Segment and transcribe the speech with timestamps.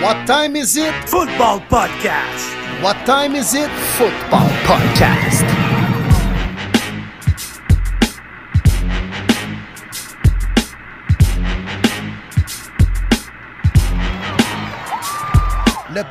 [0.00, 0.94] What time is it?
[1.08, 2.54] Football Podcast.
[2.82, 3.68] What time is it?
[3.98, 5.67] Football Podcast.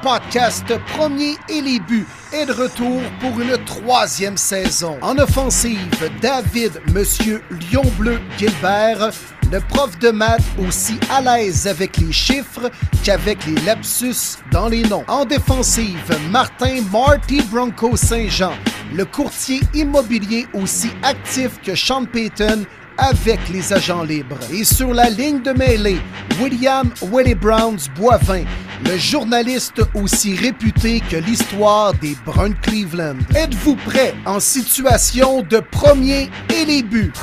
[0.07, 4.97] Podcast Premier et les buts est de retour pour une troisième saison.
[5.01, 9.11] En offensive, David Monsieur Lion Bleu Gilbert,
[9.51, 12.71] le prof de maths aussi à l'aise avec les chiffres
[13.03, 15.03] qu'avec les lapsus dans les noms.
[15.09, 18.53] En défensive, Martin Marty Bronco Saint-Jean,
[18.93, 22.63] le courtier immobilier aussi actif que Sean Payton
[22.97, 24.39] avec les agents libres.
[24.51, 25.99] Et sur la ligne de mêlée,
[26.41, 28.43] William Willie Browns Boivin,
[28.85, 33.17] le journaliste aussi réputé que l'histoire des Bruns Cleveland.
[33.35, 37.13] Êtes-vous prêt en situation de premier et les buts?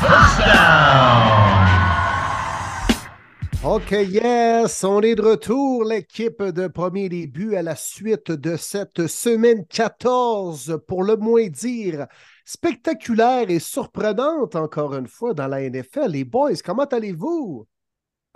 [3.66, 9.06] OK, yes, on est de retour, l'équipe de premier début à la suite de cette
[9.06, 12.06] semaine 14, pour le moins dire,
[12.44, 16.10] spectaculaire et surprenante encore une fois dans la NFL.
[16.10, 17.66] Les boys, comment allez-vous?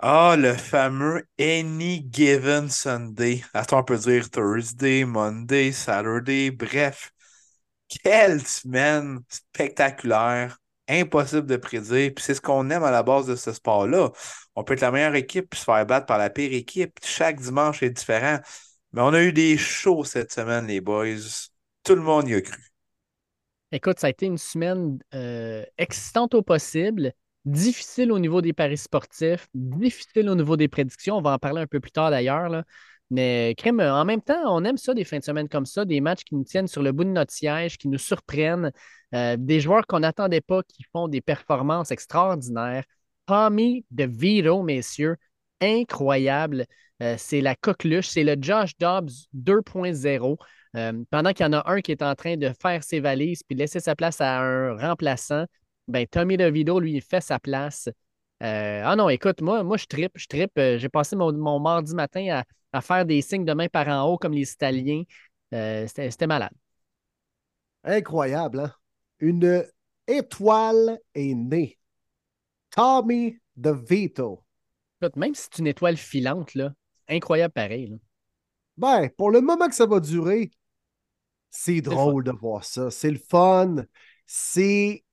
[0.01, 3.43] Ah, le fameux Any Given Sunday.
[3.53, 7.11] Attends, on peut dire Thursday, Monday, Saturday, bref.
[7.89, 10.57] Quelle semaine spectaculaire,
[10.87, 12.11] impossible de prédire.
[12.15, 14.11] Puis c'est ce qu'on aime à la base de ce sport-là.
[14.55, 16.99] On peut être la meilleure équipe puis se faire battre par la pire équipe.
[17.03, 18.39] Chaque dimanche est différent.
[18.93, 21.17] Mais on a eu des shows cette semaine, les boys.
[21.83, 22.68] Tout le monde y a cru.
[23.71, 27.13] Écoute, ça a été une semaine euh, excitante au possible,
[27.45, 31.17] difficile au niveau des paris sportifs, difficile au niveau des prédictions.
[31.17, 32.63] On va en parler un peu plus tard d'ailleurs.
[33.11, 36.01] Mais crème, en même temps, on aime ça, des fins de semaine comme ça, des
[36.01, 38.71] matchs qui nous tiennent sur le bout de notre siège, qui nous surprennent,
[39.15, 42.83] euh, des joueurs qu'on n'attendait pas, qui font des performances extraordinaires.
[43.25, 45.17] Tommy DeVito, messieurs,
[45.61, 46.65] incroyable.
[47.01, 50.37] Euh, c'est la coqueluche, c'est le Josh Dobbs 2.0.
[50.75, 53.41] Euh, pendant qu'il y en a un qui est en train de faire ses valises
[53.43, 55.45] puis laisser sa place à un remplaçant,
[55.87, 57.89] ben Tommy DeVito, lui, il fait sa place.
[58.43, 60.57] Euh, ah non, écoute, moi, moi je trippe, je trippe.
[60.57, 63.87] Euh, J'ai passé mon, mon mardi matin à, à faire des signes de main par
[63.87, 65.03] en haut comme les Italiens.
[65.53, 66.51] Euh, C'était c'était malade.
[67.83, 68.73] Incroyable, hein?
[69.19, 69.65] Une
[70.07, 71.77] étoile est née.
[72.71, 74.43] Tommy DeVito.
[75.01, 76.73] Écoute, même si c'est une étoile filante, là,
[77.07, 77.87] incroyable pareil.
[77.87, 77.97] là.
[78.77, 80.51] Ben, pour le moment que ça va durer,
[81.49, 82.91] c'est drôle de voir ça.
[82.91, 83.77] C'est le fun.
[84.25, 85.03] C'est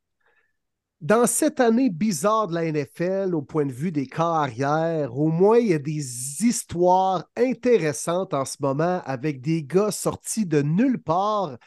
[1.00, 5.58] dans cette année bizarre de la NFL, au point de vue des carrières, au moins
[5.58, 11.02] il y a des histoires intéressantes en ce moment avec des gars sortis de nulle
[11.02, 11.58] part,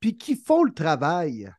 [0.00, 1.50] puis qui font le travail.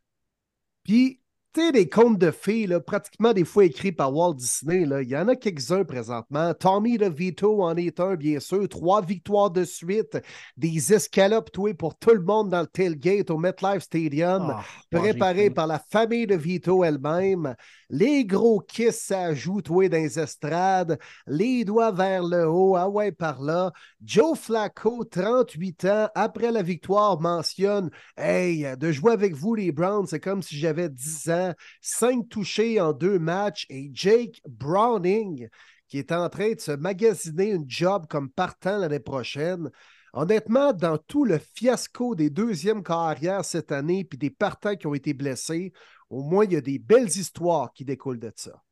[0.84, 1.20] Puis,
[1.56, 5.02] tu sais, des contes de fées, là, pratiquement des fois écrits par Walt Disney, là,
[5.02, 6.54] il y en a quelques-uns présentement.
[6.54, 8.68] Tommy DeVito en est un, bien sûr.
[8.68, 10.18] Trois victoires de suite,
[10.58, 15.44] des escalopes touées pour tout le monde dans le tailgate au MetLife Stadium, Ah, préparé
[15.44, 17.56] j'ai par la famille de Vito elle-même.
[17.90, 21.00] Les gros kiss, ça joue, toués dans les estrades.
[21.26, 23.72] Les doigts vers le haut, ah ouais, par là.
[24.04, 30.08] Joe Flacco, 38 ans, après la victoire, mentionne Hey, de jouer avec vous, les Browns,
[30.08, 31.45] c'est comme si j'avais 10 ans.
[31.82, 33.66] Cinq touchés en deux matchs.
[33.70, 35.48] Et Jake Browning,
[35.88, 39.70] qui est en train de se magasiner une job comme partant l'année prochaine.
[40.14, 44.94] Honnêtement, dans tout le fiasco des deuxièmes carrières cette année, puis des partants qui ont
[44.94, 45.74] été blessés,
[46.10, 48.64] au moins, il y a des belles histoires qui découlent de ça.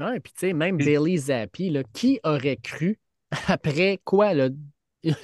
[0.00, 2.98] Ouais, puis tu sais, même Bailey Zappi, là, qui aurait cru
[3.48, 4.48] après quoi, là,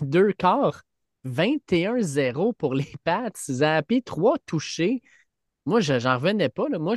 [0.01, 0.83] deux quarts,
[1.25, 5.03] 21-0 pour les Pats, Zappi, trois touchés.
[5.67, 6.69] Moi, je- j'en revenais pas.
[6.69, 6.79] Là.
[6.79, 6.95] Moi,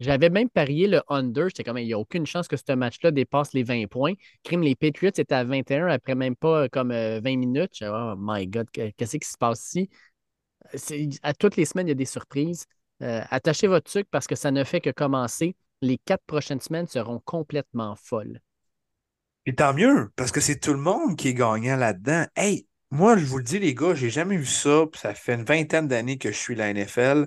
[0.00, 1.48] j'avais même parié le under.
[1.48, 4.14] J'étais comme, il n'y a aucune chance que ce match-là dépasse les 20 points.
[4.44, 7.70] Crime, les Patriots étaient à 21 après même pas euh, comme euh, 20 minutes.
[7.74, 9.90] J'étais, oh my God, que- qu'est-ce qui se passe ici?
[11.22, 12.66] À toutes les semaines, il y a des surprises.
[13.02, 15.56] Euh, attachez votre sucre parce que ça ne fait que commencer.
[15.80, 18.40] Les quatre prochaines semaines seront complètement folles.
[19.46, 22.26] Et tant mieux, parce que c'est tout le monde qui est gagnant là-dedans.
[22.36, 24.84] Hey, moi, je vous le dis, les gars, j'ai jamais vu ça.
[24.94, 27.26] ça fait une vingtaine d'années que je suis la NFL,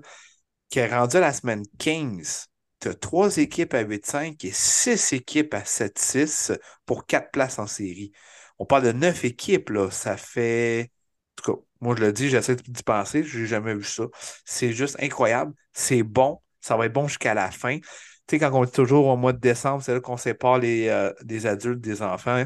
[0.75, 2.47] qui est rendu à la semaine 15.
[2.81, 6.51] Tu as trois équipes à 8-5 et six équipes à 7-6
[6.85, 8.11] pour quatre places en série.
[8.59, 9.89] On parle de neuf équipes, là.
[9.89, 10.91] Ça fait.
[11.39, 13.23] En tout cas, moi, je le dis, j'essaie d'y penser.
[13.23, 14.03] Je n'ai jamais vu ça.
[14.43, 15.53] C'est juste incroyable.
[15.71, 16.41] C'est bon.
[16.59, 17.77] Ça va être bon jusqu'à la fin.
[17.79, 17.85] Tu
[18.31, 21.13] sais, quand on dit toujours au mois de décembre, c'est là qu'on sépare les, euh,
[21.45, 22.43] adultes des enfants.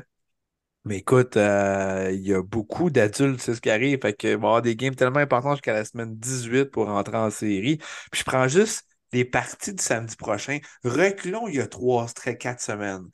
[0.85, 3.99] Mais écoute, euh, il y a beaucoup d'adultes, c'est ce qui arrive.
[4.01, 7.29] Fait que, va avoir des games tellement importants jusqu'à la semaine 18 pour rentrer en
[7.29, 7.77] série.
[8.11, 10.59] Puis je prends juste les parties du samedi prochain.
[10.83, 12.07] Reculons il y a trois,
[12.39, 13.07] quatre semaines.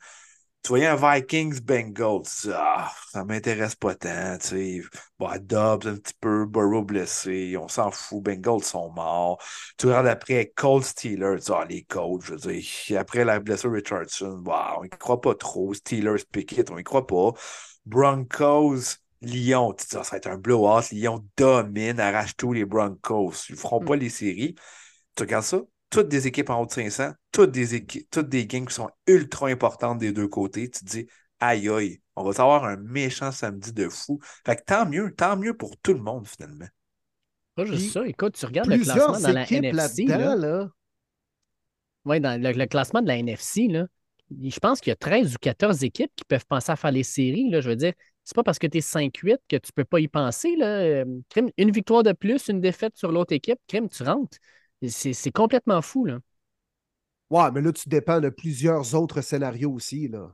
[0.66, 4.82] Tu voyais un Vikings Bengals, tu dis, ah, ça m'intéresse pas tant, tu sais.
[5.16, 9.40] Bon, Dobbs un petit peu, Burrow blessé, on s'en fout, Bengals sont morts.
[9.78, 12.98] Tu regardes après Cold Steelers, tu dis, ah, les Colts, je veux dire.
[12.98, 15.72] Après la blessure Richardson, wow, on y croit pas trop.
[15.72, 17.30] Steelers, Pickett, on y croit pas.
[17.84, 20.90] Broncos, Lyon, tu dis, ah, ça va être un blowout.
[20.90, 23.34] Lyon domine, arrache tous les Broncos.
[23.50, 24.56] Ils feront pas les séries.
[25.14, 25.62] Tu regardes ça,
[25.96, 28.90] toutes des équipes en haut de 500, toutes des, équipes, toutes des games qui sont
[29.06, 30.68] ultra importantes des deux côtés.
[30.68, 31.06] Tu te dis,
[31.40, 34.18] aïe aïe, on va avoir un méchant samedi de fou.
[34.44, 36.66] Fait que tant mieux, tant mieux pour tout le monde finalement.
[37.54, 40.04] Pas juste ça, écoute, tu regardes le classement dans la NFC.
[40.04, 40.68] Là,
[42.04, 43.86] Oui, dans le, classement de la NFC, là,
[44.30, 47.04] je pense qu'il y a 13 ou 14 équipes qui peuvent penser à faire les
[47.04, 47.48] séries.
[47.48, 50.00] Là, je veux dire, c'est pas parce que tu es 5-8 que tu peux pas
[50.00, 50.56] y penser.
[50.56, 51.04] Là.
[51.56, 54.36] Une victoire de plus, une défaite sur l'autre équipe, crime, tu rentres.
[54.88, 56.18] C'est complètement fou, là.
[57.30, 60.32] Ouais, mais là, tu dépends de plusieurs autres scénarios aussi, là.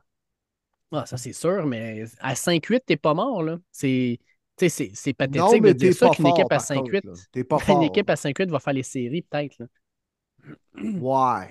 [0.91, 3.57] Ah, ça, c'est sûr, mais à 5-8, t'es pas mort, là.
[3.71, 4.19] C'est.
[4.55, 7.43] C'est pathétique de dire ça qu'une équipe à 5-8.
[7.45, 9.57] pas Une équipe à 5-8 va faire les séries, peut-être.
[10.75, 11.49] Ouais.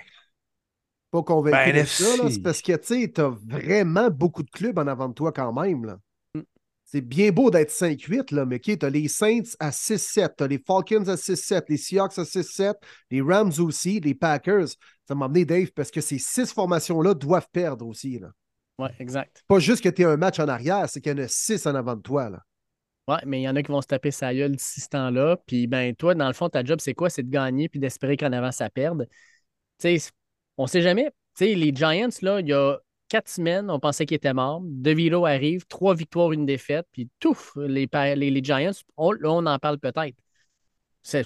[1.11, 4.87] Pas convaincu ben, de ça, C'est parce que tu as vraiment beaucoup de clubs en
[4.87, 5.85] avant de toi quand même.
[5.85, 5.99] Là.
[6.93, 10.47] C'est bien beau d'être 5-8, là, mais tu as les Saints à 6-7, tu as
[10.47, 12.75] les Falcons à 6-7, les Seahawks à 6-7,
[13.11, 14.69] les Rams aussi, les Packers.
[15.09, 18.19] Ça m'a amené, Dave, parce que ces six formations-là doivent perdre aussi.
[18.19, 18.29] Là.
[18.79, 19.43] Oui, exact.
[19.49, 21.67] Pas juste que tu es un match en arrière, c'est qu'il y en a six
[21.67, 22.29] en avant de toi.
[22.29, 22.43] Là.
[23.09, 25.39] Oui, mais il y en a qui vont se taper sa gueule d'ici ce temps-là.
[25.47, 27.09] Puis, ben, toi, dans le fond, ta job, c'est quoi?
[27.09, 29.09] C'est de gagner puis d'espérer qu'en avant, ça perde.
[29.79, 30.11] Tu sais,
[30.59, 31.07] on sait jamais.
[31.37, 32.77] Tu sais, les Giants, là, il y a
[33.13, 34.63] quatre semaines, on pensait qu'il était mort.
[34.65, 37.87] DeVito arrive, trois victoires, une défaite, puis tout, les,
[38.43, 40.17] Giants, on, on en parle peut-être.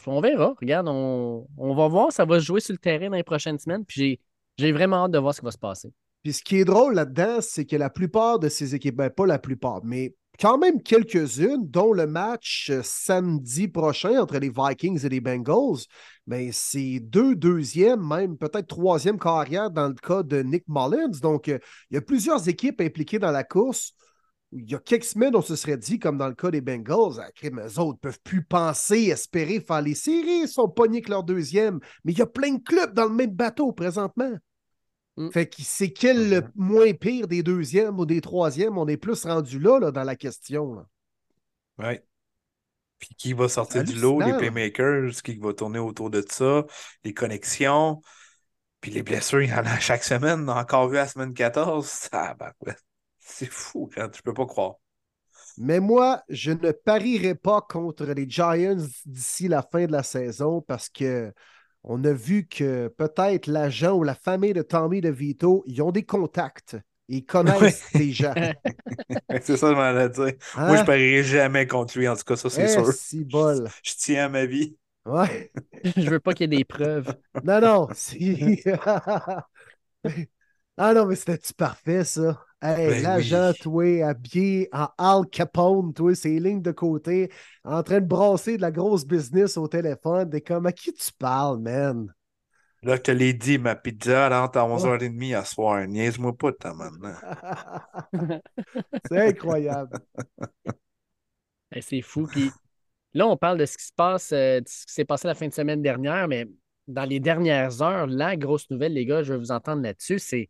[0.09, 0.57] On verra.
[0.61, 3.85] Regarde, on, va voir, ça va se jouer sur le terrain dans les prochaines semaines,
[3.85, 4.19] puis
[4.59, 5.93] j'ai vraiment hâte de voir ce qui va se passer.
[6.25, 9.27] Puis ce qui est drôle là-dedans, c'est que la plupart de ces équipes, ben pas
[9.27, 15.05] la plupart, mais quand même quelques-unes, dont le match euh, samedi prochain entre les Vikings
[15.05, 15.85] et les Bengals,
[16.27, 21.19] mais c'est deux deuxièmes, même peut-être troisième carrière dans le cas de Nick Mullins.
[21.23, 21.59] Donc, euh,
[21.91, 23.93] il y a plusieurs équipes impliquées dans la course.
[24.53, 27.21] Il y a quelques semaines, on se serait dit, comme dans le cas des Bengals,
[27.21, 31.11] ah, les autres ne peuvent plus penser, espérer faire les séries, ils sont pognés que
[31.11, 31.81] leur deuxième.
[32.05, 34.37] Mais il y a plein de clubs dans le même bateau présentement.
[35.17, 35.31] Mm.
[35.31, 38.79] Fait que c'est quel le moins pire des deuxièmes ou des troisièmes?
[38.79, 40.85] On est plus rendu là, là dans la question.
[41.79, 41.99] Oui.
[42.99, 44.21] Puis qui va sortir du lot?
[44.21, 46.65] Les playmakers, qui va tourner autour de ça,
[47.05, 48.01] les connexions?
[48.81, 50.49] Puis les blessures, il y en a chaque semaine.
[50.49, 52.09] On a encore vu la semaine 14.
[53.19, 54.77] C'est fou, quand je peux pas croire.
[55.59, 58.77] Mais moi, je ne parierai pas contre les Giants
[59.07, 61.33] d'ici la fin de la saison parce que
[61.87, 66.05] on a vu que peut-être l'agent ou la famille de Tommy DeVito, ils ont des
[66.05, 66.77] contacts.
[67.09, 68.35] Ils connaissent des gens.
[69.41, 70.19] c'est ça que je m'en ai dit.
[70.19, 70.85] Moi, je ne hein?
[70.85, 72.93] parierai jamais contre lui, en tout cas, ça, c'est eh, sûr.
[72.93, 73.69] Si bol.
[73.85, 74.77] Je, tiens à ma vie.
[75.05, 75.53] Ouais.
[75.97, 77.15] je veux pas qu'il y ait des preuves.
[77.45, 77.89] Non, non.
[77.95, 78.61] Si...
[80.77, 82.45] ah non, mais c'était-tu parfait, ça?
[82.63, 87.31] Hey, ben l'agent, toi, habillé en Al Capone, toi, ses lignes de côté,
[87.65, 90.31] en train de brasser de la grosse business au téléphone.
[90.31, 92.11] T'es comme, à qui tu parles, man?
[92.83, 95.87] Là, je te l'ai dit, ma pizza rentre à 11h30 à soir.
[95.87, 97.15] Niaise-moi pas de ta maintenant.
[99.11, 99.99] C'est incroyable.
[101.83, 102.27] C'est fou.
[102.27, 102.51] Puis
[103.13, 105.35] là, on parle de ce qui se passe, euh, de ce qui s'est passé la
[105.35, 106.47] fin de semaine dernière, mais
[106.89, 110.49] dans les dernières heures, la grosse nouvelle, les gars, je vais vous entendre là-dessus, c'est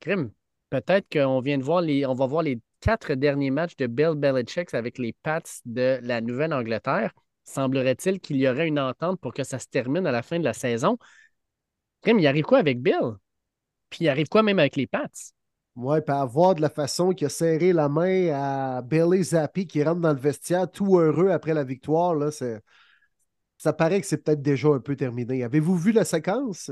[0.00, 0.32] crime
[0.80, 4.14] peut-être qu'on vient de voir les, on va voir les quatre derniers matchs de Bill
[4.16, 7.12] Belichick avec les Pats de la Nouvelle-Angleterre.
[7.44, 10.44] Semblerait-il qu'il y aurait une entente pour que ça se termine à la fin de
[10.44, 10.98] la saison?
[12.02, 13.14] Crime, il arrive quoi avec Bill?
[13.90, 15.06] Puis il arrive quoi même avec les Pats?
[15.76, 19.66] Oui, puis à voir de la façon qu'il a serré la main à Billy Zappi
[19.66, 24.22] qui rentre dans le vestiaire tout heureux après la victoire, là, ça paraît que c'est
[24.22, 25.42] peut-être déjà un peu terminé.
[25.44, 26.70] Avez-vous vu la séquence?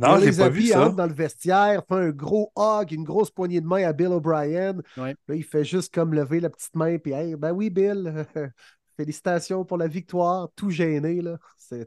[0.00, 0.86] Non, j'ai pas vu ça.
[0.86, 4.08] entre dans le vestiaire, fait un gros hug, une grosse poignée de main à Bill
[4.08, 4.76] O'Brien.
[4.96, 8.24] Là, il fait juste comme lever la petite main, puis hey, ben oui, Bill,
[8.96, 11.20] félicitations pour la victoire, tout gêné.
[11.20, 11.38] là.
[11.56, 11.84] C'est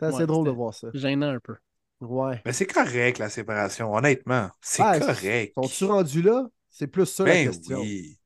[0.00, 0.88] assez drôle de voir ça.
[0.94, 1.56] Gênant un peu.
[2.00, 2.42] Ouais.
[2.44, 4.50] Mais c'est correct, la séparation, honnêtement.
[4.60, 5.54] C'est correct.
[5.54, 6.46] Sont-tu rendus là?
[6.68, 7.80] C'est plus ça ben la question.
[7.80, 8.18] Oui.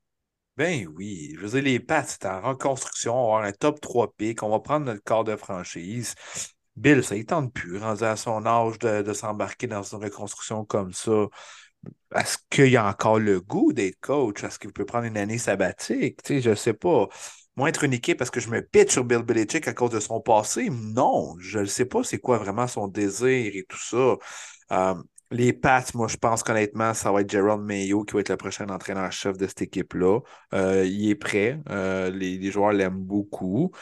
[0.57, 1.35] Ben oui.
[1.37, 3.15] Je veux dire, les Pats, c'est en reconstruction.
[3.15, 4.43] On va avoir un top 3 pick.
[4.43, 6.15] On va prendre notre corps de franchise.
[6.77, 10.93] Bill, ça ne tente plus, rendu à son âge, de, s'embarquer dans une reconstruction comme
[10.93, 11.27] ça.
[12.15, 14.43] Est-ce qu'il a encore le goût d'être coach?
[14.45, 16.21] Est-ce qu'il peut prendre une année sabbatique?
[16.29, 17.09] Je ne sais pas.
[17.57, 20.01] Moi, être une équipe parce que je me pitch sur Bill Belichick à cause de
[20.01, 24.17] son passé, non, je ne sais pas c'est quoi vraiment son désir et tout ça.
[24.73, 24.95] Euh,
[25.31, 28.37] Les Pats, moi, je pense qu'honnêtement, ça va être Gerald Mayo qui va être le
[28.37, 30.21] prochain entraîneur-chef de cette équipe-là.
[30.55, 31.61] Euh, il est prêt.
[31.71, 33.73] Euh, les, joueurs l'aiment beaucoup.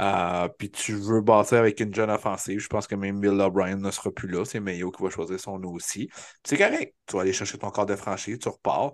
[0.00, 2.58] Euh, puis tu veux bâtir avec une jeune offensive.
[2.58, 4.44] Je pense que même Bill O'Brien ne sera plus là.
[4.44, 6.08] C'est Mayo qui va choisir son nom aussi.
[6.44, 6.94] C'est correct.
[7.06, 8.92] Tu vas aller chercher ton corps de franchise, tu repars.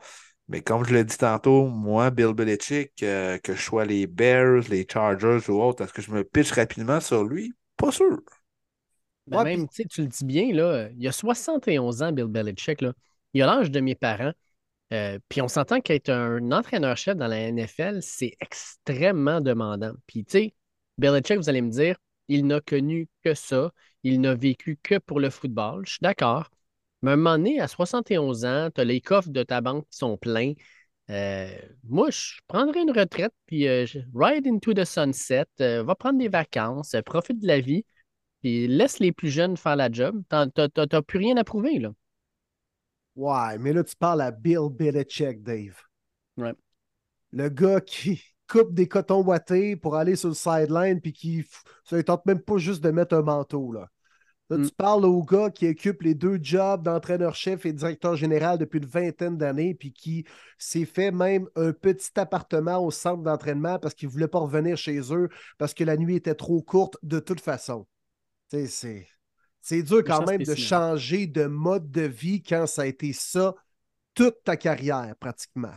[0.48, 4.86] Mais comme je l'ai dit tantôt, moi, Bill Belichick, que je sois les Bears, les
[4.90, 7.52] Chargers ou autre, est-ce que je me pitch rapidement sur lui?
[7.76, 8.18] Pas sûr.
[9.28, 12.80] Ben même, tu le dis bien, là, il y a 71 ans, Bill Belichick.
[12.80, 12.92] Là.
[13.32, 14.32] Il a l'âge de mes parents.
[14.92, 19.92] Euh, puis on s'entend qu'être un entraîneur-chef dans la NFL, c'est extrêmement demandant.
[20.06, 20.54] Puis tu sais,
[21.00, 21.96] Belichick, vous allez me dire,
[22.28, 23.72] il n'a connu que ça.
[24.02, 25.84] Il n'a vécu que pour le football.
[25.86, 26.48] Je suis d'accord.
[27.02, 29.86] Mais à un moment donné, à 71 ans, tu as les coffres de ta banque
[29.90, 30.52] qui sont pleins.
[31.08, 31.50] Euh,
[31.84, 36.94] moi, je prendrais une retraite, puis euh, ride into the sunset, va prendre des vacances,
[37.04, 37.84] profite de la vie.
[38.42, 40.22] Puis laisse les plus jeunes faire la job.
[40.28, 41.92] T'as plus rien à prouver, là.
[43.16, 45.76] Ouais, mais là, tu parles à Bill Belichick, Dave.
[46.36, 46.54] Ouais.
[47.32, 51.46] Le gars qui coupe des cotons ouatés pour aller sur le sideline, puis qui
[51.92, 53.88] ne tente même pas juste de mettre un manteau, là.
[54.50, 54.70] Là, tu mm.
[54.76, 59.38] parles au gars qui occupe les deux jobs d'entraîneur-chef et directeur général depuis une vingtaine
[59.38, 60.26] d'années, puis qui
[60.58, 64.76] s'est fait même un petit appartement au centre d'entraînement parce qu'il ne voulait pas revenir
[64.76, 67.86] chez eux parce que la nuit était trop courte de toute façon.
[68.48, 69.06] C'est,
[69.60, 73.54] c'est dur quand même de changer de mode de vie quand ça a été ça
[74.14, 75.76] toute ta carrière, pratiquement.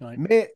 [0.00, 0.54] Mais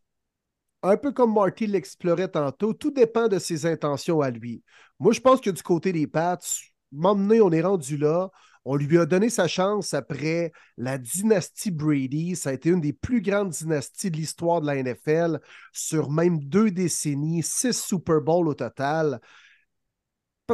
[0.83, 4.63] un peu comme Marty l'explorait tantôt, tout dépend de ses intentions à lui.
[4.99, 6.39] Moi, je pense que du côté des Pats,
[6.93, 8.31] m'emmener, on est rendu là.
[8.65, 12.37] On lui a donné sa chance après la dynastie Brady.
[12.37, 15.41] Ça a été une des plus grandes dynasties de l'histoire de la NFL
[15.73, 19.21] sur même deux décennies, six Super Bowls au total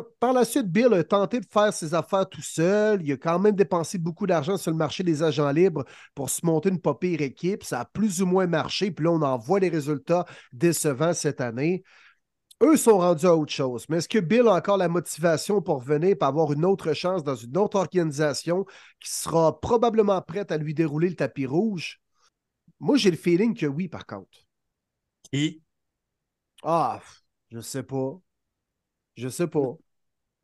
[0.03, 3.03] par la suite, Bill a tenté de faire ses affaires tout seul.
[3.03, 5.85] Il a quand même dépensé beaucoup d'argent sur le marché des agents libres
[6.15, 7.63] pour se monter une pas pire équipe.
[7.63, 8.91] Ça a plus ou moins marché.
[8.91, 11.85] Puis là, on en voit les résultats décevants cette année.
[12.63, 13.85] Eux sont rendus à autre chose.
[13.89, 17.23] Mais est-ce que Bill a encore la motivation pour venir pour avoir une autre chance
[17.23, 18.65] dans une autre organisation
[19.01, 22.01] qui sera probablement prête à lui dérouler le tapis rouge?
[22.81, 24.39] Moi, j'ai le feeling que oui, par contre.
[25.33, 25.63] Qui?
[26.63, 27.01] Ah,
[27.51, 28.19] je sais pas.
[29.17, 29.77] Je sais pas.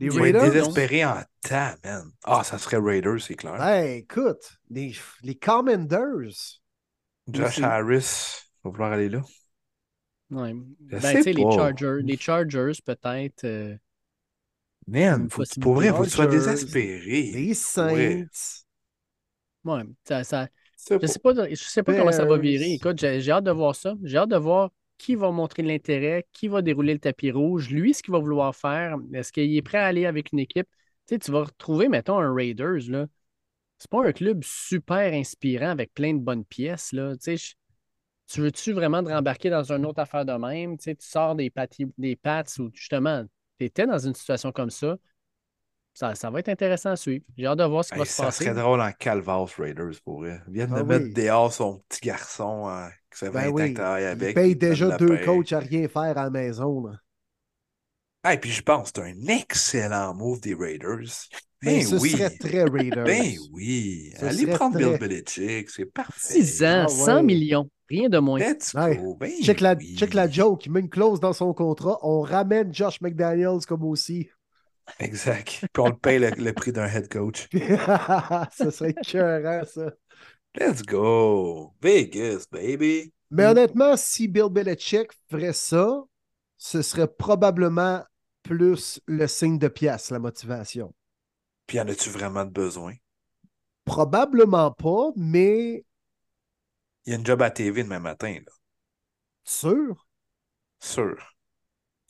[0.00, 0.50] Les Raiders.
[0.50, 2.10] désespérés en temps, man.
[2.24, 3.58] Ah, ça serait Raiders, c'est clair.
[3.58, 6.60] Ben, écoute, les, les Commanders.
[7.28, 9.22] Josh Harris va vouloir aller là.
[10.30, 10.54] Ouais.
[10.80, 13.44] Ben, tu sais, les Chargers, les Chargers peut-être.
[13.44, 13.76] Euh...
[14.86, 17.30] Man, faut, pour vrai, il faut que tu sois désespéré.
[17.32, 18.26] Les Saints.
[19.64, 20.48] Ouais, ça, ça,
[20.88, 22.72] je sais pas, je sais pas comment ça va virer.
[22.72, 23.94] Écoute, j'ai hâte de voir ça.
[24.02, 27.94] J'ai hâte de voir qui va montrer l'intérêt, qui va dérouler le tapis rouge, lui,
[27.94, 30.68] ce qu'il va vouloir faire, est-ce qu'il est prêt à aller avec une équipe?
[31.06, 33.06] Tu sais, tu vas retrouver, mettons, un Raiders, là.
[33.78, 37.16] C'est pas un club super inspirant avec plein de bonnes pièces, là.
[37.16, 37.36] Tu
[38.28, 40.76] tu veux-tu vraiment te rembarquer dans une autre affaire de même?
[40.78, 41.52] Tu sais, tu sors des,
[41.98, 43.24] des pattes où, justement,
[43.58, 44.96] tu étais dans une situation comme ça.
[45.92, 47.24] Ça, ça, va être intéressant à suivre.
[47.36, 48.44] J'ai hâte de voir ce qui va se passer.
[48.44, 50.38] Ça serait drôle en Calvas Raiders pour eux.
[50.48, 53.92] Ils viennent ah de mettre dehors son petit garçon hein, qui fait 20 ben ans
[53.92, 54.30] avec.
[54.30, 56.86] Il paye déjà deux coachs à rien faire à la maison.
[56.86, 58.32] Là.
[58.32, 61.28] Et puis je pense que c'est un excellent move des Raiders.
[61.62, 62.10] Ben, ce oui.
[62.10, 63.04] serait très Raiders.
[63.04, 64.12] Ben oui.
[64.20, 66.42] Allez prendre Bill Belichick, c'est parfait.
[66.42, 67.68] 6 ans, 100 ah millions.
[67.88, 68.38] Rien de moins.
[68.38, 69.16] Let's go.
[69.18, 70.64] Ben check, la, check la joke.
[70.64, 71.98] Il met une clause dans son contrat.
[72.02, 74.28] On ramène Josh McDaniels comme aussi.
[74.98, 75.64] Exact.
[75.72, 77.48] Puis on le paye le, prix d'un head coach.
[78.52, 79.92] ça serait écœurant, ça.
[80.54, 81.74] Let's go.
[81.80, 83.12] Vegas, baby.
[83.30, 86.02] Mais honnêtement, si Bill Belichick ferait ça,
[86.56, 88.04] ce serait probablement
[88.42, 90.94] plus le signe de pièce, la motivation.
[91.66, 92.94] Puis en as-tu vraiment de besoin?
[93.84, 95.84] Probablement pas, mais.
[97.06, 98.52] Il y a une job à TV demain matin, là.
[99.44, 100.06] Sûr?
[100.80, 101.16] Sûr.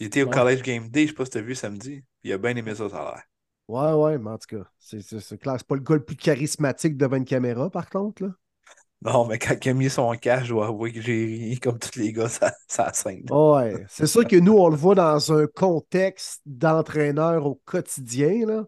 [0.00, 2.02] Il était au College Game Day, je sais pas si tu as vu samedi.
[2.24, 3.22] Il a bien aimé ça, ça a l'air.
[3.68, 5.56] Ouais, ouais, mais en tout cas, c'est clair.
[5.58, 8.24] C'est pas le gars le plus charismatique devant une caméra, par contre.
[8.24, 8.30] Là.
[9.02, 11.78] Non, mais quand il a mis son cash, je dois avouer que j'ai ri comme
[11.78, 13.24] tous les gars, ça, ça scène.
[13.30, 18.46] Ouais, c'est sûr que nous, on le voit dans un contexte d'entraîneur au quotidien.
[18.46, 18.64] Là.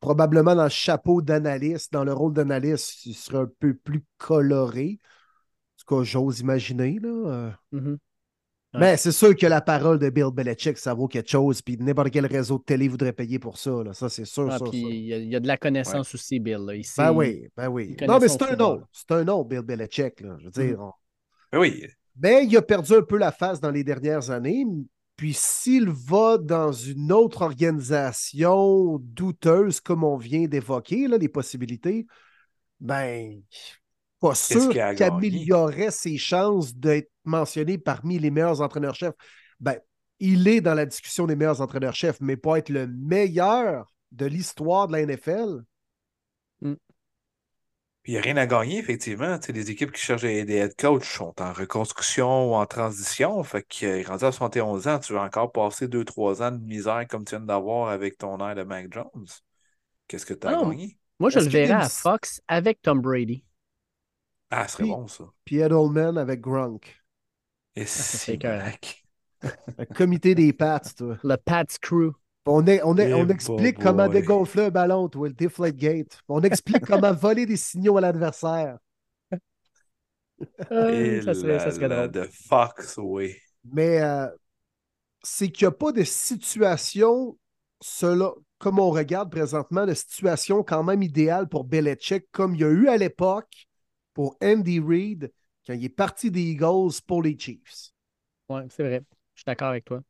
[0.00, 4.98] Probablement dans le chapeau d'analyste, dans le rôle d'analyste, il serait un peu plus coloré.
[5.00, 6.98] En tout cas, j'ose imaginer.
[7.00, 7.52] Là.
[7.72, 7.96] Euh.
[8.74, 8.80] Mm-hmm.
[8.80, 12.10] Mais c'est sûr que la parole de Bill Belichick, ça vaut quelque chose, puis n'importe
[12.10, 13.82] quel réseau de télé voudrait payer pour ça.
[13.84, 13.92] Là.
[13.92, 14.48] Ça, c'est sûr.
[14.50, 16.64] Ah, puis il y, a de la connaissance aussi, Bill.
[16.64, 16.72] Là.
[16.96, 17.96] ben oui, ben oui.
[18.06, 18.82] Non, mais c'est un nom.
[18.90, 20.22] C'est un nom, Bill Belichick.
[20.22, 20.36] Là.
[20.38, 20.80] Je veux dire.
[20.80, 20.90] Mm.
[21.52, 21.86] Ben oui.
[22.16, 24.64] Mais il a perdu un peu la face dans les dernières années.
[25.16, 32.06] Puis s'il va dans une autre organisation douteuse, comme on vient d'évoquer, les possibilités,
[32.80, 33.42] Ben,
[34.22, 39.14] pas sûr qu'il améliorerait ses chances d'être mentionné parmi les meilleurs entraîneurs-chefs.
[39.58, 39.76] Ben,
[40.20, 44.86] il est dans la discussion des meilleurs entraîneurs-chefs, mais pas être le meilleur de l'histoire
[44.86, 45.64] de la NFL.
[48.02, 49.38] Puis il n'y a rien à gagner, effectivement.
[49.38, 53.42] Tu sais, les équipes qui cherchent des, head coach sont en reconstruction ou en transition.
[53.42, 57.06] Fait qu'il est rendu à 71 ans, tu veux encore passer 2-3 ans de misère
[57.08, 59.26] comme tu viens d'avoir avec ton air de Mac Jones?
[60.06, 60.96] Qu'est-ce que tu as Ah non, gagné?
[61.18, 63.44] Moi, je le verrais à Fox avec Tom Brady.
[64.54, 65.24] Ah, ce serait Puis- bon, ça.
[65.44, 66.94] Puis Edelman avec Gronk.
[67.74, 67.84] Et
[68.28, 68.64] écœurant.
[68.64, 69.04] Mac.
[69.78, 71.16] Un comité des Pats, toi.
[71.24, 72.12] Le Pat's Crew.
[72.44, 76.20] On, est- on, est- Eh on explique comment dégonfler un ballon, toi, le Deflate Gate.
[76.28, 78.78] On explique comment voler des signaux à l'adversaire.
[80.70, 82.08] Et ça serait, ça serait la-.
[82.08, 83.34] De Fox, oui.
[83.64, 84.26] Mais euh,
[85.22, 87.38] c'est qu'il n'y a pas de situation,
[87.80, 92.64] cela, comme on regarde présentement, de situation quand même idéale pour Belichick, comme il y
[92.64, 93.68] a eu à l'époque
[94.14, 95.32] pour Andy Reid
[95.66, 97.90] quand il est parti des Eagles pour les Chiefs.
[98.48, 99.02] Oui, c'est vrai.
[99.34, 100.02] Je suis d'accord avec toi.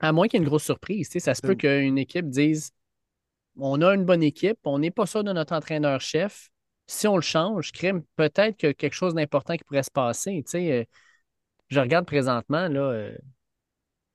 [0.00, 1.08] À moins qu'il y ait une grosse surprise.
[1.08, 2.70] tu sais, Ça se peut qu'une équipe dise
[3.58, 6.50] on a une bonne équipe, on n'est pas sûr de notre entraîneur-chef.
[6.86, 9.90] Si on le change, crime, peut-être qu'il y a quelque chose d'important qui pourrait se
[9.90, 10.42] passer.
[10.46, 10.84] Tu sais, euh,
[11.68, 13.16] je regarde présentement, là, euh,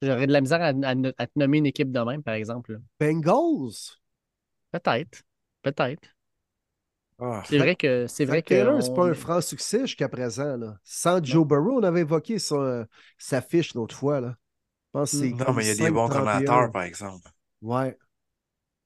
[0.01, 2.33] j'aurais de la misère à, à no- à te nommer une équipe de même, par
[2.35, 2.73] exemple.
[2.73, 2.79] là.
[2.99, 3.97] Bengals?
[4.71, 5.23] Peut-être.
[5.63, 6.09] Peut-être.
[7.23, 8.49] Ah, C'est vrai que c'est vrai que.
[8.49, 10.57] Taylor, c'est pas un franc succès jusqu'à présent.
[10.57, 10.77] Là.
[10.83, 12.85] Sans Joe Burrow, on avait évoqué son-
[13.17, 14.19] sa fiche l'autre fois.
[14.19, 14.35] Là.
[14.93, 16.25] Je pense que c'est non, mais il y a des 5, bons 31.
[16.25, 17.29] coordonnateurs, par exemple.
[17.61, 17.97] Ouais.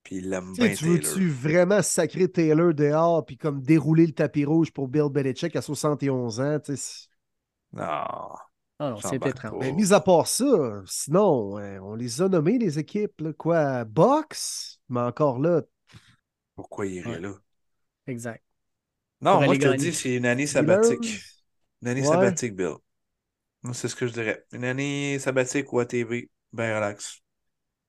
[0.03, 4.45] Puis il l'aime bien, tu veux-tu vraiment sacrer Taylor dehors puis comme dérouler le tapis
[4.45, 6.57] rouge pour Bill Belichick à 71 ans?
[7.73, 7.83] Non.
[7.83, 9.53] Ah non, c'est étrange.
[9.61, 13.21] Mais mis à part ça, sinon, on les a nommés, les équipes.
[13.21, 13.85] Là, quoi?
[13.85, 14.79] Box?
[14.89, 15.61] Mais encore là,
[16.55, 17.19] Pourquoi il irait Ouais.
[17.19, 17.31] là?
[18.07, 18.43] Exact.
[19.21, 21.21] Non, moi, je te dis, c'est une année sabbatique.
[21.81, 22.07] Une année Ouais.
[22.07, 22.75] sabbatique, Bill.
[23.63, 24.45] Moi, c'est ce que je dirais.
[24.53, 27.21] Une année sabbatique ou ATV, ben relax.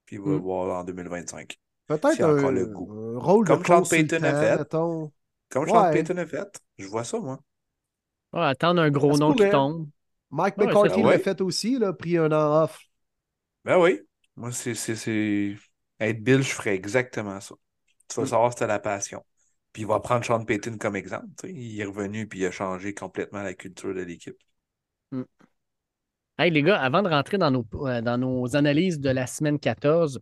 [0.06, 0.40] Puis il va Mm.
[0.40, 1.58] voir en 2025.
[1.86, 3.18] Peut-être un, encore le goût.
[3.18, 4.56] rôle Comme de Sean consultant, Payton a fait.
[4.58, 5.12] mettons.
[5.50, 5.90] Comme Sean Ouais.
[5.90, 6.60] Payton a fait.
[6.78, 7.40] Je vois ça, moi.
[8.32, 9.88] Ouais, attendre un gros nom qui tombe.
[10.30, 12.78] Mike Ouais, McCarthy l'a fait aussi, là, pris un an off.
[13.64, 14.00] Ben oui.
[14.36, 14.74] Moi, c'est.
[14.74, 15.56] c'est- c'est-
[16.00, 17.54] Être Bill, je ferais exactement ça.
[18.08, 18.26] Tu vas Mm.
[18.26, 19.24] savoir c'était la passion.
[19.76, 21.28] Puis il va prendre Sean Payton comme exemple.
[21.44, 24.38] Il est revenu puis il a changé complètement la culture de l'équipe.
[26.38, 29.58] Hey les gars, avant de rentrer dans nos, euh, dans nos analyses de la semaine
[29.58, 30.18] 14,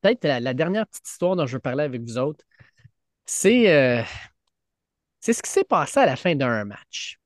[0.00, 2.44] peut-être la, dernière petite histoire dont je veux parler avec vous autres,
[3.26, 4.02] c'est euh,
[5.20, 7.20] ce qui s'est passé à la fin d'un match.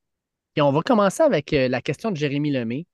[0.57, 2.87] Et on va commencer avec euh, la question de Jérémy Lemay.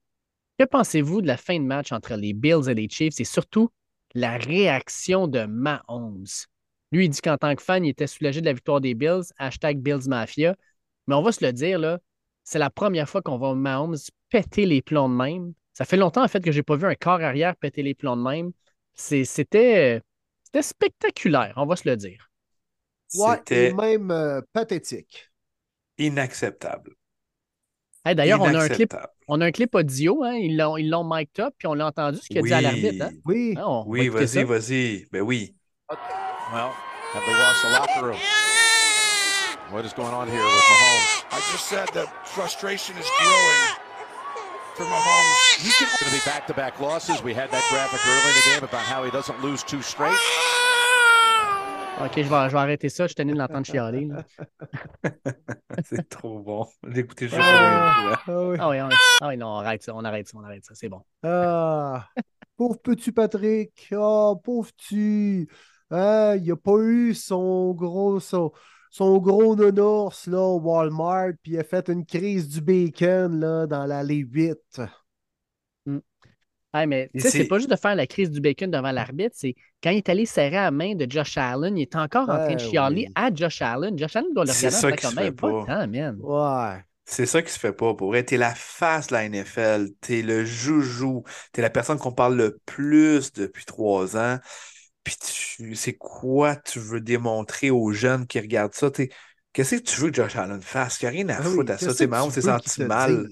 [0.57, 3.69] Que pensez-vous de la fin de match entre les Bills et les Chiefs et surtout
[4.13, 6.47] la réaction de Mahomes?
[6.91, 9.23] Lui, il dit qu'en tant que fan, il était soulagé de la victoire des Bills,
[9.37, 10.55] hashtag Bills Mafia.
[11.07, 11.99] Mais on va se le dire, là,
[12.43, 13.95] c'est la première fois qu'on voit Mahomes
[14.29, 15.53] péter les plombs de même.
[15.73, 18.17] Ça fait longtemps, en fait, que j'ai pas vu un corps arrière péter les plombs
[18.17, 18.51] de même.
[18.93, 20.01] C'est- C'était
[20.43, 22.29] c'était spectaculaire, on va se le dire.
[23.13, 25.31] Ouais, et C'était même euh, pathétique.
[25.97, 26.97] inacceptable.
[28.05, 28.93] Hey, D'ailleurs, on a un clip,
[29.27, 31.87] on a un clip audio, hein, ils l'ont ils l'ont mic'd up, puis on l'a
[31.87, 33.01] entendu ce qu'il a dit à l'arbitre.
[33.01, 33.11] Hein?
[33.25, 33.55] Oui.
[33.55, 34.43] Ah, on va Oui, écouter vas-y, ça.
[34.43, 35.05] vas-y.
[35.11, 35.55] Ben oui.
[36.51, 36.73] Well,
[37.13, 38.19] have they lost the locker room?
[39.71, 41.23] What is going on here with Mahomes?
[41.31, 43.61] I just said that frustration is growing
[44.75, 45.61] for Mahomes.
[45.63, 47.23] He's going to be back-to-back losses.
[47.23, 50.17] We had that graphic early in the game about how he doesn't lose two straight.
[52.01, 53.07] OK, je vais, je vais arrêter ça.
[53.07, 54.05] Je tenu de l'entendre chialer.
[54.07, 54.23] là.
[55.85, 56.67] C'est trop bon.
[56.83, 58.57] L'écouter juste Ah, pour ah oui.
[58.59, 58.95] Ah oui, ah oui.
[59.21, 60.73] Ah oui, non, on arrête ça, on arrête ça, on arrête ça.
[60.75, 61.01] C'est bon.
[61.23, 62.07] Ah,
[62.57, 63.87] pauvre petit Patrick.
[63.93, 65.47] Ah, pauvre petit.
[65.91, 68.51] Ah, il n'a pas eu son gros, son,
[68.91, 73.67] son gros nounours là, au Walmart, puis il a fait une crise du bacon là,
[73.67, 74.59] dans l'allée 8.
[76.73, 78.91] Ah, mais Et tu sais, c'est pas juste de faire la crise du bacon devant
[78.91, 82.29] l'arbitre, c'est quand il est allé serrer la main de Josh Allen, il est encore
[82.29, 83.15] en train de Ouais, chialer oui.
[83.15, 83.97] à Josh Allen.
[83.97, 85.47] Josh Allen doit le C'est regarder ça fait Hey, pas pas.
[85.51, 86.17] le temps, man.
[86.19, 86.83] Ouais.
[87.05, 87.93] C'est ça qui se fait pas.
[87.95, 89.89] Pour vrai, t'es la face de la NFL.
[90.01, 91.23] T'es le joujou.
[91.51, 94.39] T'es la personne qu'on parle le plus depuis trois ans.
[95.03, 98.91] Puis tu, c'est quoi tu veux démontrer aux jeunes qui regardent ça?
[98.91, 99.09] T'es-
[99.53, 101.01] Qu'est-ce que tu veux que Josh Allen fasse?
[101.01, 101.93] Il n'y a rien à Ah oui, foutre à ça.
[101.93, 103.27] s'est veux qu'il senti mal.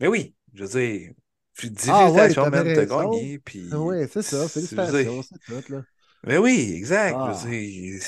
[0.00, 1.12] Mais oui, je veux dire,
[1.54, 3.38] puis Ah ouais, félicitations, t'avais man, t'as gagné.
[3.38, 4.48] Puis, Ah ouais, c'est ça.
[4.48, 5.72] Félicitations, c'est tout.
[5.72, 5.82] Là.
[6.24, 7.16] mais oui, exact.
[7.18, 7.32] Ah.
[7.42, 8.02] Je veux dire,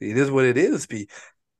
[0.00, 0.86] it is what it is.
[0.86, 1.06] Puis,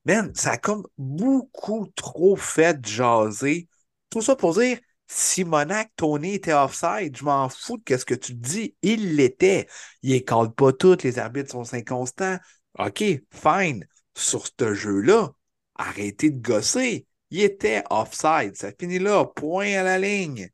[0.04, 3.68] man, ça a comme beaucoup trop fait jaser.
[4.10, 4.78] Tout ça pour dire,
[5.14, 7.16] Simonac, Tony était offside.
[7.16, 8.74] Je m'en fous de ce que tu dis.
[8.82, 9.68] Il l'était.
[10.02, 11.02] Il écarte pas toutes.
[11.02, 12.38] Les arbitres sont inconstants.
[12.78, 13.86] OK, fine.
[14.14, 15.30] sur ce jeu-là.
[15.74, 17.06] Arrêtez de gosser.
[17.30, 18.56] Il était offside.
[18.56, 20.48] Ça finit là, point à la ligne.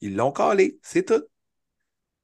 [0.00, 1.24] Ils l'ont calé, c'est tout.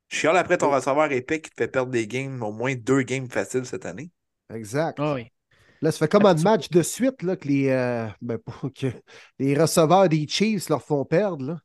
[0.08, 3.30] Chial après ton receveur épais qui te fait perdre des games, au moins deux games
[3.30, 4.10] faciles cette année.
[4.52, 4.98] Exact.
[4.98, 5.30] Ah oui.
[5.82, 8.38] Là, ça fait comme un match de suite là, que, les, euh, ben,
[8.78, 8.88] que
[9.38, 11.44] les receveurs des Chiefs leur font perdre.
[11.44, 11.60] Là.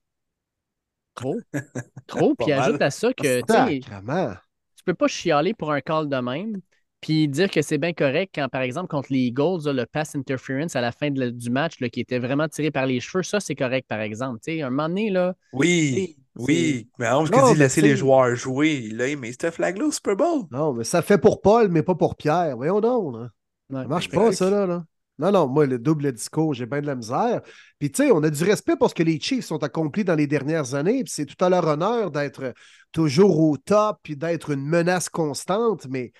[1.15, 1.39] Trop.
[2.07, 2.35] Trop.
[2.35, 4.33] Puis ajoute à ça que tu sais, Sacrement.
[4.77, 6.61] tu peux pas chialer pour un call de même.
[7.01, 10.15] Puis dire que c'est bien correct quand, par exemple, contre les Eagles, là, le pass
[10.15, 13.21] interference à la fin de- du match là, qui était vraiment tiré par les cheveux,
[13.21, 14.39] ça, c'est correct, par exemple.
[14.43, 16.89] Tu sais, un moment donné, là, Oui, oui.
[16.97, 18.87] Mais on dit mais laisser les joueurs jouer.
[18.89, 20.45] Il a aimé ce flag-là au Super Bowl.
[20.49, 22.55] Non, mais ça fait pour Paul, mais pas pour Pierre.
[22.55, 23.15] Voyons donc.
[23.15, 23.29] Là.
[23.69, 23.81] Ouais.
[23.81, 24.83] Ça marche pas, ça, là, là.
[25.17, 27.41] Non, non, moi, le double discours, j'ai bien de la misère.
[27.79, 30.15] Puis, tu sais, on a du respect pour ce que les Chiefs ont accompli dans
[30.15, 31.03] les dernières années.
[31.03, 32.53] Puis, c'est tout à leur honneur d'être
[32.91, 35.87] toujours au top, puis d'être une menace constante.
[35.89, 36.11] Mais,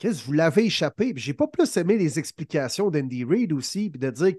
[0.00, 1.14] qu'est-ce que vous l'avez échappé?
[1.14, 4.36] Puis, j'ai pas plus aimé les explications d'Andy Reid aussi, puis de dire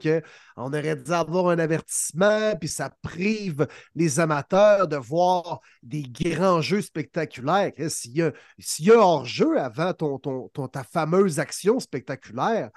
[0.57, 6.61] qu'on aurait dû avoir un avertissement, puis ça prive les amateurs de voir des grands
[6.61, 7.71] jeux spectaculaires.
[7.73, 8.09] Qu'est-ce-
[8.59, 12.69] S'il y y a hors-jeu avant ton, ton, ton- ta fameuse action spectaculaire,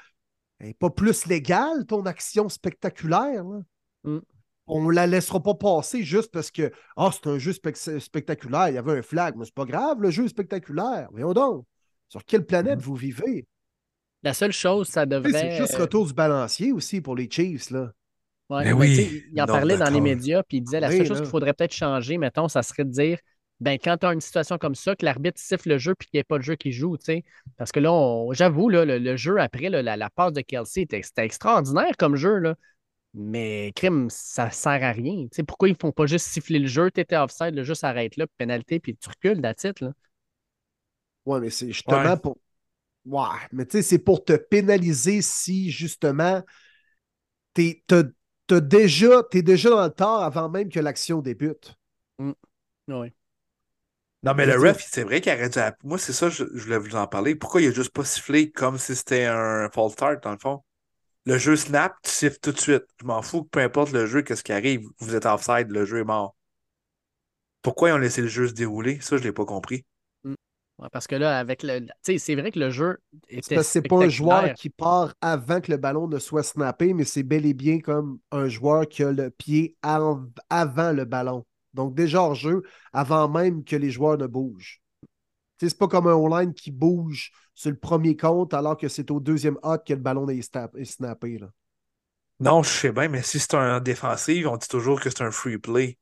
[0.61, 3.42] elle n'est pas plus légale, ton action spectaculaire.
[3.42, 3.61] là.
[4.05, 4.18] Mm.
[4.66, 8.68] On ne la laissera pas passer juste parce que ah, c'est un jeu spec- spectaculaire,
[8.68, 11.09] il y avait un flag, mais c'est pas grave, le jeu est spectaculaire.
[11.11, 11.66] Voyons donc.
[12.14, 13.44] Sur quelle planète vous vivez?
[14.22, 15.33] la seule chose, ça devrait.
[15.33, 17.70] C'est juste euh, retour du balancier aussi pour les Chiefs.
[17.70, 17.90] Là.
[18.50, 20.90] Ouais, Mais ben, oui, il en non, parlait dans les médias, puis il disait la
[20.90, 23.18] Oui, seule chose qu'il faudrait peut-être changer, mettons, ça serait de dire
[23.59, 26.18] ben, quand tu as une situation comme ça, que l'arbitre siffle le jeu puis qu'il
[26.18, 27.24] n'y ait pas de jeu qui joue, tu sais.
[27.57, 30.83] Parce que là, j'avoue, là, le, le jeu après, là, la, la passe de Kelsey,
[30.83, 32.55] était- c'était extraordinaire comme jeu, là.
[33.14, 35.24] Mais crime, ça sert à rien.
[35.24, 36.90] Tu sais, pourquoi ils font pas juste siffler le jeu?
[36.90, 39.92] Tu étais offside, le jeu s'arrête là, puis pénalité, puis tu recules, that's it, là.
[41.27, 42.19] Ouais, mais c'est justement Ouais.
[42.19, 42.39] pour.
[43.07, 46.43] Ouais, mais tu sais, c'est pour te pénaliser si justement
[47.55, 48.05] t'es t'as-
[48.47, 51.77] t'as déjà, t'es déjà dans le tort avant même que l'action débute.
[52.89, 53.15] Ouais.
[54.25, 55.59] Non, mais Je le ref, c'est vrai qu'il aurait dû.
[55.85, 57.35] Moi, c'est ça, je, je voulais vous en parler.
[57.37, 60.63] Pourquoi il a juste pas sifflé comme si c'était un false start, dans le fond?
[61.27, 62.85] Le jeu snap, tu siffles tout de suite.
[63.01, 65.85] Je m'en fous que peu importe le jeu, qu'est-ce qui arrive, vous êtes offside, le
[65.87, 66.37] jeu est mort.
[67.63, 69.01] Pourquoi ils ont laissé le jeu se dérouler?
[69.01, 69.85] Ça, je l'ai pas compris.
[70.79, 71.81] Ouais, parce que là, avec le.
[71.81, 72.99] Tu sais, c'est vrai que le jeu
[73.41, 73.55] C'est était.
[73.55, 76.95] parce que c'est pas un joueur qui part avant que le ballon ne soit snappé,
[76.95, 81.05] mais c'est bel et bien comme un joueur qui a le pied av- avant le
[81.05, 81.45] ballon.
[81.75, 84.81] Donc déjà hors jeu, avant même que les joueurs ne bougent.
[85.59, 88.89] Tu sais, C'est pas comme un online qui bouge sur le premier compte alors que
[88.89, 90.43] c'est au deuxième hot que le ballon est,
[90.85, 91.39] snappé.
[91.39, 91.49] Là.
[92.41, 95.31] Non, je sais bien, mais si c'est un défensif, on dit toujours que c'est un
[95.33, 95.99] free play.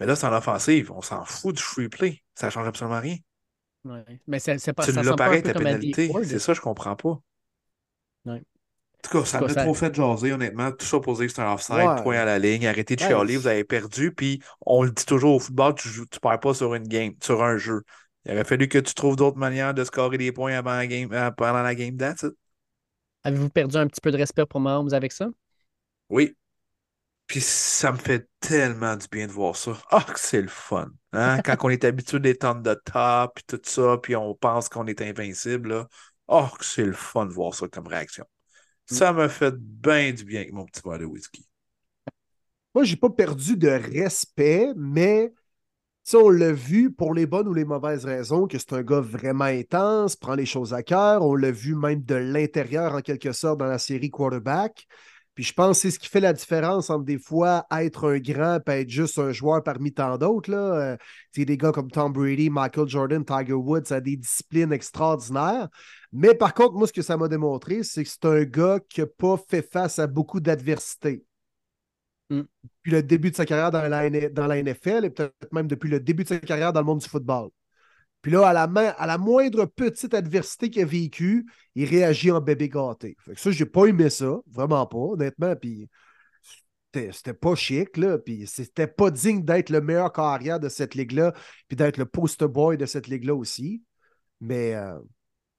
[0.00, 0.92] Mais là, c'est en offensive.
[0.92, 2.22] On s'en fout du free play.
[2.36, 3.16] Ça change absolument rien.
[3.86, 4.20] Ouais.
[4.26, 6.12] Mais c'est c'est pas tu ça l'as pareil, ta pénalité.
[6.24, 7.20] C'est ça, je comprends pas.
[8.24, 8.44] Ouais.
[9.04, 10.72] En tout cas, ça m'a trop fait jaser, honnêtement.
[10.72, 11.94] Tout ça pour dire que c'est un offside, Ouais.
[11.94, 12.66] point à la ligne.
[12.66, 14.12] Arrêtez de Ouais, chialer, vous avez perdu.
[14.12, 17.42] Puis on le dit toujours au football, tu tu perds pas sur une game, sur
[17.44, 17.82] un jeu.
[18.24, 21.12] Il aurait fallu que tu trouves d'autres manières de scorer des points avant la game,
[21.12, 22.32] euh, pendant la game that's it.
[23.24, 25.28] Avez-vous perdu un petit peu de respect pour Mahomes avec ça?
[26.08, 26.36] Oui.
[27.26, 29.72] Puis ça me fait tellement du bien de voir ça.
[29.90, 30.88] Ah, que c'est le fun.
[31.12, 31.40] Hein?
[31.44, 34.86] Quand on est habitué des tonnes de top, puis tout ça, puis on pense qu'on
[34.86, 35.88] est invincible, là.
[36.28, 38.24] Oh, que c'est le fun de voir ça comme réaction.
[38.86, 41.46] Ça me fait bien du bien avec mon petit verre de whisky.
[42.74, 45.32] Moi, j'ai pas perdu de respect, mais
[46.14, 49.44] on l'a vu pour les bonnes ou les mauvaises raisons que c'est un gars vraiment
[49.44, 51.22] intense, prend les choses à cœur.
[51.22, 54.86] On l'a vu même de l'intérieur en quelque sorte dans la série quarterback.
[55.36, 58.18] Puis je pense que c'est ce qui fait la différence entre des fois être un
[58.18, 60.50] grand et être juste un joueur parmi tant d'autres.
[60.50, 60.56] Là.
[60.74, 60.96] Euh,
[61.36, 65.68] des gars comme Tom Brady, Michael Jordan, Tiger Woods, ça a des disciplines extraordinaires.
[66.10, 69.02] Mais par contre, moi, ce que ça m'a démontré, c'est que c'est un gars qui
[69.02, 71.22] n'a pas fait face à beaucoup d'adversité
[72.62, 75.66] depuis le début de sa carrière dans la, N- dans la NFL et peut-être même
[75.68, 77.50] depuis le début de sa carrière dans le monde du football.
[78.26, 82.32] Puis là, à la, main, à la moindre petite adversité qu'il a vécue, il réagit
[82.32, 83.16] en bébé gâté.
[83.20, 85.54] Fait que ça, j'ai pas aimé ça, vraiment pas, honnêtement.
[85.54, 85.88] Puis
[86.92, 88.18] c'était pas chic, là.
[88.18, 91.34] Puis c'était pas digne d'être le meilleur carrière de cette ligue-là,
[91.68, 93.84] puis d'être le poster boy de cette ligue-là aussi.
[94.40, 94.98] Mais, euh,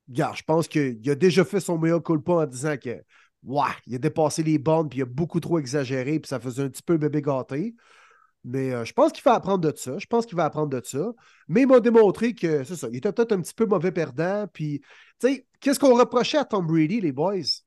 [0.10, 3.01] je pense qu'il a déjà fait son meilleur culpa en disant que
[3.43, 6.63] Ouais, il a dépassé les bornes, puis il a beaucoup trop exagéré, puis ça faisait
[6.63, 7.75] un petit peu bébé gâté.
[8.47, 9.97] Mais euh, je pense qu'il va apprendre de ça.
[9.97, 11.12] Je pense qu'il va apprendre de ça.
[11.49, 12.88] Mais il m'a démontré que c'est ça.
[12.89, 14.47] Il était peut-être un petit peu mauvais perdant.
[14.51, 14.79] Puis,
[15.19, 17.63] tu sais, qu'est-ce qu'on reprochait à Tom Brady, les boys?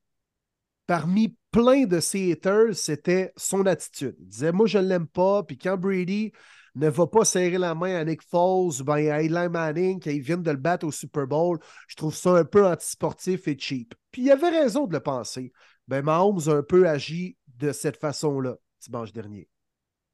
[0.87, 4.15] Parmi plein de ses haters, c'était son attitude.
[4.19, 5.43] Il disait, moi, je ne l'aime pas.
[5.43, 6.31] Puis quand Brady
[6.73, 10.09] ne va pas serrer la main à Nick Foles ou bien à Eli Manning quand
[10.09, 11.59] ils viennent de le battre au Super Bowl.
[11.87, 13.93] Je trouve ça un peu antisportif et cheap.
[14.11, 15.51] Puis il avait raison de le penser.
[15.87, 19.47] Ben, Mahomes a un peu agi de cette façon-là, dimanche dernier.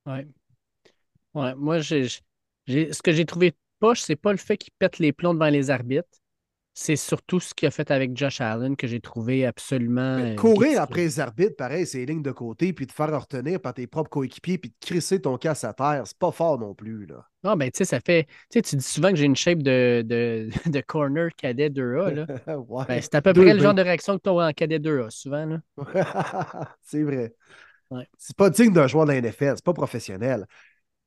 [0.06, 0.27] Ouais.
[1.38, 2.08] Ouais, moi, j'ai,
[2.67, 5.69] ce que j'ai trouvé poche, c'est pas le fait qu'il pète les plombs devant les
[5.69, 6.10] arbitres.
[6.73, 10.17] C'est surtout ce qu'il a fait avec Josh Allen que j'ai trouvé absolument.
[10.17, 13.19] Mais euh, courir après les arbitres, pareil, c'est les lignes de côté, puis te faire
[13.19, 16.60] retenir par tes propres coéquipiers, puis de crisser ton casse à terre, c'est pas fort
[16.60, 17.08] non plus.
[17.08, 17.28] Là.
[17.43, 18.26] Ah, ben, tu sais, ça fait.
[18.26, 22.13] Tu sais, tu dis souvent que j'ai une shape de, de, de corner cadet 2A.
[22.13, 22.58] Là.
[22.58, 22.86] ouais.
[22.88, 24.80] Ben, c'est à peu Deux près le genre de réaction que tu as en cadet
[24.80, 25.45] 2A, souvent.
[25.45, 25.60] Là.
[26.84, 27.34] c'est vrai.
[27.89, 28.08] Ouais.
[28.17, 30.45] C'est pas digne d'un joueur de la NFL, c'est pas professionnel.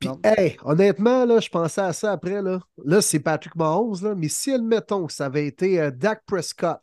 [0.01, 2.41] Puis, hey, honnêtement, là, je pensais à ça après.
[2.41, 6.25] Là, là c'est Patrick Mahomes, là, mais si, admettons que ça avait été euh, Dak
[6.27, 6.81] Prescott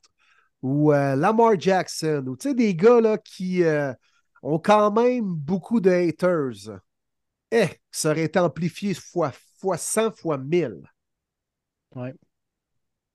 [0.62, 3.92] ou euh, Lamar Jackson, ou tu sais, des gars là, qui euh,
[4.44, 6.80] ont quand même beaucoup de haters,
[7.52, 10.84] eh, ça aurait été amplifié fois, fois 100, fois 1000.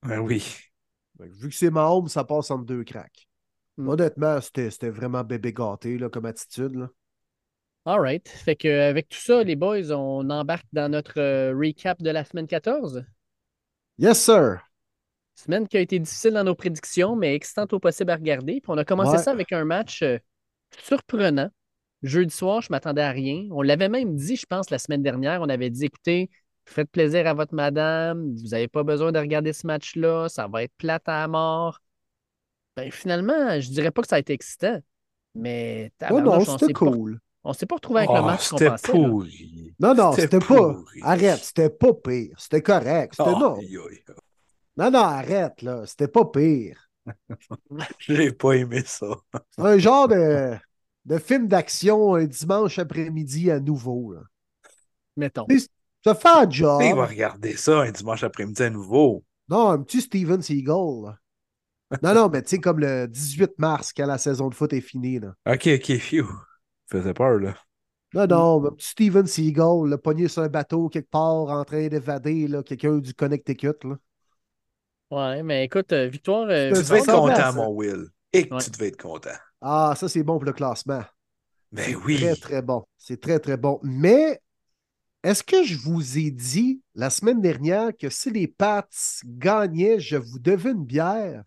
[0.02, 0.44] Ben oui.
[1.16, 3.28] Que vu que c'est Mahomes, ça passe entre deux cracks.
[3.76, 3.88] Mm.
[3.88, 6.74] Honnêtement, c'était c'était vraiment bébé gâté là, comme attitude.
[6.74, 6.88] Là.
[7.84, 8.28] All right.
[8.28, 12.10] Fait que, euh, avec tout ça, les boys, on embarque dans notre euh, recap de
[12.10, 13.04] la semaine 14.
[13.98, 14.60] Yes, sir.
[15.34, 18.60] Semaine qui a été difficile dans nos prédictions, mais excitante au possible à regarder.
[18.60, 19.18] Puis on a commencé Ouais.
[19.18, 20.18] ça avec un match euh,
[20.78, 21.50] surprenant.
[22.02, 23.46] Jeudi soir, je m'attendais à rien.
[23.50, 25.40] On l'avait même dit, je pense, la semaine dernière.
[25.40, 26.30] On avait dit, écoutez,
[26.66, 28.34] faites plaisir à votre madame.
[28.36, 30.28] Vous n'avez pas besoin de regarder ce match-là.
[30.28, 31.80] Ça va être plate à mort.
[32.76, 34.80] Ben, finalement, je dirais pas que ça a été excitant.
[35.34, 37.20] Mais Oh tabarnouche, non, on c'était cool.
[37.44, 38.92] On s'est pas retrouvé avec le Oh, match qu'on c'était pensait.
[38.92, 39.08] là.
[39.08, 39.74] pourri.
[39.80, 40.76] Non, non, c'était pas.
[41.02, 42.36] Arrête, c'était pas pire.
[42.38, 43.14] C'était correct.
[43.16, 43.58] C'était Oh, non.
[44.76, 45.84] Non, non, arrête, là.
[45.86, 46.88] C'était pas pire.
[47.98, 49.06] J'ai pas aimé ça.
[49.50, 50.54] C'est un genre de,
[51.04, 54.12] de film d'action un dimanche après-midi à nouveau.
[54.12, 54.20] Là.
[55.16, 55.46] Mettons.
[56.04, 56.80] Ça fait un job.
[56.84, 59.24] Il va regarder ça un dimanche après-midi à nouveau.
[59.48, 61.02] Non, un petit Steven Seagal.
[61.04, 61.18] là.
[62.02, 64.80] Non, non, mais tu sais, comme le 18 mars, quand la saison de foot est
[64.80, 65.18] finie.
[65.20, 65.34] Là.
[65.46, 66.24] Ok, ok, phew.
[66.92, 67.56] Faisait peur, là.
[68.14, 72.62] Non, non, Steven Seagal, le pogné sur un bateau quelque part en train d'évader, là,
[72.62, 73.72] quelqu'un du Connecticut.
[73.84, 73.96] Là.
[75.10, 76.46] Ouais, mais écoute, euh, victoire.
[76.48, 77.52] euh, Tu Tu devais être content, ça.
[77.52, 78.06] mon Will.
[78.32, 78.62] Et que Ouais.
[78.62, 79.30] tu devais être content.
[79.60, 81.02] Ah, ça, c'est bon pour le classement.
[81.76, 82.16] C'est oui.
[82.16, 82.84] Très, très bon.
[82.98, 83.78] C'est très, très bon.
[83.82, 84.40] Mais
[85.22, 88.88] est-ce que je vous ai dit la semaine dernière que si les Pats
[89.24, 91.44] gagnaient, je vous devais une bière?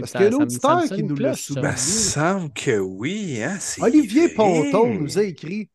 [0.00, 1.60] Parce Ça- qu'il y a un me- auditeur me qui nous l'a soumis.
[1.60, 3.56] Ben, semble que oui, hein.
[3.60, 4.34] c'est Olivier vrai.
[4.34, 5.70] Ponton nous a écrit.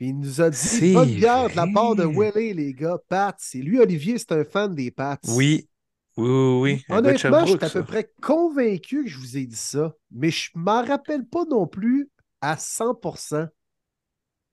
[0.00, 2.04] Il nous a dit C'est bonne bière de la part de.
[2.04, 2.98] Willie, les gars.
[3.08, 3.36] Pats.
[3.54, 5.18] Et lui, Olivier, c'est un fan des Pats.
[5.28, 5.68] Oui.
[6.16, 6.84] Oui, oui, oui.
[6.88, 10.30] De Honnêtement, je suis à peu près convaincu que je vous ai dit ça, mais
[10.30, 12.10] je m'en rappelle pas non plus
[12.42, 13.46] à 100%.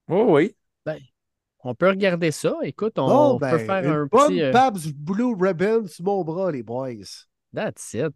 [0.08, 0.56] Oui,
[0.88, 1.13] oui.
[1.62, 2.56] On peut regarder ça.
[2.63, 4.42] Écoute, on Bon, peut ben, faire une un bonne petit.
[4.42, 6.94] euh, Pabs Blue Ribbon sur mon bras, les boys.
[7.54, 8.13] That's it.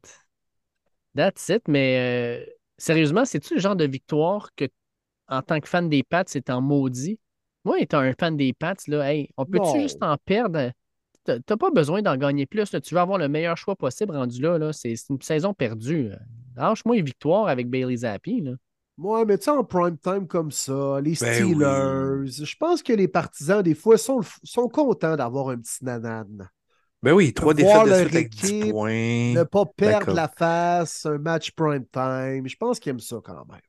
[1.15, 1.67] That's it.
[1.67, 2.45] Mais euh,
[2.78, 4.65] sérieusement, c'est-tu le genre de victoire que,
[5.28, 7.19] en tant que fan des Pats, c'est en maudit?
[7.65, 10.71] Moi, étant un fan des Pats, là, hey, on peut-tu juste en perdre?
[11.26, 12.73] T'as pas besoin d'en gagner plus.
[12.73, 12.82] là.
[12.82, 14.58] Tu veux avoir le meilleur choix possible rendu là.
[14.58, 14.73] là.
[14.73, 16.10] C'est c'est une saison perdue.
[16.10, 16.17] là.
[16.58, 18.41] Lâche-moi une victoire avec Bailey Zappi.
[18.41, 18.52] Là.
[18.97, 22.93] Moi, mais tu sais, en prime time comme ça, les Ben Steelers, je pense que
[22.93, 26.49] les partisans, des fois, sont, sont contents d'avoir un petit nanane.
[27.03, 29.33] Ben oui, trois défaites de suite avec 10 équipe, points.
[29.33, 32.47] Ne pas perdre la face, un match prime time.
[32.47, 33.61] Je pense qu'ils aiment ça quand même.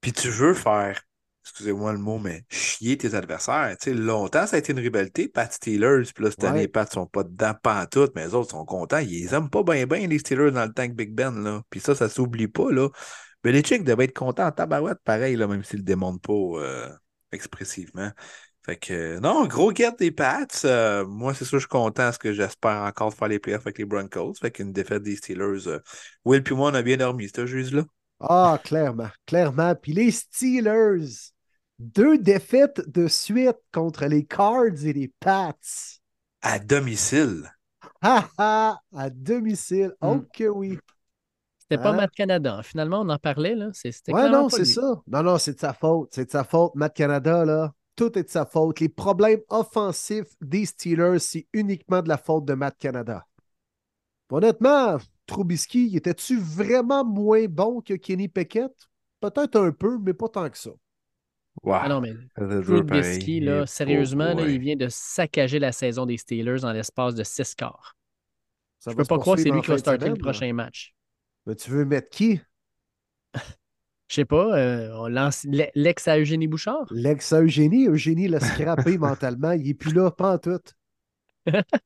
[0.00, 1.00] Puis tu veux faire,
[1.44, 3.76] excusez-moi le mot, mais chier tes adversaires.
[3.80, 6.02] Tu sais, longtemps, ça a été une rivalité, Pat Steelers.
[6.12, 6.48] Puis là, cette Ouais.
[6.48, 8.98] année, les Pats sont pas dedans pantoute, mais les autres sont contents.
[8.98, 11.42] Ils aiment pas bien, bien, les Steelers, dans le tank Big Ben.
[11.42, 11.62] Là.
[11.70, 12.72] Puis ça, ça s'oublie pas.
[12.72, 12.88] Là.
[13.44, 16.88] Belichick devait être content en tabarouette, pareil, là, même s'il le démontre pas euh,
[17.32, 18.10] expressivement.
[18.64, 20.46] Fait que, non, gros get des Pats.
[20.64, 23.78] Euh, moi, c'est sûr, je suis content parce que j'espère encore faire les playoffs avec
[23.78, 24.34] les Broncos.
[24.40, 25.66] Fait qu'une défaite des Steelers.
[25.66, 25.80] euh,
[26.24, 27.82] Will puis moi, on a bien dormi, ce juge-là.
[28.20, 29.74] Ah, clairement, clairement.
[29.74, 31.32] Puis les Steelers,
[31.78, 35.54] deux défaites de suite contre les Cards et les Pats.
[36.40, 37.50] À domicile.
[38.00, 39.92] Ha ha, à domicile.
[40.00, 40.06] Mm.
[40.08, 40.78] Oh que oui.
[41.58, 41.96] C'était pas Hein?
[41.96, 42.60] Matt Canada.
[42.62, 43.54] Finalement, on en parlait.
[43.54, 43.70] Là.
[43.72, 45.02] C'était Ouais, non, c'est ça.
[45.06, 46.10] Non, non, c'est de sa faute.
[46.12, 46.74] C'est de sa faute.
[46.74, 48.80] Matt Canada, là, tout est de sa faute.
[48.80, 53.26] Les problèmes offensifs des Steelers, c'est uniquement de la faute de Matt Canada.
[54.30, 58.72] Honnêtement, Trubisky, était-tu vraiment moins bon que Kenny Pickett?
[59.20, 60.70] Peut-être un peu, mais pas tant que ça.
[61.62, 61.74] Wow.
[61.74, 62.14] Ah non, mais.
[62.34, 67.22] Trubisky, là, sérieusement, là, il vient de saccager la saison des Steelers en l'espace de
[67.22, 67.94] six quarts.
[68.78, 70.94] Ça Je peux pas croire que c'est lui qui va starter le prochain match.
[71.46, 72.40] Mais tu veux mettre qui?
[74.12, 76.84] Je sais pas, euh, on lance l'e- l'ex à Eugénie Bouchard?
[76.90, 79.52] L'ex à Eugénie, Eugénie l'a scrappé mentalement.
[79.52, 80.60] Il n'est plus là, pas en tout.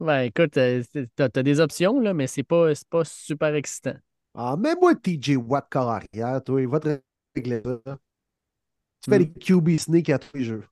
[0.00, 0.82] Ben écoute, euh,
[1.16, 3.96] t'as, t'as des options, là, mais c'est pas, c'est pas super excitant.
[4.34, 7.00] Ah, mais moi, TJ Watt, corps arrière, toi, il va te
[7.34, 7.98] régler ça.
[9.02, 9.22] Tu fais Mm.
[9.22, 10.64] les QB sneak à tous les jeux.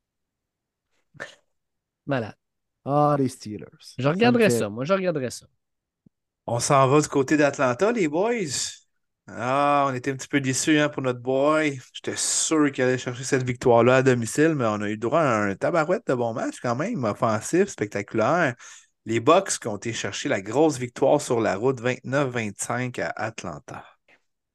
[2.06, 2.36] Malade.
[2.84, 3.66] Ah, les Steelers.
[3.98, 5.46] Je Ça me regarderais fait- ça, moi, je regarderais ça.
[6.46, 8.81] On s'en va du côté d'Atlanta, les boys.
[9.28, 11.78] Ah, on était un petit peu déçus hein, pour notre boy.
[11.92, 15.42] J'étais sûr qu'il allait chercher cette victoire-là à domicile, mais on a eu droit à
[15.42, 18.54] un tabarouette de bon match quand même, offensif, spectaculaire.
[19.06, 23.84] Les Bucks qui ont été chercher la grosse victoire sur la route 29-25 à Atlanta.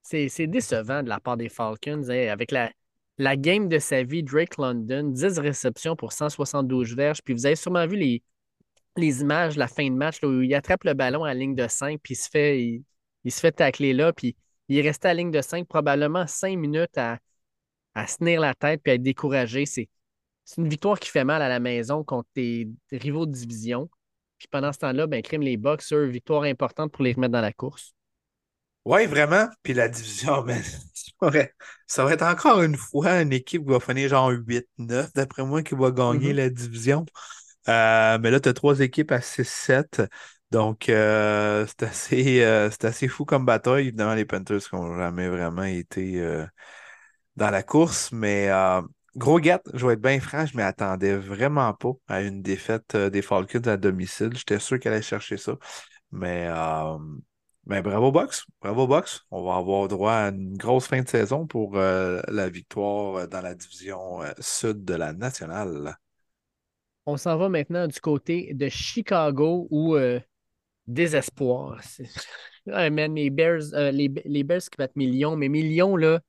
[0.03, 2.03] C'est, décevant de la part des Falcons.
[2.09, 2.71] hein, avec la,
[3.17, 7.21] la game de sa vie, Drake London, 10 réceptions pour 172 verges.
[7.23, 8.23] Puis vous avez sûrement vu les,
[8.97, 11.99] les images la fin de match où il attrape le ballon à ligne de 5,
[12.01, 12.83] puis il se fait,
[13.23, 14.35] il se fait tacler là, puis
[14.69, 17.19] il est resté à la ligne de 5 probablement 5 minutes à,
[17.95, 19.65] à se tenir la tête puis à être découragé.
[19.65, 19.89] C'est,
[20.57, 23.89] une victoire qui fait mal à la maison contre tes, rivaux de division.
[24.37, 27.41] Puis pendant ce temps-là, ben, crime les Bucks, eux, victoire importante pour les remettre dans
[27.41, 27.93] la course.
[28.85, 29.49] Oui, vraiment.
[29.63, 30.61] Puis la division, man,
[31.87, 35.61] ça va- être encore une fois une équipe qui va finir genre 8-9, d'après moi,
[35.63, 36.37] qui va gagner Mhm.
[36.37, 37.05] la division.
[37.67, 40.01] Euh, mais là, tu as trois équipes à 6-7.
[40.51, 43.87] Donc, euh, c'est assez, euh, assez fou comme bataille.
[43.87, 46.45] Évidemment, les Panthers n'ont jamais vraiment été euh,
[47.35, 48.11] dans la course.
[48.13, 48.49] Mais
[49.15, 52.95] gros gâte, je vais être bien franc, je ne m'attendais vraiment pas à une défaite
[52.95, 54.31] des Falcons à domicile.
[54.35, 55.57] J'étais sûr qu'elle allait chercher ça.
[56.11, 56.47] Mais,
[57.65, 59.25] mais bravo Box, bravo Box.
[59.31, 63.53] On va avoir droit à une grosse fin de saison pour la victoire dans la
[63.53, 65.97] division sud de la nationale.
[67.05, 69.97] On s'en va maintenant du côté de Chicago où
[70.87, 71.81] désespoir.
[72.65, 76.21] Les Bears, euh, les, les Bears qui battent millions, mais millions, là,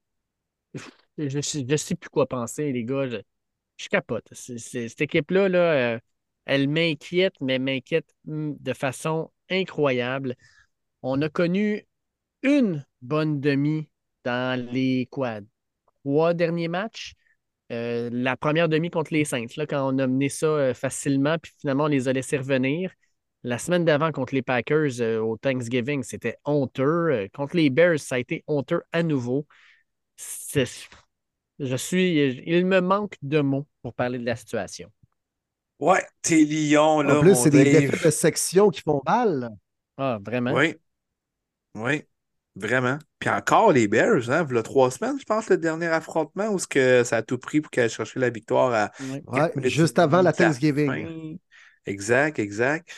[1.18, 3.08] je je sais plus quoi penser, les gars.
[3.08, 3.16] Je,
[3.76, 4.28] je capote.
[4.32, 5.98] Cette équipe-là, là, euh,
[6.46, 10.34] elle m'inquiète, mais m'inquiète hum, de façon incroyable.
[11.02, 11.86] On a connu
[12.42, 13.90] une bonne demi
[14.24, 15.40] dans les quoi,
[16.04, 17.14] trois derniers matchs.
[17.72, 21.38] Euh, la première demi contre les Saints, là, quand on a mené ça euh, facilement,
[21.38, 22.92] puis finalement on les a laissés revenir.
[23.44, 27.10] La semaine d'avant contre les Packers euh, au Thanksgiving, c'était honteux.
[27.12, 29.46] Euh, contre les Bears, ça a été honteux à nouveau.
[30.16, 34.90] Je suis, il me manque de mots pour parler de la situation.
[35.78, 39.50] Ouais, tes Lions, là, En plus, c'est des défaites de section qui font mal.
[39.96, 40.52] Ah, vraiment?
[40.52, 40.74] Oui.
[41.74, 42.02] Oui.
[42.56, 42.98] Vraiment.
[43.20, 46.48] Puis encore les Bears, hein, il y a trois semaines, je pense, le dernier affrontement
[46.48, 48.90] où ce que ça a tout pris pour qu'elle aille chercher la victoire à
[49.28, 49.52] Ouais.
[49.68, 51.38] Juste avant la Thanksgiving.
[51.86, 52.90] Exact, exact.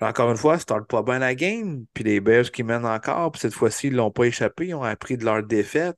[0.00, 1.84] Puis encore une fois, ça start pas bien la game.
[1.94, 4.82] Puis les Bears qui mènent encore, puis cette fois-ci, ils l'ont pas échappé, ils ont
[4.84, 5.96] appris de leur défaite.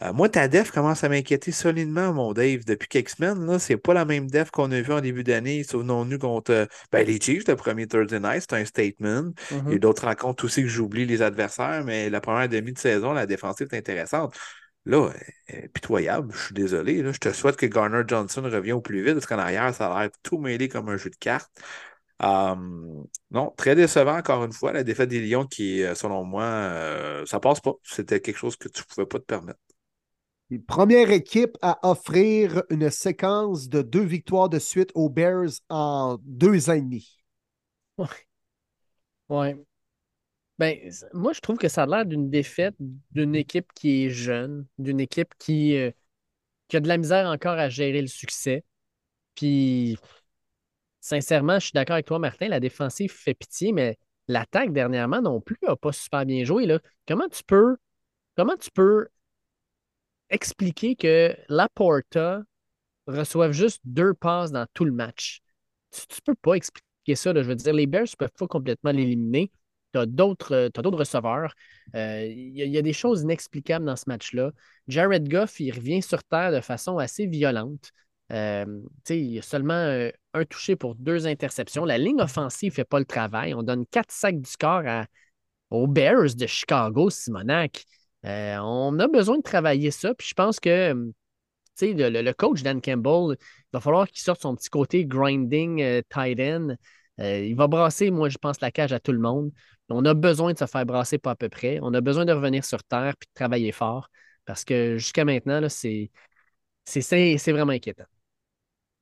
[0.00, 2.64] Euh, moi, ta def commence à m'inquiéter solidement, mon Dave.
[2.64, 5.64] Depuis quelques semaines, là, c'est pas la même def qu'on a vu en début d'année.
[5.64, 9.32] Souvenons-nous contre euh, ben, les Chiefs, le premier Thursday night, c'est un statement.
[9.66, 9.72] Il y a Mhm.
[9.76, 13.26] eu d'autres rencontres aussi que j'oublie les adversaires, mais la première demi de saison, la
[13.26, 14.36] défensive est intéressante.
[14.86, 15.10] Là,
[15.74, 17.02] pitoyable, je suis désolé.
[17.02, 17.12] là.
[17.12, 20.00] Je te souhaite que Garner Johnson revienne au plus vite, parce qu'en arrière, ça a
[20.02, 21.50] l'air tout mêlé comme un jeu de cartes.
[22.22, 22.54] Euh,
[23.30, 27.24] non, très décevant encore une fois, la défaite des Lions qui, euh, selon moi, euh,
[27.26, 27.74] ça passe pas.
[27.84, 29.60] C'était quelque chose que tu pouvais pas te permettre.
[30.50, 36.18] Et Première équipe à offrir une séquence de deux victoires de suite aux Bears en
[36.24, 37.18] deux ans et demi.
[39.28, 39.56] Ouais.
[40.58, 42.74] Ben, c- moi, je trouve que ça a l'air d'une défaite
[43.12, 45.90] d'une équipe qui est jeune, d'une équipe qui, euh,
[46.68, 48.64] qui a de la misère encore à gérer le succès.
[49.36, 49.98] Puis,
[51.08, 55.40] sincèrement, je suis d'accord avec toi, Martin, la défensive fait pitié, mais l'attaque dernièrement non
[55.40, 56.78] plus n'a pas super bien joué, là.
[57.06, 57.76] Comment tu peux,
[58.36, 59.08] comment tu peux
[60.30, 62.42] expliquer que Laporta
[63.06, 65.40] reçoivent juste deux passes dans tout le match?
[65.92, 67.32] Tu, tu peux pas expliquer ça.
[67.34, 69.50] Je veux dire, les Bears ne peuvent pas complètement l'éliminer.
[69.94, 71.54] Tu as d'autres euh, d'autres receveurs.
[71.94, 74.52] Euh, Il y, y a des choses inexplicables dans ce match-là.
[74.88, 77.92] Jared Goff, il revient sur terre de façon assez violente.
[78.30, 81.84] Euh, il y a seulement euh, un touché pour deux interceptions.
[81.84, 83.54] La ligne offensive ne fait pas le travail.
[83.54, 85.06] On donne quatre sacs du score à-
[85.70, 87.84] aux Bears de Chicago, Simonac.
[88.24, 90.14] Euh, on a besoin de travailler ça.
[90.14, 90.94] Puis je pense que
[91.80, 96.40] le, le- coach Dan Campbell, il va falloir qu'il sorte son petit côté grinding tight
[96.40, 96.74] end.
[97.18, 99.52] Il va brasser, moi, je pense, la cage à tout le monde.
[99.88, 101.78] On a besoin de se faire brasser pas à peu près.
[101.82, 104.10] On a besoin de revenir sur terre puis de travailler fort.
[104.44, 106.10] Parce que jusqu'à maintenant, c'est
[107.46, 108.04] vraiment inquiétant.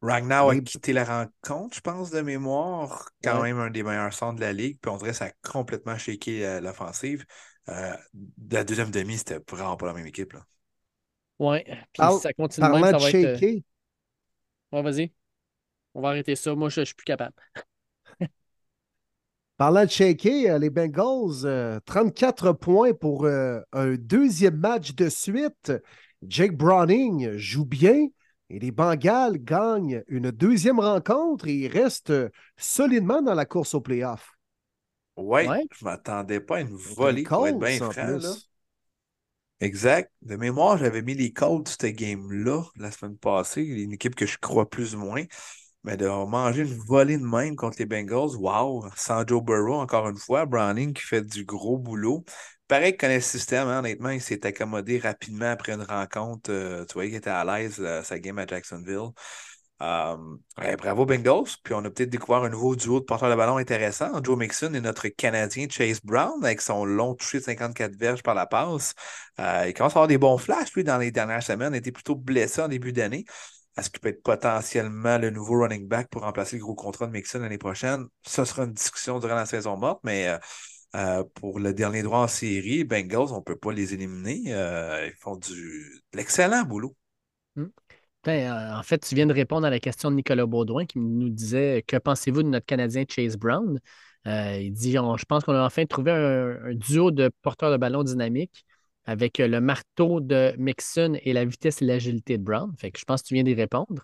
[0.02, 3.10] Ragnar a quitté la rencontre, je pense, de mémoire.
[3.24, 3.42] Quand Ouais.
[3.42, 4.78] même un des meilleurs centres de la ligue.
[4.80, 7.24] Puis on dirait que ça a complètement shaké euh, l'offensive.
[7.68, 7.94] euh,
[8.50, 10.32] la deuxième demi, c'était vraiment pas la même équipe.
[10.34, 10.46] Là.
[11.38, 11.64] Ouais.
[11.92, 13.24] Puis si ça continue même, de ça va être.
[13.24, 13.40] euh,
[14.72, 15.12] Ouais, vas-y.
[15.94, 16.54] On va arrêter ça.
[16.56, 17.34] Moi, je, je suis plus capable.
[19.56, 25.08] parlant de shaker, euh, les Bengals, euh, 34 points pour euh, un deuxième match de
[25.08, 25.72] suite.
[26.26, 28.06] Jake Browning joue bien
[28.50, 33.74] et les Bengals gagnent une deuxième rencontre et ils restent euh, solidement dans la course
[33.74, 34.32] au playoff.
[35.16, 35.68] Ouais, Ouais.
[35.72, 38.18] je m'attendais pas à une volée Les pour être bien en franc.
[39.60, 40.12] Exact.
[40.22, 44.36] De mémoire, j'avais mis les Colts cette game-là la semaine passée, une équipe que je
[44.38, 45.24] crois plus ou moins.
[45.84, 50.08] Mais de manger une volée de même contre les Bengals, wow, sans Joe Burrow, encore
[50.08, 52.24] une fois, Browning qui fait du gros boulot.
[52.68, 56.50] Pareil qu'il connaît le système, hein, honnêtement, il s'est accommodé rapidement après une rencontre.
[56.50, 59.10] euh, tu vois qu'il était à l'aise, euh, sa game à Jacksonville.
[60.58, 61.56] Ouais, bravo Bengals.
[61.62, 64.22] Puis on a peut-être découvert un nouveau duo de porteurs de ballon intéressant.
[64.22, 68.34] Joe Mixon et notre Canadien Chase Brown avec son long touché de 54 verges par
[68.34, 68.94] la passe.
[69.40, 71.74] Euh, il commence à avoir des bons flashs, lui, dans les dernières semaines.
[71.74, 73.24] Il était plutôt blessé en début d'année.
[73.76, 77.12] Est-ce qu'il peut être potentiellement le nouveau running back pour remplacer le gros contrat de
[77.12, 78.06] Mixon l'année prochaine?
[78.26, 80.38] Ça sera une discussion durant la saison morte, mais
[80.96, 84.54] euh, pour le dernier droit en série, Bengals, on ne peut pas les éliminer.
[84.54, 86.96] Euh, ils font du, de l'excellent boulot.
[87.54, 90.98] Putain, euh, en fait, tu viens de répondre à la question de Nicolas Baudouin qui
[90.98, 93.78] nous disait Que pensez-vous de notre Canadien Chase Brown?
[94.24, 98.64] Il dit Je pense qu'on a enfin trouvé un, duo de porteurs de ballon dynamique
[99.04, 102.72] avec le marteau de Mixon et la vitesse et l'agilité de Brown.
[102.78, 104.02] Fait que je pense que tu viens d'y répondre.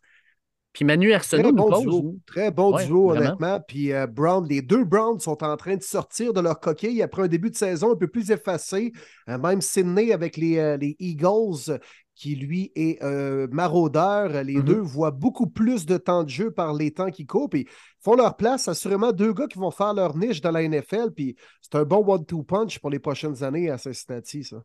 [0.73, 1.83] Puis Manu Arsenault Très bon pose.
[1.83, 2.17] duo.
[2.27, 3.27] Très bon Ouais, duo, vraiment.
[3.27, 3.61] honnêtement.
[3.69, 7.23] Puis euh, Brown, les deux Browns sont en train de sortir de leur coquille après
[7.23, 8.93] un début de saison un peu plus effacé.
[9.29, 11.79] Euh, même Sydney avec les, euh, les Eagles,
[12.15, 13.03] qui lui est
[13.51, 14.45] maraudeur.
[14.45, 14.63] Les Mhm.
[14.65, 17.49] deux voient beaucoup plus de temps de jeu par les temps qui courent.
[17.49, 17.67] Puis
[18.01, 18.69] font leur place.
[18.69, 21.11] Assurément, deux gars qui vont faire leur niche dans la NFL.
[21.17, 24.63] Puis c'est un bon one-two punch pour les prochaines années à Cincinnati, ça.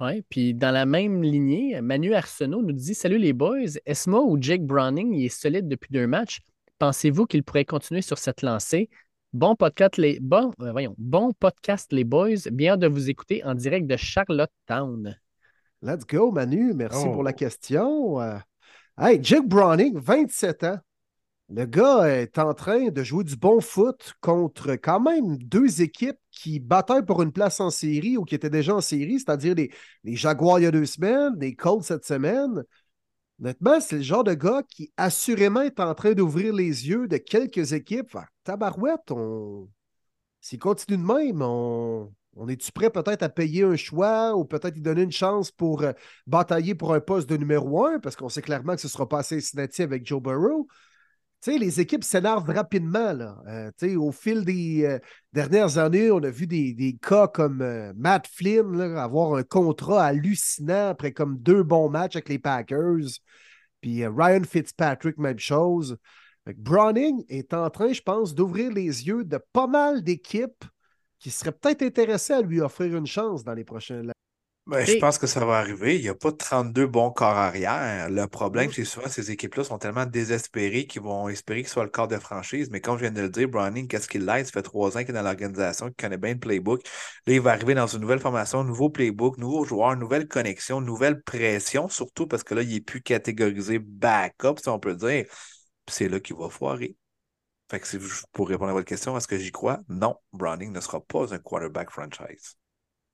[0.00, 4.36] Oui, puis dans la même lignée, Manu Arsenault nous dit Salut les boys, Esma ou
[4.40, 6.40] Jake Browning, il est solide depuis deux matchs.
[6.78, 8.90] Pensez-vous qu'il pourrait continuer sur cette lancée?
[9.32, 12.50] Bon podcast, les, bon, euh, voyons, bon podcast, les boys.
[12.52, 15.16] Bien de vous écouter en direct de Charlottetown.
[15.82, 16.74] Let's go, Manu.
[16.74, 17.12] Merci Oh.
[17.12, 18.20] pour la question.
[18.20, 18.36] Euh,
[19.00, 20.78] hey, Jake Browning, 27 ans.
[21.48, 26.18] Le gars est en train de jouer du bon foot contre quand même deux équipes
[26.32, 29.70] qui bataillent pour une place en série ou qui étaient déjà en série, c'est-à-dire les,
[30.02, 32.64] les Jaguars il y a deux semaines, les Colts cette semaine.
[33.40, 37.18] Honnêtement, c'est le genre de gars qui assurément est en train d'ouvrir les yeux de
[37.18, 38.10] quelques équipes.
[38.10, 39.68] Fait, tabarouette, on...
[40.40, 42.10] s'il continue de même, on,
[42.48, 45.92] est-tu prêt peut-être à payer un choix ou peut-être lui donner une chance pour euh,
[46.26, 48.00] batailler pour un poste de numéro un?
[48.00, 50.66] Parce qu'on sait clairement que ce ne sera pas assez Cincinnati avec Joe Burrow.
[51.46, 53.12] Les équipes s'énervent rapidement.
[53.12, 53.36] Là.
[53.46, 54.98] Euh, au fil des euh,
[55.32, 60.06] dernières années, on a vu des, des cas comme euh, Matt Flynn avoir un contrat
[60.06, 63.20] hallucinant après comme deux bons matchs avec les Packers.
[63.80, 65.96] Puis Ryan Fitzpatrick, même chose.
[66.56, 70.64] Browning est en train, je pense, d'ouvrir les yeux de pas mal d'équipes
[71.18, 74.12] qui seraient peut-être intéressées à lui offrir une chance dans les prochaines
[74.66, 75.94] Ben, je pense que ça va arriver.
[75.94, 78.10] Il n'y a pas 32 bons corps arrière.
[78.10, 81.90] Le problème, c'est souvent ces équipes-là sont tellement désespérées qu'ils vont espérer qu'il soit le
[81.90, 82.68] corps de franchise.
[82.72, 84.44] Mais comme je viens de le dire, Browning, qu'est-ce qu'il l'aide?
[84.44, 86.82] Ça fait trois ans qu'il est dans l'organisation, qu'il connaît bien le playbook.
[87.28, 91.22] Là, il va arriver dans une nouvelle formation, nouveau playbook, nouveaux joueurs, nouvelle connexion, nouvelle
[91.22, 95.26] pression, surtout parce que là, il n'est plus catégorisé backup, si on peut dire.
[95.88, 96.96] C'est là qu'il va foirer.
[97.70, 97.86] Fait que
[98.32, 99.80] pour répondre à votre question, est-ce que j'y crois?
[99.88, 102.56] Non, Browning ne sera pas un quarterback franchise.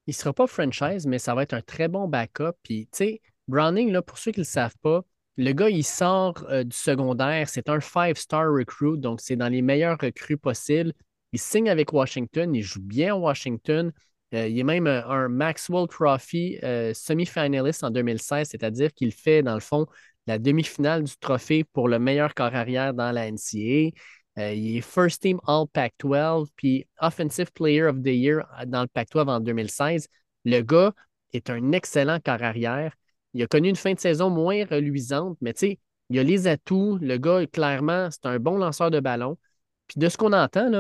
[0.07, 2.53] Il ne sera pas franchise, mais ça va être un très bon backup.
[2.62, 5.03] Puis, tu sais, Browning, là, pour ceux qui ne le savent pas,
[5.36, 7.48] le gars, il sort euh, du secondaire.
[7.48, 10.92] C'est un five-star recruit, donc c'est dans les meilleurs recrues possibles.
[11.32, 13.92] Il signe avec Washington, il joue bien à Washington.
[14.34, 16.59] Euh, il est même euh, un Maxwell Trophy
[16.94, 19.86] semi-finaliste en 2016, c'est-à-dire qu'il fait, dans le fond,
[20.26, 23.90] la demi-finale du trophée pour le meilleur corps arrière dans la NCAA.
[24.38, 28.88] Euh, il est First Team All Pac-12, puis Offensive Player of the Year dans le
[28.88, 30.08] Pac-12 en 2016.
[30.44, 30.94] Le gars
[31.32, 32.94] est un excellent corps arrière.
[33.34, 35.78] Il a connu une fin de saison moins reluisante, mais tu sais,
[36.10, 36.98] il a les atouts.
[37.00, 39.38] Le gars, clairement, c'est un bon lanceur de ballon.
[39.86, 40.70] Puis de ce qu'on entend,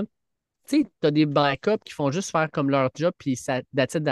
[0.66, 3.94] tu sais, as des backups qui font juste faire comme leur job, puis ça, that's
[3.94, 4.04] it.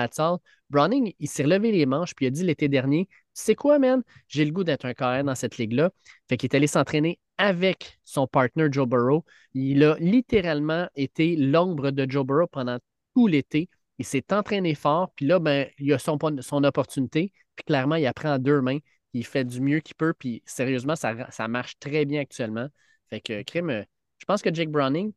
[0.68, 4.02] Browning, il s'est relevé les manches, puis il a dit l'été dernier C'est quoi, man?
[4.28, 5.90] J'ai le goût d'être un carré dans cette ligue-là.
[6.28, 9.24] Fait qu'il est allé s'entraîner avec son partner Joe Burrow.
[9.54, 12.78] Il a littéralement été l'ombre de Joe Burrow pendant
[13.14, 13.68] tout l'été.
[13.98, 17.32] Il s'est entraîné fort, puis là, ben, il a son, son opportunité.
[17.56, 18.78] Puis clairement, il apprend à deux mains.
[19.12, 22.68] Il fait du mieux qu'il peut, puis sérieusement, ça, ça marche très bien actuellement.
[23.10, 23.84] Fait que, crime, euh,
[24.18, 25.12] je pense que Jake Browning,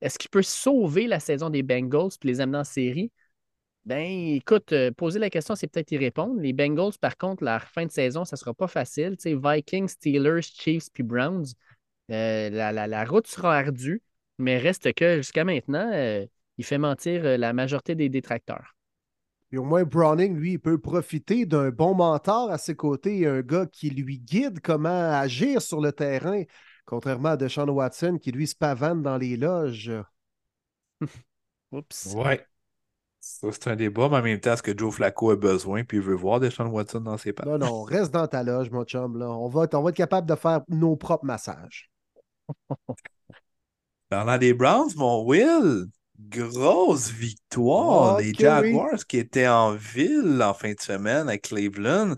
[0.00, 3.10] est-ce qu'il peut sauver la saison des Bengals puis les amener en série?
[3.84, 6.38] Ben, écoute, euh, poser la question, c'est peut-être y répondre.
[6.40, 9.16] Les Bengals, par contre, leur fin de saison, ça ne sera pas facile.
[9.16, 11.46] Tu sais, Vikings, Steelers, Chiefs puis Browns,
[12.10, 14.02] euh, la, la- la route sera ardue,
[14.38, 16.26] mais reste que jusqu'à maintenant, euh,
[16.58, 18.76] il fait mentir euh, la majorité des détracteurs.
[19.52, 23.40] Et au moins, Browning, lui, il peut profiter d'un bon mentor à ses côtés, un
[23.42, 26.42] gars qui lui guide comment agir sur le terrain,
[26.84, 29.90] contrairement à Deshaun Watson, qui lui se pavane dans les loges.
[31.72, 32.16] Oups.
[32.16, 32.47] Ouais.
[33.30, 35.98] Ça, c'est un débat, mais en même temps, est-ce que Joe Flacco a besoin puis
[35.98, 37.46] il veut voir Deshaun Watson dans ses pattes?
[37.46, 39.18] Non, non, reste dans ta loge, mon chum.
[39.18, 39.28] Là.
[39.30, 41.90] On, va être, on va être capable de faire nos propres massages.
[44.08, 45.86] Parlant des Browns, mon Will,
[46.18, 48.16] grosse victoire.
[48.16, 48.34] Ok, Les oui.
[48.38, 52.14] Jaguars qui étaient en ville en fin de semaine à Cleveland.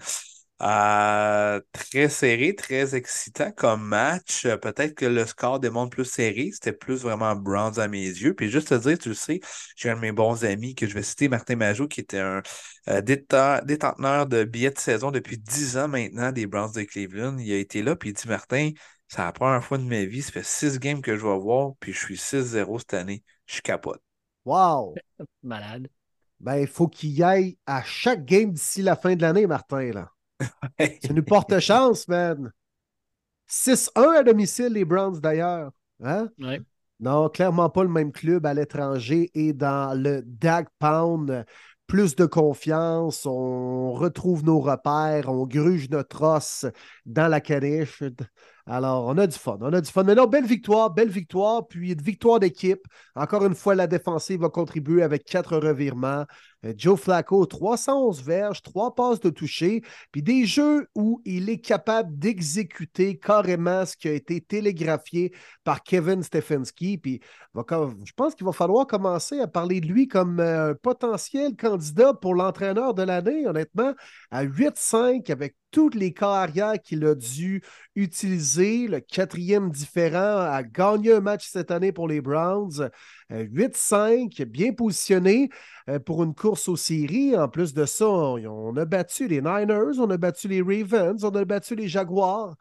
[0.62, 4.44] Euh, très serré, très excitant comme match.
[4.44, 6.50] Euh, Peut-être que le score démontre plus serré.
[6.52, 8.34] C'était plus vraiment Browns à mes yeux.
[8.34, 9.40] Puis juste te dire, tu le sais,
[9.74, 12.42] j'ai un de mes bons amis que je vais citer, Martin Majot, qui était un
[12.88, 17.38] euh, détenteur de billets de saison depuis 10 ans maintenant des Browns de Cleveland.
[17.38, 18.70] Il a été là, puis il dit Martin,
[19.08, 20.20] c'est la première fois de ma vie.
[20.20, 23.22] Ça fait 6 games que je vais voir, puis je suis 6-0 cette année.
[23.46, 24.02] Je capote.
[24.44, 24.94] Wow!
[25.42, 25.88] Malade.
[26.38, 29.90] Ben, il faut qu'il y aille à chaque game d'ici la fin de l'année, Martin.
[29.92, 30.10] Là.
[30.78, 32.52] Ça nous porte chance, man.
[33.46, 35.72] 6-1 à domicile, les Browns, d'ailleurs.
[36.02, 36.28] Hein?
[36.38, 36.60] Ouais.
[37.00, 41.44] Non, clairement pas le même club à l'étranger et dans le Dag Pound.
[41.86, 46.66] Plus de confiance, on retrouve nos repères, on gruge notre os
[47.04, 48.04] dans la caniche.
[48.66, 50.04] Alors, on a du fun, on a du fun.
[50.04, 52.86] Mais non, belle victoire, belle victoire, puis une victoire d'équipe.
[53.14, 56.24] Encore une fois, la défensive va contribuer avec quatre revirements.
[56.64, 59.82] Euh, Joe Flacco, 311 verges, trois passes de toucher,
[60.12, 65.32] puis des jeux où il est capable d'exécuter carrément ce qui a été télégraphié
[65.64, 66.98] par Kevin Stefanski.
[66.98, 67.20] Puis
[67.54, 72.14] je pense qu'il va falloir commencer à parler de lui comme euh, un potentiel candidat
[72.14, 73.94] pour l'entraîneur de l'année, honnêtement,
[74.30, 77.62] à 8-5 avec tous les carrières qu'il a dû
[77.94, 82.90] utiliser, le quatrième différent, a gagné un match cette année pour les Browns.
[83.32, 85.50] Euh, 8-5, bien positionné
[85.88, 87.36] euh, pour une course aux séries.
[87.36, 91.30] En plus de ça, on, a battu les Niners, on a battu les Ravens, on
[91.30, 92.56] a battu les Jaguars.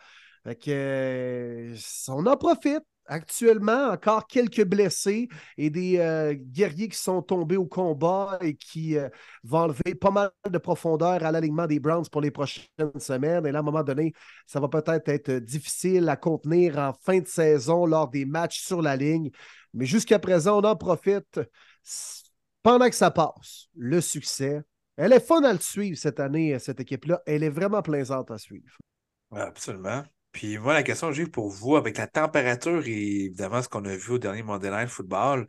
[0.67, 1.75] Euh,
[2.07, 2.88] on en profite.
[3.11, 8.97] Actuellement, encore quelques blessés et des euh, guerriers qui sont tombés au combat et qui
[8.99, 9.09] euh,
[9.43, 12.67] vont enlever pas mal de profondeur à l'alignement des Browns pour les prochaines
[12.99, 13.47] semaines.
[13.47, 14.13] Et là, à un moment donné,
[14.45, 18.79] ça va peut-être être difficile à contenir en fin de saison lors des matchs sur
[18.79, 19.31] la ligne.
[19.73, 21.39] Mais jusqu'à présent, on en profite
[22.61, 23.69] pendant que ça passe.
[23.75, 24.61] Le succès.
[24.97, 27.23] Elle est fun à le suivre cette année, cette équipe-là.
[27.25, 28.77] Elle est vraiment plaisante à suivre.
[29.31, 30.03] Absolument.
[30.31, 33.85] Puis moi, la question que j'ai pour vous, avec la température et évidemment ce qu'on
[33.85, 35.47] a vu au dernier Monday Night Football,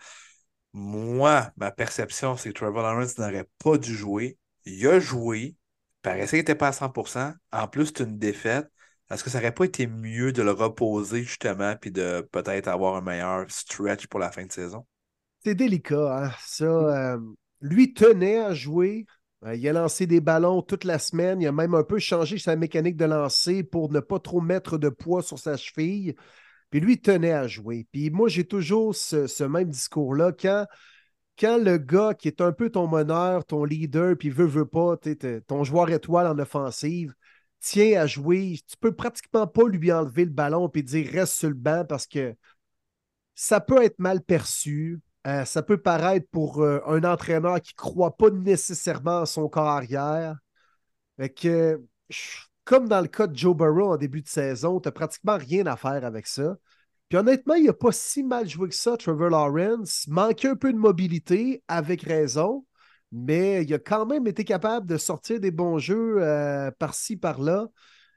[0.72, 4.39] moi, ma perception, c'est que Trevor Lawrence n'aurait pas dû jouer.
[4.64, 5.57] Il a joué,
[6.03, 7.33] paraissait qu'il n'était pas à 100%.
[7.53, 8.68] En plus, c'est une défaite.
[9.11, 12.95] Est-ce que ça n'aurait pas été mieux de le reposer justement puis de peut-être avoir
[12.95, 14.87] un meilleur stretch pour la fin de saison?
[15.43, 16.31] C'est délicat, hein?
[16.41, 17.18] Ça, euh,
[17.61, 19.07] lui tenait à jouer.
[19.45, 21.41] Euh, il a lancé des ballons toute la semaine.
[21.41, 24.78] Il a même un peu changé sa mécanique de lancer pour ne pas trop mettre
[24.78, 26.14] de poids sur sa cheville.
[26.70, 27.86] Puis lui tenait à jouer.
[27.93, 30.32] Puis moi, j'ai toujours ce, même discours-là.
[30.32, 30.66] Quand,
[31.38, 34.97] quand le gars qui est un peu ton meneur, ton leader, puis veut, veut pas,
[34.97, 37.14] t'es- t'es- ton joueur étoile en offensive,
[37.61, 41.49] tient à jouer, tu peux pratiquement pas lui enlever le ballon puis dire reste sur
[41.49, 42.34] le banc parce que
[43.34, 45.01] ça peut être mal perçu.
[45.26, 49.48] Euh, ça peut paraître pour euh, un entraîneur qui ne croit pas nécessairement à son
[49.48, 50.36] corps arrière.
[51.36, 51.82] Que,
[52.64, 55.66] comme dans le cas de Joe Burrow en début de saison, tu n'as pratiquement rien
[55.66, 56.56] à faire avec ça.
[57.10, 60.06] Puis honnêtement, il n'a pas si mal joué que ça, Trevor Lawrence.
[60.08, 62.64] Manquait un peu de mobilité, avec raison,
[63.12, 67.66] mais il a quand même été capable de sortir des bons jeux euh, par-ci, par-là.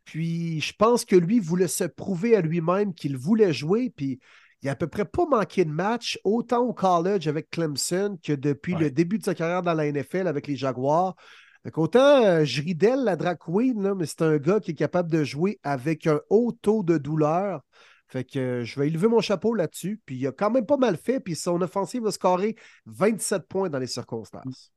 [0.06, 3.90] Puis je pense que lui voulait se prouver à lui-même qu'il voulait jouer.
[3.90, 4.20] Puis
[4.64, 8.34] il a à peu près pas manqué de match, autant au college avec Clemson que
[8.34, 8.82] depuis Ouais.
[8.82, 11.16] le début de sa carrière dans la NFL avec les Jaguars.
[11.64, 12.46] Fait qu'autant euh,
[13.04, 16.20] la drag queen, là, mais c'est un gars qui est capable de jouer avec un
[16.30, 17.62] haut taux de douleur.
[18.08, 20.00] Fait que euh, je vais élever mon chapeau là-dessus.
[20.06, 21.20] Puis il a quand même pas mal fait.
[21.20, 22.56] Puis son offensive va scorer
[22.86, 24.72] 27 points dans les circonstances.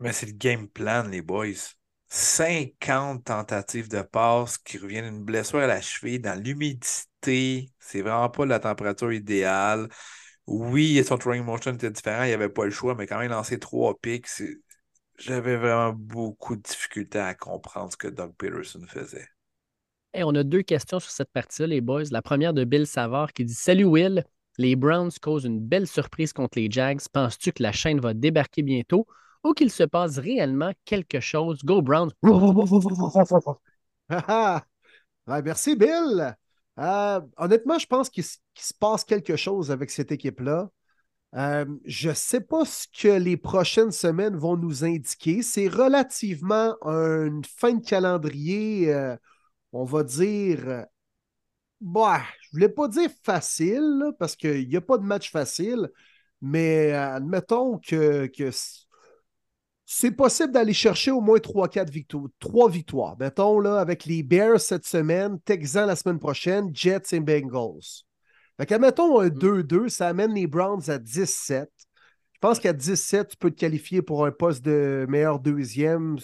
[0.00, 1.74] Mais c'est le game plan, les boys.
[2.08, 7.70] 50 tentatives de passe qui reviennent d'une blessure à la cheville dans l'humidité.
[7.78, 9.88] C'est vraiment pas la température idéale.
[10.46, 13.30] Oui, son throwing motion était différent, il n'y avait pas le choix, mais quand même
[13.30, 14.26] lancé trois pics,
[15.18, 19.26] j'avais vraiment beaucoup de difficultés à comprendre ce que Doug Peterson faisait.
[20.12, 22.04] Hey, on a deux questions sur cette partie-là, les boys.
[22.10, 24.24] La première de Bill Savard qui dit Salut Will,
[24.58, 27.00] les Browns causent une belle surprise contre les Jags.
[27.12, 29.06] Penses-tu que la chaîne va débarquer bientôt?
[29.44, 31.60] Ou qu'il se passe réellement quelque chose.
[31.64, 32.10] Go Browns!
[35.26, 36.36] Merci, Bill.
[36.78, 40.70] Euh, honnêtement, je pense qu'il se passe quelque chose avec cette équipe-là.
[41.36, 45.42] Euh, je ne sais pas ce que les prochaines semaines vont nous indiquer.
[45.42, 49.16] C'est relativement une fin de calendrier, euh,
[49.72, 50.86] on va dire.
[51.80, 55.90] bah, je ne voulais pas dire facile, parce qu'il n'y a pas de match facile,
[56.40, 58.50] mais admettons que, que
[59.86, 62.26] c'est possible d'aller chercher au moins 3-4 victoires.
[62.38, 63.16] 3 victoires.
[63.18, 68.04] Mettons, là, avec les Bears cette semaine, Texans la semaine prochaine, Jets et Bengals.
[68.56, 71.70] Fait qu'admettons un 2-2, ça amène les Browns à 17.
[72.32, 76.18] Je pense qu'à 17, tu peux te qualifier pour un poste de meilleur deuxième,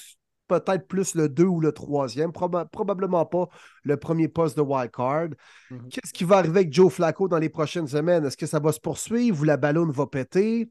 [0.49, 3.49] peut-être plus le 2 ou le troisième, proba- probablement pas
[3.85, 5.29] le premier poste de wild card.
[5.71, 5.89] Mhm.
[5.89, 8.25] Qu'est-ce qui va arriver avec Joe Flacco dans les prochaines semaines?
[8.25, 10.69] Est-ce que ça va se poursuivre ou la ballonne va péter?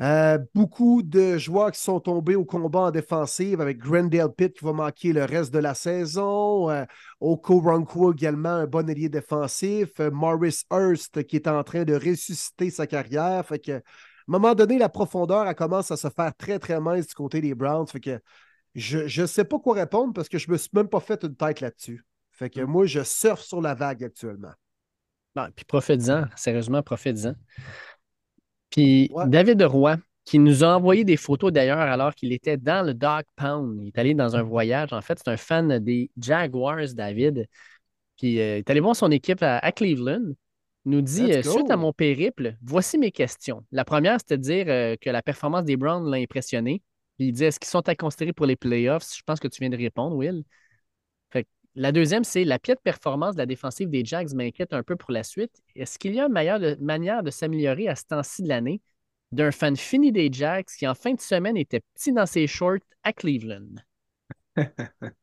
[0.00, 4.64] Euh, beaucoup de joueurs qui sont tombés au combat en défensive avec Grendale Pitt qui
[4.64, 6.70] va manquer le reste de la saison.
[6.70, 6.86] Euh,
[7.20, 10.00] Oko Ronquo également, un bon ailier défensif.
[10.00, 13.44] Euh, Morris Hurst qui est en train de ressusciter sa carrière.
[13.44, 13.80] Fait que, à un
[14.26, 17.54] moment donné, la profondeur elle commence à se faire très, très mince du côté des
[17.54, 17.86] Browns.
[17.86, 18.20] Fait que
[18.74, 21.22] je ne sais pas quoi répondre parce que je ne me suis même pas fait
[21.24, 22.02] une tête là-dessus.
[22.30, 24.52] Fait que moi, je surfe sur la vague actuellement.
[25.34, 27.34] Bon, puis profite-en, sérieusement, profite-en.
[28.70, 29.24] Puis Ouais.
[29.28, 33.22] David Roy, qui nous a envoyé des photos d'ailleurs alors qu'il était dans le Dog
[33.36, 33.80] Pound.
[33.80, 34.92] Il est allé dans un voyage.
[34.92, 37.46] En fait, c'est un fan des Jaguars, David.
[38.18, 40.32] Puis euh, il est allé voir son équipe à, à Cleveland.
[40.86, 41.42] Il nous dit euh.
[41.42, 43.64] Suite à mon périple, voici mes questions.
[43.72, 46.82] La première, c'était de dire euh, que la performance des Browns l'a impressionné.
[47.18, 49.06] Puis il dit Est-ce qu'ils sont à considérer pour les playoffs?
[49.16, 50.42] Je pense que tu viens de répondre, Will.
[51.76, 55.12] La deuxième, c'est la piètre performance de la défensive des Jags m'inquiète un peu pour
[55.12, 55.62] la suite.
[55.76, 58.80] Est-ce qu'il y a une meilleure manière de s'améliorer à ce temps-ci de l'année
[59.32, 62.78] d'un fan fini des Jags qui, en fin de semaine, était petit dans ses shorts
[63.04, 63.76] à Cleveland?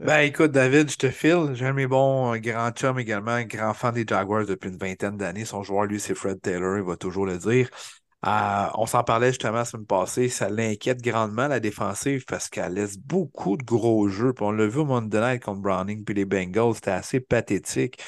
[0.00, 1.54] Ben écoute, David, je te file.
[1.54, 5.16] J'ai un mes bons euh, grands chums également, grand fan des Jaguars depuis une vingtaine
[5.16, 5.44] d'années.
[5.44, 7.70] Son joueur, lui, c'est Fred Taylor, il va toujours le dire.
[8.26, 10.28] Euh, on s'en parlait justement la semaine passée.
[10.30, 14.32] Ça l'inquiète grandement, la défensive, parce qu'elle laisse beaucoup de gros jeux.
[14.40, 16.74] On l'a vu au Monday Night contre Browning puis les Bengals.
[16.76, 18.00] C'était assez pathétique.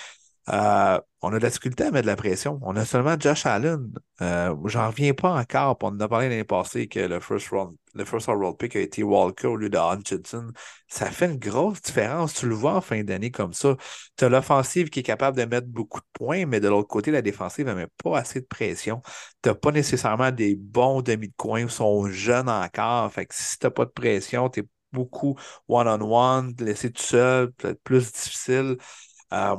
[0.48, 2.60] Euh, on a de la difficulté à mettre de la pression.
[2.62, 3.92] On a seulement Josh Allen.
[4.20, 5.76] Euh, J'en reviens pas encore.
[5.82, 8.80] On en a parlé l'année passée que le first round, le first round pick a
[8.80, 10.52] été Walker au lieu de Hutchinson.
[10.88, 12.34] Ça fait une grosse différence.
[12.34, 13.76] Tu le vois en fin d'année comme ça.
[14.16, 17.10] Tu as l'offensive qui est capable de mettre beaucoup de points, mais de l'autre côté,
[17.10, 19.02] la défensive ne met pas assez de pression.
[19.42, 23.12] Tu n'as pas nécessairement des bons demi de coin ou sont jeunes encore.
[23.12, 25.36] Fait que si tu n'as pas de pression, tu es beaucoup
[25.68, 28.76] one-on-one, laissé tout seul, peut-être plus difficile.
[29.32, 29.56] Euh,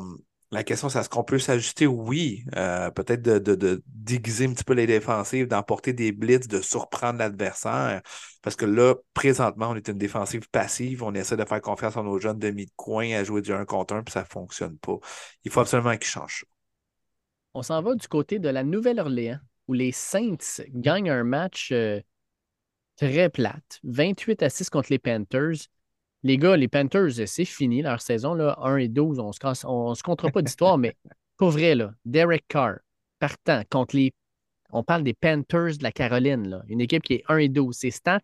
[0.51, 1.87] la question, c'est est-ce qu'on peut s'ajuster?
[1.87, 2.45] Oui.
[2.55, 6.61] Euh, peut-être de, de- de déguiser un petit peu les défensives, d'emporter des blitz, de
[6.61, 8.01] surprendre l'adversaire.
[8.41, 11.03] Parce que là, présentement, on est une défensive passive.
[11.03, 13.65] On essaie de faire confiance à nos jeunes demi de coin à jouer du 1
[13.65, 14.97] contre 1, puis ça ne fonctionne pas.
[15.43, 16.45] Il faut absolument qu'ils changent.
[17.53, 21.99] On s'en va du côté de la Nouvelle-Orléans, où les Saints gagnent un match euh,
[22.97, 25.67] très plate, 28 à 6 contre les Panthers.
[26.27, 29.19] Les gars, les Panthers, c'est fini leur saison, là, 1 et 12.
[29.19, 30.93] On ne se, on se comptera pas d'histoire, mais
[31.37, 32.79] pour vrai, là, Derek Carr,
[33.17, 34.13] partant contre les.
[34.71, 37.73] On parle des Panthers de la Caroline, là, une équipe qui est 1 et 12.
[37.77, 38.19] Ses stats,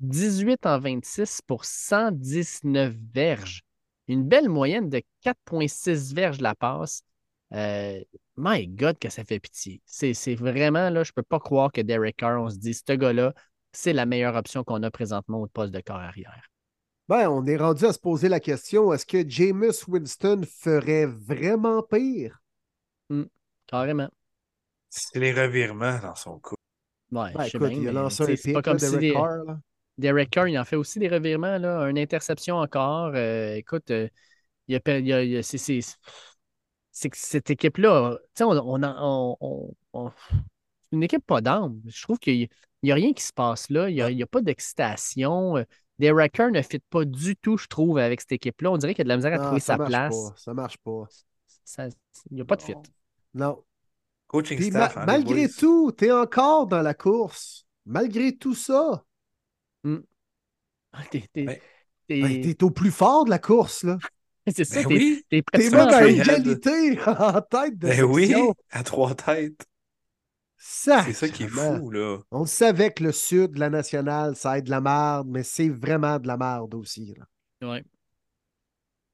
[0.00, 3.62] 18 en 26 pour 119 verges.
[4.06, 7.04] Une belle moyenne de 4,6 verges de la passe.
[7.54, 8.02] Euh,
[8.36, 9.80] my God, que ça fait pitié.
[9.86, 12.74] C'est c'est vraiment, là, je ne peux pas croire que Derek Carr, on se dit,
[12.74, 13.32] ce gars-là,
[13.72, 16.49] c'est la meilleure option qu'on a présentement au poste de corps arrière.
[17.10, 21.82] Ben, on est rendu à se poser la question est-ce que Jameis Winston ferait vraiment
[21.82, 22.40] pire?
[23.66, 24.08] Carrément.
[24.88, 26.54] C'est les revirements dans son cas.
[27.10, 29.00] Ouais, Ben, je sais écoute, bien, il a lancé un pic, pas comme si Derek
[29.00, 29.44] des- Carr.
[29.44, 29.58] là.
[29.98, 33.10] Derek Carr, il en fait aussi des revirements, là, une interception encore.
[33.16, 34.08] Euh, écoute, euh,
[34.68, 35.98] il y a, per- il y a- il y a- c'est, c'est-
[36.92, 40.12] c'est que cette équipe-là, tu sais, on, on, en- on- on-
[40.92, 41.80] une équipe pas d'âme.
[41.88, 42.48] Je trouve qu'il
[42.84, 43.88] n'y a rien qui se passe là.
[43.90, 45.56] Il n'y a, il y a pas d'excitation.
[46.00, 48.72] Derek Carr ne fit pas du tout, je trouve, avec cette équipe-là.
[48.72, 50.14] On dirait qu'il y a de la misère à Non, trouver ça sa marche place.
[50.16, 50.34] pas.
[50.36, 51.04] Ça marche pas.
[51.64, 51.88] Ça-
[52.30, 52.74] il n'y a pas de fit.
[53.34, 53.62] Non.
[54.26, 55.54] Coaching Puis staff, ma- hein, malgré boys?
[55.58, 57.66] tout, tu es encore dans la course.
[57.86, 59.04] Malgré tout ça,
[61.10, 61.60] T'es, t'es-
[62.08, 63.84] ben, au plus fort de la course.
[63.84, 63.98] là.
[64.52, 65.24] c'est ça, Ben t'es, oui.
[65.28, 68.34] t'es Tu es pratiquement même à égalité en tête de Ben oui,
[68.70, 69.64] à trois têtes.
[70.62, 72.18] C'est ça qui est fou, là.
[72.30, 75.42] On le savait que le sud de la nationale, ça aide de la merde, mais
[75.42, 77.14] c'est vraiment de la merde aussi.
[77.16, 77.24] là.
[77.68, 77.84] Ouais.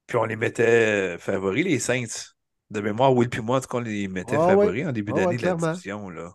[0.07, 2.33] Puis on les mettait euh, favoris, les Saints.
[2.69, 4.65] De mémoire, Will puis moi, en tout cas, on les mettait Ah ouais.
[4.65, 6.33] favoris en début Ah ouais, d'année de la division, là.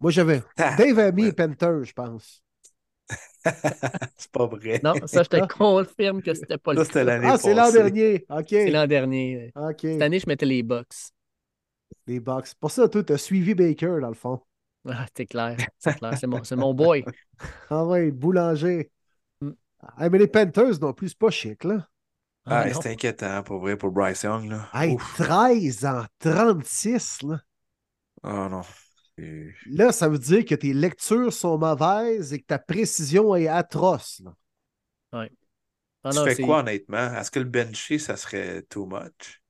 [0.00, 0.42] Moi, j'avais.
[0.58, 1.32] Ah, Dave a mis ouais.
[1.32, 2.42] Panther, je pense.
[4.16, 4.80] c'est pas vrai.
[4.84, 7.04] Non, ça, je te confirme que c'était pas Ça, le c'était cas.
[7.04, 8.24] l'année Ah, c'est l'an dernier.
[8.28, 8.46] OK.
[8.50, 9.50] C'est l'an dernier.
[9.56, 9.78] OK.
[9.80, 11.12] Cette année, je mettais les Bucks.
[12.06, 12.54] Les Bucks.
[12.60, 14.40] Pour ça, toi, tu as suivi Baker, dans le fond.
[14.88, 15.56] Ah, c'est clair.
[15.78, 16.18] C'est clair.
[16.18, 17.04] C'est mon, c'est mon boy.
[17.70, 18.90] Ah ouais, boulanger.
[19.40, 19.50] Mm.
[19.80, 21.88] Ah, mais les Panthers non plus, c'est pas chic, là.
[22.46, 24.50] Ah, Ah, c'est inquiétant, pour vrai, pour Bryce Young.
[24.50, 24.68] Là.
[24.74, 25.14] Hey, Ouf.
[25.16, 27.40] 13 en 36, là.
[28.22, 28.62] Ah non.
[29.66, 34.22] Là, ça veut dire que tes lectures sont mauvaises et que ta précision est atroce.
[34.24, 34.34] là.
[35.12, 37.14] Ah, tu non, fais quoi, honnêtement?
[37.14, 39.42] Est-ce que le bencher, ça serait too much?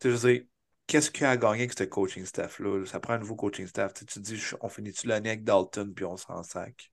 [0.00, 0.44] Tu sais, je veux dire,
[0.88, 2.86] qu'est-ce qu'il y a à gagner avec ce coaching staff-là?
[2.86, 3.94] Ça prend un nouveau coaching staff.
[3.94, 6.92] Tu, sais, tu te dis, on finit-tu l'année avec Dalton puis on s'en sac?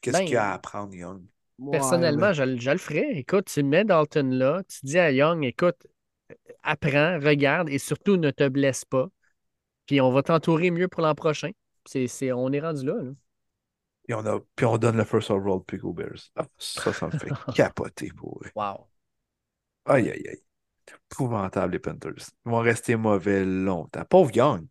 [0.00, 1.24] Qu'est-ce Ben, qu'il y a à apprendre, Young?
[1.58, 3.16] Ouais, Personnellement, mais- je, le- je le ferais.
[3.18, 5.86] Écoute, tu mets Dalton là, tu dis à Young, écoute,
[6.62, 9.08] apprends, regarde et surtout ne te blesse pas.
[9.86, 11.50] Puis on va t'entourer mieux pour l'an prochain.
[11.86, 12.94] C'est, c'est, on est rendu là.
[13.02, 13.12] là.
[14.04, 16.30] Puis on, a, puis on donne le first overall pick aux Bears.
[16.36, 18.50] Ah, ça, ça me fait capoter pour eux.
[18.54, 18.88] Wow.
[19.86, 20.42] Aïe, aïe, aïe.
[21.10, 22.12] Épouvantable, les Panthers.
[22.46, 24.04] Ils vont rester mauvais longtemps.
[24.04, 24.66] Pauvre Young.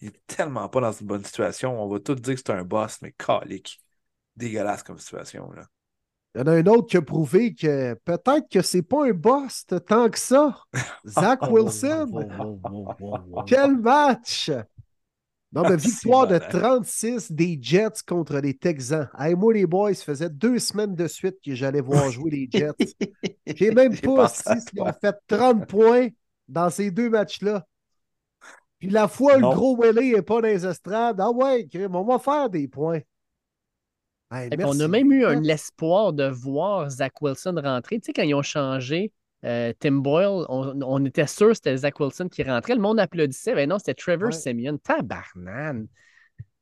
[0.00, 1.82] Il est tellement pas dans une bonne situation.
[1.82, 3.80] On va tous dire que c'est un boss, mais calique.
[4.36, 5.50] Dégueulasse comme situation.
[5.52, 5.66] Là.
[6.34, 9.12] Il y en a un autre qui a prouvé que peut-être que c'est pas un
[9.12, 10.56] boss tant que ça.
[11.06, 12.28] Zach Wilson.
[13.46, 14.50] Quel match!
[15.52, 16.48] Non, mais Ah, victoire de malade.
[16.50, 19.08] 36 des Jets contre les Texans.
[19.18, 22.48] Hey, moi, les boys, ça faisait deux semaines de suite que j'allais voir jouer les
[22.50, 22.72] Jets.
[23.46, 24.42] J'ai même pas si
[24.74, 26.08] ils ont fait 30 points
[26.46, 27.66] dans ces deux matchs-là.
[28.78, 29.50] Puis la fois, Non.
[29.50, 31.20] le gros Willy n'est pas dans les estrades.
[31.20, 33.00] Ah ouais, on va faire des points.
[34.32, 37.98] Hey, on a même eu un espoir de voir Zach Wilson rentrer.
[37.98, 39.12] Tu sais, quand ils ont changé
[39.44, 42.74] euh, Tim Boyle, on, on était sûr que c'était Zach Wilson qui rentrait.
[42.74, 43.54] Le monde applaudissait.
[43.54, 44.32] Mais non, c'était Trevor Ouais.
[44.32, 44.78] Simeon.
[44.78, 45.86] Tabarnan.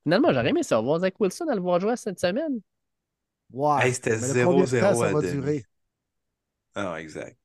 [0.05, 2.61] Finalement, j'aurais aimé ça, voir Zach Wilson à le voir jouer cette semaine.
[3.79, 5.33] Hey, c'était Mais le combien de 0-0 temps ça à va demi.
[5.33, 5.65] durer?
[6.75, 7.37] Ah, exact.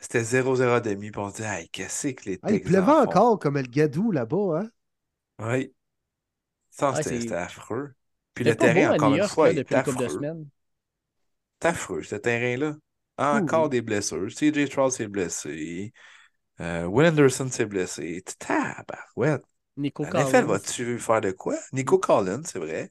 [0.00, 1.10] C'était 0-0 à demi.
[1.10, 4.12] Puis on se dit, hey, qu'est-ce que les Hey, il pleuvait encore comme le gadou
[4.12, 4.60] là-bas.
[4.62, 4.70] Hein?
[5.38, 5.72] Oui.
[6.70, 7.94] Ça, c'était affreux.
[8.34, 10.08] Puis le beau terrain, encore une fois, là, est affreux.
[10.08, 10.48] semaines.
[11.60, 12.76] C'est affreux, ce terrain-là.
[13.18, 14.30] Encore des blessures.
[14.30, 15.92] CJ Stroud s'est blessé.
[16.60, 18.22] Euh, Will Anderson s'est blessé.
[18.38, 19.42] Tabarouette.
[19.76, 20.46] Nico La NFL Collins.
[20.46, 21.56] va-tu faire de quoi?
[21.72, 22.90] Nico Collins, c'est vrai.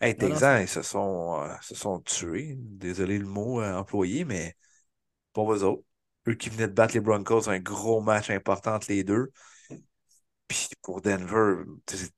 [0.00, 2.54] Hey, Texans, ils se sont, euh, se sont tués.
[2.58, 4.54] Désolé le mot euh, employé, mais
[5.32, 5.82] pour eux autres.
[6.28, 9.30] Eux qui venaient de battre les Broncos, un gros match important entre les deux.
[10.48, 11.64] Puis pour Denver,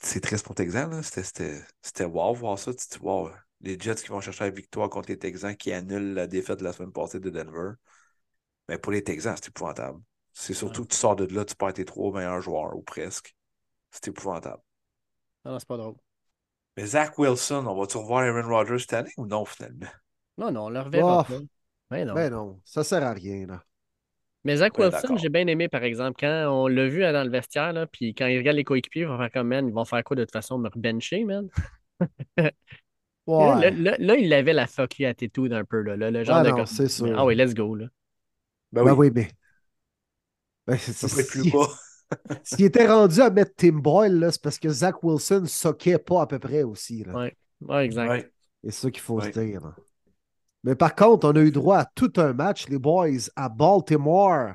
[0.00, 1.02] c'est triste pour Texans.
[1.02, 2.72] C'était- wow voir ça.
[2.74, 3.30] Tu wow,
[3.60, 6.64] les Jets qui vont chercher la victoire contre les Texans qui annulent la défaite de
[6.64, 7.72] la semaine passée de Denver.
[8.68, 10.00] Mais pour les Texans, c'est épouvantable.
[10.32, 13.34] C'est surtout que tu sors de là, tu perds tes trois meilleurs joueurs, ou presque.
[13.90, 14.62] C'est épouvantable.
[15.44, 15.96] Non, non, c'est pas drôle.
[16.76, 19.88] Mais Zach Wilson, on va-tu revoir Aaron Rodgers cette année ou non, finalement?
[20.36, 21.40] Non, non, on le reverra Oh.
[21.90, 22.14] Mais non.
[22.14, 23.46] Ben non, ça sert à rien.
[23.46, 23.64] Là.
[24.44, 27.30] Mais Zach Ouais, Wilson, j'ai bien aimé, par exemple, quand on l'a vu dans le
[27.30, 29.84] vestiaire, là, puis quand il regarde les coéquipiers, il va faire comme, man, ils vont
[29.84, 30.58] faire quoi de toute façon?
[30.58, 31.48] Me rebencher, man?
[33.28, 33.60] Ouais.
[33.60, 36.36] Là, là- là, il avait la fuck you attitude un peu, là, le, le genre
[36.36, 37.14] Ah de non, c'est sûr.
[37.18, 37.86] Ah oui, let's go, là.
[38.72, 39.28] Ben Ben oui, oui, mais.
[40.66, 41.68] Ben, c'est- plus bas.
[42.42, 46.22] S'il était rendu à mettre Tim Boyle, là, c'est parce que Zach Wilson soquait pas
[46.22, 47.04] à peu près aussi.
[47.04, 47.12] Là.
[47.14, 47.36] Ouais.
[47.60, 48.08] Ouais, exact.
[48.08, 48.32] Ouais.
[48.64, 49.30] C'est ça qu'il faut Ouais.
[49.32, 49.60] se dire.
[49.60, 49.74] là.
[50.64, 54.54] Mais par contre, on a eu droit à tout un match, les boys, à Baltimore.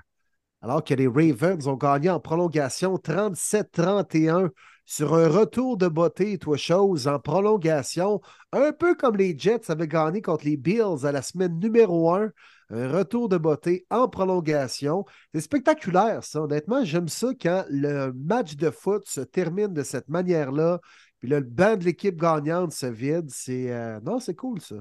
[0.61, 4.49] Alors que les Ravens ont gagné en prolongation 37-31
[4.85, 8.21] sur un retour de beauté, toi chose, en prolongation.
[8.51, 12.31] Un peu comme les Jets avaient gagné contre les Bills à la semaine numéro 1.
[12.69, 15.05] Un retour de beauté en prolongation.
[15.33, 16.41] C'est spectaculaire, ça.
[16.41, 20.79] Honnêtement, j'aime ça quand le match de foot se termine de cette manière-là.
[21.19, 23.29] Puis là, le banc de l'équipe gagnante se vide.
[23.29, 24.75] C'est euh, non, c'est cool, ça.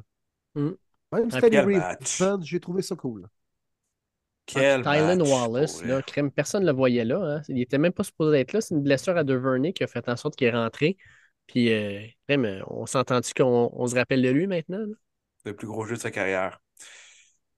[0.55, 0.71] Mm.
[1.13, 1.31] Même
[2.05, 3.29] fans, j'ai trouvé ça cool.
[4.47, 7.19] Quel Tylen match, Wallace, là, crème, personne ne le voyait là.
[7.19, 7.43] hein.
[7.49, 8.61] Il était même pas supposé être là.
[8.61, 10.97] C'est une blessure à Duvernay qui a fait en sorte qu'il est rentré.
[11.47, 14.79] Puis, euh, euh, on s'entend-tu qu'on on se rappelle de lui maintenant?
[14.79, 14.95] là?
[15.45, 16.61] le plus gros jeu de sa carrière.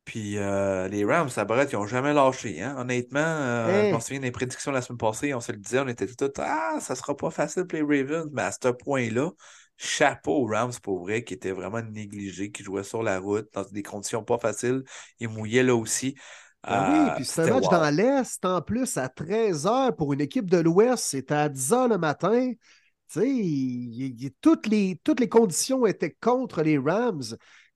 [0.05, 2.61] Puis euh, les Rams, ça paraît, ils n'ont jamais lâché.
[2.62, 2.76] Hein?
[2.78, 3.91] Honnêtement, euh, Hey.
[3.91, 6.30] je me souviens des prédictions la semaine passée, on se le disait, on était tous
[6.39, 9.30] Ah, ça sera pas facile pour les Ravens, mais à ce point-là,
[9.78, 13.64] chapeau aux Rams pour vrai, qui étaient vraiment négligés, qui jouaient sur la route dans
[13.64, 14.82] des conditions pas faciles.
[15.20, 16.14] Ils mouillaient là aussi.
[16.68, 17.70] Ben oui, Euh, puis c'est un match wow.
[17.70, 21.98] dans l'Est, en plus, à 13h pour une équipe de l'Ouest, c'était à 10h le
[21.98, 22.52] matin.
[23.08, 27.22] Tu sais, il- il- toutes, les, toutes les conditions étaient contre les Rams.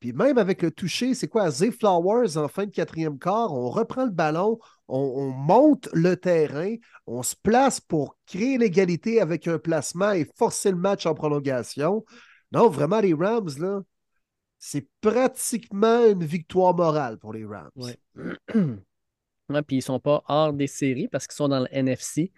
[0.01, 3.69] Puis même avec le toucher, c'est quoi, Zay Flowers en fin de quatrième quart, on
[3.69, 6.75] reprend le ballon, on, on monte le terrain,
[7.07, 12.05] on se place pour créer l'égalité avec un placement et forcer le match en prolongation.
[12.53, 13.81] Non, vraiment, les Rams, là,
[14.59, 17.71] c'est pratiquement une victoire morale pour les Rams.
[17.77, 17.97] Ouais.
[18.55, 22.33] ouais, puis ils sont pas hors des séries parce qu'ils sont dans le NFC.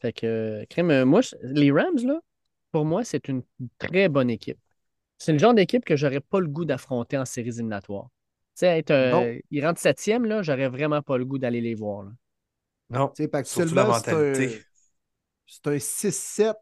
[0.00, 2.20] Fait que, crème, euh, moi, les Rams, là,
[2.72, 3.42] pour moi, c'est une
[3.78, 4.58] très bonne équipe.
[5.18, 8.08] C'est le genre d'équipe que j'aurais pas le goût d'affronter en séries éliminatoires.
[8.54, 11.74] Tu sais, être, euh, ils rentrent septième, là, j'aurais vraiment pas le goût d'aller les
[11.74, 12.04] voir.
[12.04, 12.10] là.
[12.90, 13.12] Non.
[13.18, 14.62] La c'est un, mentalité.
[15.46, 16.54] c'est un 6-7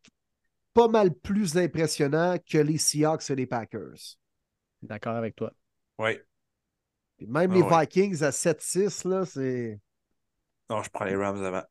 [0.74, 4.18] pas mal plus impressionnant que les Seahawks et les Packers.
[4.82, 5.52] D'accord avec toi.
[5.98, 6.18] Oui.
[7.20, 7.80] Même Ah les ouais.
[7.80, 9.80] Vikings à 7-6, là, c'est.
[10.68, 11.62] Non, je prends les Rams avant.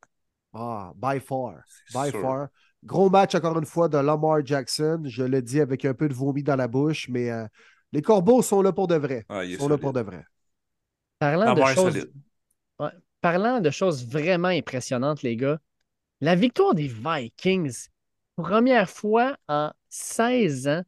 [0.53, 1.63] Ah, by far.
[1.93, 2.21] By sûr.
[2.21, 2.47] far.
[2.83, 5.03] Gros match, encore une fois, de Lamar Jackson.
[5.05, 7.45] Je le dis avec un peu de vomi dans la bouche, mais euh,
[7.91, 9.25] les Corbeaux sont là pour de vrai.
[9.29, 10.23] Ah, Ils sont là pour de vrai.
[11.19, 12.07] Parlant de Lamar choses.
[12.79, 12.89] Ouais.
[13.21, 15.59] Parlant de choses vraiment impressionnantes, les gars,
[16.21, 17.87] la victoire des Vikings,
[18.35, 20.83] première fois en 16 ans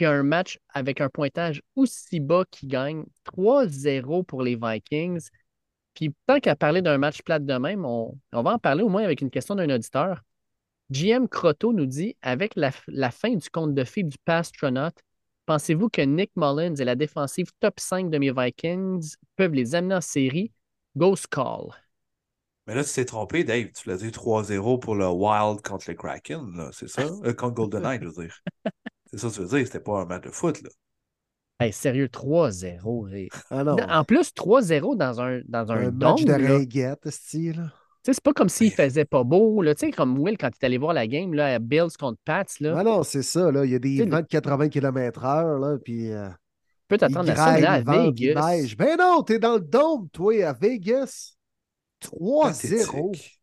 [0.00, 3.04] a un match avec un pointage aussi bas qui gagne
[3.36, 5.28] 3-0 pour les Vikings.
[5.94, 9.04] Puis tant qu'à parler d'un match plate de même, on, va en parler au moins
[9.04, 10.22] avec une question d'un auditeur.
[10.90, 12.70] JM Croteau nous dit Avec la,
[13.10, 14.90] fin du conte de fées du Pastronaut,
[15.46, 19.96] pensez-vous que Nick Mullins et la défensive top 5 de mes Vikings peuvent les amener
[19.96, 20.52] en série?
[20.96, 21.70] Ghost Call.
[22.66, 23.70] Mais là, tu t'es trompé, Dave.
[23.72, 27.02] Tu l'as dit 3-0 pour le Wild contre le Kraken, c'est ça?
[27.24, 28.42] Euh, contre Golden Knight, je veux dire.
[29.12, 30.70] C'est ça que tu veux dire, c'était pas un match de foot, là.
[31.60, 33.08] Hey, sérieux, 3-0.
[33.10, 33.28] Ray.
[33.50, 33.76] Ah non.
[33.88, 36.54] En plus, 3-0 dans un, dans un, un dôme, match de là.
[36.56, 37.54] ringuette, style.
[38.02, 39.62] Tu sais, C'est pas comme s'il faisait pas beau.
[39.62, 39.74] Là.
[39.76, 42.18] Tu sais, comme Will, quand il est allé voir la game là, à Bills contre
[42.24, 43.64] Pats, là, Ah non, c'est ça, là.
[43.64, 46.34] Il y a des vents de 80 km/h, là, puis euh, tu
[46.88, 48.50] peux il t'attendre à ça, à il vente, il Vegas.
[48.56, 48.76] neige.
[48.76, 51.36] Ben non, t'es dans le dôme, toi, à Vegas.
[52.00, 52.42] 3-0.
[52.42, 53.40] Pathétique.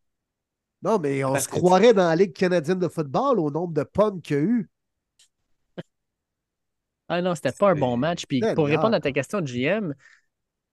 [0.82, 4.20] Non, mais on se croirait dans la Ligue canadienne de football au nombre de pommes
[4.20, 4.70] qu'il y a eu.
[7.10, 8.24] Ah non, c'était pas un bon match.
[8.26, 9.94] Puis pour répondre à ta question, GM,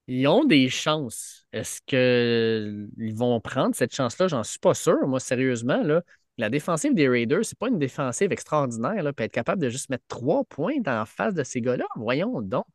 [0.08, 1.46] ils ont des chances.
[1.52, 4.28] Est-ce qu'ils vont prendre cette chance-là?
[4.28, 5.08] J'en suis pas sûr.
[5.08, 6.04] Moi, sérieusement, là,
[6.38, 9.02] la défensive des Raiders, c'est pas une défensive extraordinaire.
[9.02, 12.42] Là, puis être capable de juste mettre trois points en face de ces gars-là, voyons
[12.42, 12.66] donc.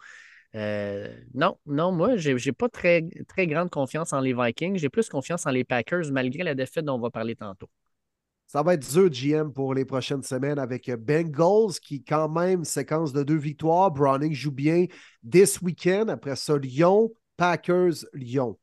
[0.56, 4.76] Euh, non, non, moi, j'ai j'ai pas très, très grande confiance en les Vikings.
[4.76, 7.70] J'ai plus confiance en les Packers, malgré la défaite dont on va parler tantôt.
[8.46, 13.12] Ça va être dur, GM, pour les prochaines semaines avec Bengals qui, quand même, séquence
[13.12, 13.90] de deux victoires.
[13.90, 14.86] Browning joue bien
[15.28, 16.08] this week-end.
[16.08, 18.58] Après ça, Lyon, Packers, Lyon.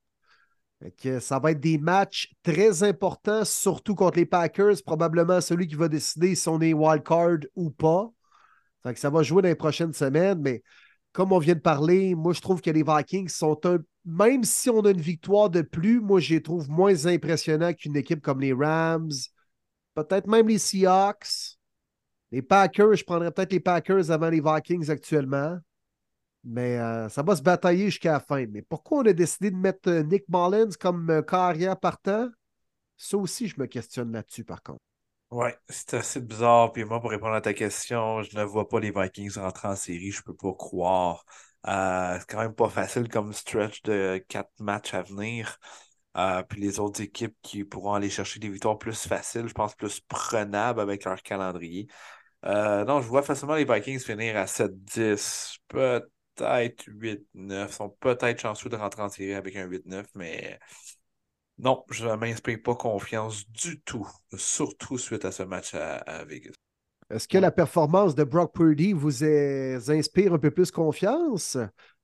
[1.01, 4.75] Que ça va être des matchs très importants, surtout contre les Packers.
[4.85, 8.09] Probablement celui qui va décider si on est wildcard ou pas.
[8.95, 10.63] Ça va jouer dans les prochaines semaines, mais
[11.11, 13.79] comme on vient de parler, moi, je trouve que les Vikings sont un.
[14.05, 17.97] Même si on a une victoire de plus, moi, je les trouve moins impressionnants qu'une
[17.97, 19.11] équipe comme les Rams,
[20.03, 21.57] peut-être même les Seahawks.
[22.31, 25.57] Les Packers, je prendrais peut-être les Packers avant les Vikings actuellement.
[26.43, 28.45] Mais euh, ça va se batailler jusqu'à la fin.
[28.47, 32.29] Mais pourquoi on a décidé de mettre euh, Nick Mullins comme euh, carrière partant?
[32.95, 34.79] Ça aussi, je me questionne là-dessus, par contre.
[35.31, 36.71] Ouais, c'est assez bizarre.
[36.71, 39.75] Puis moi, pour répondre à ta question, je ne vois pas les Vikings rentrer en
[39.75, 40.11] série.
[40.11, 41.25] Je peux pas croire.
[41.65, 45.59] C'est quand même pas facile comme stretch de quatre matchs à venir.
[46.17, 49.75] Euh, puis les autres équipes qui pourront aller chercher des victoires plus faciles, je pense
[49.75, 51.87] plus prenables avec leur calendrier.
[52.45, 57.69] Euh, non, je vois facilement les Vikings finir à 7-10, peut-être 8-9.
[57.69, 60.59] Ils sont peut-être chanceux de rentrer en série avec un 8-9, mais
[61.59, 64.07] non, je ne m'inspire pas confiance du tout,
[64.37, 66.53] surtout suite à ce match à, Vegas.
[67.09, 71.57] Est-ce que la performance de Brock Purdy vous inspire un peu plus confiance?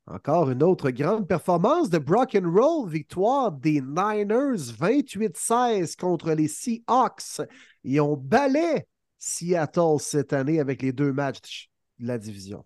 [0.07, 6.47] Encore une autre grande performance de Brock and Roll, victoire des Niners 28-16 contre les
[6.47, 7.41] Seahawks.
[7.83, 8.85] Ils ont balai
[9.17, 12.63] Seattle cette année avec les deux matchs de la division.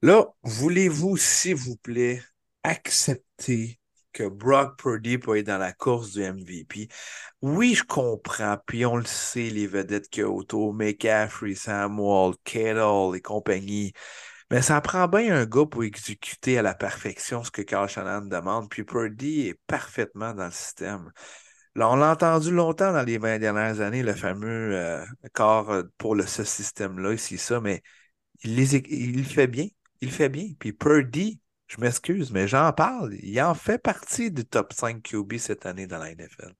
[0.00, 2.22] Là, voulez-vous, s'il vous plaît,
[2.62, 3.78] accepter
[4.14, 6.88] que Brock Purdy peut être dans la course du MVP?
[7.42, 13.14] Oui, je comprends, puis on le sait, les vedettes qu'il y autour, McCaffrey, Samuel, Kittle
[13.14, 13.92] et compagnie.
[14.52, 18.26] Mais ça prend bien un gars pour exécuter à la perfection ce que Carl Shannon
[18.26, 21.10] demande, puis Purdy est parfaitement dans le système.
[21.74, 25.84] Là, on l'a entendu longtemps dans les 20 dernières années, le fameux euh, corps euh,
[25.96, 27.80] pour le, ce système-là, ici, ça, mais
[28.44, 29.68] il, les, fait bien.
[30.02, 30.48] Il le fait bien.
[30.58, 33.14] Puis Purdy, je m'excuse, mais j'en parle.
[33.22, 36.52] Il en fait partie du top 5 QB cette année dans la NFL.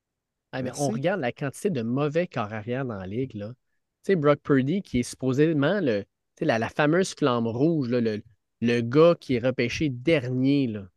[0.52, 0.80] Ah, mais Merci.
[0.80, 3.34] on regarde la quantité de mauvais corps arrière dans la ligue.
[3.34, 3.48] Là.
[3.48, 6.06] Tu sais, Brock Purdy, qui est supposément le,
[6.44, 8.22] la, fameuse flamme rouge, là, le,
[8.60, 10.68] le gars qui est repêché dernier.
[10.68, 10.88] Là.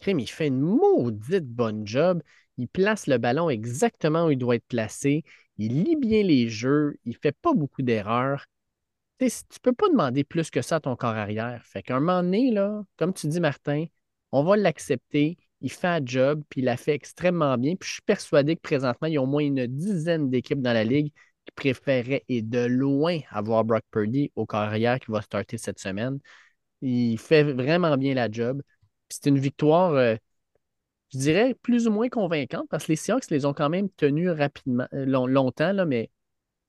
[0.00, 2.22] Crime, il fait une maudite bonne job.
[2.58, 5.24] Il place le ballon exactement où il doit être placé.
[5.58, 6.96] Il lit bien les jeux.
[7.04, 8.46] Il fait pas beaucoup d'erreurs.
[9.18, 11.64] tu tu peux pas demander plus que ça à ton corps arrière.
[11.64, 12.54] Fait qu'à un moment donné,
[12.96, 13.86] comme tu dis, Martin,
[14.32, 15.38] on va l'accepter.
[15.62, 17.76] Il fait un job, puis il l'a fait extrêmement bien.
[17.76, 20.72] Puis je suis persuadé que présentement, il y a au moins une dizaine d'équipes dans
[20.72, 21.12] la ligue
[21.50, 25.78] qui préféraient et de loin avoir Brock Purdy au corps arrière qui va starter cette
[25.80, 26.18] semaine.
[26.82, 28.62] Il fait vraiment bien la job.
[29.10, 30.16] C'est une victoire, euh,
[31.12, 34.30] je dirais, plus ou moins convaincante parce que les Seahawks les ont quand même tenus
[34.30, 36.10] rapidement, euh, long- longtemps, là, mais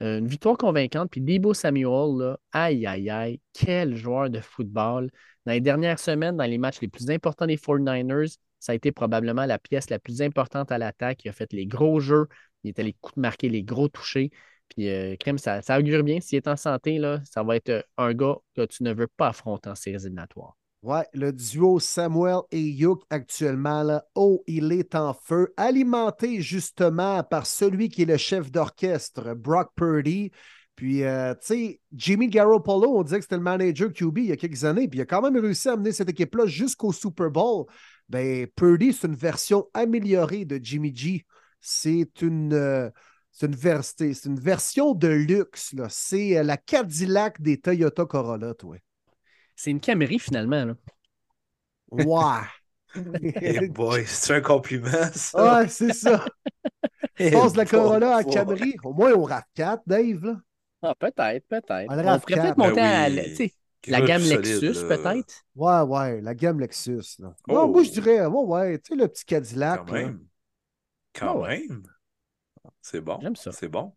[0.02, 1.12] euh, une victoire convaincante.
[1.12, 5.12] Puis Debo Samuel, là, aïe, aïe, aïe, quel joueur de football.
[5.46, 8.92] Dans les dernières semaines, dans les matchs les plus importants des 49ers, ça a été
[8.92, 11.26] probablement la pièce la plus importante à l'attaque.
[11.26, 12.28] Il a fait les gros jeux,
[12.64, 14.32] il coups de marquer, les gros touchés.
[14.76, 16.20] Puis, euh, ça, ça augure bien.
[16.22, 19.08] S'il est en santé, là, ça va être euh, un gars que tu ne veux
[19.08, 20.56] pas affronter en séries éliminatoires.
[20.82, 27.24] Ouais, le duo Samuel et Youk actuellement, là, oh, il est en feu, alimenté justement
[27.24, 30.32] par celui qui est le chef d'orchestre, Brock Purdy.
[30.76, 34.32] Puis, euh, tu sais, Jimmy Garoppolo, on disait que c'était le manager QB il y
[34.32, 37.30] a quelques années, puis il a quand même réussi à amener cette équipe-là jusqu'au Super
[37.30, 37.66] Bowl.
[38.10, 41.26] Ben, Purdy, c'est une version améliorée de Jimmy G.
[41.60, 42.90] C'est une, euh,
[43.32, 45.74] c'est une, c'est une version de luxe.
[45.74, 45.88] là.
[45.90, 48.78] C'est euh, la Cadillac des Toyota Corolla, toi.
[49.56, 50.66] C'est une Camry finalement.
[50.66, 50.76] là.
[51.92, 52.42] Ouais.
[52.94, 55.60] Hey boy, c'est un compliment, ça.
[55.62, 56.26] Ouais, c'est ça.
[57.18, 57.66] Hey Passe de la.
[57.66, 58.76] Corolla à Camry.
[58.84, 60.26] Au moins, on rate 4, Dave.
[60.26, 60.42] Là.
[60.82, 61.86] Ah, peut-être, peut-être.
[61.90, 63.54] On On pourrait peut-être monter à Ben oui.
[63.82, 65.44] Quelque la gamme Lexus, peut-être.
[65.56, 67.16] Ouais, ouais, la gamme Lexus.
[67.20, 67.34] Là.
[67.48, 67.54] Oh.
[67.54, 69.86] Non, moi, je dirais, ouais, ouais, tu sais, le petit Cadillac.
[69.88, 70.02] Quand là.
[70.02, 70.28] même.
[71.14, 71.66] Quand Ah ouais.
[71.70, 71.84] même.
[72.82, 73.20] C'est bon.
[73.22, 73.52] J'aime ça.
[73.52, 73.94] C'est bon.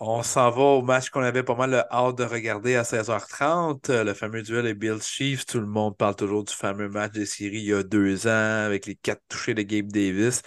[0.00, 3.90] On s'en va au match qu'on avait pas mal le hâte de regarder à 16h30.
[3.90, 5.44] euh, Le fameux duel des Bills Chiefs.
[5.46, 8.30] Tout le monde parle toujours du fameux match des séries il y a deux ans
[8.66, 10.42] avec les quatre touchés de Gabe Davis.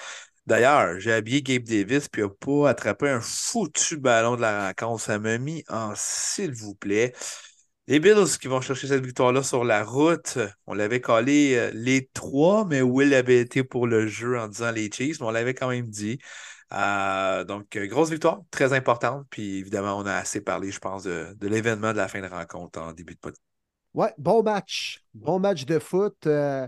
[0.47, 4.67] D'ailleurs, j'ai habillé Gabe Davis puis il n'a pas attrapé un foutu ballon de la
[4.69, 5.01] rencontre.
[5.03, 7.13] Ça m'a mis en s'il vous plaît.
[7.87, 10.37] Les Bills qui vont chercher cette victoire-là sur la route.
[10.67, 14.71] On l'avait collé euh, les trois, mais Will avait été pour le jeu en disant
[14.71, 16.19] les Chiefs, mais on l'avait quand même dit.
[16.73, 19.25] Euh, donc, euh, grosse victoire, très importante.
[19.29, 22.79] Puis évidemment, on a assez parlé, je pense, de, l'événement de la fin de rencontre
[22.79, 23.43] en début de podcast.
[23.93, 25.03] Ouais, bon match.
[25.13, 26.15] Bon match de foot.
[26.25, 26.65] Euh,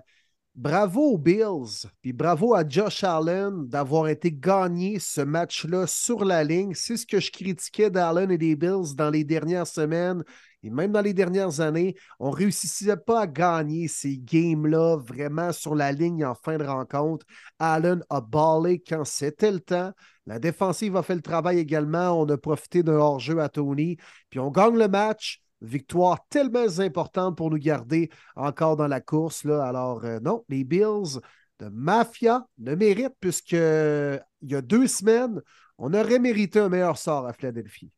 [0.55, 1.87] bravo aux Bills.
[2.01, 6.73] Puis bravo à Josh Allen d'avoir été gagné ce match-là sur la ligne.
[6.73, 10.23] C'est ce que je critiquais d'Allen et des Bills dans les dernières semaines
[10.63, 11.95] et même dans les dernières années.
[12.19, 16.63] On ne réussissait pas à gagner ces games-là vraiment sur la ligne en fin de
[16.63, 17.25] rencontre.
[17.59, 19.91] Allen a ballé quand c'était le temps.
[20.25, 22.19] La défensive a fait le travail également.
[22.19, 23.97] On a profité d'un hors-jeu à Tony.
[24.29, 25.41] Puis on gagne le match.
[25.61, 29.45] Victoire tellement importante pour nous garder encore dans la course.
[29.45, 31.19] Alors, euh, non, les Bills
[31.59, 35.41] de Mafia le méritent puisque euh, y a deux semaines,
[35.77, 37.91] on aurait mérité un meilleur sort à Philadelphie.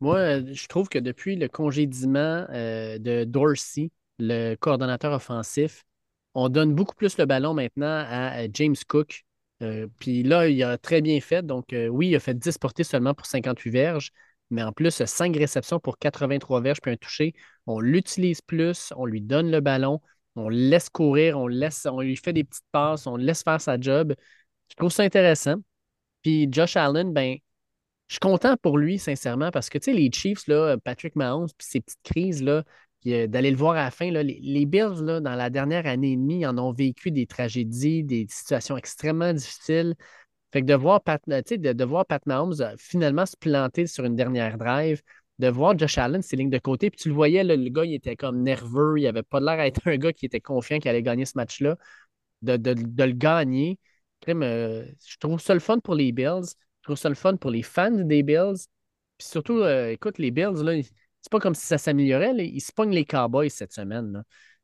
[0.00, 5.84] Moi, euh, je trouve que depuis le congédiement euh, de Dorsey, le coordonnateur offensif,
[6.34, 9.24] on donne beaucoup plus le ballon maintenant à euh, James Cook.
[9.98, 11.44] Puis là, il a très bien fait.
[11.44, 14.12] Donc, oui, il a fait 10 portées seulement pour 58 verges,
[14.50, 17.34] mais en plus, 5 réceptions pour 83 verges puis un touché.
[17.66, 20.00] On l'utilise plus, on lui donne le ballon,
[20.36, 23.80] on laisse courir, on, laisse, on lui fait des petites passes, on laisse faire sa
[23.80, 24.14] job.
[24.70, 25.56] Je trouve ça intéressant.
[26.22, 27.38] Puis Josh Allen, ben,
[28.08, 31.66] je suis content pour lui, sincèrement, parce que, tu les Chiefs, là, Patrick Mahomes, puis
[31.68, 32.64] ces petites crises, là,
[33.06, 36.44] euh, d'aller le voir à la fin, les, Bills, dans la dernière année et demie,
[36.46, 39.94] en ont vécu des tragédies, des situations extrêmement difficiles.
[40.52, 41.84] Fait que de voir Pat, euh, de, de
[42.26, 45.02] Mahomes euh, finalement se planter sur une dernière drive,
[45.38, 47.94] de voir Josh Allen, ses lignes de côté, puis tu le voyais, le gars, il
[47.94, 51.02] était comme nerveux, il avait pas l'air d'être un gars qui était confiant qu'il allait
[51.02, 51.76] gagner ce match-là,
[52.42, 53.78] de, le gagner.
[54.26, 56.54] Je trouve ça le fun pour les Bills.
[56.88, 58.66] Trouve le fun pour les fans des Bills.
[59.18, 60.72] Puis surtout, euh, écoute, les Bills, là,
[61.20, 62.34] c'est pas comme si ça s'améliorait.
[62.38, 64.12] Ils se pognent les Cowboys cette semaine.
[64.12, 64.22] là.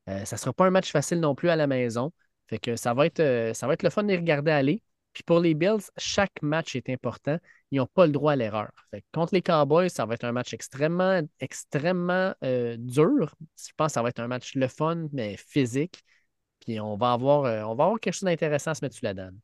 [0.08, 2.12] Euh, ça sera pas un match facile non plus à la maison.
[2.46, 4.82] Fait que ça va être, euh, ça va être le fun de les regarder aller.
[5.12, 7.38] Puis pour les Bills, chaque match est important.
[7.70, 8.72] Ils n'ont pas le droit à l'erreur.
[9.12, 13.34] Contre les Cowboys, ça va être un match extrêmement, extrêmement euh, dur.
[13.58, 16.02] Je pense que ça va être un match le fun, mais physique.
[16.60, 19.12] Puis on va avoir, on va avoir quelque chose d'intéressant à se mettre sous la
[19.12, 19.38] dame.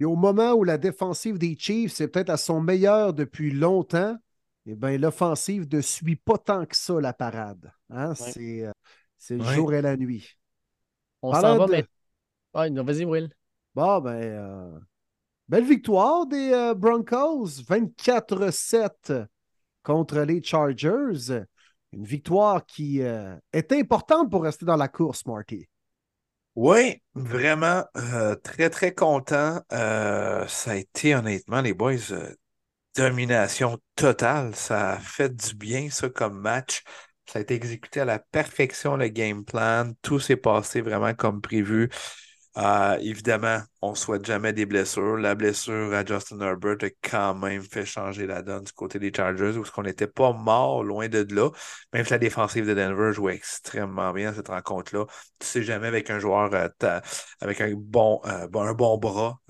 [0.00, 4.16] Et au moment où la défensive des Chiefs est peut-être à son meilleur depuis longtemps,
[4.66, 7.72] eh bien, l'offensive ne suit pas tant que ça la parade.
[7.90, 8.14] Hein?
[8.14, 8.72] C'est, euh,
[9.18, 9.54] c'est le Ouais.
[9.54, 10.36] jour et la nuit.
[11.22, 11.86] On Parlant s'en va de-.
[12.54, 13.30] Ouais, non, vas-y, Will.
[13.74, 14.78] Bon, ben, euh,
[15.48, 19.12] belle victoire des euh, Broncos, 24-7
[19.82, 21.44] contre les Chargers.
[21.92, 25.66] Une victoire qui euh, est importante pour rester dans la course, Marty.
[26.54, 29.60] Oui, vraiment euh, très, très content.
[29.72, 32.34] Euh, ça a été honnêtement, les boys, euh,
[32.96, 34.54] domination totale.
[34.56, 36.82] Ça a fait du bien, ça, comme match.
[37.26, 39.92] Ça a été exécuté à la perfection, le game plan.
[40.02, 41.90] Tout s'est passé vraiment comme prévu.
[42.58, 45.16] Euh, évidemment, on ne souhaite jamais des blessures.
[45.16, 49.10] La blessure à Justin Herbert a quand même fait changer la donne du côté des
[49.14, 51.50] Chargers, où on n'était pas mort loin de là.
[51.94, 55.06] Même si la défensive de Denver jouait extrêmement bien cette rencontre-là.
[55.38, 57.00] Tu sais jamais avec un joueur euh,
[57.40, 59.40] avec un bon, euh, un bon bras,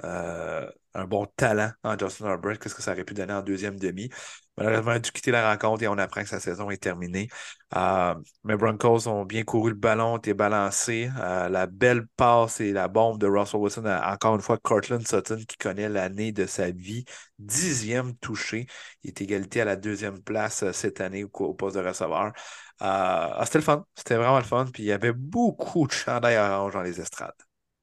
[0.95, 4.11] un bon talent en Justin Herbert, qu'est-ce que ça aurait pu donner en deuxième demi?
[4.59, 7.29] Malheureusement, il a dû quitter la rencontre et on apprend que sa saison est terminée.
[7.75, 8.15] Euh,
[8.45, 11.11] mais Broncos ont bien couru le ballon, été balancé.
[11.19, 15.39] Euh, la belle passe et la bombe de Russell Wilson, encore une fois, Cortland Sutton
[15.49, 17.05] qui connaît l'année de sa vie,
[17.39, 18.67] dixième touché.
[19.03, 22.33] Il est égalité à la deuxième place euh, cette année au, poste de receveur.
[22.81, 24.67] Ah, c'était le fun, c'était vraiment le fun.
[24.73, 27.33] Puis il y avait beaucoup de chandails orange dans les estrades.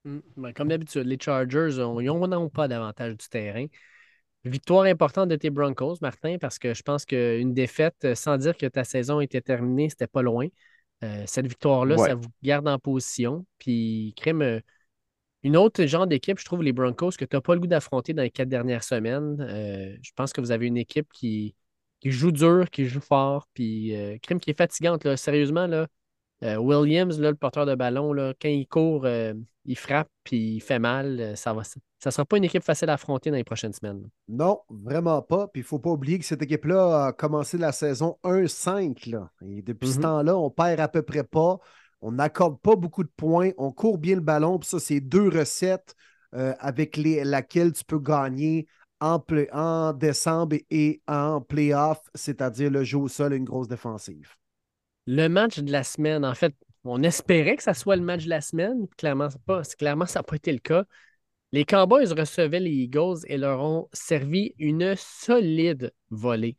[0.06, 3.66] Mm, ben, comme d'habitude, les Chargers, n'ont pas davantage du terrain.
[4.46, 8.56] Victoire importante de tes Broncos, Martin, parce que je pense qu'une défaite, euh, sans dire
[8.56, 10.48] que ta saison était terminée, c'était pas loin.
[11.04, 13.46] Euh, cette victoire-là, ça vous garde en position.
[13.58, 14.60] Puis, crème, euh,
[15.44, 18.14] une autre genre d'équipe, je trouve, les Broncos, que tu n'as pas le goût d'affronter
[18.14, 19.38] dans les quatre dernières semaines.
[20.02, 21.56] je pense que vous avez une équipe qui,
[22.04, 25.06] joue dur, qui joue fort, puis crème qui est fatigante.
[25.06, 25.16] Là.
[25.18, 25.88] Sérieusement, là,
[26.42, 29.06] Williams, là, le porteur de ballon, là, quand il court,
[29.70, 31.62] il frappe puis il fait mal, euh, ça ne
[32.00, 34.10] ça sera pas une équipe facile à affronter dans les prochaines semaines.
[34.28, 35.48] Non, vraiment pas.
[35.48, 39.16] Puis il ne faut pas oublier que cette équipe-là a commencé la saison 1-5.
[39.46, 40.02] Et depuis ce mm-hmm.
[40.02, 41.60] temps-là, on perd à peu près pas.
[42.02, 43.52] On n'accorde pas beaucoup de points.
[43.58, 44.58] On court bien le ballon.
[44.58, 45.94] Puis ça, c'est deux recettes
[46.34, 48.66] euh, avec les, laquelle tu peux gagner
[49.02, 49.22] en,
[49.52, 54.36] en décembre et en playoff, c'est-à-dire le jeu au sol et une grosse défensive.
[55.12, 56.54] Le match de la semaine, en fait,
[56.84, 58.88] on espérait que ça soit le match de la semaine.
[58.96, 60.86] Clairement, pas, clairement ça n'a pas été le cas.
[61.52, 66.58] Les Cowboys recevaient les Eagles et leur ont servi une solide volée.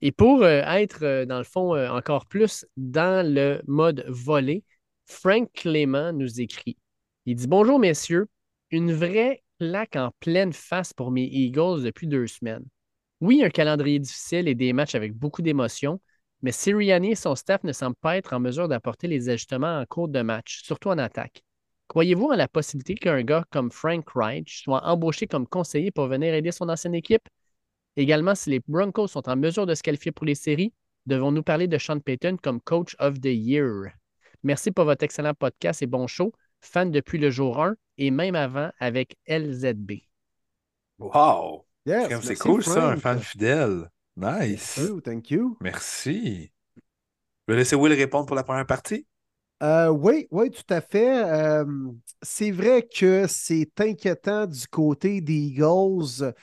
[0.00, 4.64] Et pour euh, être, euh, dans le fond, euh, encore plus dans le mode volée,
[5.06, 6.76] Frank Clément nous écrit.
[7.26, 8.26] Il dit Bonjour, messieurs.
[8.72, 12.64] Une vraie claque en pleine face pour mes Eagles depuis deux semaines.
[13.20, 16.00] Oui, un calendrier difficile et des matchs avec beaucoup d'émotions,
[16.42, 19.84] mais Sirianni et son staff ne semblent pas être en mesure d'apporter les ajustements en
[19.86, 21.42] cours de match, surtout en attaque.
[21.88, 26.34] Croyez-vous en la possibilité qu'un gars comme Frank Reich soit embauché comme conseiller pour venir
[26.34, 27.26] aider son ancienne équipe?
[27.96, 30.72] Également, si les Broncos sont en mesure de se qualifier pour les séries,
[31.06, 33.92] devons-nous parler de Sean Payton comme Coach of the Year?
[34.42, 36.32] Merci pour votre excellent podcast et bon show.
[36.60, 39.92] Fan depuis le jour 1 et même avant avec LZB.
[40.98, 41.64] Wow!
[41.86, 43.90] c'est cool ça, un fan fidèle.
[44.18, 44.74] Nice.
[44.74, 45.56] Thank you, thank you.
[45.60, 46.50] Merci.
[47.46, 49.06] Je vais laisser Will répondre pour la première partie.
[49.62, 51.24] Euh, oui, oui, tout à fait.
[51.24, 51.64] Euh,
[52.20, 56.34] c'est vrai que c'est inquiétant du côté des Eagles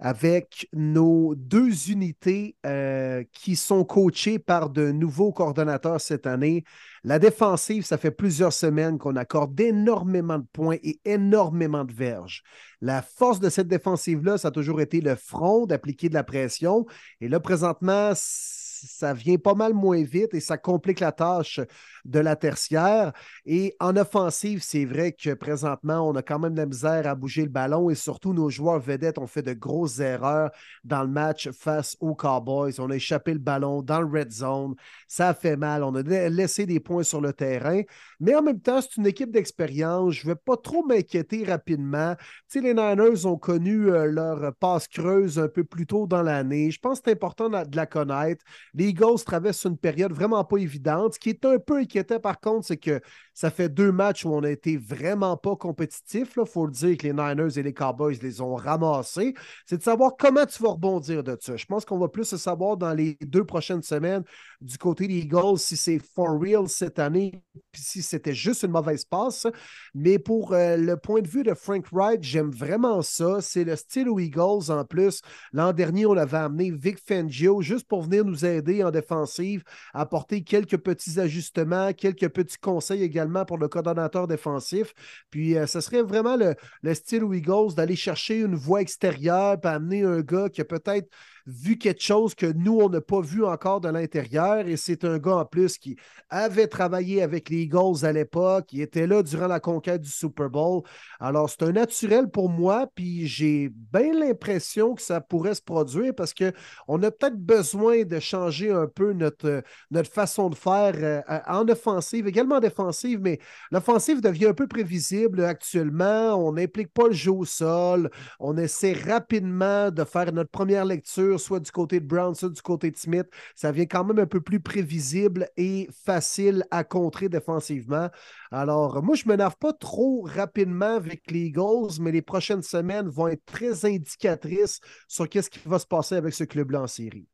[0.00, 6.64] avec nos deux unités euh, qui sont coachées par de nouveaux coordonnateurs cette année.
[7.04, 12.42] La défensive, ça fait plusieurs semaines qu'on accorde énormément de points et énormément de verges.
[12.80, 16.86] La force de cette défensive-là, ça a toujours été le front d'appliquer de la pression.
[17.20, 21.60] Et là, présentement, ça vient pas mal moins vite et ça complique la tâche
[22.04, 23.12] de la tertiaire.
[23.44, 27.14] Et en offensive, c'est vrai que présentement, on a quand même de la misère à
[27.14, 30.50] bouger le ballon et surtout nos joueurs vedettes ont fait de grosses erreurs
[30.84, 32.74] dans le match face aux Cowboys.
[32.78, 34.74] On a échappé le ballon dans le red zone.
[35.08, 35.82] Ça a fait mal.
[35.82, 37.82] On a laissé des points sur le terrain.
[38.18, 40.14] Mais en même temps, c'est une équipe d'expérience.
[40.14, 42.14] Je ne vais pas trop m'inquiéter rapidement.
[42.16, 46.22] Tu sais, les Niners ont connu euh, leur passe creuse un peu plus tôt dans
[46.22, 46.70] l'année.
[46.70, 48.44] Je pense que c'est important de la connaître.
[48.74, 51.18] Les Eagles traversent une période vraiment pas évidente.
[51.18, 53.00] Qui est un peu inquiétant, par contre, c'est que
[53.34, 56.34] ça fait deux matchs où on a été vraiment pas compétitifs.
[56.36, 59.34] Il faut le dire que les Niners et les Cowboys les ont ramassés.
[59.66, 61.56] C'est de savoir comment tu vas rebondir de ça.
[61.56, 64.24] Je pense qu'on va plus se savoir dans les deux prochaines semaines
[64.60, 67.42] du côté des Eagles si c'est for real cette année,
[67.72, 69.46] puis si c'était juste une mauvaise passe.
[69.94, 73.40] Mais pour euh, le point de vue de Frank Wright, j'aime vraiment ça.
[73.40, 75.22] C'est le style aux Eagles en plus.
[75.52, 79.62] L'an dernier, on avait amené Vic Fangio juste pour venir nous aider en défensive,
[79.94, 84.94] apporter quelques petits ajustements, quelques petits conseils également pour le coordonnateur défensif.
[85.30, 86.54] Puis, euh, ce serait vraiment le,
[86.94, 91.08] style Eagles d'aller chercher une voie extérieure, puis amener un gars qui a peut-être
[91.50, 94.66] vu quelque chose que nous, on n'a pas vu encore de l'intérieur.
[94.66, 95.96] Et c'est un gars en plus qui
[96.28, 100.48] avait travaillé avec les Eagles à l'époque, qui était là durant la conquête du Super
[100.48, 100.82] Bowl.
[101.18, 106.14] Alors, c'est un naturel pour moi, puis j'ai bien l'impression que ça pourrait se produire
[106.14, 111.40] parce qu'on a peut-être besoin de changer un peu notre, notre façon de faire euh,
[111.46, 113.38] en offensive, également en défensive, mais
[113.70, 116.34] l'offensive devient un peu prévisible actuellement.
[116.34, 118.10] On n'implique pas le jeu au sol.
[118.38, 122.62] On essaie rapidement de faire notre première lecture, soit du côté de Brown, soit du
[122.62, 123.26] côté de Smith.
[123.56, 128.08] Ça vient quand même un peu plus prévisible et facile à contrer défensivement.
[128.52, 133.08] Alors, moi, je ne m'énerve pas trop rapidement avec les Eagles, mais les prochaines semaines
[133.08, 137.26] vont être très indicatrices sur qu'est-ce qui va se passer avec ce club-là en série.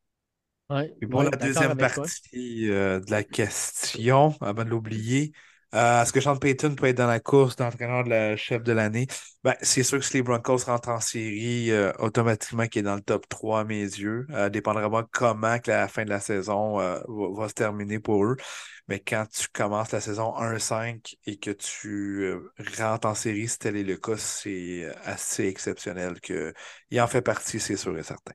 [1.01, 5.33] et pour la deuxième partie euh, de la question, avant de l'oublier,
[5.74, 8.72] euh, est-ce que Sean Payton peut être dans la course d'entraîneur de la chef de
[8.72, 9.06] l'année?
[9.44, 12.94] Ben, c'est sûr que si les Broncos rentrent en série, euh, automatiquement qui est dans
[12.94, 14.26] le top 3 à mes yeux.
[14.30, 18.36] Euh, dépendra comment que la fin de la saison va, se terminer pour eux.
[18.88, 22.32] Mais quand tu commences la saison 1-5 et que tu
[22.78, 26.20] rentres en série, si tel est le cas, c'est assez exceptionnel.
[26.20, 26.55] Que...
[26.90, 28.32] Il en fait partie, c'est sûr et certain.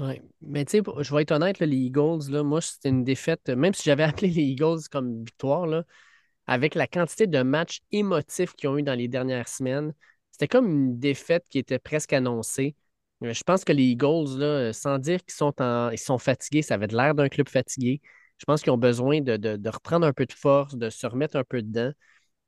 [0.00, 3.50] Oui, mais tu sais, je vais être honnête, les Eagles, là, moi, c'était une défaite,
[3.50, 5.84] même si j'avais appelé les Eagles comme victoire, là,
[6.46, 9.94] avec la quantité de matchs émotifs qu'ils ont eu dans les dernières semaines,
[10.32, 12.76] c'était comme une défaite qui était presque annoncée.
[13.22, 16.74] Je pense que les Eagles, là, sans dire qu'ils sont, en, ils sont fatigués, ça
[16.74, 18.00] avait l'air d'un club fatigué.
[18.38, 21.36] Je pense qu'ils ont besoin de, de, reprendre un peu de force, de se remettre
[21.36, 21.92] un peu dedans.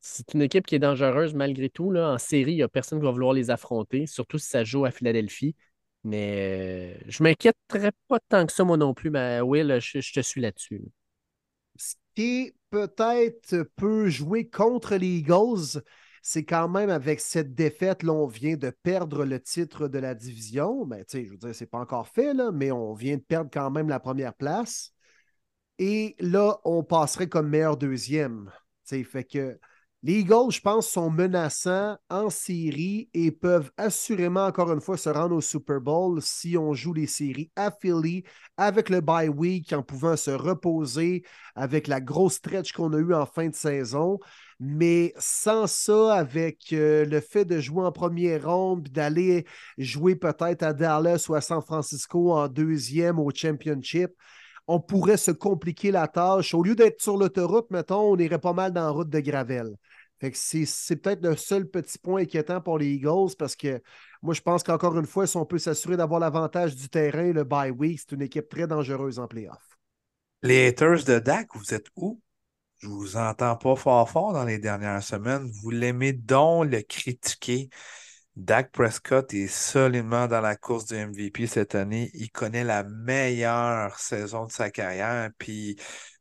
[0.00, 1.90] C'est une équipe qui est dangereuse malgré tout.
[1.90, 2.12] Là.
[2.14, 4.84] En série, il n'y a personne qui va vouloir les affronter, surtout si ça joue
[4.86, 5.56] à Philadelphie.
[6.04, 10.12] Mais euh, je m'inquiéterais pas tant que ça, moi non plus, mais Will, je, je
[10.12, 10.82] te suis là-dessus.
[11.76, 15.82] Ce qui peut-être peut jouer contre les Eagles,
[16.22, 20.14] c'est quand même avec cette défaite, là, on vient de perdre le titre de la
[20.14, 20.86] division.
[20.86, 23.70] Ben, je veux dire, c'est pas encore fait, là, mais on vient de perdre quand
[23.70, 24.92] même la première place.
[25.78, 28.52] Et là, on passerait comme meilleur deuxième.
[28.86, 29.58] Tu sais, fait que
[30.04, 35.08] les Eagles, je pense, sont menaçants en série et peuvent assurément, encore une fois, se
[35.08, 38.24] rendre au Super Bowl si on joue les séries à Philly
[38.56, 41.22] avec le bye week en pouvant se reposer
[41.54, 44.18] avec la grosse stretch qu'on a eue en fin de saison.
[44.58, 49.46] Mais sans ça, avec euh, le fait de jouer en première ronde, d'aller
[49.78, 54.10] jouer peut-être à Dallas ou à San Francisco en deuxième au championship,
[54.66, 56.54] on pourrait se compliquer la tâche.
[56.54, 59.76] Au lieu d'être sur l'autoroute, mettons, on irait pas mal dans la route de Gravel.
[60.34, 63.82] C'est peut-être le seul petit point inquiétant pour les Eagles parce que
[64.22, 67.44] moi, je pense qu'encore une fois, si on peut s'assurer d'avoir l'avantage du terrain, le
[67.44, 69.78] bye week, c'est une équipe très dangereuse en playoff.
[70.42, 72.20] Les haters de Dak, vous êtes où?
[72.78, 75.48] Je vous entends pas fort fort dans les dernières semaines.
[75.62, 77.68] Vous l'aimez donc le critiquer.
[78.34, 82.10] Dak Prescott est solidement dans la course du MVP cette année.
[82.14, 85.30] Il connaît la meilleure saison de sa carrière.
[85.38, 85.76] Puis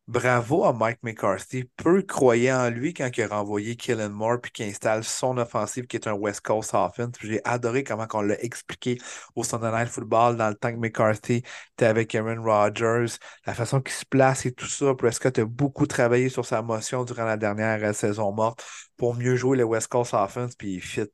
[0.07, 1.65] bravo à Mike McCarthy.
[1.77, 5.87] Peu croyait en lui quand il a renvoyé Kellen Moore puis qu'il installe son offensive
[5.87, 7.15] qui est un West Coast offense.
[7.21, 8.97] J'ai adoré comment on l'a expliqué
[9.35, 13.15] au Sunday Night Football dans le temps que McCarthy était avec Aaron Rodgers,
[13.45, 14.93] la façon qu'il se place et tout ça.
[14.95, 18.63] Prescott a beaucoup travaillé sur sa motion durant la dernière euh, saison morte
[18.97, 21.07] pour mieux jouer le West Coast offense puis il fit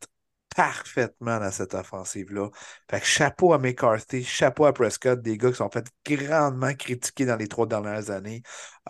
[0.55, 2.49] parfaitement dans cette offensive-là.
[2.89, 7.25] Fait que chapeau à McCarthy, chapeau à Prescott, des gars qui sont fait grandement critiqués
[7.25, 8.41] dans les trois dernières années.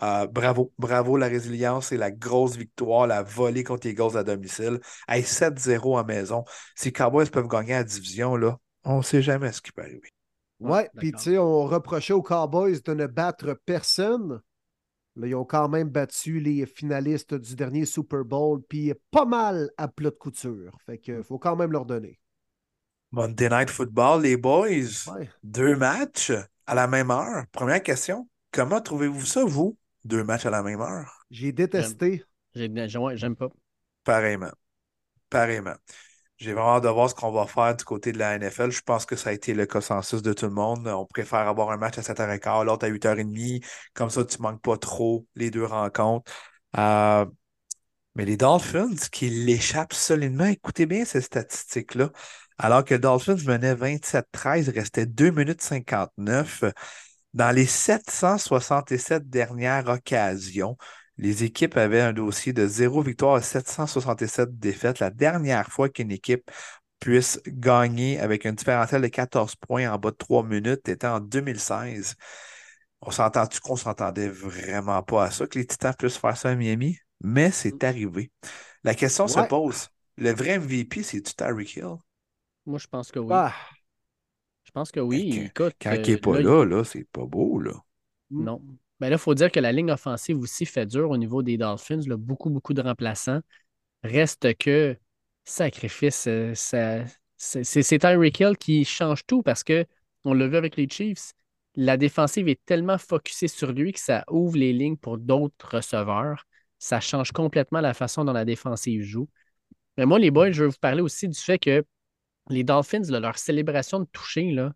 [0.02, 4.24] Euh, bravo, bravo la résilience et la grosse victoire, la volée contre les Eagles à
[4.24, 4.80] domicile.
[5.08, 6.44] Hey, 7-0 à maison.
[6.74, 9.82] Si les Cowboys peuvent gagner la division, là, on ne sait jamais ce qui peut
[9.82, 10.12] arriver.
[10.60, 14.40] Ouais, puis tu sais, on reprochait aux Cowboys de ne battre personne
[15.26, 19.88] ils ont quand même battu les finalistes du dernier Super Bowl, puis pas mal à
[19.88, 20.76] plat de couture.
[20.86, 22.20] Fait que faut quand même leur donner.
[23.10, 25.08] Monday Night Football, les boys.
[25.42, 26.32] Deux matchs
[26.66, 27.44] à la même heure.
[27.52, 28.28] Première question.
[28.52, 29.76] Comment trouvez-vous ça, vous?
[30.04, 31.24] Deux matchs à la même heure?
[31.30, 32.22] J'ai détesté.
[32.54, 33.48] J'aime pas.
[34.04, 34.52] Pareillement.
[35.30, 35.76] Pareillement.
[36.38, 38.70] J'ai vraiment hâte de voir ce qu'on va faire du côté de la NFL.
[38.70, 40.86] Je pense que ça a été le consensus de tout le monde.
[40.86, 43.60] On préfère avoir un match à 7h15, l'autre à 8h30.
[43.92, 46.30] Comme ça, tu manques pas trop les deux rencontres.
[46.76, 47.26] Euh,
[48.14, 52.10] mais les Dolphins qui l'échappent solidement, écoutez bien ces statistiques-là.
[52.56, 56.64] Alors que Dolphins menait 27-13, il restait 2 minutes 59.
[57.34, 60.76] Dans les 767 dernières occasions,
[61.18, 65.00] les équipes avaient un dossier de 0 victoire et 767 défaites.
[65.00, 66.50] La dernière fois qu'une équipe
[67.00, 71.20] puisse gagner avec un différentiel de 14 points en bas de 3 minutes était en
[71.20, 72.16] 2016.
[73.00, 76.54] On s'entend-tu qu'on s'entendait vraiment pas à ça, que les Titans puissent faire ça à
[76.54, 76.98] Miami?
[77.20, 78.30] Mais c'est arrivé.
[78.84, 79.88] La question se pose.
[80.16, 81.96] Le vrai MVP, c'est-tu Tyreek Hill?
[82.66, 83.30] Moi, je pense que oui.
[83.32, 83.54] Ah.
[84.64, 85.30] Je pense que oui.
[85.32, 87.72] Mais Écoute, Quand euh, il n'est pas là, là, c'est pas beau, là.
[88.30, 88.60] Non.
[89.00, 91.56] Mais là, il faut dire que la ligne offensive aussi fait dur au niveau des
[91.56, 92.00] Dolphins.
[92.06, 92.16] là.
[92.16, 93.40] beaucoup, beaucoup de remplaçants.
[94.02, 94.96] Reste que,
[95.44, 96.52] sacrifice, euh,
[97.36, 99.86] c'est Tyreek Hill qui change tout parce que,
[100.24, 101.32] on l'a vu avec les Chiefs,
[101.74, 106.44] la défensive est tellement focusée sur lui que ça ouvre les lignes pour d'autres receveurs.
[106.78, 109.28] Ça change complètement la façon dont la défensive joue.
[109.96, 111.84] Mais moi, les boys, je veux vous parler aussi du fait que
[112.50, 114.72] les Dolphins, leur célébration de toucher, là,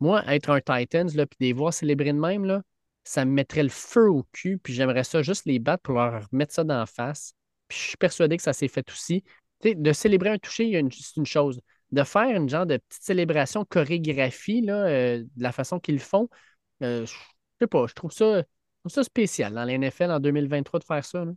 [0.00, 2.62] moi, être un Titans, puis les voir célébrer de même, là,
[3.04, 6.26] ça me mettrait le feu au cul, puis j'aimerais ça juste les battre pour leur
[6.32, 7.34] mettre ça d'en face.
[7.68, 9.24] Puis je suis persuadé que ça s'est fait aussi.
[9.64, 11.60] De célébrer un toucher, c'est une chose.
[11.92, 16.00] De faire une genre de petite célébration chorégraphie, là, euh, de la façon qu'ils le
[16.00, 16.28] font,
[16.82, 17.12] euh, je
[17.60, 18.42] sais pas, je trouve ça,
[18.86, 21.24] ça spécial dans la NFL en 2023 de faire ça.
[21.24, 21.32] là.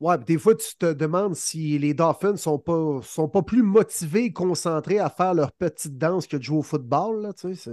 [0.00, 4.24] Ouais, des fois, tu te demandes si les Dolphins sont pas, sont pas plus motivés
[4.24, 7.20] et concentrés à faire leur petite danse que de jouer au football.
[7.20, 7.72] Là, tu sais,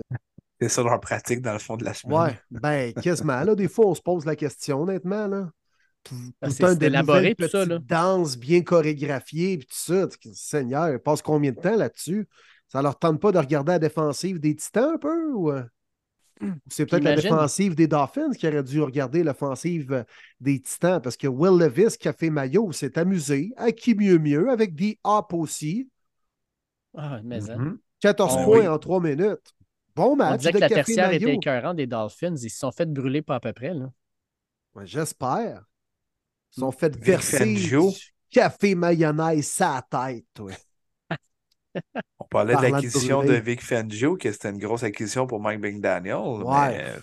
[0.60, 2.18] c'est- ça leur pratique dans le fond de la semaine.
[2.20, 3.42] ouais, ben, quasiment.
[3.44, 5.28] Là, des fois, on se pose la question, honnêtement.
[5.28, 5.50] Là.
[6.04, 7.80] Tout, Ah, c'est- c'est de élaboré, tout ça, là.
[7.80, 10.08] danses bien chorégraphiées, puis tout ça.
[10.34, 12.28] Seigneur, ils passent combien de temps là-dessus?
[12.70, 15.32] Ça leur tente pas de regarder la défensive des Titans un peu?
[15.34, 15.64] Ou, euh?
[16.68, 20.04] C'est peut-être la défensive des Dolphins qui aurait dû regarder l'offensive euh,
[20.40, 23.54] des Titans parce que Will Levis, Café Mayo, s'est amusé.
[23.58, 25.90] À qui mieux mieux, avec des hop aussi.
[26.96, 27.58] Ah, mais hein.
[27.58, 27.80] Mhm.
[28.00, 28.68] 14 Oh, points oui.
[28.68, 29.56] en 3 minutes.
[29.98, 32.36] Bon On match disait de que la Café tertiaire était écœurante des Dolphins.
[32.36, 33.74] Ils se sont fait brûler pas à peu près.
[33.74, 33.90] Là.
[34.76, 35.64] Ouais, J'espère.
[36.56, 37.76] Ils sont fait verser du
[38.30, 40.26] café mayonnaise sa tête.
[40.36, 40.52] toi.
[42.20, 43.42] On parlait de de l'acquisition de brûler.
[43.42, 46.44] Vic Fangio, que c'était une grosse acquisition pour Mike McDaniel.
[46.44, 46.78] Ouais.
[46.78, 46.94] Mais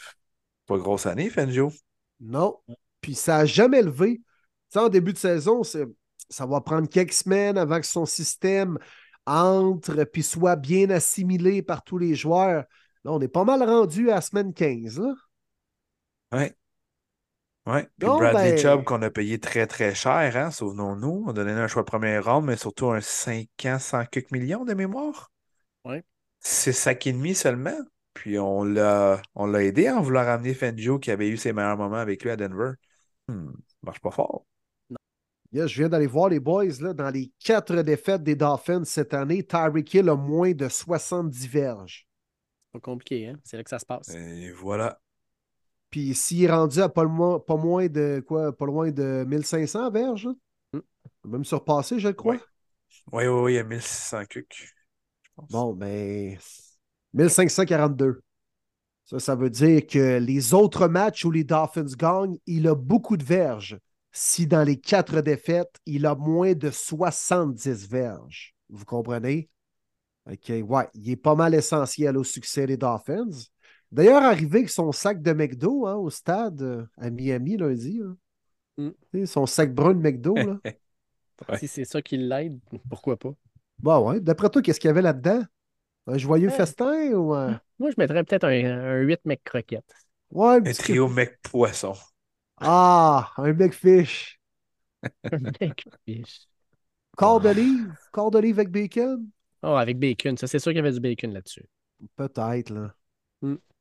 [0.66, 1.72] pas grosse année, Fangio.
[2.20, 2.58] Non.
[3.00, 4.18] Puis ça n'a jamais levé.
[4.18, 4.24] Tu
[4.70, 8.78] sais, en début de saison, ça va prendre quelques semaines avant que son système
[9.26, 12.64] entre puis soit bien assimilé par tous les joueurs.
[13.05, 14.98] Là, on est pas mal rendu à la semaine 15.
[14.98, 15.14] Là.
[16.32, 16.55] Ouais.
[17.66, 17.89] Ouais.
[17.98, 21.24] Puis Non, Bradley ben- Chubb, qu'on a payé très, très cher, hein, souvenons-nous.
[21.26, 24.31] On a donné un choix de première ronde, mais surtout un 5 ans, 100 quelques
[24.32, 25.32] millions de mémoire.
[25.85, 26.02] Ouais.
[26.40, 27.78] C'est sac et demi seulement.
[28.12, 31.76] Puis on l'a on l'a aidé en voulant ramener Fangio, qui avait eu ses meilleurs
[31.76, 32.72] moments avec lui à Denver.
[33.28, 34.47] Hmm, ça marche pas fort.
[35.52, 36.81] Yeah, je viens d'aller voir les boys.
[36.81, 41.47] Là, dans les quatre défaites des Dolphins cette année, Tyreek Hill a moins de 70
[41.47, 42.06] verges.
[42.74, 43.38] Pas compliqué, hein?
[43.44, 44.09] C'est là que ça se passe.
[44.10, 45.01] Et voilà.
[45.90, 49.92] Puis s'il est rendu à pas, moins, pas moins de quoi, pas loin de 1500
[49.92, 50.28] verges,
[51.24, 52.38] même surpassé, je le crois.
[53.12, 54.74] Oui, oui, oui, il y a 1600 cucs.
[55.51, 56.36] Bon, ben
[57.12, 58.20] 1542.
[59.05, 63.16] Ça, ça veut dire que les autres matchs où les Dolphins gagnent, il a beaucoup
[63.16, 63.78] de verges.
[64.10, 68.56] Si dans les quatre défaites, il a moins de 70 verges.
[68.68, 69.48] Vous comprenez?
[70.30, 73.28] OK, ouais, il est pas mal essentiel au succès des Dolphins.
[73.92, 77.98] D'ailleurs, arrivé avec son sac de McDo hein, au stade euh, à Miami lundi.
[77.98, 78.14] là.
[79.12, 79.26] Mm.
[79.26, 80.34] Son sac brun de McDo.
[80.34, 80.59] Là.
[81.48, 81.59] Ouais.
[81.59, 83.34] Si c'est ça qui l'aide, pourquoi pas?
[83.78, 84.20] bon, ouais.
[84.20, 85.42] D'après toi, qu'est-ce qu'il y avait là-dedans?
[86.06, 86.55] Un joyeux Ouais.
[86.55, 87.60] festin ou un.
[87.78, 89.84] Moi, je mettrais peut-être un, un 8 mec croquette.
[90.30, 91.94] Ouais, un trio mec poisson.
[92.59, 94.40] Ah, un McFish.
[95.32, 96.46] Un mec fiche.
[97.16, 97.92] Corps d'olive.
[98.12, 99.28] Corps d'olive avec bacon.
[99.65, 100.36] Oh, avec bacon.
[100.36, 101.65] Ça, c'est sûr qu'il y avait du bacon là-dessus.
[102.16, 102.95] Peut-être, là.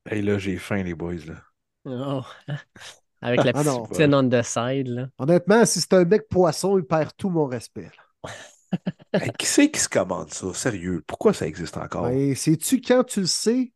[0.10, 1.26] Hey, là, j'ai faim, les boys.
[1.26, 1.44] Là.
[1.86, 2.22] Oh.
[3.22, 5.08] Avec la Ah petite poutine on the side, là.
[5.18, 7.90] Honnêtement, si c'est un mec poisson, il perd tout mon respect.
[8.24, 8.32] là.
[9.14, 10.52] Hey, qui c'est qui se commande ça?
[10.56, 12.08] Sérieux, pourquoi ça existe encore?
[12.08, 13.72] Ben, sais-tu quand tu le sais?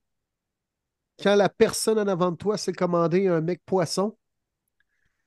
[1.22, 4.18] Quand la personne en avant de toi s'est commandé un mec poisson?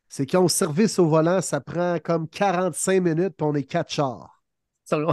[0.09, 4.40] C'est au service au volant, ça prend comme 45 minutes puis on est quatre chars.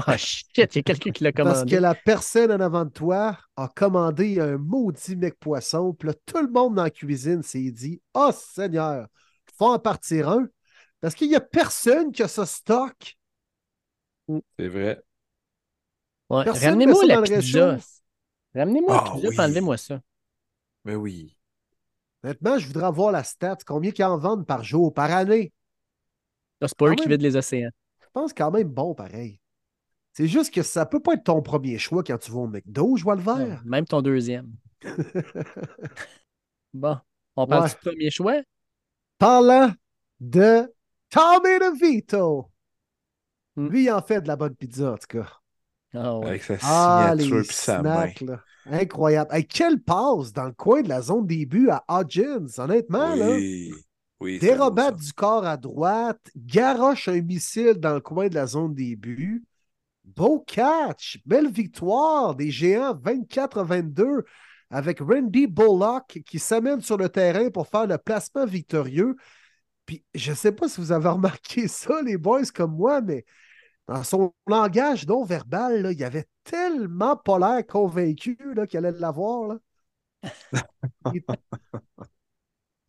[0.07, 1.71] Ah shit, il y a quelqu'un qui l'a Parce commandé.
[1.75, 5.93] que la personne en avant de toi a commandé un maudit mec poisson.
[5.93, 9.07] Puis là, tout le monde dans la cuisine s'est dit Oh Seigneur,
[9.57, 10.47] faut en partir un.
[10.99, 13.17] Parce qu'il n'y a personne qui a ce stock.
[14.57, 15.01] C'est vrai.
[16.29, 17.77] Ouais, Ramenez-moi la le pizza.
[18.55, 19.35] Ramenez-moi Ah la pizza, oui.
[19.35, 20.01] puis enlevez-moi ça.
[20.85, 21.37] Mais oui.
[22.23, 23.57] Honnêtement, je voudrais avoir la stat.
[23.65, 25.51] Combien qu'ils en vendent par jour, par année?
[26.61, 27.69] C'est pas eux qui vident les océans.
[28.01, 29.39] Je pense quand même bon, pareil.
[30.17, 32.95] C'est juste que ça peut pas être ton premier choix quand tu vas au McDo,
[32.97, 33.61] je vois le vert.
[33.65, 34.51] même ton deuxième.
[36.73, 36.97] Bon,
[37.35, 37.69] on parle Ouais.
[37.69, 38.41] du premier choix?
[39.19, 39.71] Parlant
[40.19, 40.73] de
[41.09, 42.49] Tommy DeVito.
[43.55, 43.67] Hmm.
[43.69, 45.31] Lui, il en fait de la bonne pizza, en tout cas.
[45.93, 46.27] Ah ouais.
[46.27, 47.95] Avec sa Ah, signature les puis sa main.
[47.95, 48.43] snacks, là.
[48.65, 49.33] Incroyable.
[49.33, 53.29] Hey, quelle passe dans le coin de la zone début à Hodgins, honnêtement, là.
[53.29, 53.71] Oui.
[54.19, 58.33] Oui, c'est beau, Dérobate du corps à droite, garoche un missile dans le coin de
[58.35, 59.43] la zone début.
[60.15, 64.23] Beau catch, belle victoire des géants 24 à 22
[64.69, 69.15] avec Randy Bullock qui s'amène sur le terrain pour faire le placement victorieux.
[69.85, 73.25] Puis je ne sais pas si vous avez remarqué ça, les boys, comme moi, mais
[73.87, 78.37] dans son langage non verbal, là, il avait tellement pas l'air convaincu
[78.69, 79.57] qu'il allait l'avoir.
[81.13, 81.23] il...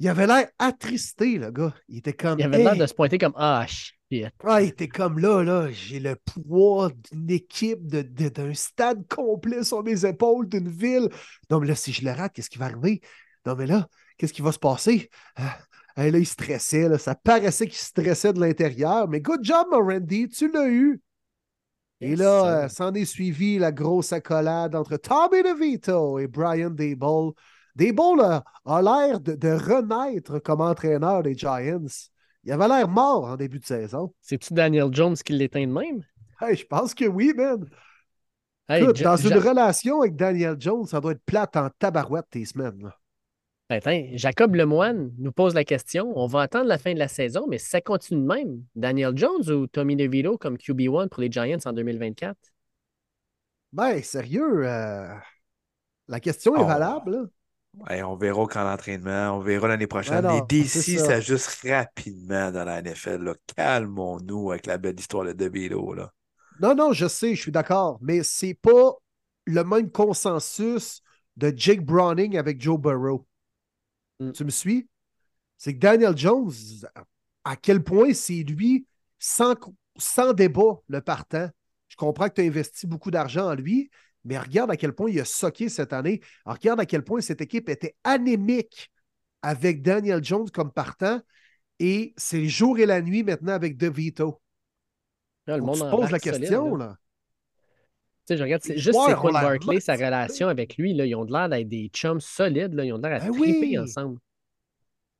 [0.01, 1.75] il avait l'air attristé, le gars.
[1.89, 2.39] Il était comme.
[2.41, 3.65] Il avait l'air de se pointer comme Ah,
[4.11, 4.33] shit.
[4.45, 9.07] Ah, il était comme là, là, j'ai le poids d'une équipe, de- de- d'un stade
[9.09, 11.09] complet sur mes épaules, d'une ville.
[11.51, 13.01] Non, mais là, si je le rate, qu'est-ce qui va arriver?
[13.47, 15.11] Non, mais là, qu'est-ce qui va se passer?
[15.37, 15.59] Ah,
[15.97, 20.29] ah, là, il stressait, là, ça paraissait qu'il stressait de l'intérieur, mais good job, Randy,
[20.29, 21.01] tu l'as eu.
[22.01, 27.33] Et là, euh, s'en est suivi la grosse accolade entre Tommy DeVito et Brian Dable.
[27.75, 31.87] Dable a, a l'air de, de renaître comme entraîneur des Giants.
[32.49, 34.15] Il avait l'air mort en début de saison.
[34.23, 36.03] C'est-tu Daniel Jones qui l'éteint de même?
[36.41, 37.69] Hey, je pense que oui, man.
[38.71, 42.25] Hey, Écoute, Ja- dans une relation avec Daniel Jones, ça doit être plate en tabarouette
[42.31, 42.83] tes semaines.
[42.83, 42.97] là.
[43.69, 46.11] Attends, Jacob Lemoine nous pose la question.
[46.17, 49.15] On va attendre la fin de la saison, mais si ça continue de même, Daniel
[49.15, 52.35] Jones ou Tommy DeVito comme QB1 pour les Giants en 2024?
[53.75, 55.13] Ben, sérieux, euh,
[56.09, 56.67] la question est Oh.
[56.67, 57.11] valable.
[57.13, 57.23] là.
[57.87, 60.23] Hey, on verra quand l'entraînement, on verra l'année prochaine.
[60.23, 61.05] Ben non, Les DC ça.
[61.07, 63.23] s'ajustent rapidement dans la NFL.
[63.23, 63.35] là.
[63.57, 65.95] Calmons-nous avec la belle histoire de DeVito.
[65.95, 66.13] Là.
[66.61, 68.95] Non, non, je sais, je suis d'accord, mais c'est pas
[69.45, 71.03] le même consensus
[71.37, 73.27] de Jake Browning avec Joe Burrow.
[74.19, 74.33] Mm.
[74.33, 74.89] Tu me suis?
[75.57, 76.53] C'est que Daniel Jones,
[77.45, 78.87] à quel point c'est lui,
[79.19, 79.55] sans,
[79.97, 81.49] sans débat, le partant.
[81.89, 83.91] Je comprends que tu as investi beaucoup d'argent en lui,
[84.25, 86.21] mais regarde à quel point il a socké cette année.
[86.45, 88.91] Alors, regarde à quel point cette équipe était anémique
[89.43, 91.21] avec Daniel Jones comme partant.
[91.79, 94.41] Et c'est le jour et la nuit maintenant avec DeVito.
[95.47, 96.87] Là, le monde pose la solide, question, là.
[96.87, 96.97] là.
[98.27, 101.15] Tu sais, je regarde, c'est juste ont l'air Barkley, sa relation avec lui, là, ils
[101.15, 103.61] ont de l'air d'être des chums solides, là, ils ont de l'air à Ben triper
[103.61, 103.79] oui.
[103.79, 104.19] ensemble.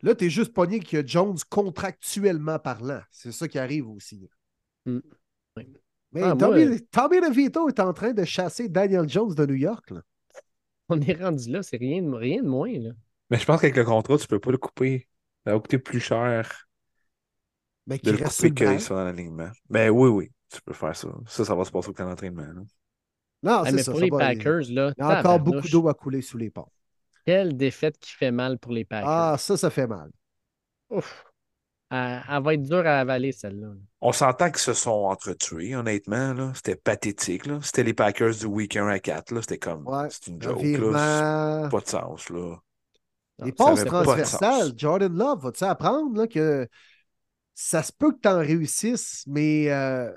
[0.03, 3.01] Là, tu es juste pogné que Jones contractuellement parlant.
[3.11, 4.29] C'est ça qui arrive aussi.
[4.85, 4.99] Mm.
[6.13, 9.55] Mais Ah, Tommy, moi- Tommy DeVito est en train de chasser Daniel Jones de New
[9.57, 9.91] York.
[9.91, 10.01] là.
[10.89, 12.73] On est rendu là, c'est rien de, rien de moins.
[12.73, 12.91] Là.
[13.31, 15.07] Mais je pense qu'avec le contrat, tu peux pas le couper.
[15.47, 16.67] Ça va coûter plus cher
[17.87, 19.51] Mais de qui le couper qu'il soit dans l'alignement.
[19.69, 21.09] Ben oui, oui, tu peux faire ça.
[21.27, 22.43] Ça, ça va se passer au camp d'entraînement.
[22.43, 22.63] là.
[23.43, 23.93] Non, Ah, c'est mais ça.
[23.93, 26.51] pour ça les Packers, là, Il y a encore beaucoup d'eau à couler sous les
[26.51, 26.67] ponts.
[27.27, 29.09] Quelle défaite qui fait mal pour les Packers.
[29.09, 30.11] Ah, ça, ça fait mal.
[30.89, 31.25] Ouf.
[31.91, 33.69] Elle, elle va être dure à avaler, celle-là.
[34.01, 36.35] On s'entend qu'ils se sont entretués, honnêtement.
[36.35, 36.53] là.
[36.55, 37.47] C'était pathétique.
[37.47, 37.59] là.
[37.63, 39.33] C'était les Packers du week 1 à 4.
[39.33, 39.41] là.
[39.41, 39.87] C'était comme.
[39.87, 40.09] Ouais.
[40.11, 40.63] C'est une Un joke.
[40.63, 40.69] Là.
[40.69, 41.63] virement.
[41.65, 42.31] C'est Pas de sens.
[42.31, 42.57] Là.
[43.45, 44.73] Les passes transversales.
[44.77, 46.69] Jordan Love, vas-tu apprendre là, que
[47.55, 50.13] ça se peut que tu en réussisses, mais euh,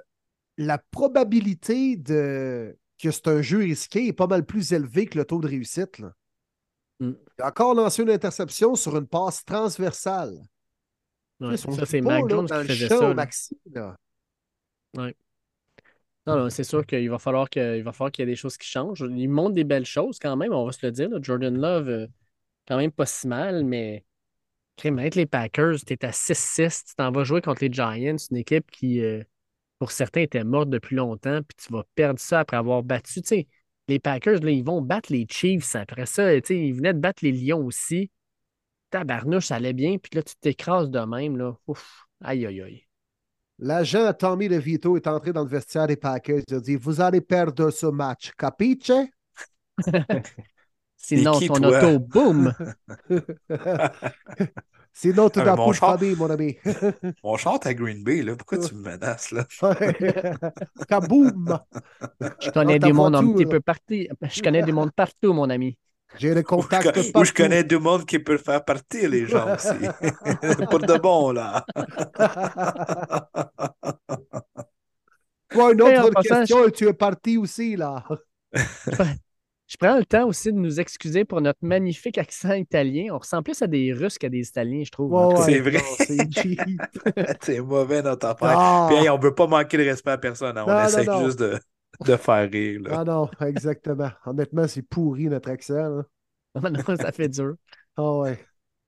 [0.57, 5.25] la probabilité de que c'est un jeu risqué est pas mal plus élevée que le
[5.25, 5.97] taux de réussite.
[5.99, 6.13] Là.
[6.99, 7.13] Mm.
[7.39, 10.37] A encore lancé une interception sur une passe transversale.
[11.41, 12.99] Ouais, ça, c'est qui faisait ça.
[13.01, 13.13] là.
[13.13, 13.95] maxi, là.
[14.93, 19.03] Non, non, c'est sûr qu'il va falloir va qu'il y ait des choses qui changent.
[19.09, 21.09] Il montre des belles choses quand même, on va se le dire.
[21.09, 21.17] là.
[21.21, 22.07] Jordan Love, euh,
[22.67, 24.05] quand même pas si mal, mais
[24.85, 28.37] avec les Packers, tu es à 6-6, tu t'en vas jouer contre les Giants, une
[28.37, 29.23] équipe qui, euh,
[29.79, 33.21] pour certains, était morte depuis longtemps, puis tu vas perdre ça après avoir battu.
[33.87, 36.33] Les Packers, là, ils vont battre les Chiefs après ça.
[36.33, 38.09] Ils venaient de battre les Lions aussi.
[38.91, 41.37] Tabarnouche, ça allait bien, puis là, tu t'écrases de même.
[41.37, 41.55] Là.
[41.67, 42.85] Ouf, aïe, aïe, aïe.
[43.57, 46.41] L'agent Tommy DeVito est entré dans le vestiaire des Packers.
[46.47, 48.31] Il a dit Vous allez perdre ce match.
[48.37, 48.91] Capiche?
[50.97, 52.53] Sinon, qui, ton auto, boum!
[54.93, 56.57] Sinon, tu n'as mon pas de famille, mon ami.
[57.23, 58.21] On chante à Green Bay.
[58.23, 58.35] Là.
[58.35, 59.31] Pourquoi tu me menaces?
[59.31, 59.45] Là?
[60.87, 61.59] Kaboum
[62.41, 63.95] Je connais des mondes un petit peu partout.
[64.21, 65.77] Je connais des mondes partout, mon ami.
[66.13, 67.25] J'ai le Où contact je, où partout.
[67.25, 69.69] je connais du monde qui peut faire partir les gens aussi.
[70.69, 71.65] Pour de bon, là.
[75.51, 78.03] Toi, une autre passant, question tu es parti aussi, là.
[79.67, 83.13] Je prends le temps aussi de nous excuser pour notre magnifique accent italien.
[83.13, 85.33] On ressemble plus à des Russes qu'à des Italiens, je trouve.
[85.33, 85.79] Cas, C'est vrai.
[87.41, 88.53] C'est mauvais notre affaire.
[88.57, 90.57] Ah, Puis hey, on veut pas manquer de respect à personne.
[90.57, 90.65] hein.
[90.67, 91.23] On Non, non, essaie non.
[91.25, 91.57] juste de,
[92.05, 92.81] de faire rire.
[92.81, 92.99] Là.
[92.99, 94.11] ah non, exactement.
[94.25, 95.73] Honnêtement, c'est pourri notre accent.
[95.89, 96.03] là.
[96.55, 97.55] non, non, ça fait dur.
[97.97, 98.39] Ah ouais.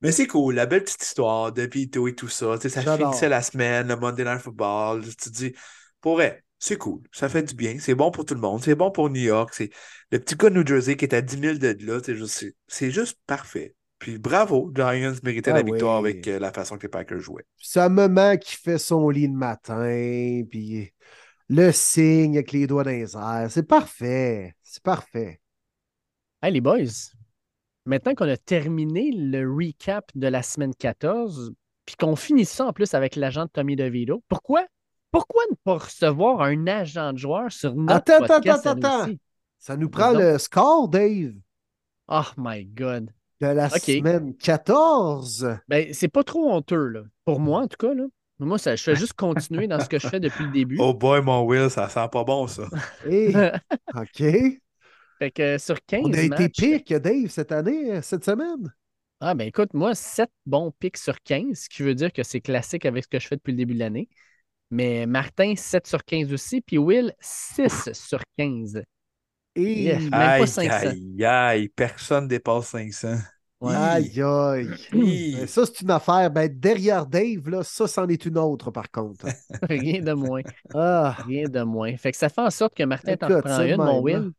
[0.02, 2.58] Mais c'est cool, la belle petite histoire de Vito et tout ça.
[2.60, 5.02] Tu sais, ça finissait la semaine, le Monday Night Football.
[5.06, 5.54] Tu te dis,
[6.02, 7.02] pour vrai, c'est cool.
[7.14, 7.78] Ça fait du bien.
[7.80, 8.62] C'est bon pour tout le monde.
[8.62, 9.54] C'est bon pour New York.
[9.54, 9.70] C'est
[10.12, 12.00] le petit gars de New Jersey qui est à 10 000 de là.
[12.68, 13.76] C'est juste, parfait.
[13.98, 16.10] Puis bravo, Giants méritait Ah la victoire oui.
[16.10, 17.46] avec euh, la façon que les Packers jouaient.
[17.58, 20.92] C'est un moment qui fait son lit le matin, puis
[21.50, 23.48] Le signe avec les doigts dans les airs.
[23.50, 24.56] C'est parfait.
[24.62, 25.40] C'est parfait.
[26.42, 26.80] Hey, les boys,
[27.86, 31.54] maintenant qu'on a terminé le recap de la semaine 14,
[31.86, 34.66] puis qu'on finit ça en plus avec l'agent de Tommy DeVito, pourquoi,
[35.12, 39.04] pourquoi ne pas recevoir un agent de joueur sur notre Attends, podcast attends, attends.
[39.04, 39.20] aussi?
[39.60, 41.34] Ça nous prend le score, Dave,
[42.10, 43.10] Oh my God.
[43.40, 45.58] de la semaine 14.
[45.70, 47.04] Ben, c'est pas trop honteux, là.
[47.24, 48.04] Pour moi, en tout cas, là.
[48.40, 50.78] Moi, ça, je fais juste continuer dans ce que je fais depuis le début.
[50.80, 52.64] Oh boy, mon Will, ça sent pas bon, ça.
[53.96, 54.24] OK.
[55.20, 58.74] Fait que sur 15 On a été pique, Dave, cette année, cette semaine.
[59.20, 62.42] Ah, ben écoute, moi, 7 bons pics sur 15, ce qui veut dire que c'est
[62.42, 64.10] classique avec ce que je fais depuis le début de l'année.
[64.72, 68.84] Mais Martin, 7 sur 15 aussi, puis Will, 6 sur 15.
[69.56, 70.00] Et Yeah.
[70.00, 70.88] Même pas Aïe, 500.
[70.88, 73.18] aïe, aïe, personne dépasse 500.
[73.64, 73.74] Ouais.
[73.76, 74.70] aïe, aïe.
[74.92, 76.30] Ben, Ça, c'est une affaire.
[76.32, 79.26] Ben, derrière Dave, là, ça, c'en est une autre, par contre.
[79.64, 80.42] Rien de moins.
[80.74, 81.96] Ah, Rien de moins.
[81.96, 84.32] Fait que ça fait en sorte que Martin t'en c'est une, mon Will.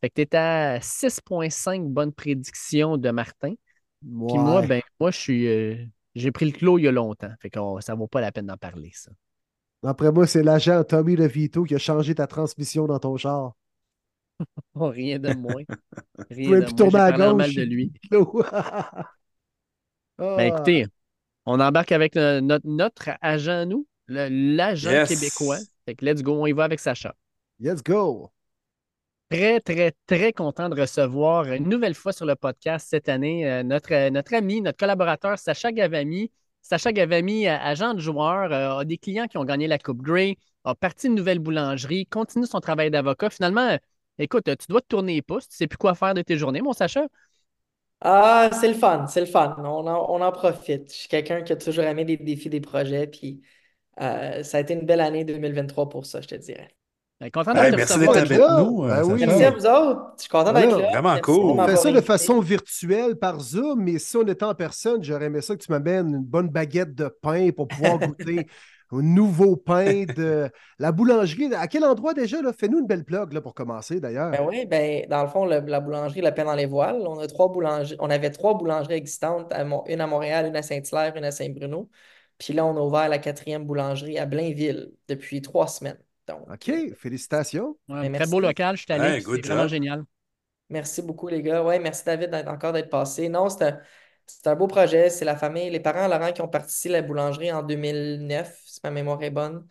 [0.00, 3.54] Fait que t'es à 6,5 bonnes prédictions de Martin.
[4.00, 5.46] Puis moi, ben, moi, je suis.
[5.46, 5.76] euh,
[6.14, 7.32] j'ai pris le clos il y a longtemps.
[7.40, 9.12] Fait que ça vaut pas la peine d'en parler, ça.
[9.82, 13.52] Après moi, c'est l'agent Tommy DeVito qui a changé ta transmission dans ton char.
[14.74, 15.62] Oh, rien de moins.
[16.30, 16.74] Rien de plus moins.
[16.74, 17.36] tourner J'ai à parlé en gauche.
[17.36, 17.92] mal de lui.
[18.52, 19.10] Ah.
[20.18, 20.86] Ben écoutez,
[21.46, 25.08] on embarque avec le- notre, notre agent, nous, l'agent Yes.
[25.08, 25.58] québécois.
[25.86, 27.14] Fait que let's go, on y va avec Sacha.
[27.60, 28.30] Let's go.
[29.30, 33.62] Très, très, très content de recevoir une nouvelle fois sur le podcast cette année euh,
[33.62, 36.32] notre, notre ami, notre collaborateur Sacha Gavami.
[36.62, 40.02] Sacha Gavami, euh, agent de joueur, euh, a des clients qui ont gagné la Coupe
[40.02, 43.30] Grey, a parti une nouvelle boulangerie, continue son travail d'avocat.
[43.30, 43.78] Finalement,
[44.24, 46.60] écoute, tu dois te tourner les pouces, tu sais plus quoi faire de tes journées,
[46.60, 47.06] mon Sacha?
[48.02, 49.56] Ah, c'est le fun, c'est le fun.
[49.58, 50.90] On en, on en profite.
[50.90, 53.42] Je suis quelqu'un qui a toujours aimé des défis, des projets, puis
[54.00, 56.70] euh, ça a été une belle année 2023 pour ça, je te dirais.
[57.20, 58.62] Ben, content Hey, merci d'être avec là.
[58.62, 58.80] nous.
[58.80, 59.20] Ben euh, oui.
[59.20, 59.26] Sacha.
[59.26, 60.12] Merci à vous autres.
[60.16, 60.88] Je suis content d'être là.
[60.88, 61.60] vraiment Merci cool.
[61.60, 65.26] On fait ça de façon virtuelle par Zoom, mais si on était en personne, j'aurais
[65.26, 68.46] aimé ça que tu m'amènes une bonne baguette de pain pour pouvoir goûter
[68.92, 71.54] un nouveau pain de la boulangerie.
[71.54, 72.38] À quel endroit déjà?
[72.52, 74.30] Fais-nous une belle plug là, pour commencer d'ailleurs.
[74.30, 77.18] Ben oui, ben, dans le fond, le- la boulangerie La Peine dans les Voiles, on
[77.18, 80.62] a trois boulangeries, on avait trois boulangeries existantes, à Mon- une à Montréal, une à
[80.62, 81.88] Saint-Hilaire, une à Saint-Bruno.
[82.38, 85.98] Puis là, on a ouvert la quatrième boulangerie à Blainville depuis trois semaines.
[86.26, 87.76] Donc, OK, félicitations.
[87.88, 88.30] Ouais, Ben, très merci.
[88.30, 89.70] beau local, je suis allé, Hey, good c'est vraiment job.
[89.70, 90.04] génial.
[90.68, 91.62] Merci beaucoup, les gars.
[91.64, 93.28] Ouais, merci David d'être- encore d'être passé.
[93.28, 93.80] Non, c'est un,
[94.42, 95.10] c'est un beau projet.
[95.10, 98.90] C'est la famille, les parents Laurent qui ont parti la boulangerie en 2009, si ma
[98.90, 99.66] mémoire est bonne.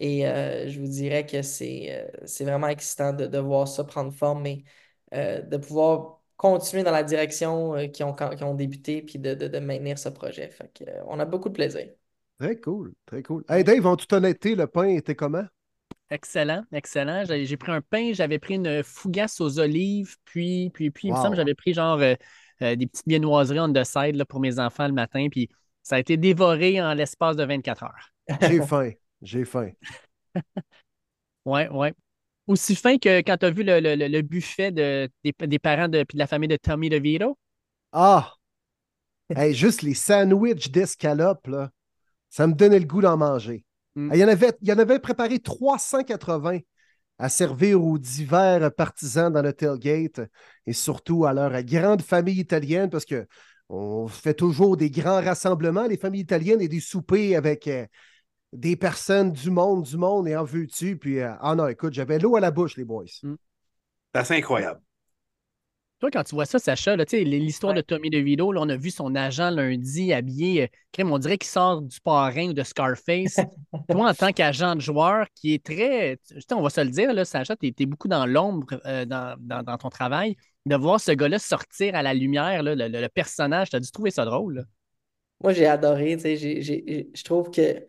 [0.00, 3.84] Et euh, je vous dirais que c'est euh, c'est vraiment excitant de, de voir ça
[3.84, 4.64] prendre forme et
[5.14, 9.34] euh, de pouvoir continuer dans la direction euh, qu'ils ont, qu'ils ont débuté puis de,
[9.34, 10.48] de- de maintenir ce projet.
[10.50, 11.88] Fait que, euh, on a beaucoup de plaisir.
[12.38, 13.42] Très cool, très cool.
[13.48, 15.46] Hey Dave, en toute honnêteté, le pain était comment?
[16.10, 17.24] Excellent, excellent.
[17.26, 21.16] J'ai pris un pain, j'avais pris une fougasse aux olives, puis, puis, puis, il me
[21.16, 21.98] semble que j'avais pris genre
[22.62, 25.48] euh, des petites viennoiseries on the side là, pour mes enfants le matin, puis
[25.82, 28.10] ça a été dévoré en l'espace de 24 heures.
[28.40, 28.90] J'ai faim,
[29.20, 29.70] j'ai faim.
[31.44, 31.92] Ouais, ouais.
[32.46, 35.88] Aussi fin que quand tu as vu le, le- le- buffet de, des, des parents
[35.88, 37.36] de, puis de la famille de Tommy DeVito?
[37.92, 38.34] Ah!
[39.34, 41.70] Hey, juste les sandwichs d'escalope, là,
[42.30, 43.64] ça me donnait le goût d'en manger.
[43.94, 44.10] Mm.
[44.14, 46.58] Il y en avait, il y en avait préparé 380
[47.18, 50.20] à servir aux divers partisans dans le tailgate
[50.66, 53.26] et surtout à leur grande famille italienne parce que
[53.68, 57.86] on fait toujours des grands rassemblements, les familles italiennes, et des soupers avec euh,
[58.52, 60.98] des personnes du monde, du monde, et en veux-tu?
[60.98, 63.06] Puis, euh, ah non, écoute, j'avais l'eau à la bouche, les boys.
[63.06, 63.28] C'est
[64.12, 64.80] assez incroyable.
[66.02, 67.76] Toi, quand tu vois ça, Sacha, là, tu sais, l'histoire Ouais.
[67.76, 71.38] de Tommy DeVito, là, on a vu son agent lundi habillé, euh, crème, on dirait
[71.38, 73.36] qu'il sort du parrain ou de Scarface.
[73.88, 76.18] Toi, en tant qu'agent de joueur, qui est très,
[76.50, 79.62] on va se le dire, là, Sacha, tu es, beaucoup dans l'ombre euh, dans, dans-
[79.62, 80.34] dans ton travail.
[80.66, 83.80] De voir ce gars-là sortir à la lumière, là, le, le- le personnage, tu as
[83.80, 84.66] dû trouver ça drôle.
[85.40, 86.16] Moi, j'ai adoré.
[86.18, 87.86] je trouve que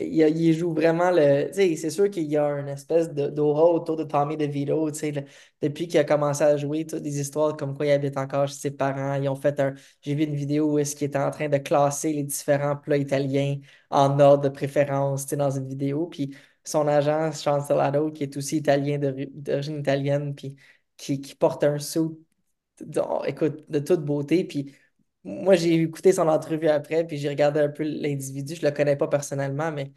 [0.00, 1.50] il, il joue vraiment le.
[1.52, 4.90] C'est sûr qu'il y a une espèce d'aura autour de Tommy DeVito.
[5.12, 5.22] le-
[5.62, 8.54] depuis qu'il a commencé à jouer, toutes des histoires comme quoi il habite encore chez
[8.54, 9.14] ses parents.
[9.14, 9.74] Ils ont fait un.
[10.02, 12.96] J'ai vu une vidéo où est-ce qu'il était en train de classer les différents plats
[12.96, 13.58] italiens
[13.90, 16.06] en ordre de préférence dans une vidéo.
[16.06, 16.34] Puis
[16.64, 20.56] son agent, Chancellado, qui est aussi italien d'ori- d'origine italienne, puis
[20.96, 21.78] qui, qui porte un
[22.80, 24.44] de- écoute, de toute beauté.
[24.44, 24.74] Puis
[25.24, 28.54] moi, j'ai écouté son entrevue après, puis j'ai regardé un peu l'individu.
[28.56, 29.92] Je le connais pas personnellement, mais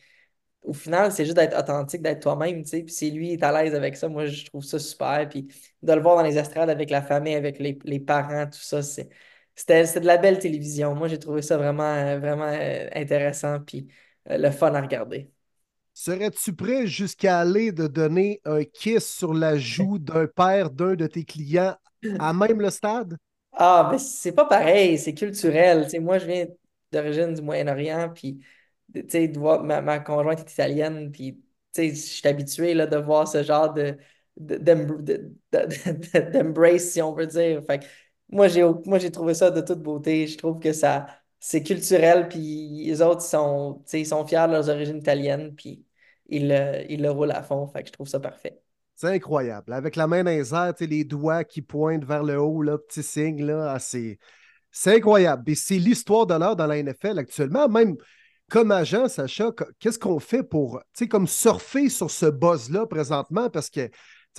[0.64, 2.84] au final, c'est juste d'être authentique, d'être toi-même, tu sais.
[2.84, 5.28] Puis si lui est à l'aise avec ça, moi, je trouve ça super.
[5.30, 5.48] Puis
[5.84, 8.82] de le voir dans les estrades avec la famille, avec les, les parents, tout ça,
[8.84, 9.10] c'est,
[9.56, 10.96] c'était, de la belle télévision.
[10.96, 13.88] Moi, j'ai trouvé ça vraiment, vraiment euh, intéressant, puis
[14.30, 15.32] euh, le fun à regarder.
[15.94, 21.08] serais-tu prêt jusqu'à aller de donner un kiss sur la joue d'un père d'un de
[21.08, 21.76] tes clients
[22.20, 23.18] à même le stade?
[23.60, 25.88] Ah, mais c'est pas pareil, c'est culturel.
[26.02, 26.46] Moi, je viens
[26.92, 28.40] d'origine du Moyen-Orient, puis
[28.94, 31.34] tu sais, de voir- ma, ma conjointe est italienne, puis
[31.74, 33.98] tu sais, je suis habitué là, de voir ce genre de,
[34.38, 37.64] de- de- de- de- d'embrace, si on veut dire.
[37.66, 37.86] Fait que
[38.30, 38.62] moi, j'ai,
[39.12, 40.28] trouvé ça de toute beauté.
[40.28, 41.08] Je trouve que ça,
[41.40, 45.84] c'est culturel, puis les autres, ils sont, ils sont fiers de leurs origines italiennes, puis
[46.28, 47.68] ils, le- ils le roulent à fond.
[47.68, 48.62] Fait que je trouve ça parfait.
[49.00, 49.74] C'est incroyable.
[49.74, 53.04] Avec la main dans les airs, les doigts qui pointent vers le haut, là, petit
[53.04, 54.18] signe, ah, c'est,
[54.88, 55.44] incroyable.
[55.52, 57.70] Et c'est l'histoire de l'heure dans la NFL actuellement.
[57.70, 57.96] Même
[58.50, 63.52] comme agent, Sacha, qu- qu'est-ce qu'on fait pour, comme surfer sur ce buzz-là présentement?
[63.52, 63.88] Parce que,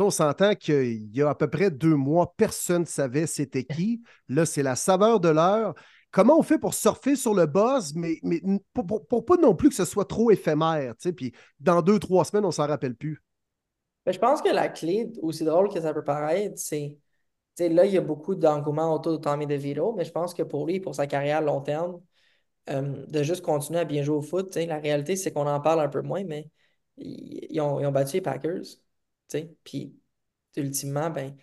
[0.00, 4.02] on s'entend qu'il y a à peu près deux mois, personne ne savait c'était qui.
[4.28, 5.74] Là, c'est la saveur de l'heure.
[6.10, 8.20] Comment on fait pour surfer sur le buzz, mais,
[8.74, 12.24] pour, pour- pour pas non plus que ce soit trop éphémère, puis dans deux, trois
[12.24, 13.22] semaines, on s'en rappelle plus.
[14.08, 16.98] Mais je pense que la clé, aussi drôle que ça peut paraître, c'est,
[17.60, 20.66] là, il y a beaucoup d'engouement autour de Tommy DeVito, mais je pense que pour
[20.66, 22.00] lui, pour sa carrière à long terme,
[22.70, 25.80] euh, de juste continuer à bien jouer au foot, la réalité, c'est qu'on en parle
[25.80, 26.48] un peu moins, mais
[26.98, 28.62] ils, ont, ont battu les Packers,
[29.64, 29.94] puis
[30.56, 31.36] ultimement, ben,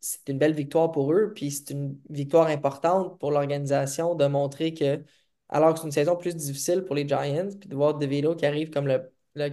[0.00, 4.74] c'est une belle victoire pour eux, puis c'est une victoire importante pour l'organisation de montrer
[4.74, 5.04] que,
[5.48, 8.46] alors que c'est une saison plus difficile pour les Giants, puis de voir DeVito qui
[8.46, 9.48] arrive comme le, le,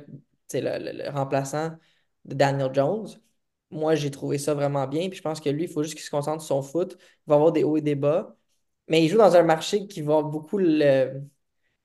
[0.54, 1.72] le- le remplaçant
[2.26, 3.08] de Daniel Jones,
[3.72, 6.04] moi j'ai trouvé ça vraiment bien, puis je pense que lui, il faut juste qu'il
[6.04, 8.36] se concentre sur son foot, il va avoir des hauts et des bas,
[8.88, 11.22] mais il joue dans un marché qui va beaucoup le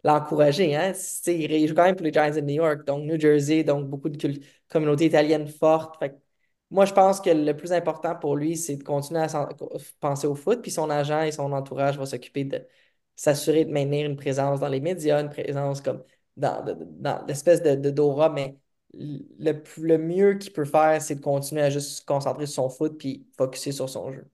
[0.05, 0.74] l'encourager.
[0.77, 0.93] Hein?
[1.27, 4.09] Il joue quand même pour les Giants de New York, donc New Jersey, donc beaucoup
[4.09, 5.98] de cul- communauté italienne forte.
[5.98, 6.16] Fait que
[6.70, 9.28] moi, je pense que le plus important pour lui, c'est de continuer à
[10.01, 12.66] penser au foot, puis son agent et son entourage vont s'occuper de
[13.16, 16.02] s'assurer de maintenir une présence dans les médias, une présence comme
[16.36, 18.59] dans l'espèce de, de d'aura, mais
[18.98, 22.70] le, le mieux qu'il peut faire, c'est de continuer à juste se concentrer sur son
[22.70, 24.24] foot puis focuser sur son jeu.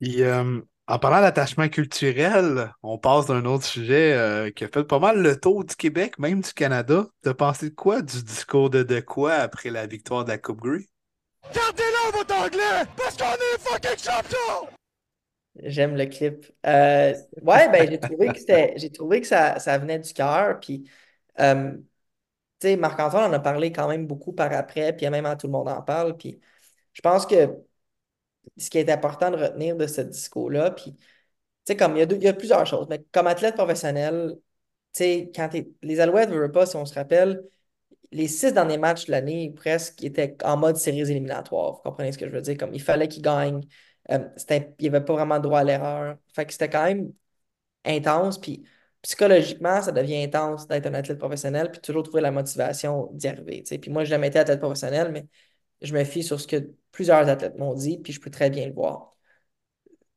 [0.00, 4.84] Puis, euh, en parlant d'attachement culturel, on passe d'un autre sujet euh, qui a fait
[4.84, 7.06] pas mal le tour du Québec, même du Canada.
[7.22, 10.60] T'as pensé de quoi du discours de De quoi après la victoire de la Coupe
[10.60, 10.86] Grey?
[11.54, 14.68] Gardez-le, votre anglais, parce qu'on est fucking champions!
[15.62, 16.46] J'aime le clip.
[16.66, 17.12] Euh,
[17.42, 20.60] ouais, ben j'ai trouvé que c'était, j'ai trouvé que ça, ça venait du cœur.
[20.60, 20.88] Puis,
[21.40, 21.72] euh,
[22.68, 25.68] sais, Marc-Antoine en a parlé quand même beaucoup par après, puis même tout le monde
[25.68, 26.16] en parle.
[26.16, 26.40] Puis,
[26.92, 27.48] je pense que
[28.56, 30.96] ce qui est important de retenir de ce discours-là, puis,
[31.78, 34.36] comme il y a, il y a plusieurs choses, mais comme athlète professionnel,
[34.98, 35.50] quand
[35.82, 37.42] les Alouettes, veulent pas, si on se rappelle,
[38.12, 41.74] les six derniers matchs de l'année, presque, étaient en mode séries éliminatoires.
[41.74, 42.56] Vous comprenez ce que je veux dire?
[42.58, 43.62] Comme il fallait qu'ils gagnent.
[44.10, 46.16] Euh, il n'y avait pas vraiment droit à l'erreur.
[46.34, 47.12] Fait que c'était quand même
[47.84, 48.38] intense.
[48.40, 48.64] Puis
[49.02, 53.62] psychologiquement, ça devient intense d'être un athlète professionnel, puis toujours trouver la motivation d'y arriver.
[53.80, 55.26] Puis moi, j'ai jamais été athlète professionnel, mais
[55.82, 58.66] je me fie sur ce que plusieurs athlètes m'ont dit, puis je peux très bien
[58.66, 59.16] le voir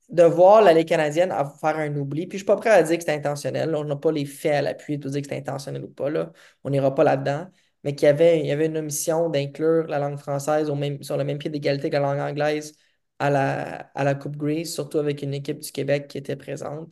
[0.09, 2.27] de voir la Ligue canadienne à faire un oubli.
[2.27, 3.75] Puis je suis pas prêt à dire que c'est intentionnel.
[3.75, 6.09] On n'a pas les faits à l'appui pour dire que c'est intentionnel ou pas.
[6.09, 6.31] Là.
[6.63, 7.47] On n'ira pas là-dedans.
[7.83, 11.17] Mais qu'il y avait, il y avait une omission d'inclure la langue française même, sur
[11.17, 12.73] le même pied d'égalité que la langue anglaise
[13.19, 16.89] à la, à la Coupe Grey, surtout avec une équipe du Québec qui était présente.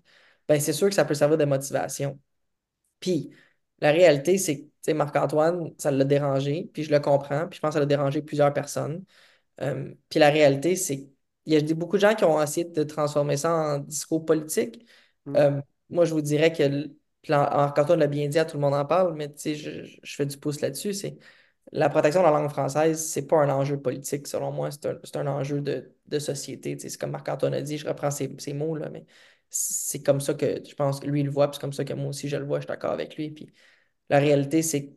[0.51, 2.19] Ben, c'est sûr que ça peut servir de motivation.
[2.99, 3.31] Puis
[3.79, 7.69] la réalité, c'est que Marc-Antoine, ça l'a dérangé, puis je le comprends, puis je pense
[7.69, 9.03] que ça l'a dérangé plusieurs personnes.
[9.61, 10.97] Euh, puis la réalité, c'est
[11.45, 14.85] qu'il y a beaucoup de gens qui ont essayé de transformer ça en discours politique.
[15.25, 15.35] Mm.
[15.37, 16.63] Euh, moi, je vous dirais que,
[17.29, 19.53] on l'a bien dit, à tout le monde en parle, mais je,
[19.85, 21.17] je- fais du pouce là-dessus, c'est
[21.71, 25.21] la protection de la langue française, c'est pas un enjeu politique, selon moi, c'est un,
[25.21, 26.77] un enjeu de, de société.
[26.79, 29.05] C'est comme Marc-Antoine a dit, je reprends ses, ses mots, là, mais
[29.51, 31.85] c'est comme ça que je pense que lui, il le voit, puis c'est comme ça
[31.85, 33.31] que moi aussi, je le vois, je suis d'accord avec lui.
[33.31, 33.47] Puis
[34.09, 34.93] la réalité, c'est que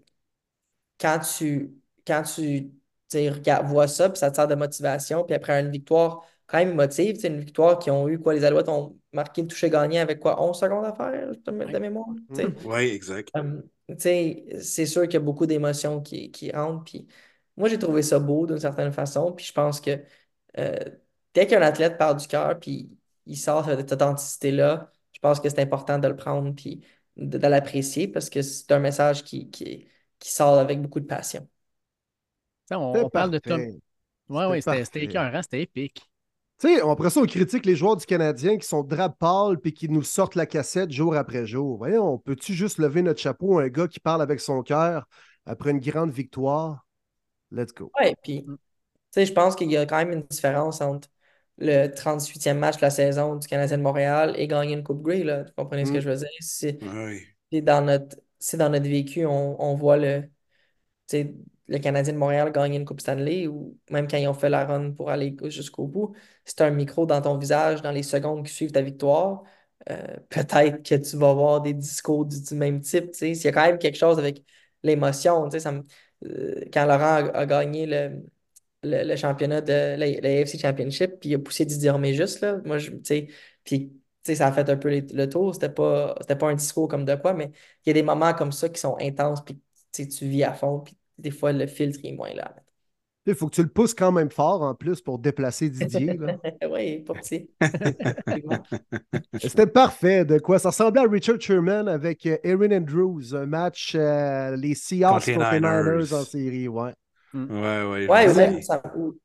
[1.00, 1.74] quand tu,
[2.06, 2.72] quand tu,
[3.12, 6.70] regardes- vois ça, puis ça te sert de motivation, puis après une victoire quand même
[6.72, 10.20] émotive, une victoire qui ont eu, quoi, les Alouettes ont marqué le toucher gagnant avec
[10.20, 12.54] quoi, 11 secondes à faire de, de mémoire, tu sais.
[12.64, 13.32] Oui, exact.
[13.88, 17.06] Tu sais, c'est sûr qu'il y a beaucoup d'émotions qui, qui rentrent, puis
[17.56, 20.02] moi, j'ai trouvé ça beau d'une certaine façon, puis je pense que
[20.58, 20.76] euh,
[21.34, 22.90] dès qu'un athlète part du cœur, puis
[23.26, 26.84] il sort cette authenticité-là, je pense que c'est important de le prendre, puis
[27.16, 29.88] de, de l'apprécier, parce que c'est un message qui, qui,
[30.18, 31.48] qui sort avec beaucoup de passion.
[32.70, 33.60] On, parle de Tom.
[34.28, 36.02] Ouais, ouais, c'était écœurant, c'était épique.
[36.60, 39.74] Tu sais, après ça, on critique les joueurs du Canadien qui sont drap pâles puis
[39.74, 41.78] qui nous sortent la cassette jour après jour.
[41.78, 45.06] Voyons, peut-tu juste lever notre chapeau à un gars qui parle avec son cœur
[45.46, 46.86] après une grande victoire?
[47.50, 47.90] Let's go.
[48.00, 48.56] Ouais, puis, tu
[49.10, 51.08] sais, je pense qu'il y a quand même une différence entre
[51.58, 55.22] le 38e match de la saison du Canadien de Montréal et gagner une Coupe Grey,
[55.24, 55.44] là.
[55.44, 56.00] Vous comprenez ce que Mm.
[56.00, 56.28] je veux dire?
[56.40, 57.26] C'est Oui.
[57.52, 60.24] c'est dans notre, c'est dans notre vécu, on, on voit le,
[61.08, 61.34] tu
[61.68, 64.66] le Canadien de Montréal gagner une Coupe Stanley ou même quand ils ont fait la
[64.66, 66.14] run pour aller jusqu'au bout,
[66.44, 69.42] si tu as un micro dans ton visage dans les secondes qui suivent ta victoire,
[69.90, 73.12] euh, peut-être que tu vas avoir des discours du, du même type.
[73.12, 73.34] tu.
[73.34, 74.44] S'il y a quand même quelque chose avec
[74.82, 75.84] l'émotion, tu me-
[76.26, 78.22] euh, quand Laurent a, a gagné le,
[78.84, 82.40] le, le championnat de la, la AFC Championship, puis il a poussé Didier Ormé juste,
[82.40, 83.28] là, moi, je, tu sais,
[83.64, 85.54] puis tu sais, ça a fait un peu les- le tour.
[85.54, 87.50] C'était pas, c'était pas un discours comme de quoi, mais
[87.84, 89.54] il y a des moments comme ça qui sont intenses, puis
[89.92, 92.54] tu sais, tu vis à fond, puis des fois, le filtre est moins là.
[93.26, 96.18] Il faut que tu le pousses quand même fort en plus pour déplacer Didier.
[96.18, 96.36] là.
[96.70, 97.48] oui, pas petit.
[99.40, 100.24] C'était parfait.
[100.26, 100.58] De quoi?
[100.58, 105.52] Ça ressemblait à Richard Sherman avec euh, Aaron Andrews, un match, euh, les Seahawks Contre
[105.52, 106.12] les Niners.
[106.12, 106.68] en série.
[106.68, 106.92] Ouais.
[107.34, 108.08] Ouais, ouais.
[108.08, 108.82] Ouais, je ou même, ça-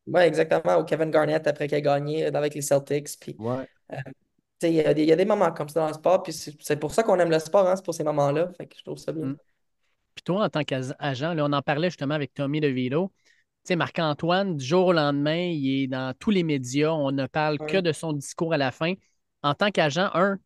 [0.08, 0.78] ouais, exactement.
[0.80, 3.10] Ou Kevin Garnett après qu'il a gagné euh, avec les Celtics.
[3.20, 3.66] Puis, Ouais.
[3.90, 3.96] tu
[4.62, 6.24] sais, il y, a des- il y a des moments comme ça dans le sport.
[6.24, 8.50] Puis c'est c'est pour ça qu'on aime le sport, hein, c'est pour ces moments-là.
[8.58, 9.26] Fait que je trouve ça bien.
[9.28, 9.38] Mm.
[10.16, 13.12] Puis toi, en tant qu'agent, là, on en parlait justement avec Tommy DeVito.
[13.64, 16.92] Tu sais, Marc-Antoine, du jour au lendemain, il est dans tous les médias.
[16.92, 17.82] On ne parle que Ouais.
[17.82, 18.94] de son discours à la fin.
[19.44, 20.38] En tant qu'agent, un,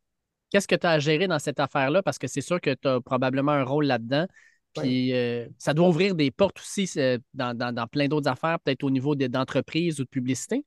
[0.52, 2.04] qu'est-ce que tu as à gérer dans cette affaire-là?
[2.04, 4.28] Parce que c'est sûr que tu as probablement un rôle là-dedans.
[4.74, 8.60] Puis euh, ça doit ouvrir des portes aussi euh, dans, dans- dans plein d'autres affaires,
[8.60, 10.66] peut-être au niveau de- d'entreprise ou de publicité.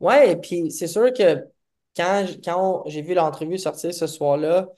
[0.00, 1.44] Ouais, et puis c'est sûr que
[1.96, 4.68] quand, quand j'ai vu l'entrevue sortir ce soir-là,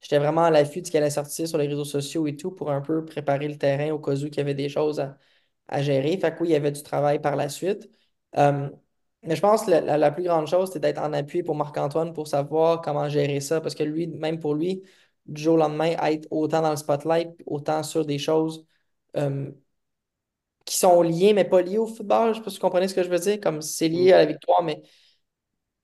[0.00, 2.50] j'étais vraiment à l'affût de ce qu'elle allait sortir sur les réseaux sociaux et tout
[2.50, 5.16] pour un peu préparer le terrain au cas où il y avait des choses à,
[5.68, 6.18] à gérer.
[6.18, 7.90] Fait que oui, il y avait du travail par la suite.
[8.36, 8.68] Euh,
[9.22, 11.54] mais je pense que la, la- la plus grande chose, c'est d'être en appui pour
[11.56, 13.60] Marc-Antoine pour savoir comment gérer ça.
[13.62, 14.82] Parce que lui, même pour lui,
[15.26, 18.66] du jour au lendemain, être autant dans le spotlight, autant sur des choses
[19.16, 19.50] euh,
[20.64, 22.26] qui sont liées, mais pas liées au football.
[22.26, 23.40] Je ne sais pas si vous comprenez ce que je veux dire.
[23.40, 24.82] Comme c'est lié à la victoire, mais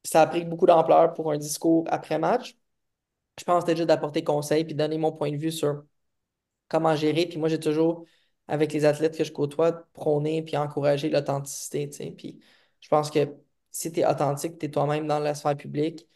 [0.04, 2.56] ça a pris beaucoup d'ampleur pour un discours après-match.
[3.38, 5.84] Je pense que c'était juste d'apporter conseil puis donner mon point de vue sur
[6.68, 7.26] comment gérer.
[7.26, 8.06] Puis moi, j'ai toujours,
[8.48, 11.88] avec les athlètes que je côtoie, prôné puis encouragé l'authenticité.
[12.12, 12.40] Puis
[12.80, 13.34] je pense que
[13.70, 16.06] si tu es authentique, tu es toi-même dans la sphère publique,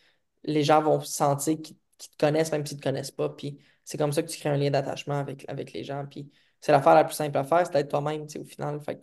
[0.44, 3.28] les gens vont sentir qu'ils qu'ils te connaissent même s'ils ne te connaissent pas.
[3.30, 6.06] Puis c'est comme ça que tu crées un lien d'attachement avec, avec les gens.
[6.06, 6.30] Puis
[6.60, 8.80] c'est l'affaire la plus simple à faire, c'est d'être toi-même au final.
[8.80, 9.00] Fait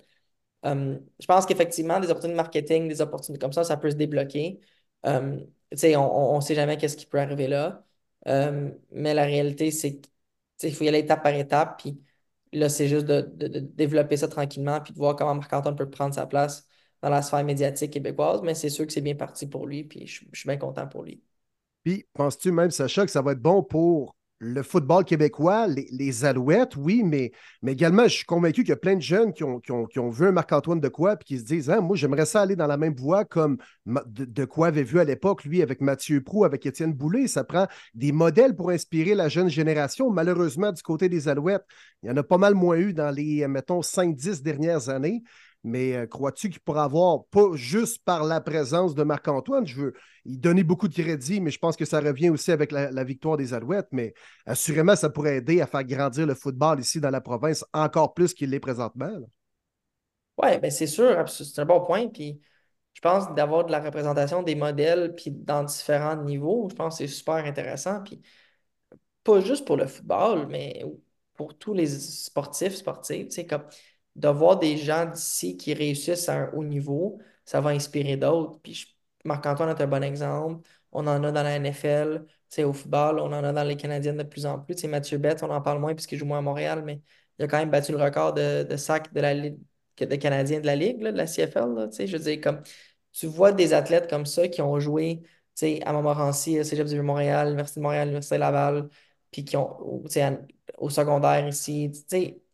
[0.64, 4.60] je pense qu'effectivement, des opportunités de marketing, des opportunités comme ça, ça peut se débloquer.
[5.04, 5.40] On
[5.72, 7.84] ne sait jamais qu'est-ce qui peut arriver là.
[8.92, 10.12] Mais la réalité, c'est que tu
[10.58, 11.80] sais, il faut y aller étape par étape.
[11.82, 12.02] Puis
[12.54, 15.90] là, c'est juste de, de- de développer ça tranquillement puis de voir comment Marc-Antoine peut
[15.90, 16.68] prendre sa place
[17.02, 18.42] dans la sphère médiatique québécoise.
[18.44, 19.84] Mais c'est sûr que c'est bien parti pour lui.
[19.84, 21.24] Puis je suis bien content pour lui.
[21.84, 26.76] Puis, penses-tu même, Sacha, que ça va être bon pour le football québécois, les, Alouettes,
[26.76, 27.32] oui, mais,
[27.62, 30.32] mais également, je suis convaincu qu'il y a plein de jeunes qui ont, vu un
[30.32, 32.96] Marc-Antoine de quoi, puis qui se disent, hein, moi, j'aimerais ça aller dans la même
[32.96, 37.28] voie comme de, quoi avait vu à l'époque, lui, avec Mathieu Prou, avec Étienne Boulay.
[37.28, 40.10] Ça prend des modèles pour inspirer la jeune génération.
[40.10, 41.66] Malheureusement, du côté des Alouettes,
[42.02, 45.22] il y en a pas mal moins eu dans les, mettons, 5-10 dernières années.
[45.64, 49.94] Mais euh, crois-tu qu'il pourra avoir, pas juste par la présence de Marc-Antoine, je veux
[50.26, 53.38] y donner beaucoup de crédit, mais je pense que ça revient aussi avec la, victoire
[53.38, 53.88] des Alouettes.
[53.92, 54.14] Mais
[54.46, 58.34] assurément, ça pourrait aider à faire grandir le football ici dans la province encore plus
[58.34, 59.12] qu'il l'est présentement.
[60.38, 62.08] Ouais, ben c'est sûr, c'est un bon point.
[62.08, 62.42] Puis
[62.94, 67.06] je pense d'avoir de la représentation des modèles puis dans différents niveaux, je pense que
[67.06, 68.02] c'est super intéressant.
[68.04, 68.22] Puis
[69.24, 70.84] pas juste pour le football, mais
[71.36, 73.64] pour tous les sportifs, sportifs, tu sais, comme
[74.16, 78.60] de voir des gens d'ici qui réussissent à un haut niveau, ça va inspirer d'autres.
[78.62, 80.68] Puis Marc-Antoine est un bon exemple.
[80.92, 82.26] On en a dans la NFL,
[82.60, 84.84] au football, on en a dans les Canadiennes de plus en plus.
[84.86, 87.02] Mathieu Bett, on en parle moins puisqu'il joue moins à Montréal, mais
[87.40, 89.60] il a quand même battu le record de, de sacs de la Ligue
[90.00, 91.90] de Canadiens de la Ligue, là, de la CFL.
[91.92, 92.62] je veux dire, comme
[93.12, 95.22] tu vois des athlètes comme ça qui ont joué
[95.86, 98.90] à Montmorency, à Cégep du Montréal, l'Université de Montréal, l'Université Laval,
[99.32, 100.06] puis qui ont, au-
[100.78, 101.92] au secondaire ici.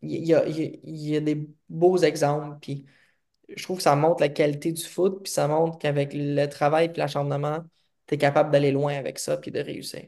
[0.01, 2.85] Il y a, y y a des beaux exemples, puis
[3.55, 6.89] je trouve que ça montre la qualité du foot, puis ça montre qu'avec le travail
[6.91, 7.63] puis l'acharnement,
[8.07, 10.07] tu es capable d'aller loin avec ça, puis de réussir.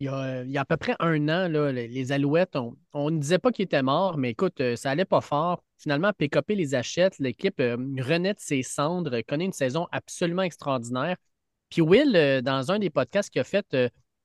[0.00, 2.56] Il y a, il y a à peu près un an, là, les, Alouettes,
[2.92, 5.62] on, ne disait pas qu'ils étaient morts, mais écoute, euh, ça allait pas fort.
[5.78, 7.18] Finalement, PKP les achète.
[7.20, 11.16] L'équipe euh, renaît de ses cendres, connaît une saison absolument extraordinaire.
[11.70, 13.76] Puis Will, euh, dans un des podcasts qu'il a fait,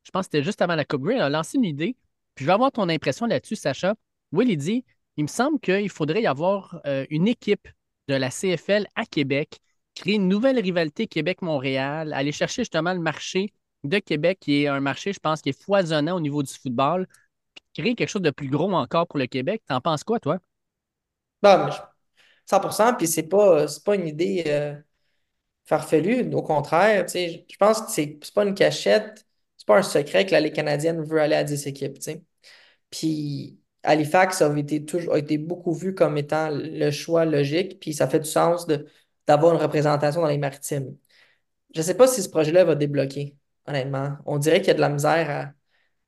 [0.07, 1.97] je pense que c'était juste avant la Coupe Grey, a lancé une idée.
[2.33, 3.93] Puis je vais avoir ton impression là-dessus, Sacha.
[4.31, 4.85] Will, il dit
[5.17, 7.67] il me semble qu'il faudrait y avoir euh, une équipe
[8.07, 9.59] de la CFL à Québec,
[9.95, 13.51] créer une nouvelle rivalité Québec-Montréal, aller chercher justement le marché
[13.83, 17.05] de Québec, qui est un marché, je pense, qui est foisonnant au niveau du football,
[17.73, 19.61] créer quelque chose de plus gros encore pour le Québec.
[19.67, 20.39] T'en penses quoi, toi?
[21.43, 21.77] Je-
[22.45, 24.75] 100%, puis c'est pas, pas une idée euh,
[25.65, 29.26] farfelue, au contraire, je pense que c'est pas une cachette,
[29.67, 31.99] pas un secret que la Ligue canadienne veut aller à 10 équipes.
[32.89, 38.07] Puis Halifax a été, a été beaucoup vu comme étant le choix logique, puis ça
[38.07, 38.67] fait du sens
[39.27, 40.97] d'avoir une représentation dans les maritimes.
[41.75, 43.35] Je ne sais pas si ce projet-là va débloquer,
[43.67, 44.17] honnêtement.
[44.25, 45.53] On dirait qu'il y a de la misère à.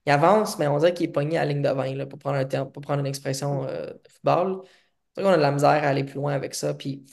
[0.05, 2.19] Il avance, mais on dirait qu'il est pogné à la ligne de 20, là, pour
[2.19, 4.63] prendre un terme, pour prendre une expression euh, de football.
[5.17, 6.73] On a de la misère à aller plus loin avec ça.
[6.73, 7.05] Puis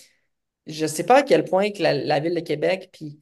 [0.66, 3.20] je ne sais pas à quel point que la, ville de Québec, puis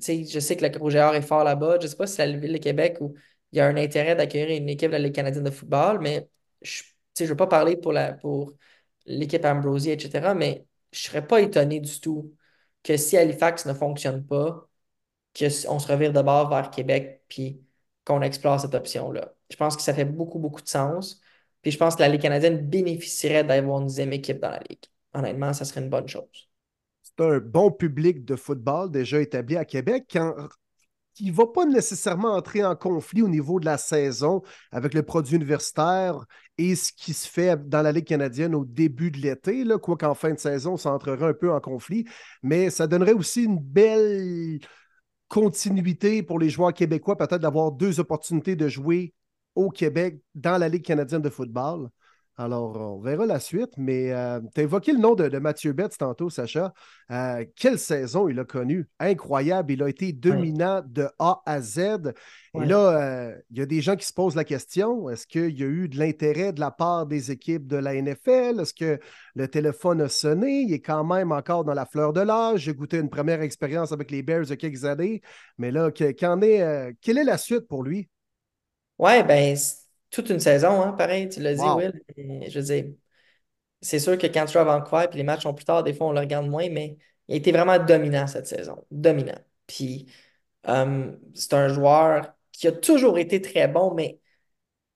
[0.00, 1.78] je sais que le Rouge est fort là-bas.
[1.80, 3.14] Je ne sais pas si c'est la ville de Québec où
[3.52, 6.28] il y a un intérêt d'accueillir une équipe de la Ligue canadienne de football, mais
[6.62, 6.82] je
[7.20, 8.52] ne veux pas parler pour, la, pour
[9.06, 12.34] l'équipe Ambrosie, etc., mais je ne serais pas étonné du tout
[12.82, 14.68] que si Halifax ne fonctionne pas,
[15.34, 17.60] qu'on se revire de bord vers Québec puis
[18.04, 19.34] qu'on explore cette option-là.
[19.50, 21.20] Je pense que ça fait beaucoup, beaucoup de sens.
[21.62, 24.84] Puis je pense que la Ligue canadienne bénéficierait d'avoir une deuxième équipe dans la Ligue.
[25.14, 26.48] Honnêtement, ça serait une bonne chose.
[27.18, 30.18] Un bon public de football déjà établi à Québec.
[31.14, 35.02] Qui ne va pas nécessairement entrer en conflit au niveau de la saison avec le
[35.02, 36.26] produit universitaire
[36.58, 40.12] et ce qui se fait dans la Ligue canadienne au début de l'été, quoi qu'en
[40.12, 42.04] fin de saison, ça entrerait un peu en conflit,
[42.42, 44.58] mais ça donnerait aussi une belle
[45.28, 49.14] continuité pour les joueurs québécois, peut-être d'avoir deux opportunités de jouer
[49.54, 51.88] au Québec dans la Ligue canadienne de football.
[52.38, 55.96] Alors, on verra la suite, mais euh, tu as évoqué le nom de, Mathieu Betts
[55.96, 56.74] tantôt, Sacha.
[57.10, 58.86] Euh, quelle saison il a connu?
[58.98, 62.12] Incroyable, il a été dominant de A à Z.
[62.60, 65.58] Et là, euh, il y a des gens qui se posent la question, est-ce qu'il
[65.58, 68.60] y a eu de l'intérêt de la part des équipes de la NFL?
[68.60, 69.00] Est-ce que
[69.34, 70.60] le téléphone a sonné?
[70.60, 72.60] Il est quand même encore dans la fleur de l'âge.
[72.60, 75.22] J'ai goûté une première expérience avec les Bears il y a quelques années,
[75.56, 76.14] mais là, est,
[77.00, 78.10] quelle est la suite pour lui?
[78.98, 79.56] Ouais, ben
[80.10, 81.92] toute une saison, hein, pareil, tu l'as dit, Will.
[82.16, 82.84] je veux dire,
[83.80, 85.94] c'est sûr que quand tu joues à Vancouver puis les matchs sont plus tard, des
[85.94, 86.96] fois on le regarde moins, mais
[87.28, 88.84] il a été vraiment dominant cette saison.
[88.90, 89.38] Dominant.
[89.66, 90.06] Puis
[90.68, 94.20] euh, c'est un joueur qui a toujours été très bon, mais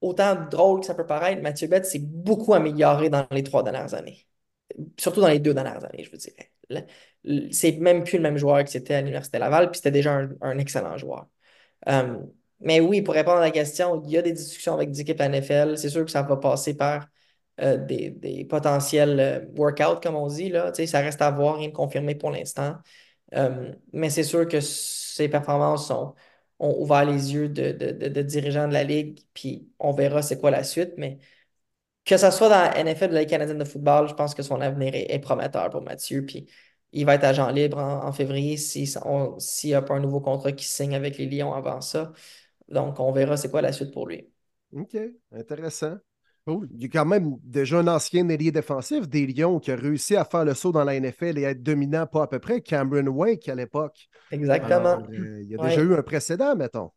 [0.00, 3.94] autant drôle que ça peut paraître, Mathieu Bette s'est beaucoup amélioré dans les trois dernières
[3.94, 4.26] années.
[4.98, 6.32] Surtout dans les deux dernières années, je veux dire.
[7.52, 10.58] C'est même plus le même joueur que c'était à l'Université Laval, puis c'était déjà un,
[10.58, 11.28] excellent joueur.
[11.88, 12.18] Euh,
[12.60, 15.78] mais oui, pour répondre à la question, il y a des discussions avec des NFL.
[15.78, 17.06] C'est sûr que ça va passer par
[17.60, 20.48] euh, des, potentiels euh, workouts, comme on dit.
[20.50, 20.72] Là.
[20.86, 22.76] Ça reste à voir, rien de confirmé pour l'instant.
[23.34, 26.14] Euh, mais c'est sûr que ces performances ont
[26.80, 30.94] ouvert les yeux de, dirigeants de la Ligue, puis on verra c'est quoi la suite.
[30.98, 31.18] Mais
[32.04, 34.60] que ce soit dans la NFL de la Canadienne de football, je pense que son
[34.60, 36.24] avenir est, prometteur pour Mathieu.
[36.26, 36.46] Puis
[36.92, 38.88] il va être agent libre en, février s'il
[39.64, 42.12] n'y a pas un nouveau contrat qui signe avec les Lions avant ça.
[42.70, 44.30] Donc, on verra c'est quoi la suite pour lui.
[44.72, 44.96] OK,
[45.32, 45.96] intéressant.
[46.46, 50.16] Il y a quand même déjà un ancien ailier défensif des Lions qui a réussi
[50.16, 53.06] à faire le saut dans la NFL et être dominant pas à peu près, Cameron
[53.08, 54.08] Wake à l'époque.
[54.30, 55.02] Exactement.
[55.12, 56.90] Euh, il y a déjà eu un précédent, mettons.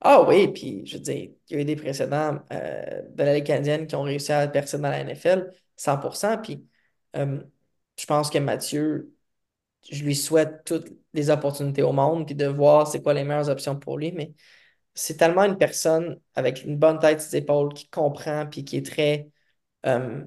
[0.00, 3.34] Ah oui, puis je veux dire, il y a eu des précédents euh, de la
[3.34, 6.38] Ligue canadienne qui ont réussi à percer dans la NFL 100%.
[6.38, 6.64] Puis
[7.16, 7.40] euh,
[7.98, 9.12] je pense que Mathieu,
[9.90, 13.48] je lui souhaite toutes les opportunités au monde, puis de voir c'est quoi les meilleures
[13.48, 14.12] options pour lui.
[14.12, 14.32] Mais
[14.98, 18.86] c'est tellement une personne avec une bonne tête ses épaules qui comprend puis qui est
[18.86, 19.30] très
[19.86, 20.24] euh,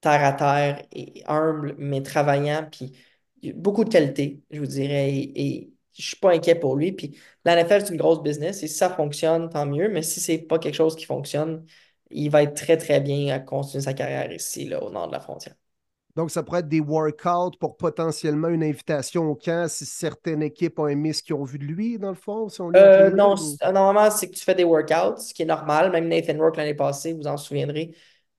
[0.00, 2.96] terre à terre et humble, mais travaillant, puis
[3.54, 6.92] beaucoup de qualité, je vous dirais, et, je je suis pas inquiet pour lui.
[6.92, 10.38] Puis la c'est une grosse business, et si ça fonctionne, tant mieux, mais si c'est
[10.38, 11.64] pas quelque chose qui fonctionne,
[12.10, 15.12] il va être très, très bien à continuer sa carrière ici, là, au nord de
[15.12, 15.54] la frontière.
[16.16, 20.78] Donc, ça pourrait être des workouts pour potentiellement une invitation au camp si certaines équipes
[20.78, 22.48] ont aimé ce qu'ils ont vu de lui, dans le fond?
[22.74, 23.34] Euh, non,
[23.70, 25.92] normalement, c'est que tu fais des workouts, ce qui est normal.
[25.92, 27.94] Même Nathan Rourke l'année passée, vous en souviendrez,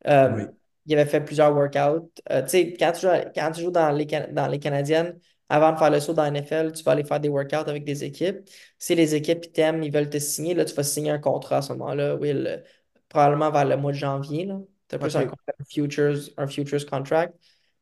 [0.08, 0.48] euh,
[0.88, 2.10] il avait fait plusieurs workouts.
[2.32, 6.00] Euh, tu sais, quand, tu joues, dans, les, dans les Canadiennes, avant de faire le
[6.00, 8.40] saut dans la NFL, tu vas aller faire des workouts avec des équipes.
[8.80, 11.62] Si les équipes t'aiment, ils veulent te signer, là, tu vas signer un contrat à
[11.62, 12.64] ce moment-là, Will,
[13.08, 14.50] probablement vers le mois de janvier.
[14.90, 15.30] Tu as plus un,
[15.70, 17.36] futures, un futures contract.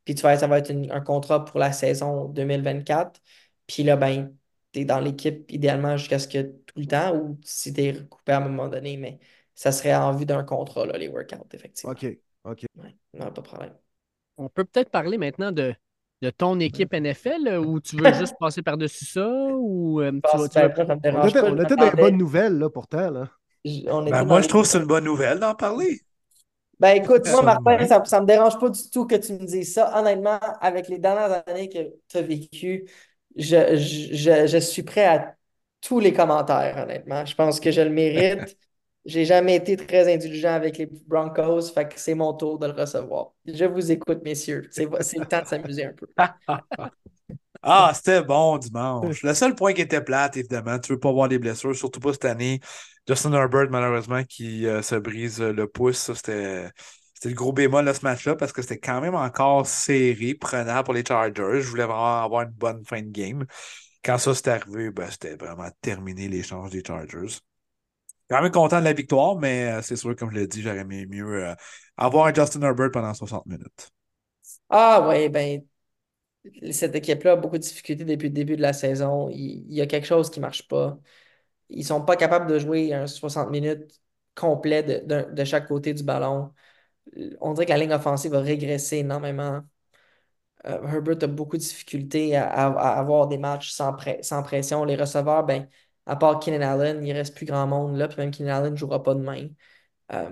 [0.06, 3.20] Puis tu vas, ça va être un contrat pour la saison 2024.
[3.68, 4.34] Puis là, ben,
[4.72, 7.92] tu es dans l'équipe idéalement jusqu'à ce que tout le temps ou si tu es
[7.92, 9.20] recoupé à un moment donné, mais
[9.56, 11.94] ça serait en vue d'un contrat, là, les workouts, effectivement.
[11.94, 12.18] OK.
[12.44, 12.66] OK.
[13.14, 13.74] non, pas de problème.
[14.38, 15.74] On peut peut-être parler maintenant de,
[16.22, 20.44] de ton équipe NFL ou tu veux juste passer par-dessus ça ou euh, tu vas,
[20.44, 23.10] On était, dans les bonnes nouvelles là, pourtant.
[23.10, 23.32] Là.
[23.64, 26.02] Ben, moi, je trouve que c'est une bonne nouvelle d'en parler.
[26.80, 29.74] Ben écoute, moi, Martin, ça ne me dérange pas du tout que tu me dises
[29.74, 29.98] ça.
[29.98, 32.86] Honnêtement, avec les dernières années que tu as vécues,
[33.36, 35.36] je, je, suis prêt à
[35.82, 37.26] tous les commentaires, honnêtement.
[37.26, 38.58] Je pense que je le mérite.
[39.06, 42.74] J'ai jamais été très indulgent avec les Broncos, fait que c'est mon tour de le
[42.74, 43.34] recevoir.
[43.46, 44.68] Je vous écoute, messieurs.
[44.72, 46.08] C'est le temps de s'amuser un peu.
[47.68, 49.24] Ah, c'était bon dimanche.
[49.24, 52.14] Le seul point qui était plate, évidemment, tu veux pas voir les blessures, surtout pas
[52.14, 52.60] cette année.
[53.08, 56.70] Justin Herbert, malheureusement, qui euh, se brise le pouce, c'était.
[57.16, 60.84] C'était le gros bémol de ce match-là parce que c'était quand même encore serré, prenant
[60.84, 61.62] pour les Chargers.
[61.62, 63.46] Je voulais vraiment avoir une bonne fin de game.
[64.04, 67.40] Quand ça s'est arrivé, ben, c'était vraiment terminé l'échange des Chargers.
[68.30, 70.80] Quand même content de la victoire, mais euh, c'est sûr, comme je l'ai dit, j'aurais
[70.80, 71.56] aimé mieux euh,
[71.96, 73.92] avoir un Justin Herbert pendant 60 minutes.
[74.70, 75.62] Ah ouais, ben
[76.72, 79.30] cette équipe-là a beaucoup de difficultés depuis le début de la saison.
[79.30, 81.00] Il, y a quelque chose qui ne marche pas.
[81.70, 84.02] Ils ne sont pas capables de jouer un 60 minutes
[84.36, 86.52] complet de, chaque côté du ballon
[87.42, 89.62] on dirait que la ligne offensive va régresser énormément.
[90.66, 93.94] Euh, Herbert a beaucoup de difficultés à, avoir des matchs sans,
[94.44, 94.84] pression.
[94.86, 95.68] Les receveurs, ben,
[96.06, 98.74] à part Keenan Allen, il ne reste plus grand monde là, puis même Keenan Allen
[98.74, 99.48] ne jouera pas demain.
[100.14, 100.32] Euh,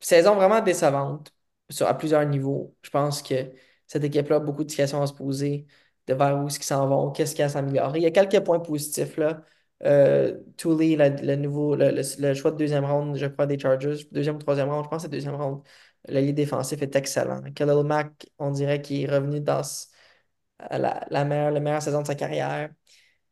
[0.00, 1.32] saison vraiment décevante
[1.80, 2.74] à plusieurs niveaux.
[2.82, 3.52] Je pense que
[3.88, 5.66] cette équipe-là a beaucoup de questions à se poser
[6.06, 7.98] de vers où est-ce qu'ils s'en vont, qu'est-ce qu'il y a à s'améliorer.
[7.98, 9.42] Il y a quelques points positifs là.
[9.84, 12.02] Euh, Tooley, le, nouveau, le,
[12.34, 15.08] choix de deuxième round, je crois, des Chargers, deuxième ou troisième round, je pense que
[15.08, 15.62] c'est deuxième round.
[16.08, 17.42] L'allié défensif est excellent.
[17.54, 19.62] Khalil Mack, on dirait qu'il est revenu dans
[20.70, 22.70] la, la, meilleure, la meilleure saison de sa carrière.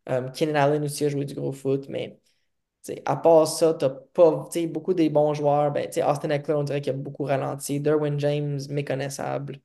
[0.07, 2.21] Um, Allen aussi a joué du gros foot, mais
[3.05, 5.73] à part ça, tu pas beaucoup des bons joueurs.
[5.73, 7.81] Ben, Austin Eckler, on dirait qu'il a beaucoup ralenti.
[7.81, 9.61] Derwin James, méconnaissable.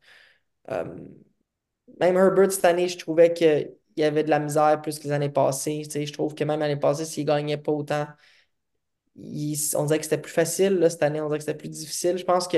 [2.00, 5.12] Même Herbert, cette année, je trouvais qu'il y avait de la misère plus que les
[5.12, 5.84] années passées.
[5.84, 8.08] Je trouve que même l'année passée, s'il ne gagnait pas autant,
[9.16, 10.76] on dirait que c'était plus facile.
[10.76, 12.18] Là, cette année, on dirait que c'était plus difficile.
[12.18, 12.58] Je pense que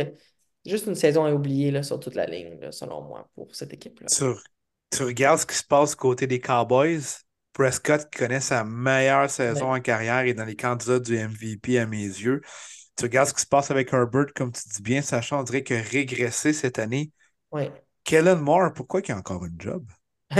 [0.66, 4.08] Juste une saison à oublier là, sur toute la ligne, selon moi, pour cette équipe-là.
[4.08, 7.02] Tu, regardes ce qui se passe côté des Cowboys.
[7.52, 11.86] Prescott qui connaît sa meilleure saison en carrière et dans les candidats du MVP à
[11.86, 12.42] mes yeux.
[12.96, 15.64] Tu regardes ce qui se passe avec Herbert, comme tu dis bien, sachant, on dirait
[15.64, 17.12] que régressé cette année.
[17.52, 17.70] Oui.
[18.04, 19.86] Kellen Moore, pourquoi il a encore un job?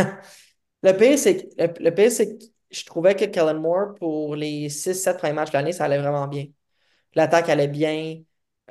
[0.84, 5.18] le pire, c'est que, le, c'est que je trouvais que Kellen Moore, pour les 6-7
[5.18, 6.46] premiers matchs de l'année, ça allait vraiment bien.
[7.16, 8.22] L'attaque allait bien.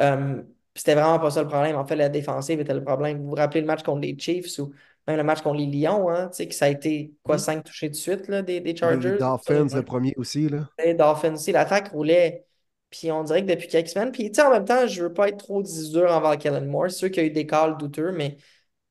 [0.01, 0.43] Euh,
[0.75, 1.77] c'était vraiment pas ça le problème.
[1.77, 3.19] En fait, la défensive était le problème.
[3.19, 4.73] Vous vous rappelez le match contre les Chiefs ou
[5.07, 7.59] même le match contre les Lions, hein, tu sais, que ça a été quoi, 5
[7.59, 7.63] mm.
[7.63, 9.13] touchés de suite là, des, des Chargers.
[9.13, 10.49] Les Dolphins, le premier aussi.
[10.49, 10.69] Là.
[10.85, 11.53] Les Dolphins aussi.
[11.53, 12.47] L'attaque roulait.
[12.91, 14.13] Puis on dirait que depuis quelques semaines.
[14.13, 16.91] Puis tu sais, en même temps, je veux pas être trop dur envers Kellen Moore.
[16.91, 18.37] C'est sûr qu'il y a eu des calls douteux, mais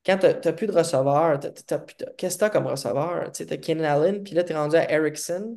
[0.04, 1.38] quand tu n'as plus de receveur,
[2.16, 3.30] qu'est-ce que tu as comme receveur?
[3.32, 5.56] Tu as Keenan Allen, puis là, tu es rendu à Erickson.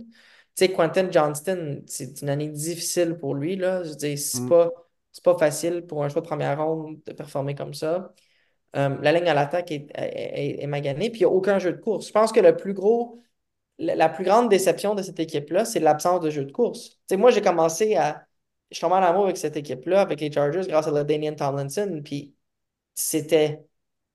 [0.56, 3.56] Tu sais, Quentin Johnston, c'est une année difficile pour lui.
[3.56, 3.84] Là.
[3.84, 4.50] Je veux c'est mm.
[4.50, 4.72] pas
[5.24, 8.14] pas facile pour un choix de première ronde de performer comme ça.
[8.76, 11.78] Euh, la ligne à l'attaque est, est, maganée, puis il n'y a aucun jeu de
[11.78, 12.08] course.
[12.08, 13.22] Je pense que le plus gros,
[13.78, 17.00] la, plus grande déception de cette équipe-là, c'est l'absence de jeu de course.
[17.12, 18.26] moi, j'ai commencé à.
[18.72, 21.36] Je suis tombé en amour avec cette équipe-là, avec les Chargers, grâce à la Daniel
[21.36, 22.36] Tomlinson, puis
[22.96, 23.66] c'était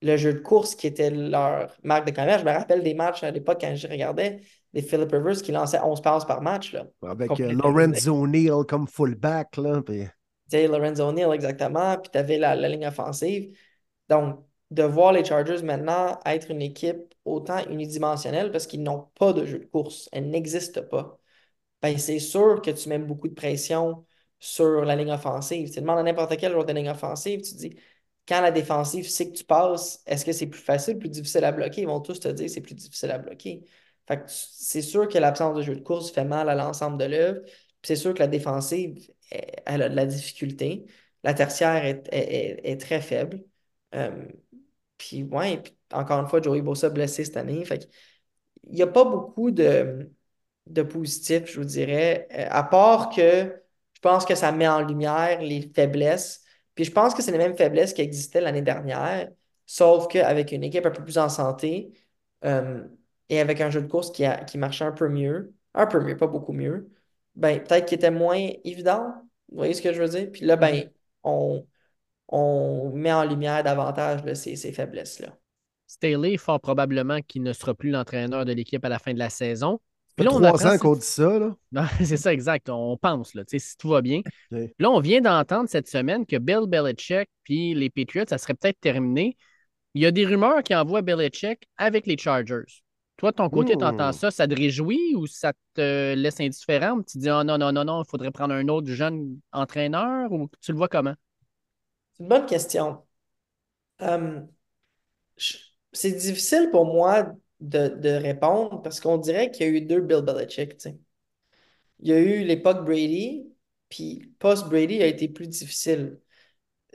[0.03, 2.41] le jeu de course qui était leur marque de commerce.
[2.41, 4.41] Je me rappelle des matchs à l'époque quand je regardais,
[4.73, 6.73] des Philip Rivers qui lançaient 11 passes par match.
[6.73, 9.57] Là, avec euh, Lorenzo Neal comme fullback.
[9.57, 10.07] Là, puis
[10.51, 13.57] sais, Lorenzo Neal, exactement, puis tu avais la, ligne offensive.
[14.09, 19.33] Donc, de voir les Chargers maintenant être une équipe autant unidimensionnelle parce qu'ils n'ont pas
[19.33, 21.19] de jeu de course, elle n'existe pas,
[21.83, 24.07] ben, c'est sûr que tu mets beaucoup de pression
[24.39, 25.71] sur la ligne offensive.
[25.73, 27.77] Tu demandes à n'importe quel joueur de ligne offensive, tu dis,
[28.29, 31.53] quand la défensive sait que tu passes, est-ce que c'est plus facile, plus difficile à
[31.53, 31.83] bloquer?
[31.83, 33.65] Ils vont tous te dire que c'est plus difficile à bloquer.
[34.07, 37.41] Fait c'est sûr que l'absence de jeu de course fait mal à l'ensemble de l'œuvre.
[37.83, 39.11] C'est sûr que la défensive
[39.67, 40.87] elle a de la difficulté.
[41.23, 43.45] La tertiaire est, très faible.
[43.95, 44.27] Euh,
[44.99, 47.65] puis, ouais, encore une fois, Joey Bossa blessé cette année.
[47.65, 47.89] Fait
[48.65, 50.11] il n'y a pas beaucoup de,
[50.67, 53.63] de positifs, je vous dirais, euh, à part que
[53.95, 56.43] je pense que ça met en lumière les faiblesses.
[56.81, 59.31] Puis je pense que c'est les mêmes faiblesses qui existaient l'année dernière,
[59.67, 61.93] sauf qu'avec une équipe un peu plus en santé
[62.47, 62.83] euh,
[63.29, 66.01] et avec un jeu de course qui, a, qui marchait un peu mieux, un peu
[66.01, 66.91] mieux, pas beaucoup mieux,
[67.35, 69.13] ben, peut-être qu'il était moins évident.
[69.51, 70.33] Vous voyez ce que je veux dire?
[70.33, 70.91] Puis là, ben, mm-hmm.
[71.25, 71.67] on,
[72.29, 75.37] on met en lumière davantage ces, ces faiblesses-là.
[75.87, 79.29] Staley, fort probablement qu'il ne sera plus l'entraîneur de l'équipe à la fin de la
[79.29, 79.81] saison.
[80.21, 81.57] Puis là, on trois ans qu'on dit ça, là.
[82.05, 82.69] c'est ça, exact.
[82.69, 84.21] On pense, là, si tout va bien.
[84.51, 88.79] Là, on vient d'entendre cette semaine que Bill Belichick puis les Patriots, ça serait peut-être
[88.81, 89.37] terminé.
[89.95, 92.83] Il y a des rumeurs qui envoient Belichick avec les Chargers.
[93.17, 96.99] Toi, de ton côté, tu entends ça, ça te réjouit ou ça te laisse indifférent?
[96.99, 100.31] Tu te dis, oh non, non, non, non, il faudrait prendre un autre jeune entraîneur
[100.33, 101.15] ou tu le vois comment?
[102.13, 103.03] C'est une bonne question.
[104.01, 104.49] Hum,
[105.93, 110.23] c'est difficile pour moi de, répondre parce qu'on dirait qu'il y a eu deux Bill
[110.23, 110.75] Belichick.
[112.01, 113.53] Il y a eu l'époque Brady,
[113.89, 116.19] puis post-Brady a été plus difficile.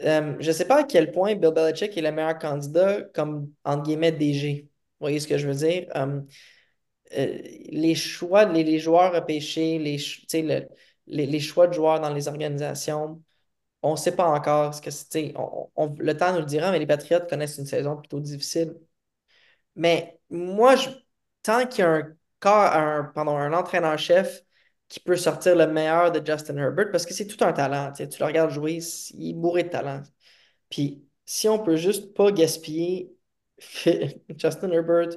[0.03, 3.51] Hum, je ne sais pas à quel point Bill Belichick est le meilleur candidat comme,
[3.65, 4.69] entre guillemets, DG.
[4.99, 5.87] voyez ce que je veux dire?
[5.95, 6.21] Euh,
[7.17, 7.39] euh,
[7.71, 9.97] les choix, les, les joueurs repêchés, les,
[10.43, 10.67] le-
[11.07, 13.21] les, les choix de joueurs dans les organisations,
[13.83, 15.33] on ne sait pas encore ce que c'est.
[15.37, 18.75] on- on- le temps nous le dira, mais les Patriots connaissent une saison plutôt difficile.
[19.75, 20.89] Mais moi, je,
[21.43, 24.43] tant qu'il y a un, corps- un, pardon, un entraîneur-chef
[24.87, 27.91] qui peut sortir le meilleur de Justin Herbert, parce que c'est tout un talent.
[27.91, 28.79] Tu sais, tu le regardes jouer,
[29.15, 30.03] il est bourré de talent.
[30.69, 33.15] Puis si on peut juste pas gaspiller
[34.37, 35.09] Justin Herbert,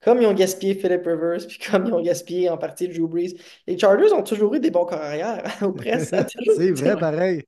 [0.00, 3.34] comme ils ont gaspillé Philip Rivers, puis comme ils ont gaspillé en partie Drew Brees,
[3.66, 5.44] les Chargers ont toujours eu des bons corps arrière.
[5.62, 6.12] Au presse,
[6.48, 7.44] C'est vrai, pareil.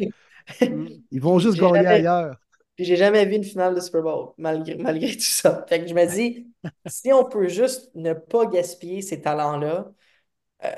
[1.11, 2.42] Ils vont juste gagner ailleurs.
[2.77, 5.65] Puis j'ai jamais vu une finale de Super Bowl, malgré, malgré tout ça.
[5.69, 6.49] Fait que je me dis,
[6.87, 9.93] si on peut juste ne pas gaspiller ces talents-là,
[10.65, 10.71] euh,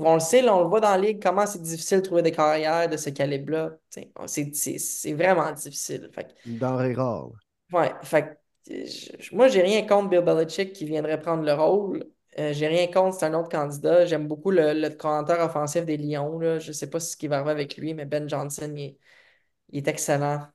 [0.00, 2.22] on le sait, là, on le voit dans la ligue, comment c'est difficile de trouver
[2.22, 3.72] des carrières de ce calibre-là.
[3.90, 6.10] C'est vraiment difficile.
[6.14, 7.32] Fait que, Une denrée rare.
[7.72, 12.04] ouais, fait que, je- moi, j'ai rien contre Bill Belichick qui viendrait prendre le rôle.
[12.38, 14.04] Euh, j'ai rien contre, c'est un autre candidat.
[14.06, 16.38] J'aime beaucoup le, le commentaire offensif des Lions.
[16.38, 16.58] Là.
[16.58, 18.96] Je sais pas ce qui va arriver avec lui, mais Ben Johnson, il
[19.72, 20.46] est excellent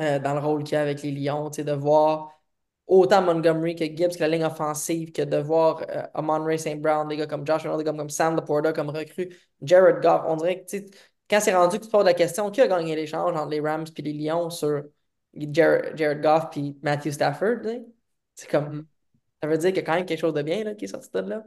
[0.00, 1.50] euh, dans le rôle qu'il a avec les Lions.
[1.50, 2.32] De voir
[2.86, 6.80] autant Montgomery que Gibbs, que la ligne offensive, que de voir euh, Amon-Ra St.
[6.80, 9.30] Brown, des gars comme Josh Reynolds, des gars comme Sam Laporta comme recrue,
[9.62, 10.22] Jared Goff.
[10.26, 10.76] On dirait que
[11.30, 13.60] quand c'est rendu que tu te poses la question, qui a gagné l'échange entre les
[13.60, 14.82] Rams et les Lions sur
[15.34, 17.62] Jared, Jared Goff et Matthew Stafford?
[18.34, 18.76] C'est comme.
[18.76, 18.86] Mm.
[19.42, 20.88] Ça veut dire qu'il y a quand même quelque chose de bien là, qui est
[20.88, 21.44] sorti de là.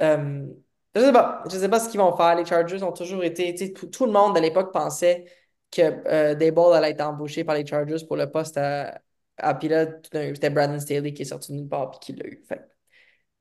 [0.00, 0.46] Euh,
[0.94, 1.42] je sais pas.
[1.50, 2.36] Je sais pas ce qu'ils vont faire.
[2.36, 3.72] Les Chargers ont toujours été.
[3.72, 5.24] tout le monde à l'époque pensait
[5.70, 9.00] que euh, Daboll allait être embauché par les Chargers pour le poste à.
[9.38, 9.68] à coup,
[10.10, 12.42] c'était Brandon Staley qui est sorti de nulle part et qui l'a eu.
[12.48, 12.68] Fait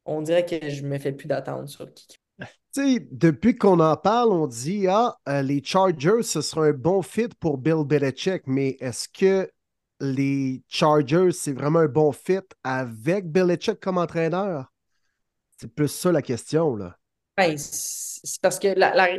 [0.05, 2.07] on dirait que je me fais plus d'attente sur qui.
[2.73, 6.73] Tu sais, depuis qu'on en parle, on dit Ah, euh, les Chargers, ce sera un
[6.73, 9.49] bon fit pour Bill Belichick, mais est-ce que
[9.99, 14.71] les Chargers, c'est vraiment un bon fit avec Belichick comme entraîneur?
[15.57, 16.97] C'est plus ça la question, là.
[17.37, 19.17] Ben, c'est c'est parce que la, la-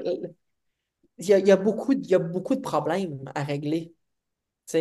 [1.20, 3.94] il y a, y a beaucoup, y a beaucoup de problèmes à régler.
[4.66, 4.78] tu.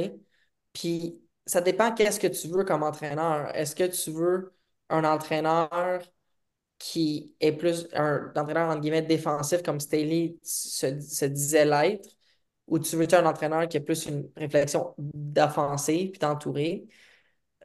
[0.74, 3.56] Puis ça dépend qu'est-ce que tu veux comme entraîneur.
[3.56, 4.54] Est-ce que tu veux
[4.90, 6.02] un entraîneur
[6.80, 12.10] qui est plus un entraîneur entre guillemets défensif comme Staley se, se disait l'être,
[12.68, 16.88] ou tu veux un entraîneur qui a plus une réflexion d'offensive puis t'entourer?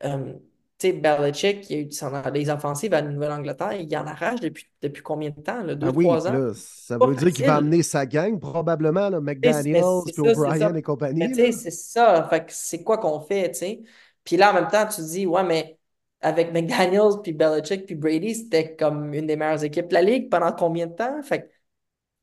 [0.04, 0.38] Euh, tu
[0.78, 4.40] sais, Belichick, il y a eu son- les offensives à la Nouvelle-Angleterre, il en arrache
[4.40, 5.62] depuis, depuis combien de temps?
[5.62, 5.74] Là?
[5.74, 6.38] Deux, Ah oui, trois ans?
[6.38, 9.82] là, ça veut dire qu'il va amener sa gang, probablement, là, McDaniels,
[10.18, 11.44] O'Brien et compagnie.
[11.60, 12.26] C'est ça.
[12.28, 13.82] Fait que c'est quoi qu'on fait, tu sais?
[14.24, 15.78] Puis là, en même temps, tu te dis, ouais, mais
[16.20, 20.30] avec McDaniels, puis Belichick, puis Brady, c'était comme une des meilleures équipes de la ligue
[20.30, 21.22] pendant combien de temps?
[21.22, 21.50] Fait que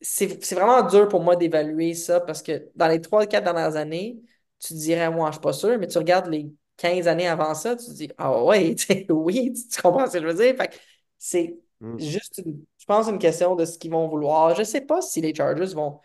[0.02, 4.22] c'est vraiment dur pour moi d'évaluer ça parce que dans les 3-4 dernières années,
[4.60, 6.52] tu te dirais, moi, je suis pas sûr, mais tu regardes les
[6.82, 10.08] 15 années avant ça, tu te dis, ah ouais, tu sais, oui, tu, tu comprends
[10.08, 10.56] ce que je veux dire?
[10.58, 10.80] Fait
[11.18, 11.98] c'est Mm.
[11.98, 14.56] juste, une- je pense, une question de ce qu'ils vont vouloir.
[14.56, 16.00] Je sais pas si les Chargers vont.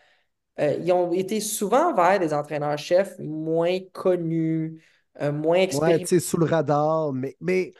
[0.59, 4.83] euh, ils ont été souvent vers des entraîneurs-chefs moins connus,
[5.21, 6.15] euh, moins Ouais, tu expérimentés.
[6.15, 7.73] sais, sous le radar, mais, mais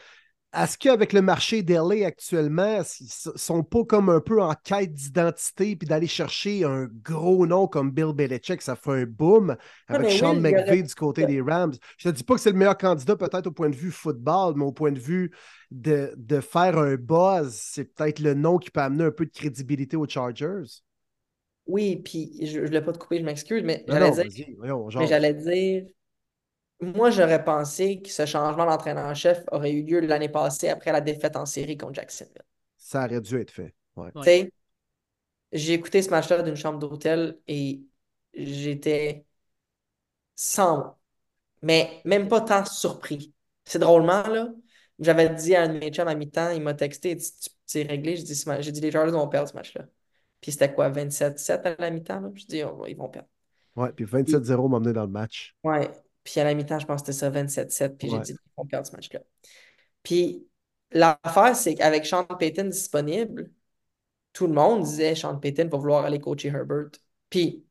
[0.54, 5.76] est-ce qu'avec le marché d'LA actuellement, ils sont pas comme un peu en quête d'identité
[5.76, 9.56] puis d'aller chercher un gros nom comme Bill Belichick, ça fait un boom
[9.88, 11.74] avec mais Sean oui, McVay du côté des Rams.
[11.98, 14.54] Je te dis pas que c'est le meilleur candidat peut-être au point de vue football,
[14.56, 15.32] mais au point de vue
[15.70, 19.32] de, de faire un buzz, c'est peut-être le nom qui peut amener un peu de
[19.32, 20.64] crédibilité aux Chargers.
[21.68, 24.48] Oui, puis je ne voulais pas te couper, je m'excuse, mais j'allais dire,
[24.96, 25.86] mais j'allais dire,
[26.82, 31.36] moi, j'aurais pensé que ce changement d'entraîneur-chef aurait eu lieu l'année passée après la défaite
[31.36, 32.44] en série contre Jacksonville.
[32.78, 33.76] Ça aurait dû être fait.
[33.96, 34.12] Ouais.
[34.16, 34.52] Tu sais,
[35.52, 37.82] j'ai écouté ce match-là d'une chambre d'hôtel et
[38.34, 39.26] j'étais
[40.36, 40.96] sans mots.
[41.64, 43.34] Mais même pas tant surpris.
[43.66, 44.50] C'est drôlement, là.
[45.00, 47.50] J'avais dit à un de mes chums à mi-temps, il m'a texté, il dit, Tu-
[47.66, 48.18] c'est réglé?
[48.18, 49.86] J'ai dit, j'ai dit, les Chargers vont perdre ce match-là.
[50.42, 52.32] Puis c'était quoi, 27-7 à la mi-temps?
[52.36, 53.30] Je dis, oh, ils vont perdre.
[53.78, 55.56] Ouais, puis 27-0 m'a mené dans le match.
[55.64, 55.92] Ouais.
[56.28, 57.98] Puis à la mi-temps, je pense que c'était ça, 27-7.
[57.98, 59.22] Puis j'ai dit, vont perdre ce match-là.
[60.04, 60.46] Puis
[60.92, 63.50] l'affaire, c'est qu'avec Sean Payton disponible,
[64.34, 66.90] tout le monde disait Sean Payton va vouloir aller coacher Herbert.
[67.30, 67.66] Puis,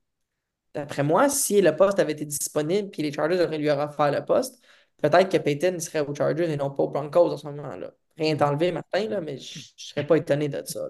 [0.72, 4.24] d'après moi, si le poste avait été disponible puis les Chargers auraient lui offert le
[4.24, 4.64] poste,
[5.02, 7.92] peut-être que Payton serait aux Chargers et non pas aux Broncos en ce moment-là.
[8.16, 10.88] Rien t'enlever, Martin, là, mais je ne serais pas étonné de ça.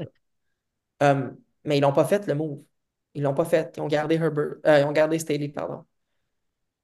[1.03, 1.31] Euh,
[1.65, 2.63] mais ils l'ont pas fait, le move.
[3.15, 3.75] Ils l'ont pas fait.
[3.77, 4.55] Ils ont gardé Herbert.
[4.67, 5.85] euh, ils ont gardé Staley, pardon.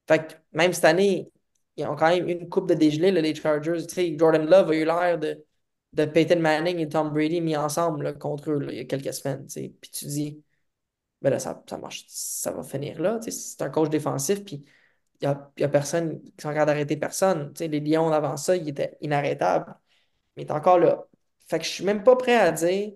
[0.07, 1.31] Fait que même cette année,
[1.77, 3.85] ils ont quand même une coupe de dégelé, là, les Chargers.
[3.87, 5.43] Tu sais, Jordan Love a eu l'air de,
[5.93, 9.13] de Peyton Manning et Tom Brady mis ensemble là, contre eux il y a quelques
[9.13, 9.47] semaines.
[9.47, 9.69] tu.
[9.81, 10.43] Puis tu dis,
[11.21, 13.19] ben là, ça, ça marche, ça va finir là.
[13.21, 14.65] C'est un coach défensif, puis
[15.21, 17.53] il n'y a, y a personne qui sont capables d'arrêter personne.
[17.59, 19.73] Les Lions avant ça, ils étaient inarrêtables.
[20.37, 21.05] Mais il est encore là.
[21.47, 22.93] Fait que je suis même pas prêt à dire.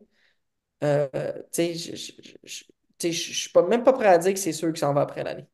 [0.83, 1.07] euh,
[1.57, 1.95] je,
[3.01, 5.47] je suis même pas prêt à dire que c'est sûr qu'il s'en va après l'année.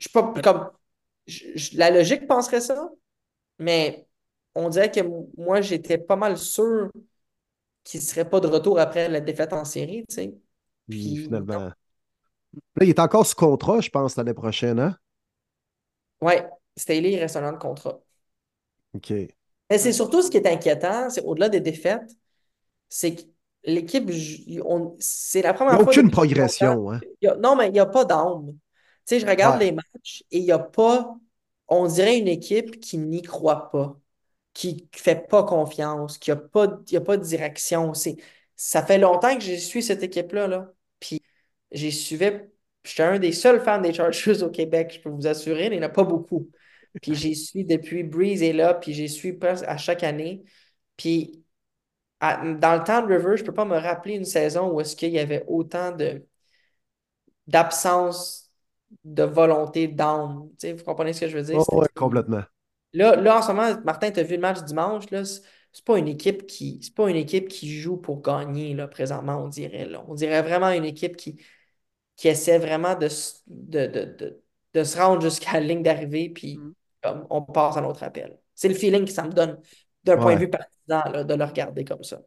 [0.00, 0.70] Je suis pas comme.
[1.28, 2.90] je- je- la logique penserait ça,
[3.58, 4.06] mais
[4.56, 5.00] on dirait que
[5.38, 6.90] moi, j'étais pas mal sûr
[7.84, 10.34] qu'il serait pas de retour après la défaite en série, tu sais.
[10.88, 11.72] Puis Puis, finalement.
[12.76, 14.96] Là, il est encore sous contrat, je pense, l'année prochaine, hein?
[16.22, 18.00] Ouais, Staley, il reste un an de contrat.
[18.94, 19.30] OK.
[19.70, 22.10] Mais c'est surtout ce qui est inquiétant, c'est au-delà des défaites,
[22.88, 23.22] c'est que
[23.64, 24.10] l'équipe,
[25.00, 27.00] c'est la Il première n'y a fois aucune progression, hein?
[27.02, 28.56] il y a- non, mais il n'y a pas d'âme.
[29.10, 29.66] Sais, je regarde Ouais.
[29.66, 31.16] les matchs et il n'y a pas,
[31.68, 33.98] on dirait une équipe qui n'y croit pas,
[34.54, 37.92] qui ne fait pas confiance, qui n'a pas, y a pas de direction.
[38.56, 40.72] Ça fait longtemps que j'ai suivi cette équipe-là, là.
[41.00, 41.20] Puis
[41.72, 42.26] j'ai suivi,
[42.84, 45.80] j'étais un des seuls fans des Chargers au Québec, je peux vous assurer, mais il
[45.80, 46.48] n'y en a pas beaucoup.
[47.02, 50.44] Puis j'ai suivi depuis Breeze est là, puis j'ai suivi presque à chaque année.
[50.96, 51.44] Puis
[52.20, 54.80] à- dans le temps de River, je ne peux pas me rappeler une saison où
[54.80, 56.26] est-ce qu'il y avait autant de
[57.46, 58.49] d'absence
[59.04, 60.48] de volonté d'âme.
[60.52, 61.58] Tu sais, vous comprenez ce que je veux dire?
[61.58, 62.42] Oh, ouais, complètement.
[62.92, 65.96] Là, là, en ce moment, Martin, tu as vu le match dimanche, là, c'est pas
[65.98, 69.86] une équipe qui c'est pas une équipe qui joue pour gagner, là, présentement, on dirait.
[69.86, 70.04] Là.
[70.08, 71.40] On dirait vraiment une équipe qui,
[72.16, 73.08] qui essaie vraiment de,
[73.48, 74.42] de, de, de,
[74.74, 76.72] de se rendre jusqu'à la ligne d'arrivée, puis Mm.
[77.02, 78.38] comme, on passe à notre appel.
[78.54, 79.60] C'est le feeling que ça me donne
[80.04, 82.20] d'un point de vue partisan, là, de le regarder comme ça.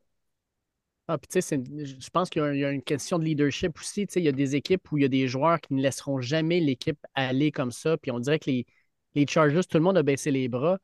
[1.07, 4.07] Ah, puis tu sais, je pense qu'il y a, y une question de leadership aussi.
[4.07, 5.81] Tu sais, il y a des équipes où il y a des joueurs qui ne
[5.81, 7.97] laisseront jamais l'équipe aller comme ça.
[7.97, 8.65] Puis on dirait que les,
[9.13, 10.79] les Chargers, tout le monde a baissé les bras.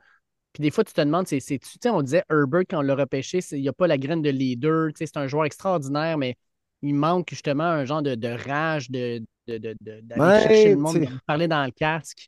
[0.53, 2.95] Puis des fois, tu te demandes, c'est, tu sais, on disait Herbert quand on l'a
[2.95, 4.89] repêché, il n'y a pas la graine de leader.
[4.89, 6.35] Tu sais, c'est un joueur extraordinaire, mais
[6.81, 11.07] il manque justement un genre de, de rage, de, d'aller Ouais, chercher le monde, de
[11.27, 12.27] parler dans le casque.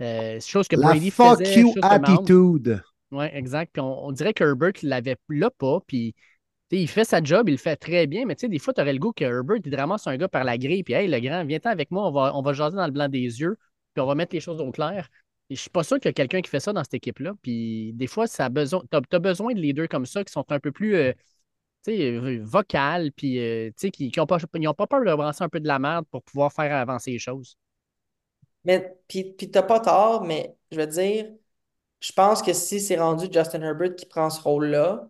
[0.00, 2.82] Euh, chose que La Brady fuck faisait, you attitude.
[3.10, 3.72] oui, exact.
[3.72, 5.80] Puis on, on dirait que Herbert ne l'avait là pas.
[5.86, 6.14] Puis
[6.70, 8.26] il fait sa job, il le fait très bien.
[8.26, 10.58] Mais des fois, tu aurais le goût que Herbert, il ramasse un gars par la
[10.58, 10.82] grille.
[10.82, 13.18] Puis, hey, le grand, viens-t'en avec moi, on va, on jaser dans le blanc des
[13.18, 13.56] yeux.
[13.94, 15.08] Puis on va mettre les choses au clair.
[15.50, 17.32] Je suis pas sûr qu'il y a quelqu'un qui fait ça dans cette équipe-là.
[17.42, 20.60] Puis des fois, ça besoin, tu as, besoin de leaders comme ça qui sont un
[20.60, 23.12] peu plus euh, vocales.
[23.12, 24.26] Puis euh, qui n'ont
[24.74, 27.56] pas peur de brasser un peu de la merde pour pouvoir faire avancer les choses.
[28.64, 31.30] Mais puis, puis t'as pas tort, mais je veux dire,
[32.00, 35.08] je pense que si c'est rendu Justin Herbert qui prend ce rôle-là,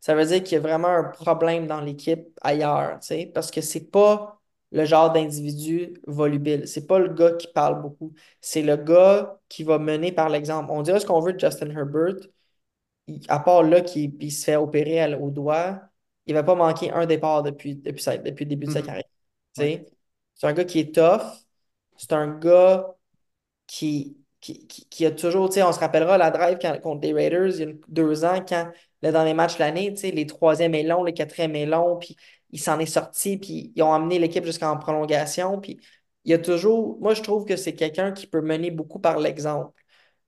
[0.00, 3.50] ça veut dire qu'il y a vraiment un problème dans l'équipe ailleurs, tu sais, parce
[3.50, 4.40] que c'est pas
[4.72, 6.68] le genre d'individu volubile.
[6.68, 8.12] C'est pas le gars qui parle beaucoup.
[8.40, 10.70] C'est le gars qui va mener par l'exemple.
[10.72, 12.16] On dirait ce qu'on veut de Justin Herbert,
[13.06, 15.80] il- à part là qui il se fait opérer à- au doigt,
[16.26, 18.82] il va pas manquer un départ depuis, depuis, sa- depuis le début de sa Mhm.
[18.82, 19.04] carrière.
[20.34, 21.22] C'est un gars qui est tough.
[21.96, 22.94] C'est un gars
[23.66, 27.60] qui, qui, qui, qui a toujours, on se rappellera la drive quand- contre les Raiders
[27.60, 28.70] il y a deux ans, quand
[29.02, 31.66] là, dans les matchs de l'année, tu sais, les troisième est long, les quatrième est
[31.66, 32.16] long, puis
[32.50, 35.78] il s'en est sorti, puis ils ont amené l'équipe jusqu'en prolongation, puis
[36.24, 39.18] il y a toujours, moi je trouve que c'est quelqu'un qui peut mener beaucoup par
[39.18, 39.72] l'exemple.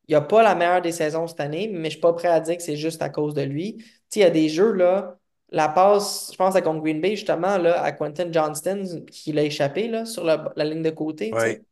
[0.09, 2.29] Il n'a pas la meilleure des saisons cette année, mais je ne suis pas prêt
[2.29, 3.77] à dire que c'est juste à cause de lui.
[3.77, 5.19] Tu sais, il y a des jeux, là,
[5.51, 9.45] la passe, je pense à contre Green Bay, justement, là, à Quentin Johnston, qui l'a
[9.45, 11.33] échappé là, sur la, la ligne de côté.
[11.33, 11.63] Ouais.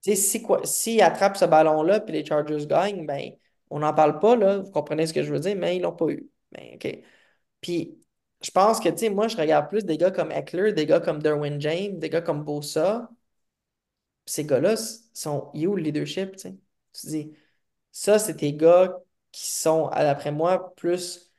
[0.00, 3.32] Sais, si s'il attrape ce ballon-là puis les Chargers gagnent, ben,
[3.70, 4.58] on n'en parle pas, là.
[4.58, 6.30] Vous comprenez ce que je veux dire, mais ils l'ont pas eu.
[7.60, 7.98] Puis,
[8.42, 11.20] je pense que, tu moi, je regarde plus des gars comme Eckler, des gars comme
[11.22, 13.10] Derwin James, des gars comme Bosa.
[14.26, 14.76] Ces gars-là
[15.14, 16.56] sont, il est où le leadership, tu sais?
[17.04, 17.32] Dis,
[17.92, 18.98] ça, c'est des gars
[19.32, 21.32] qui sont, d'après moi, plus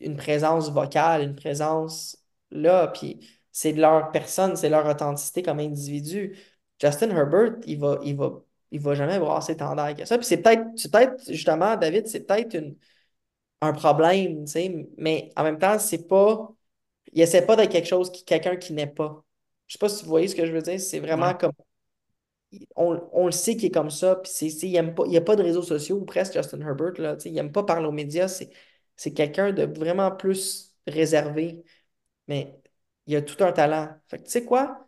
[0.00, 2.18] une présence vocale, une présence
[2.50, 3.20] là, puis
[3.52, 6.38] c'est leur personne, c'est leur authenticité comme individu.
[6.80, 10.18] Justin Herbert, il va, il va, il va jamais brasser tant d'air que ça.
[10.18, 12.76] Puis c'est peut-être, c'est peut-être, justement, David, c'est peut-être une,
[13.62, 16.50] un problème, tu sais, mais en même temps, c'est pas,
[17.12, 19.24] il essaie pas d'être quelque chose qui, quelqu'un qui n'est pas.
[19.68, 21.38] Je sais pas si vous voyez ce que je veux dire, c'est vraiment Ouais.
[21.38, 21.52] comme,
[22.76, 24.72] on, on le sait qu'il est comme ça, puis c'est, c'est- il
[25.08, 27.86] n'y a pas de réseaux sociaux, ou presque Justin Herbert, là, il aime pas parler
[27.86, 28.50] aux médias, c'est,
[28.96, 31.64] c'est quelqu'un de vraiment plus réservé,
[32.28, 32.60] mais
[33.06, 33.90] il a tout un talent.
[34.08, 34.86] Fait que tu sais quoi?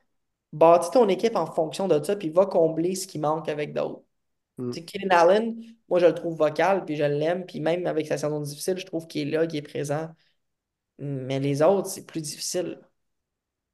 [0.52, 4.02] Bâtis ton équipe en fonction de ça, puis va combler ce qui manque avec d'autres.
[4.58, 4.72] Mm.
[4.72, 8.40] Keenan Allen, moi je le trouve vocal, puis je l'aime, puis même avec sa saison
[8.40, 10.08] difficile, je trouve qu'il est là, qu'il est présent.
[10.98, 12.78] Mais les autres, c'est plus difficile.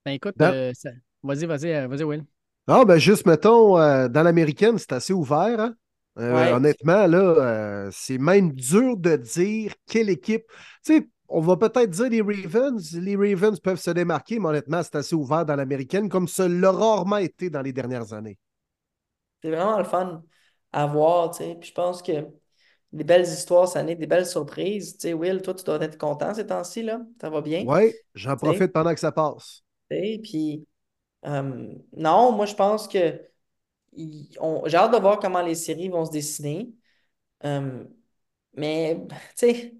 [0.04, 0.90] Ben écoute, euh, ça-
[1.22, 2.24] vas-y, vas-y, euh, vas-y, Will.
[2.66, 5.60] Ah, ben juste, mettons, euh, dans l'américaine, c'est assez ouvert.
[5.60, 5.74] hein.
[6.18, 6.52] Euh, Ouais.
[6.52, 10.44] Honnêtement, là, euh, c'est même dur de dire quelle équipe.
[10.84, 12.94] Tu sais, on va peut-être dire les Ravens.
[12.94, 16.72] Les Ravens peuvent se démarquer, mais honnêtement, c'est assez ouvert dans l'américaine, comme ça l'a
[16.72, 18.38] rarement été dans les dernières années.
[19.42, 20.22] C'est vraiment le fun
[20.72, 21.56] à voir, tu sais.
[21.60, 22.26] Puis je pense que
[22.92, 24.94] des belles histoires ça année, des belles surprises.
[24.94, 27.00] Tu sais, Will, toi, tu dois être content ces temps-ci, là.
[27.20, 27.64] Ça va bien?
[27.66, 29.62] Oui, j'en profite pendant que ça passe.
[29.90, 30.66] Et puis,
[31.26, 33.20] euh, non, moi, je pense que
[33.96, 36.72] j'ai hâte de voir comment les séries vont se dessiner.
[37.44, 37.84] Euh,
[38.54, 39.74] mais, tu sais,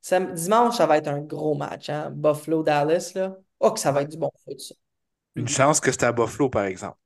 [0.00, 2.10] sam- dimanche, ça va être un gros match, hein?
[2.10, 3.36] Buffalo-Dallas, là.
[3.60, 4.74] Oh, que ça va être du bon foot, ça.
[5.36, 6.98] Une chance que c'était à Buffalo, par exemple.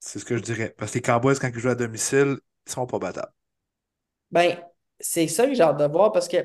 [0.00, 0.74] C'est ce que je dirais.
[0.76, 3.32] Parce que les Cowboys, quand ils jouent à domicile, ils sont pas battables.
[4.30, 4.56] Ben,
[5.00, 6.38] c'est ça que j'ai hâte de voir parce que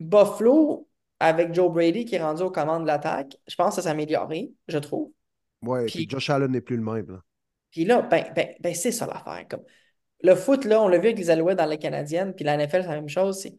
[0.00, 0.88] Buffalo,
[1.20, 3.88] avec Joe Brady qui est rendu aux commandes de l'attaque, je pense que ça s'est
[3.88, 5.12] amélioré, je trouve.
[5.62, 7.10] Oui, Puis- puis Josh Allen n'est plus le même.
[7.10, 7.22] là.
[7.70, 9.46] Puis là, ben, ben, ben, c'est ça l'affaire.
[9.48, 9.62] Comme...
[10.22, 12.82] Le foot, là, on l'a vu avec les Alouettes dans la canadienne, puis la NFL,
[12.82, 13.40] c'est la même chose.
[13.40, 13.56] C'est,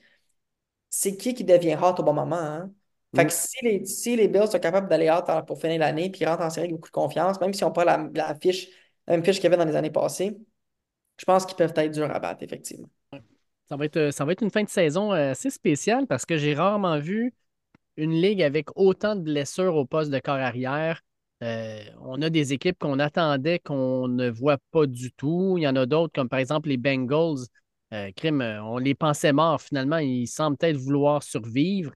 [0.89, 2.35] c'est qui qui devient hot au bon moment.
[2.37, 2.73] Hein?
[3.15, 3.27] Fait Mm.
[3.27, 6.25] que si les, si les Bills sont capables d'aller hot en- pour finir l'année, puis
[6.25, 8.67] rentrent en série avec beaucoup de confiance, même s'ils n'ont pas la, la fiche,
[9.07, 10.37] la même fiche qu'il y avait dans les années passées,
[11.17, 12.89] je pense qu'ils peuvent être durs à battre, effectivement.
[13.69, 16.37] Ça va être, ça va être une fin de saison euh, assez spéciale parce que
[16.37, 17.33] j'ai rarement vu
[17.97, 21.01] une ligue avec autant de blessures au poste de corps arrière.
[21.43, 25.55] Euh, on a des équipes qu'on attendait qu'on ne voit pas du tout.
[25.57, 27.47] Il y en a d'autres, comme par exemple les Bengals.
[27.93, 29.61] Euh, crime, euh, on les pensait morts.
[29.61, 31.91] Finalement, ils semblent peut-être vouloir survivre.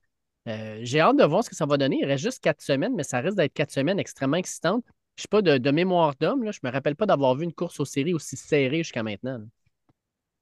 [0.48, 1.98] Euh, j'ai hâte de voir ce que ça va donner.
[2.00, 4.84] Il reste juste quatre semaines, mais ça risque d'être quatre semaines extrêmement excitantes.
[5.16, 6.42] Je ne suis pas de, de mémoire d'homme.
[6.44, 6.50] là.
[6.52, 9.38] Je ne me rappelle pas d'avoir vu une course aux séries aussi serrée jusqu'à maintenant.
[9.38, 9.44] là.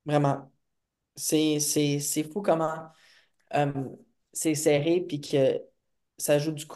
[0.06, 0.50] Vraiment.
[1.16, 2.88] C'est, c'est, c'est fou comment
[3.54, 3.72] euh,
[4.32, 5.60] c'est serré, puis que
[6.18, 6.66] ça joue du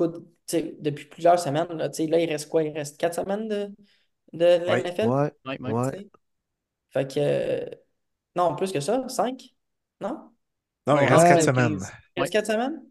[0.47, 1.69] sais, depuis plusieurs semaines.
[1.75, 2.63] Là, Tu sais, là, il reste quoi?
[2.65, 3.71] Il reste quatre semaines de,
[4.35, 4.81] de la Ouais.
[4.81, 5.11] NFL?
[5.45, 6.09] Ouais, Ouais.
[6.91, 7.84] Fait que.
[8.37, 9.55] Euh, Non, plus que ça, cinq?
[10.01, 10.31] Non?
[10.87, 11.79] Non, il reste quatre semaines.
[11.79, 11.93] 15.
[12.17, 12.83] Il reste quatre semaines?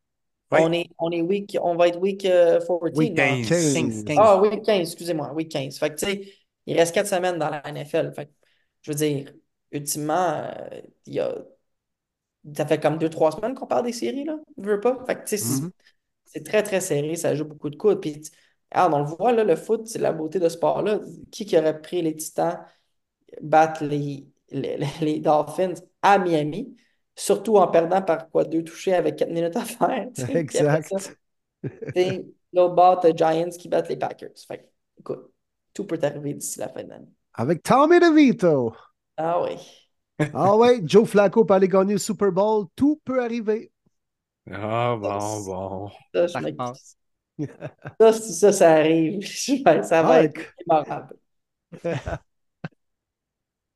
[0.52, 2.92] On est, on est week, on va être week euh, 14.
[2.98, 3.42] Week non?
[3.42, 3.50] 15.
[3.50, 3.74] 15.
[3.74, 4.18] 15, 15.
[4.20, 5.80] Ah, week 15, excusez-moi, week 15.
[5.80, 6.34] Fait que, tu sais,
[6.68, 8.14] il reste quatre semaines dans la NFL.
[8.16, 8.32] Fait que,
[8.84, 9.34] je veux dire,
[9.72, 11.34] ultimement, euh, il y a...
[12.56, 14.38] ça fait comme deux, trois semaines qu'on parle des séries, là.
[14.58, 15.04] Je veux pas.
[15.06, 15.64] Fait que, tu sais, c'est-
[16.26, 17.16] c'est très, très serré.
[17.16, 18.02] Ça joue beaucoup de coudes.
[18.02, 18.22] Puis,
[18.72, 21.00] ah, on le voit, là, le foot, c'est la beauté de ce sport-là.
[21.32, 22.66] Qui qui aurait pris les Titans
[23.42, 26.76] battre les, les, les Dolphins à Miami,
[27.16, 30.10] surtout en perdant par quoi deux touchés avec quatre minutes à faire.
[30.30, 30.92] Exact.
[32.54, 34.30] L'autre bord, t'as Giants qui battent les Packers.
[34.48, 34.66] Fait que,
[35.00, 35.34] écoute,
[35.74, 37.08] tout peut arriver d'ici la fin de l'année.
[37.36, 38.74] Avec Tommy DeVito.
[39.18, 39.58] Ah oui.
[40.34, 42.68] Ah ouais, Joe Flacco peut aller gagner le Super Bowl.
[42.76, 43.72] Tout peut arriver.
[44.52, 45.92] Ah, bon, bon.
[46.14, 46.74] Ça, je Ça
[48.00, 49.26] ça, si ça, ça arrive,
[49.84, 51.16] ça va Ah, être mémorable.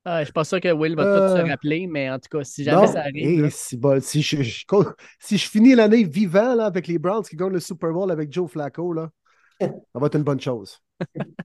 [0.09, 2.29] Ah, je suis pas sûr que Will va tout Euh, se rappeler, mais en tout
[2.29, 4.65] cas, si jamais Non, ça arrive, là, si, bon, si, je, je-
[5.19, 8.31] si je finis l'année vivant là, avec les Browns qui gagnent le Super Bowl avec
[8.31, 9.09] Joe Flacco, là,
[9.61, 10.79] ça va être une bonne chose.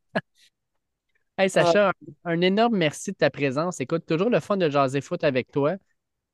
[1.38, 1.88] Hey Sacha,
[2.24, 3.80] un, un énorme merci de ta présence.
[3.80, 5.76] Écoute, toujours le fun de jaser foot avec toi.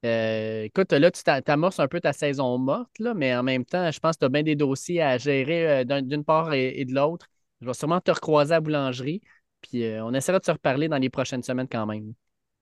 [0.06, 3.64] Euh, écoute, là, tu t'a- t'amorces un peu ta saison morte, là, mais en même
[3.64, 6.54] temps, je pense que tu as bien des dossiers à gérer euh, d'un- d'une part
[6.54, 7.26] et, et de l'autre.
[7.60, 9.22] Je vais sûrement te recroiser à la boulangerie.
[9.62, 12.14] Puis euh, on essaiera de se reparler dans les prochaines semaines quand même.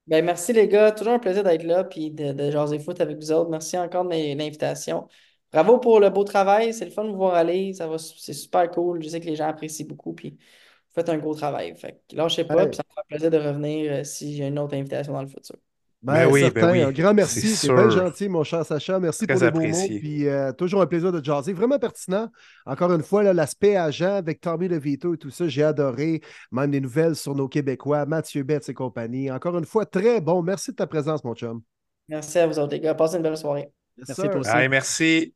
[0.06, 3.16] Ben, merci les gars, toujours un plaisir d'être là puis de, de jaser foot avec
[3.16, 3.51] vous autres.
[3.51, 5.09] Merci encore de l'invitation.
[5.52, 8.32] Bravo pour le beau travail, c'est le fun de vous voir aller, ça va, c'est
[8.32, 9.02] super cool.
[9.02, 11.74] Je sais que les gens apprécient beaucoup puis vous faites un gros travail.
[11.77, 14.59] Fait que lâchez pas, puis ça me fait plaisir de revenir euh, si j'ai une
[14.60, 15.56] autre invitation dans le futur.
[16.02, 16.60] Ben, Ben oui, certain.
[16.60, 17.40] ben oui, un grand merci.
[17.56, 19.01] c'est bien gentil, mon cher Sacha.
[19.01, 19.94] Merci Très pour les beaux apprécié.
[19.94, 20.01] mots.
[20.01, 21.52] Puis euh, toujours un plaisir de jaser.
[21.52, 22.31] Vraiment pertinent.
[22.64, 26.20] Encore une fois, l'aspect agent avec Tommy DeVito et tout ça, j'ai adoré.
[26.52, 29.31] Même des nouvelles sur nos Québécois, Mathieu Betts et compagnie.
[29.31, 30.43] Encore une fois, très bon.
[30.43, 31.62] Merci de ta présence, mon chum.
[32.09, 33.68] Merci à vous autres les gars, passez une belle soirée.
[33.97, 34.31] Yes, Merci sir.
[34.31, 34.51] toi aussi.
[34.51, 35.35] Allez, merci.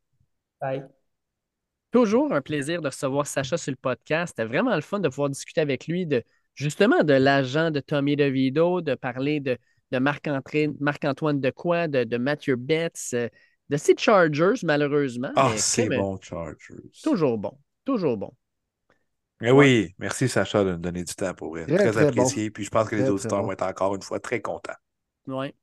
[0.60, 0.84] Bye.
[1.90, 4.34] Toujours un plaisir de recevoir Sacha sur le podcast.
[4.36, 6.22] C'était vraiment le fun de pouvoir discuter avec lui de
[6.54, 9.58] justement de l'agent de Tommy DeVito, de parler de,
[9.92, 13.28] de Marc-Antoine Decoy, de, de Mathieu Betts, euh,
[13.68, 15.32] de ces Chargers, malheureusement.
[15.36, 16.74] Ah, c'est bon, Chargers.
[17.02, 17.58] Toujours bon.
[17.84, 18.32] Toujours bon.
[19.40, 21.66] Mais oui, merci Sacha de nous donner du temps pour vrai.
[21.66, 22.50] Très, Très, très apprécié.
[22.50, 24.74] Puis je pense que les Très, auditeurs vont être encore une fois très contents.
[25.26, 25.54] Ouais.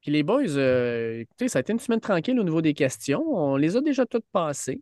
[0.00, 3.22] Puis les boys, euh, écoutez, ça a été une semaine tranquille au niveau des questions.
[3.26, 4.80] On les a déjà toutes passées.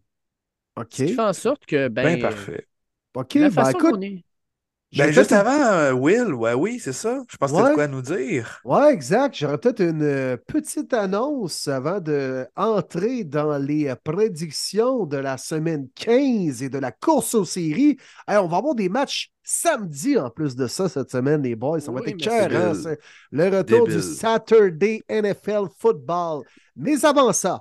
[0.76, 0.86] OK.
[0.90, 2.66] Ce qui fait en sorte que, ben, Bien parfait.
[3.14, 3.34] OK.
[3.34, 4.24] la Ben, façon écoute, qu'on est.
[4.92, 7.22] Ben, juste une- avant, euh, Will, ouais, oui, c'est ça.
[7.30, 8.60] Je pense que tu de quoi nous dire.
[8.64, 9.36] Ouais, exact.
[9.36, 15.38] J'aurais peut-être une euh, petite annonce avant de entrer dans les euh, prédictions de la
[15.38, 17.98] semaine 15 et de la course aux séries.
[18.26, 21.80] Hey, on va avoir des matchs samedi en plus de ça cette semaine, les boys.
[21.80, 22.98] Ça va Oui, être c'est c'est
[23.30, 24.02] Le retour du.
[24.02, 26.42] Saturday NFL Football.
[26.74, 27.60] Mais avant ça,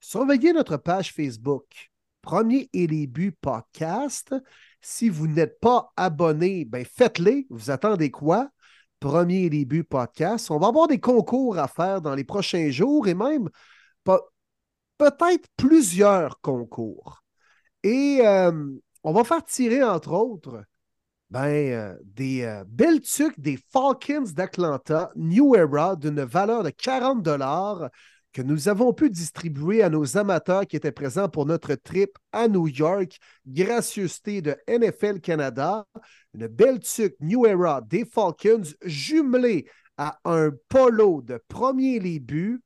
[0.00, 1.64] surveillez notre page Facebook.
[2.20, 4.34] Premier et les buts podcast.
[4.82, 7.46] Si vous n'êtes pas abonné, ben faites-les.
[7.50, 8.50] Vous attendez quoi?
[9.00, 10.50] Premier début podcast.
[10.50, 13.48] On va avoir des concours à faire dans les prochains jours et même
[14.98, 17.22] peut-être plusieurs concours.
[17.82, 18.70] Et euh,
[19.02, 20.62] on va faire tirer, entre autres,
[21.30, 27.22] ben, euh, des euh, belles tuques des Falcons d'Atlanta New Era d'une valeur de 40
[27.22, 27.88] dollars
[28.32, 32.48] que nous avons pu distribuer à nos amateurs qui étaient présents pour notre trip à
[32.48, 35.86] New York, gracieuseté de NFL Canada.
[36.34, 39.66] Une belle tuque New Era des Falcons jumelée
[39.98, 42.62] à un polo de premier début.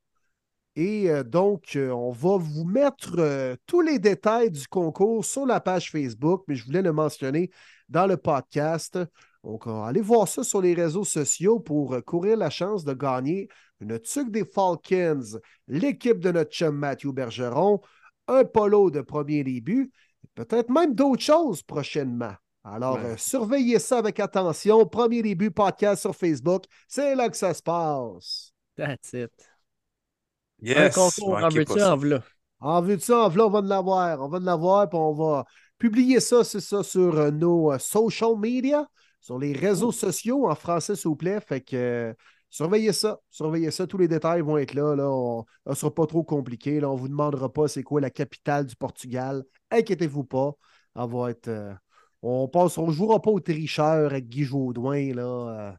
[0.77, 5.91] Et euh, donc, on va vous mettre tous les détails du concours sur la page
[5.91, 7.51] Facebook, mais je voulais le mentionner
[7.89, 8.99] dans le podcast.
[9.47, 13.49] Donc, allez voir ça sur les réseaux sociaux pour euh, courir la chance de gagner
[13.81, 15.39] une tuque des Falcons,
[15.69, 17.81] l'équipe de notre chum Matthew Bergeron,
[18.29, 19.93] un polo de premier début,
[20.35, 22.35] peut-être même d'autres choses prochainement.
[22.65, 24.87] Alors, euh, surveillez ça avec attention.
[24.87, 26.65] Premier début podcast sur Facebook.
[26.89, 28.53] C'est là que ça se passe.
[28.77, 29.31] That's it.
[30.61, 32.23] Yes, un concours en veux-tu, en v'là?
[32.59, 34.21] En veux-tu, en v'là, on va en avoir.
[34.21, 35.45] On va en avoir, puis on va
[35.79, 38.89] Publiez ça, c'est ça, sur euh, nos euh, social media,
[39.21, 41.39] sur les réseaux sociaux en français, s'il vous plaît.
[41.41, 42.15] Fait que euh,
[42.57, 43.21] surveillez ça.
[43.31, 43.87] Surveillez ça.
[43.87, 44.95] Tous les détails vont être là.
[44.97, 46.81] là on, ne sera pas trop compliqué.
[46.81, 46.91] Là.
[46.91, 49.45] On ne vous demandera pas c'est quoi la capitale du Portugal.
[49.71, 50.53] Inquiétez-vous pas.
[50.95, 51.51] On va être.
[52.23, 55.77] on passe, on jouera pas au tricheur avec Guy Jodoin là.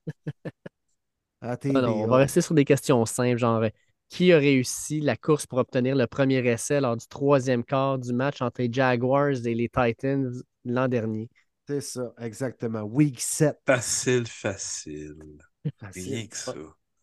[1.42, 3.64] à TV, on va rester sur des questions simples, genre
[4.10, 8.14] qui a réussi la course pour obtenir le premier essai lors du troisième quart du
[8.14, 10.32] match entre les Jaguars et les Titans
[10.64, 11.30] l'an dernier?
[11.68, 12.84] C'est ça, exactement.
[12.84, 13.58] Week 7.
[13.66, 15.38] Facile, facile.
[16.32, 16.54] Ça.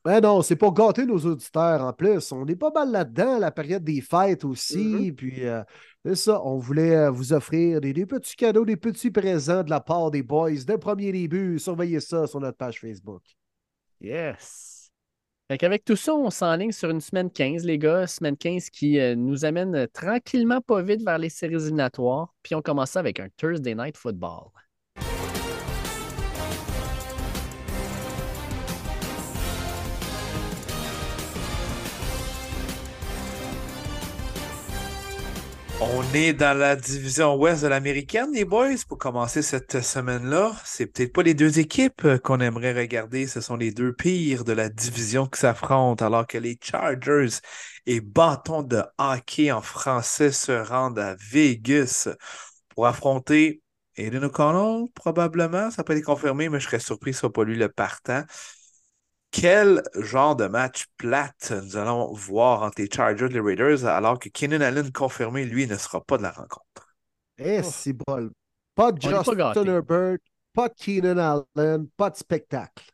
[0.04, 2.30] Ben non, c'est pour gâter nos auditeurs en plus.
[2.30, 4.76] On est pas mal là-dedans, la période des fêtes aussi.
[4.76, 5.14] Mm-hmm.
[5.14, 5.62] Puis euh,
[6.04, 9.70] c'est ça, on voulait euh, vous offrir des, des, petits cadeaux, des petits présents de
[9.70, 11.58] la part des boys d'un premier début.
[11.58, 13.22] Surveillez ça sur notre page Facebook.
[13.98, 14.90] Yes.
[15.48, 18.06] Avec tout ça, on s'enligne sur une semaine 15, les gars.
[18.06, 22.34] Semaine 15 qui euh, nous amène tranquillement, pas vite, vers les séries éliminatoires.
[22.42, 24.48] Puis on commence avec un Thursday Night Football.
[35.80, 40.52] On est dans la division ouest de l'américaine, les boys, pour commencer cette semaine-là.
[40.64, 44.52] C'est peut-être pas les deux équipes qu'on aimerait regarder, ce sont les deux pires de
[44.52, 47.38] la division qui s'affrontent, alors que les Chargers
[47.86, 52.09] et bâtons de hockey en français se rendent à Vegas
[52.68, 53.60] pour affronter
[53.96, 55.70] Aiden O'Connell, probablement.
[55.70, 58.22] Ça peut être confirmé, mais je serais surpris que ce soit pas lui le partant.
[59.36, 64.20] Quel genre de match plate nous allons voir entre les Chargers et les Raiders alors
[64.20, 66.94] que Keenan Allen confirmé, lui, ne sera pas de la rencontre?
[67.39, 68.31] Eh, c'est bon.
[68.77, 70.19] Pas de Justin Herbert,
[70.52, 72.85] pas de Keenan Allen, pas de spectacle.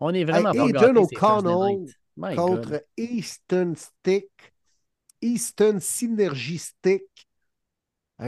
[0.00, 4.32] On est vraiment hey, pas Aiden O'Connell contre Easton Stick,
[5.22, 7.04] Easton Synergy Stick.
[7.06, 7.29] Ah,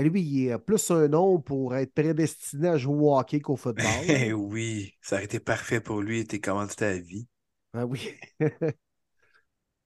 [0.00, 3.84] lui, il est plus un nom pour être prédestiné à jouer au hockey qu'au football.
[4.08, 6.18] Eh oui, ça aurait été parfait pour lui.
[6.18, 7.28] Il était commandité à vie.
[7.74, 8.14] Ah oui.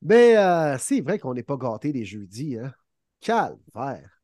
[0.02, 2.56] Mais euh, c'est vrai qu'on n'est pas gâté les jeudis.
[2.56, 2.72] Hein?
[3.20, 4.22] Calvaire.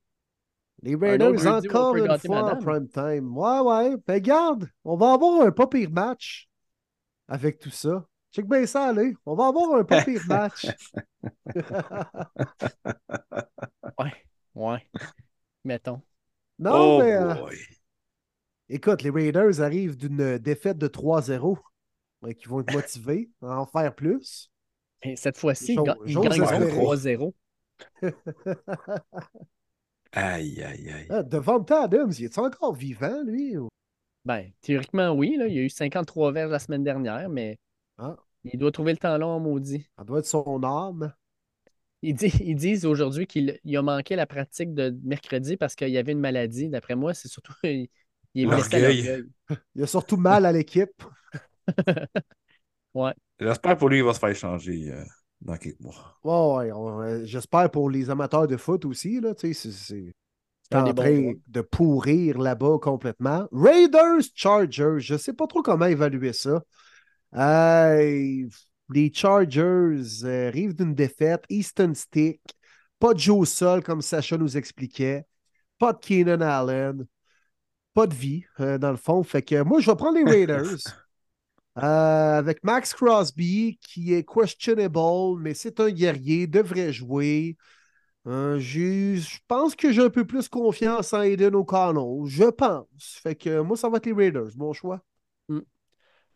[0.82, 3.36] Les Raiders encore une fois en prime time.
[3.36, 3.96] Ouais, ouais.
[4.06, 6.48] Ben garde, on va avoir un pas pire match
[7.28, 8.06] avec tout ça.
[8.32, 9.14] Check bien ça, allez.
[9.26, 10.66] On va avoir un pas pire match.
[13.98, 14.12] ouais,
[14.54, 14.88] ouais
[15.64, 16.01] mettons.
[16.59, 17.12] Non, oh mais.
[17.12, 17.34] Euh,
[18.68, 21.59] écoute, les Raiders arrivent d'une défaite de 3-0.
[22.36, 24.51] qui vont être motivés à en faire plus.
[25.02, 25.74] Et cette fois-ci,
[26.06, 27.34] ils gagnent 3-0.
[30.12, 31.06] aïe, aïe, aïe.
[31.10, 33.56] Ah, devant Adams, il est encore vivant, lui?
[34.24, 35.36] Ben, théoriquement, oui.
[35.36, 35.48] Là.
[35.48, 37.59] Il y a eu 53 verges la semaine dernière, mais
[37.98, 38.16] ah.
[38.44, 39.89] il doit trouver le temps long, maudit.
[39.98, 41.12] Ça doit être son âme.
[42.02, 42.14] Ils,
[42.56, 46.68] disent aujourd'hui qu'il a manqué la pratique de mercredi parce qu'il y avait une maladie.
[46.68, 47.54] D'après moi, c'est surtout.
[48.34, 51.04] Il est blessé à Il a surtout mal à l'équipe.
[52.94, 53.12] ouais.
[53.38, 55.04] J'espère pour lui, il va se faire changer euh,
[55.42, 56.18] dans quelques mois.
[56.24, 57.26] Ouais, ouais.
[57.26, 59.20] J'espère pour les amateurs de foot aussi.
[59.20, 60.14] Là, c'est, c'est
[60.74, 63.46] en train de pourrir là-bas complètement.
[63.52, 66.62] Raiders, Chargers, je ne sais pas trop comment évaluer ça.
[67.34, 68.48] Euh,
[68.93, 71.44] les Chargers euh, arrivent d'une défaite.
[71.48, 72.40] Easton Stick.
[72.98, 75.24] Pas de Joe au sol, comme Sacha nous expliquait.
[75.78, 77.06] Pas de Keenan Allen.
[77.94, 79.23] Pas de vie, euh, dans le fond.
[79.23, 80.78] Fait que moi, je vais prendre les Raiders.
[81.78, 87.56] Euh, avec Max Crosby, qui est questionable, mais c'est un guerrier, devrait jouer.
[88.27, 92.27] Euh, je pense que j'ai un peu plus confiance en Aiden O'Connell.
[92.27, 93.19] Je pense.
[93.23, 94.51] Fait que moi, ça va être les Raiders.
[94.55, 95.02] Bon choix.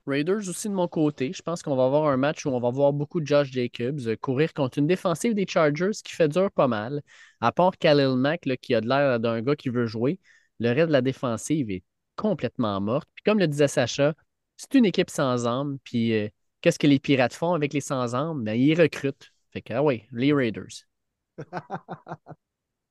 [0.07, 1.33] Raiders aussi de mon côté.
[1.33, 4.01] Je pense qu'on va avoir un match où on va voir beaucoup de Josh Jacobs
[4.07, 7.03] euh, courir contre une défensive des Chargers qui fait dur pas mal.
[7.41, 10.21] À part Khalil Mack là, qui a de l'air d'un gars qui veut jouer,
[10.61, 11.83] le reste de la défensive est
[12.17, 13.09] complètement morte.
[13.15, 14.15] Puis comme le disait Sacha,
[14.57, 15.79] c'est une équipe sans âme.
[15.85, 16.29] Puis euh,
[16.61, 18.45] qu'est-ce que les Pirates font avec les sans âme?
[18.45, 19.33] Ben, ils recrutent.
[19.53, 20.87] Fait que, ah oui, les Raiders.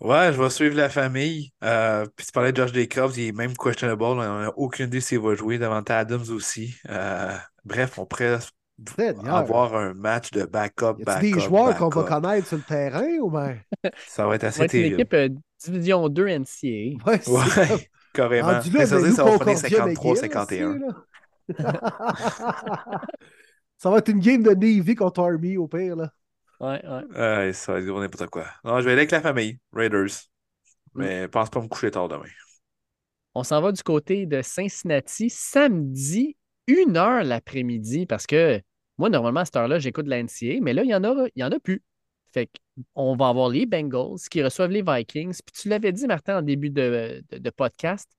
[0.01, 1.51] Ouais, je vais suivre la famille.
[1.63, 4.03] Euh, puis tu parlais de Josh Jacobs, il est même questionable.
[4.03, 5.57] On n'a aucune idée s'il va jouer.
[5.57, 6.75] Devant Adams aussi.
[6.89, 8.37] Euh, bref, on pourrait
[8.97, 9.33] Seigneur.
[9.35, 13.31] avoir un match de backup, backup, des joueurs qu'on va connaître sur le terrain ou
[13.31, 13.57] bien?
[14.07, 15.01] Ça va être assez va être une terrible.
[15.01, 15.29] équipe euh,
[15.63, 16.97] Division 2 NCAA.
[17.09, 17.79] Ouais, c'est Ouais, comme-
[18.13, 18.47] carrément.
[18.51, 20.45] rendu là, Mais ça veut ben, dire que nous, ça va finir Concordia, McGill, 53-51.
[20.49, 21.81] c'est, là.
[23.77, 25.95] ça va être une game de Navy contre Army au pire.
[25.95, 26.11] Là.
[26.59, 27.03] Ouais, ouais.
[27.17, 28.47] Ouais, ça va être gros n'importe quoi.
[28.63, 30.07] Non, je vais aller avec la famille, Raiders.
[30.93, 30.99] Mm.
[31.01, 32.25] Mais pense pas me coucher tard demain.
[33.33, 36.37] On s'en va du côté de Cincinnati samedi,
[36.67, 38.61] 1h l'après-midi, parce que
[38.97, 41.41] moi, normalement, à cette heure-là, j'écoute la NCA, mais là, il y en a, il
[41.41, 41.83] y en a plus.
[42.33, 42.49] Fait
[42.93, 45.37] qu'on va avoir les Bengals qui reçoivent les Vikings.
[45.45, 48.09] Puis tu l'avais dit, Martin, en début de, de- de podcast,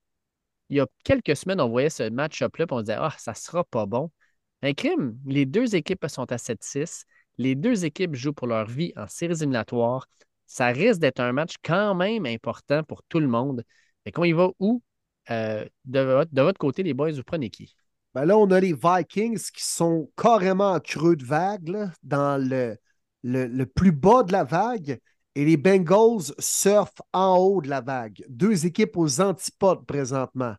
[0.68, 3.34] il y a quelques semaines, on voyait ce match-up-là, puis on se disait, ah, ça
[3.34, 4.10] sera pas bon.
[4.62, 7.04] Un crime, les deux équipes sont à 7-6.
[7.38, 10.06] Les deux équipes jouent pour leur vie en séries éliminatoires.
[10.46, 13.62] Ça risque d'être un match quand même important pour tout le monde.
[14.04, 14.82] Fait qu'on y va où?
[15.30, 16.00] Euh, de,
[16.40, 17.74] votre, côté, les boys, vous prenez qui?
[18.14, 22.76] Ben là, on a les Vikings qui sont carrément en creux de vague, dans le,
[23.22, 24.98] le plus bas de la vague,
[25.34, 28.24] et les Bengals surfent en haut de la vague.
[28.28, 30.54] Deux équipes aux antipodes présentement.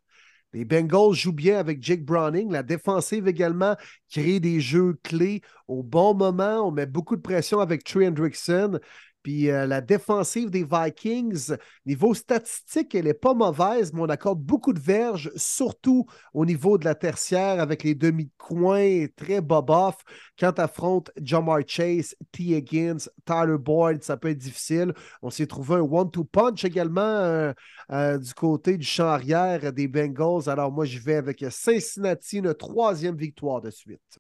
[0.54, 2.52] Les Bengals jouent bien avec Jake Browning.
[2.52, 3.76] La défensive également
[4.10, 6.68] crée des jeux clés au bon moment.
[6.68, 8.80] On met beaucoup de pression avec Trey Hendrickson.
[9.28, 14.40] Puis euh, la défensive des Vikings, niveau statistique, elle n'est pas mauvaise, mais on accorde
[14.40, 19.42] beaucoup de verges, surtout au niveau de la tertiaire avec les demi de coin très
[19.42, 19.98] bob-off.
[20.40, 22.56] Quand tu affrontes Jamar Chase, T.
[22.56, 24.94] Higgins, Tyler Boyd, ça peut être difficile.
[25.22, 27.52] On s'est trouvé un one-two punch également euh,
[27.92, 30.48] euh, du côté du champ arrière des Bengals.
[30.48, 34.20] Alors moi, je vais avec Cincinnati, une troisième victoire de suite.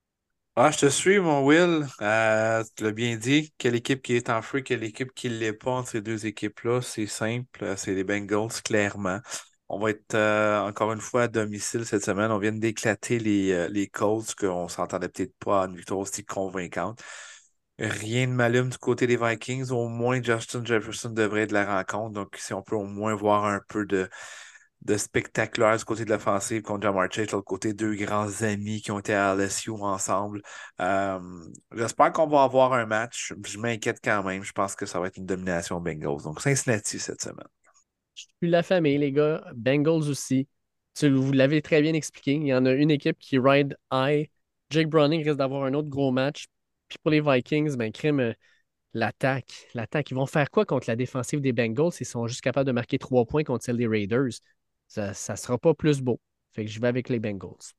[0.60, 1.86] Ah, je te suis, mon Will.
[2.02, 3.54] Euh, tu l'as bien dit.
[3.60, 6.26] Quelle équipe qui est en feu, quelle équipe qui ne l'est pas entre ces deux
[6.26, 6.82] équipes-là?
[6.82, 7.64] C'est simple.
[7.64, 9.20] euh, C'est les Bengals, clairement.
[9.70, 12.32] On va être euh, encore une fois à domicile cette semaine.
[12.32, 17.00] On vient d'éclater les, les Colts, qu'on s'entendait peut-être pas à une victoire aussi convaincante.
[17.80, 19.70] Rien de m'allume du côté des Vikings.
[19.72, 22.14] Au moins, Justin Jefferson devrait être de la rencontre.
[22.14, 24.10] Donc, si on peut au moins voir un peu de,
[24.88, 28.82] de spectaculaire du côté de l'offensive contre Jamar Chase, de l'autre côté, deux grands amis
[28.82, 30.42] qui ont été à LSU ensemble.
[30.80, 31.20] Euh,
[31.76, 33.34] J'espère qu'on va avoir un match.
[33.46, 34.44] Je m'inquiète quand même.
[34.44, 36.24] Je pense que ça va être une domination Bengals.
[36.24, 37.48] Donc, Cincinnati cette semaine.
[38.16, 39.44] Je suis la famille, les gars.
[39.56, 40.48] Bengals aussi.
[40.96, 42.36] Tu, vous l'avez très bien expliqué.
[42.36, 44.30] Il y en a une équipe qui ride high.
[44.70, 46.48] Jake Browning risque d'avoir un autre gros match.
[46.88, 48.34] Puis pour les Vikings, ben, crime, euh,
[48.94, 49.68] l'attaque.
[49.74, 50.12] L'attaque.
[50.12, 52.98] Ils vont faire quoi contre la défensive des Bengals s'ils sont juste capables de marquer
[52.98, 54.40] trois points contre celle des Raiders?
[54.88, 56.20] Ça ne sera pas plus beau.
[56.52, 57.74] Fait que je vais avec les Bengals.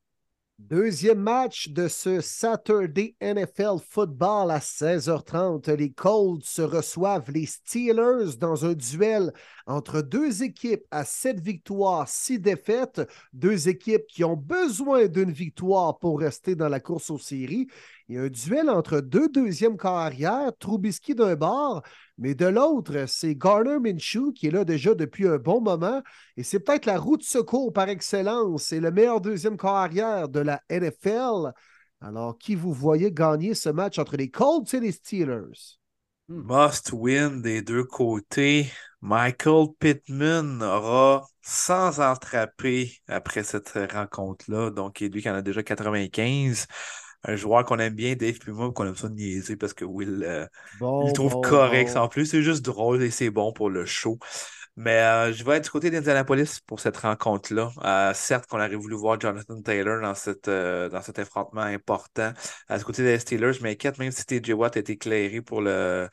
[0.59, 5.71] Deuxième match de ce Saturday NFL Football à 16h30.
[5.71, 9.31] Les Colts se reçoivent les Steelers dans un duel
[9.67, 13.01] entre deux équipes à sept victoires, six défaites.
[13.31, 17.67] Deux équipes qui ont besoin d'une victoire pour rester dans la course aux séries.
[18.09, 21.83] Il y a un duel entre deux deuxièmes carrières, Trubisky d'un bord,
[22.17, 26.01] mais de l'autre, c'est Garner Minshew qui est là déjà depuis un bon moment.
[26.35, 28.63] Et c'est peut-être la route de secours par excellence.
[28.63, 31.53] C'est le meilleur deuxième carrière de la NFL.
[32.01, 35.77] Alors, qui vous voyez gagner ce match entre les Colts et les Steelers?
[36.29, 38.71] Must win des deux côtés.
[39.01, 44.71] Michael Pittman aura 100 entrappés après cette rencontre-là.
[44.71, 46.65] Donc, il est lui qui en a déjà 95.
[47.23, 50.23] Un joueur qu'on aime bien, Dave puis moi, qu'on aime ça niaiser parce que Will
[50.23, 50.47] euh,
[50.79, 51.99] Bon, il le trouve bon, correct bon.
[51.99, 52.25] en plus.
[52.27, 54.19] C'est juste drôle et c'est bon pour le show.
[54.75, 57.69] Mais euh, je vais être du côté d'Indianapolis pour cette rencontre-là.
[57.83, 62.31] Euh, certes qu'on aurait voulu voir Jonathan Taylor dans, cette, euh, dans cet affrontement important.
[62.69, 65.61] À du côté des Steelers, je m'inquiète même si TJ Watt a été éclairé pour
[65.61, 66.07] le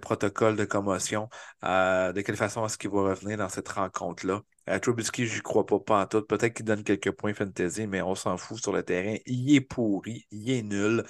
[0.00, 1.28] protocole de commotion.
[1.64, 4.40] Euh, de quelle façon est-ce qu'il va revenir dans cette rencontre-là?
[4.68, 6.22] Euh, Trubisky, je crois pas, pas en tout.
[6.22, 9.16] Peut-être qu'il donne quelques points fantasy, mais on s'en fout sur le terrain.
[9.26, 11.04] Il est pourri, il est nul.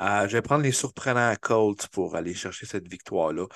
[0.00, 3.46] Euh, je vais prendre les surprenants Colts pour aller chercher cette victoire-là.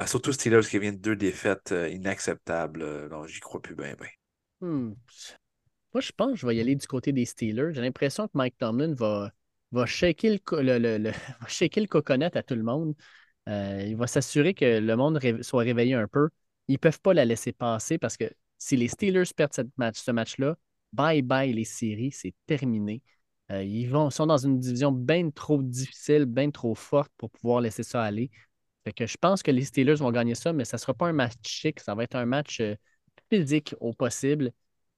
[0.00, 3.08] Euh, surtout Steelers qui vient de deux défaites inacceptables.
[3.08, 3.94] Non, j'y crois plus bien.
[3.98, 4.08] Ben.
[5.94, 7.72] Moi, je pense que je vais y aller du côté des Steelers.
[7.74, 9.32] J'ai l'impression que Mike Tomlin va,
[9.72, 11.12] va, shaker le, le- le-
[11.48, 12.94] shaker le coconut à tout le monde.
[13.48, 16.28] Euh, il va s'assurer que le monde soit réveillé un peu.
[16.68, 20.56] Ils ne peuvent pas la laisser passer parce que si les Steelers perdent ce match-là,
[20.92, 23.02] bye bye les séries, c'est terminé.
[23.52, 27.60] Euh, ils vont, sont dans une division bien trop difficile, bien trop forte pour pouvoir
[27.60, 28.30] laisser ça aller.
[28.86, 31.34] Je pense que les Steelers vont gagner ça, mais ça ne sera pas un match
[31.42, 32.74] chic, ça va être un match euh,
[33.30, 34.52] physique au possible.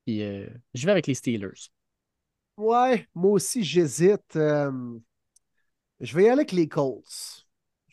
[0.08, 1.70] Euh, je vais avec les Steelers.
[2.56, 4.36] Ouais, moi aussi, j'hésite.
[6.00, 7.47] Je vais y aller avec les Colts.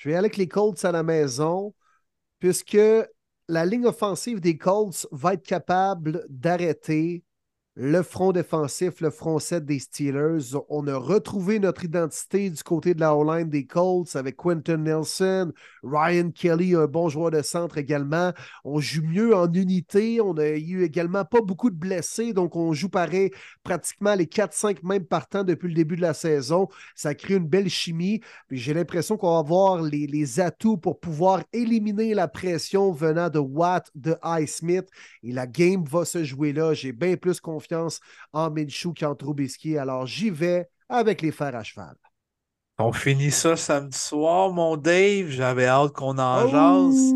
[0.05, 1.73] Je vais aller avec les Colts à la maison,
[2.37, 2.77] puisque
[3.47, 7.23] la ligne offensive des Colts va être capable d'arrêter
[7.77, 10.55] le front défensif, le front 7 des Steelers.
[10.69, 15.51] On a retrouvé notre identité du côté de la O-line des Colts avec Quentin Nelson,
[15.83, 18.31] Ryan Kelly, un bon joueur de centre également.
[18.63, 20.21] On joue mieux en unité.
[20.21, 23.31] On a eu également pas beaucoup de blessés, donc on joue pareil
[23.63, 26.69] pratiquement les 4-5 mêmes partants depuis le début de la saison.
[26.95, 28.21] Ça crée une belle chimie.
[28.51, 33.39] J'ai l'impression qu'on va avoir les, les atouts pour pouvoir éliminer la pression venant de
[33.39, 34.87] Watt, de Highsmith.
[35.23, 36.73] Et la game va se jouer là.
[36.73, 37.64] J'ai bien plus confiance
[38.33, 39.77] en Minshew qu'en Trubisky.
[39.77, 41.95] Alors j'y vais avec les fers à cheval.
[42.77, 45.29] On finit ça samedi soir, mon Dave.
[45.29, 46.47] J'avais hâte qu'on en Oh!
[46.47, 47.15] jase.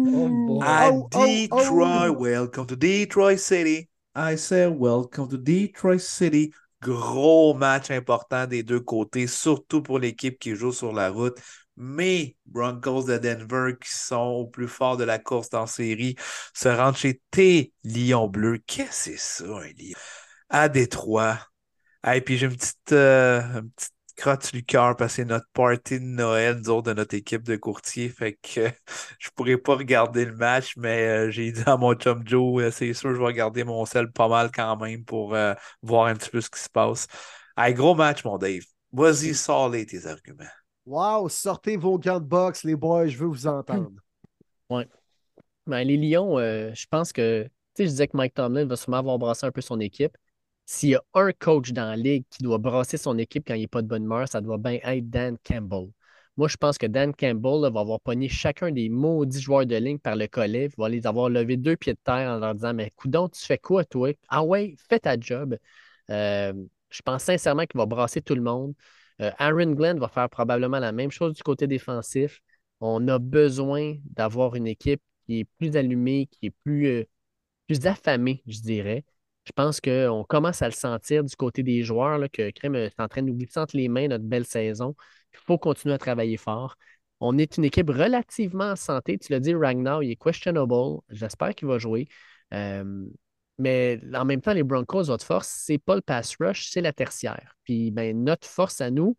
[0.62, 2.14] À Oh, oh, Detroit, oh.
[2.20, 3.90] welcome to Detroit City.
[4.16, 6.54] I say welcome to Detroit City.
[6.82, 11.38] Gros match important des deux côtés, surtout pour l'équipe qui joue sur la route.
[11.76, 16.16] Mais Broncos de Denver, qui sont au plus fort de la course dans la série,
[16.54, 18.60] se rendent chez tes Lions bleus.
[18.66, 19.96] Qu'est-ce que c'est ça, un lion?
[20.50, 21.38] À Détroit.
[22.12, 25.48] Et puis j'ai une petite, euh, une petite crotte du cœur parce que c'est notre
[25.54, 28.10] party de Noël, nous autres, de notre équipe de courtier.
[28.10, 28.70] Fait que
[29.20, 32.72] je pourrais pas regarder le match, mais euh, j'ai dit à mon chum Joe, euh,
[32.72, 36.16] c'est sûr, je vais regarder mon sel pas mal quand même pour euh, voir un
[36.16, 37.08] petit peu ce qui se passe.
[37.58, 38.64] Hey, gros match, mon Dave.
[38.92, 40.44] Vas-y, sors-les tes arguments.
[40.86, 43.92] Wow, sortez vos gants de boxe, les boys, je veux vous entendre.
[45.68, 48.76] Ben, les Lions, euh, je pense que, tu sais, je disais que Mike Tomlin va
[48.76, 50.18] sûrement avoir brassé un peu son équipe.
[50.72, 53.62] S'il y a un coach dans la ligue qui doit brasser son équipe quand il
[53.62, 55.88] n'est pas de bonne humeur, ça doit bien être Dan Campbell.
[56.38, 59.98] Moi, je pense que Dan Campbell va avoir pogné chacun des maudits joueurs de ligne
[59.98, 62.92] par le collet, va les avoir levés deux pieds de terre en leur disant Mais
[62.96, 64.12] coudon, tu fais quoi, toi?
[64.28, 65.58] Ah ouais, fais ta job.
[66.12, 66.54] Euh,
[66.92, 68.76] je pense sincèrement qu'il va brasser tout le monde.
[69.22, 72.42] Euh, Aaron Glenn va faire probablement la même chose du côté défensif.
[72.80, 77.06] On a besoin d'avoir une équipe qui est plus allumée, qui est plus, euh,
[77.68, 79.04] plus affamée, je dirais.
[79.50, 83.08] Je pense qu'on commence à le sentir du côté des joueurs, que Crème est en
[83.08, 84.96] train de nous glisser entre les mains notre belle saison.
[85.34, 86.76] Il faut continuer à travailler fort.
[87.20, 89.18] On est une équipe relativement en santé.
[89.18, 91.00] Tu l'as dit, Ragnar, il est questionable.
[91.10, 92.08] J'espère qu'il va jouer.
[92.54, 93.08] Euh,
[93.58, 96.94] mais en même temps, les Broncos, votre force, c'est pas le pass rush, c'est la
[96.94, 97.56] tertiaire.
[97.64, 99.18] Puis ben, notre force à nous,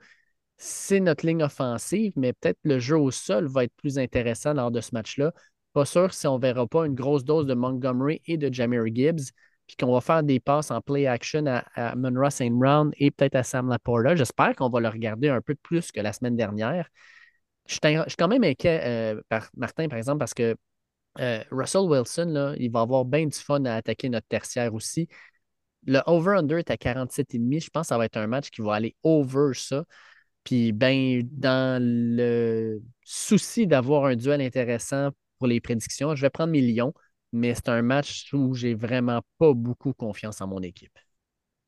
[0.59, 4.71] c'est notre ligne offensive, mais peut-être le jeu au sol va être plus intéressant lors
[4.71, 5.33] de ce match-là.
[5.73, 8.95] Pas sûr si on ne verra pas une grosse dose de Montgomery et de Jameer
[8.95, 9.33] Gibbs,
[9.71, 12.51] puis qu'on va faire des passes en play action à, Monroe St.
[12.51, 14.17] Brown et peut-être à Sam Laporta.
[14.17, 16.89] J'espère qu'on va le regarder un peu de plus que la semaine dernière.
[17.69, 20.57] Je suis, je suis quand même inquiet, euh, par Martin, par exemple, parce que
[21.21, 25.07] euh, Russell Wilson, là, il va avoir bien du fun à attaquer notre tertiaire aussi.
[25.87, 27.61] Le over-under est à 47,5.
[27.61, 29.85] Je pense que ça va être un match qui va aller over ça.
[30.43, 36.51] Puis, ben, dans le souci d'avoir un duel intéressant pour les prédictions, je vais prendre
[36.53, 36.93] mes lions,
[37.33, 40.97] mais c'est un match où j'ai vraiment pas beaucoup confiance en mon équipe.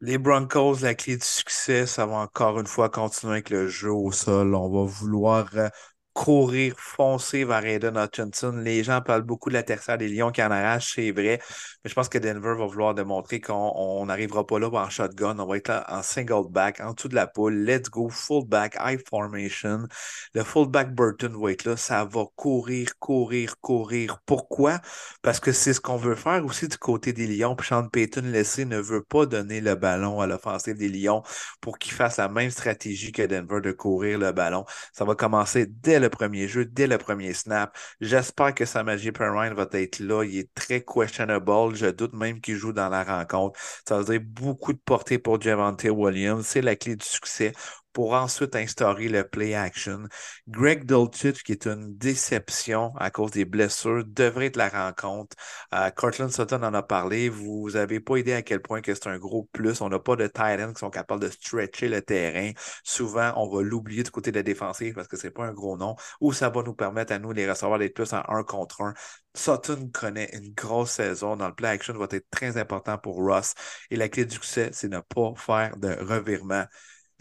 [0.03, 3.91] Les Broncos, la clé du succès, ça va encore une fois continuer avec le jeu
[3.91, 4.55] au sol.
[4.55, 5.69] On va vouloir euh,
[6.13, 8.53] courir, foncer vers Aiden Hutchinson.
[8.63, 10.51] Les gens parlent beaucoup de la tertiaire des Lions qui en
[10.81, 11.41] c'est vrai.
[11.85, 15.39] Mais je pense que Denver va vouloir démontrer qu'on n'arrivera pas là en shotgun.
[15.39, 17.55] On va être là en single back, en dessous de la poule.
[17.65, 19.87] Let's go, full back, high formation.
[20.35, 21.77] Le fullback Burton va être là.
[21.77, 24.19] Ça va courir, courir, courir.
[24.27, 24.81] Pourquoi?
[25.23, 27.57] Parce que c'est ce qu'on veut faire aussi du côté des Lions.
[27.57, 31.23] Puis Sean Payton laissé ne veut pas donner le ballon à l'offensive des Lions
[31.61, 34.65] pour qu'il fasse la même stratégie que Denver de courir le ballon.
[34.93, 37.77] Ça va commencer dès le premier jeu, dès le premier snap.
[38.01, 40.25] J'espère que Samaji Perrine va être là.
[40.25, 41.75] Il est très questionable.
[41.75, 43.59] Je doute même qu'il joue dans la rencontre.
[43.89, 46.45] Ça veut dire beaucoup de portée pour Javante Williams.
[46.47, 47.53] C'est la clé du succès
[47.93, 50.09] pour ensuite instaurer le play action.
[50.49, 55.37] Greg Dulcich, qui est une déception à cause des blessures, devrait être la rencontre.
[55.75, 57.29] Euh, Cortland Sutton en a parlé.
[57.29, 59.81] Vous n'avez pas idée à quel point que c'est un gros plus.
[59.81, 62.53] On n'a pas de tight ends qui sont capables de stretcher le terrain.
[62.85, 65.77] Souvent, on va l'oublier du côté de la défensive parce que c'est pas un gros
[65.77, 68.83] nom ou ça va nous permettre à nous, les recevoir, d'être plus en un contre
[68.83, 68.95] un.
[69.35, 71.37] Sutton connaît une grosse saison.
[71.37, 73.55] Dans le play action, va être très important pour Ross.
[73.91, 76.67] Et la clé du succès, c'est ne pas faire de revirement.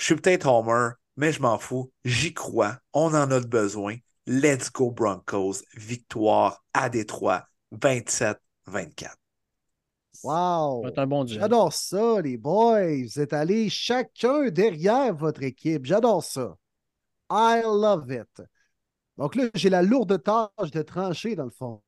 [0.01, 1.91] Je suis peut-être Homer, mais je m'en fous.
[2.03, 2.79] J'y crois.
[2.91, 3.97] On en a besoin.
[4.25, 5.61] Let's go Broncos.
[5.75, 8.35] Victoire à Détroit, 27-24.
[10.23, 10.87] Wow!
[10.87, 11.27] Être un bon.
[11.27, 13.03] J'adore ça, les boys.
[13.03, 15.85] Vous êtes allés chacun derrière votre équipe.
[15.85, 16.55] J'adore ça.
[17.31, 18.41] I love it.
[19.19, 21.79] Donc là, j'ai la lourde tâche de trancher, dans le fond.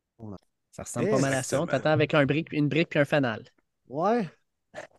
[0.69, 1.59] Ça ressemble pas mal à ça.
[1.59, 3.43] On t'attend avec un brick, une brique puis un fanal.
[3.87, 4.29] Ouais.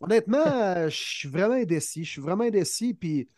[0.01, 2.05] Honnêtement, euh, je suis vraiment indécis.
[2.05, 2.95] Je suis vraiment indécis.
[2.95, 3.29] Puis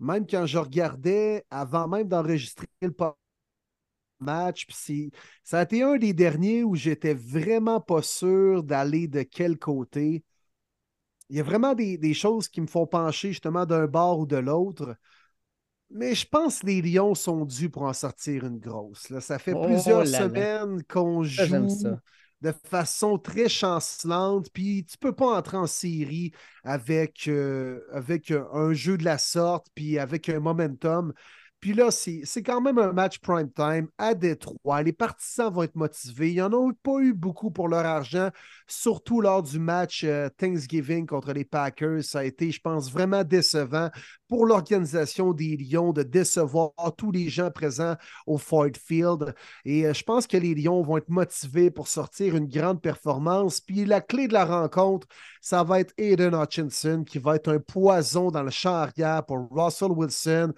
[0.00, 2.92] même quand je regardais, avant même d'enregistrer le
[4.20, 5.12] match, puis
[5.44, 10.24] ça a été un des derniers où j'étais vraiment pas sûr d'aller de quel côté.
[11.30, 14.26] Il y a vraiment des, des choses qui me font pencher justement d'un bord ou
[14.26, 14.96] de l'autre.
[15.90, 19.08] Mais je pense que les Lions sont dus pour en sortir une grosse.
[19.10, 19.20] là.
[19.20, 22.00] Ça fait Oh plusieurs là semaines qu'on joue ça.
[22.42, 24.48] De façon très chancelante.
[24.52, 26.32] Puis tu peux pas entrer en série
[26.64, 31.12] avec, euh, avec euh, un jeu de la sorte, puis avec un momentum.
[31.60, 34.82] Puis là, c'est quand même un match prime time à Détroit.
[34.82, 36.32] Les partisans vont être motivés.
[36.32, 38.30] Ils n'en ont pas eu beaucoup pour leur argent,
[38.68, 42.04] surtout lors du match euh, Thanksgiving contre les Packers.
[42.04, 43.90] Ça a été, je pense, vraiment décevant
[44.28, 47.96] pour l'organisation des Lions de décevoir tous les gens présents
[48.26, 49.34] au Ford Field.
[49.64, 53.60] Et euh, je pense que les Lions vont être motivés pour sortir une grande performance.
[53.60, 55.08] Puis la clé de la rencontre,
[55.40, 59.48] ça va être Aiden Hutchinson qui va être un poison dans le champ arrière pour
[59.50, 60.52] Russell Wilson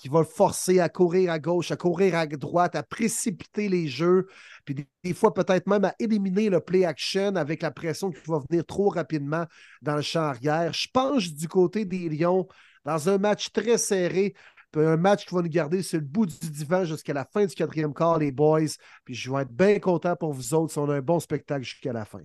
[0.00, 3.86] qui va le forcer à courir à gauche, à courir à droite, à précipiter les
[3.86, 4.26] jeux,
[4.64, 8.22] puis des, des fois peut-être même à éliminer le play action avec la pression qui
[8.26, 9.44] va venir trop rapidement
[9.82, 10.72] dans le champ arrière.
[10.72, 12.48] Je penche du côté des Lions
[12.86, 14.34] dans un match très serré,
[14.72, 17.44] puis un match qui va nous garder sur le bout du divan jusqu'à la fin
[17.44, 18.70] du quatrième quart, les boys.
[19.04, 21.64] Puis je vais être bien content pour vous autres si on a un bon spectacle
[21.64, 22.22] jusqu'à la fin.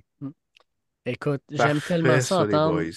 [1.06, 2.92] Écoute, j'aime tellement ça les entendre boys.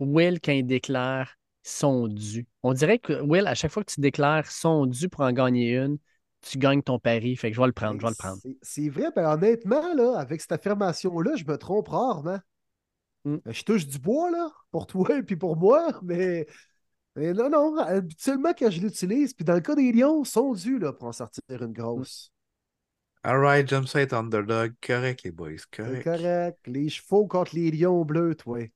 [0.00, 2.46] Will quand il déclare son dû.
[2.62, 5.76] On dirait que Will, à chaque fois que tu déclares son dû pour en gagner
[5.76, 5.98] une,
[6.40, 7.36] tu gagnes ton pari.
[7.36, 8.40] Fait que je vais le prendre, je vais le prendre.
[8.62, 12.40] C'est- vrai, ben honnêtement, là, avec cette affirmation-là, je me trompe rarement.
[13.24, 13.36] Mm.
[13.44, 16.46] Ben, Je touche du bois, là, pour toi et puis pour moi, mais,
[17.14, 20.78] mais non, non, habituellement, quand je l'utilise, puis dans le cas des lions, sont dus
[20.78, 22.32] là, pour en sortir une grosse.
[23.22, 24.72] All right, jump site underdog.
[24.80, 25.66] Correct, les boys.
[25.70, 26.04] Correct.
[26.04, 26.58] correct.
[26.66, 28.66] Les chevaux contre les lions bleus, toi.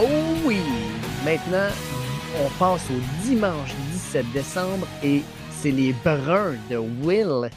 [0.00, 0.06] Oh
[0.46, 0.60] oui!
[1.24, 1.74] Maintenant,
[2.40, 7.50] on passe au dimanche 17 décembre et c'est les Bruns de Will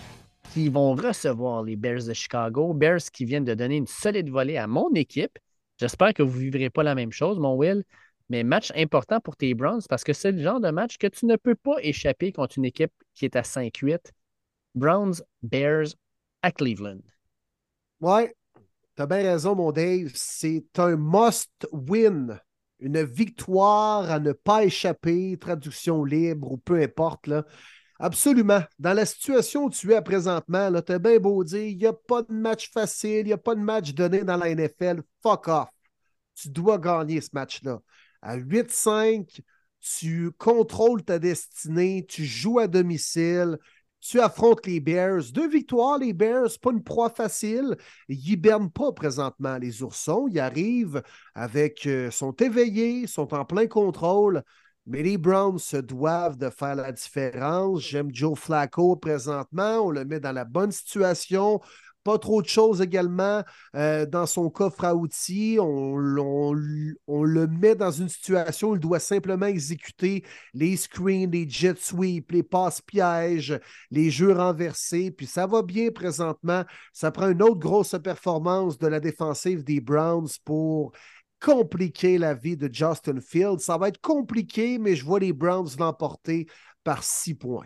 [0.51, 2.73] qui vont recevoir les Bears de Chicago.
[2.73, 5.37] Bears qui viennent de donner une solide volée à mon équipe.
[5.77, 7.83] J'espère que vous ne vivrez pas la même chose, mon Will.
[8.29, 11.27] Mais match important pour tes Browns parce que c'est le genre de match que tu
[11.27, 13.99] ne peux pas échapper contre une équipe qui est à 5-8.
[14.73, 15.89] Browns, Bears
[16.41, 17.01] à Cleveland.
[17.99, 18.33] Ouais,
[18.95, 20.11] t'as bien raison, mon Dave.
[20.13, 22.39] C'est un must-win.
[22.79, 27.29] Une victoire à ne pas échapper, traduction libre ou peu importe.
[27.99, 28.61] Absolument.
[28.79, 31.93] Dans la situation où tu es présentement, tu as bien beau dire il n'y a
[31.93, 35.03] pas de match facile, il n'y a pas de match donné dans la NFL.
[35.21, 35.69] Fuck off.
[36.33, 37.79] Tu dois gagner ce match-là.
[38.23, 39.41] À 8-5,
[39.79, 43.59] tu contrôles ta destinée, tu joues à domicile,
[44.01, 45.31] tu affrontes les Bears.
[45.31, 47.77] Deux victoires, les Bears, pas une proie facile.
[48.09, 50.27] Ils hibernent pas présentement, les oursons.
[50.29, 51.01] Ils arrivent
[51.35, 54.43] avec, euh, sont éveillés, sont en plein contrôle.
[54.87, 57.81] Mais les Browns se doivent de faire la différence.
[57.81, 59.81] J'aime Joe Flacco présentement.
[59.81, 61.61] On le met dans la bonne situation.
[62.03, 63.43] Pas trop de choses également
[63.75, 65.57] euh, dans son coffre à outils.
[65.59, 65.95] On,
[67.07, 70.23] on- le met dans une situation où il doit simplement exécuter
[70.53, 73.59] les screens, les jet sweeps, les passes pièges,
[73.91, 75.11] les jeux renversés.
[75.11, 76.63] Puis ça va bien présentement.
[76.93, 80.91] Ça prend une autre grosse performance de la défensive des Browns pour
[81.39, 83.59] compliquer la vie de Justin Fields.
[83.59, 86.47] Ça va être compliqué, mais je vois les Browns l'emporter
[86.83, 87.65] par six points.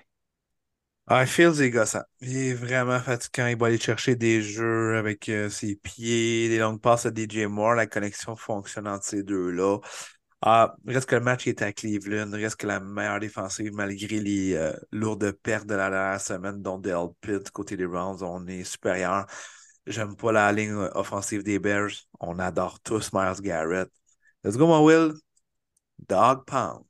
[1.08, 2.02] Ah, Fields est gossant.
[2.22, 3.46] Il est vraiment fatigant.
[3.48, 7.46] Il va aller chercher des jeux avec euh, ses pieds, des longues passes à DJ
[7.46, 7.76] Moore.
[7.76, 9.78] La connexion fonctionne entre ces deux-là.
[10.42, 14.56] Ah, reste que le match est à Cleveland, reste que la meilleure défensive malgré les
[14.56, 18.64] euh, lourdes pertes de la dernière semaine, dont Del Pitt côté des Browns, on est
[18.64, 19.28] supérieur.
[19.88, 21.92] J'aime pas la ligne euh, offensive des Bears.
[22.20, 23.90] On adore tous Myles Garrett.
[24.44, 25.14] Let's go, mon Will.
[26.08, 26.86] Dog Pound.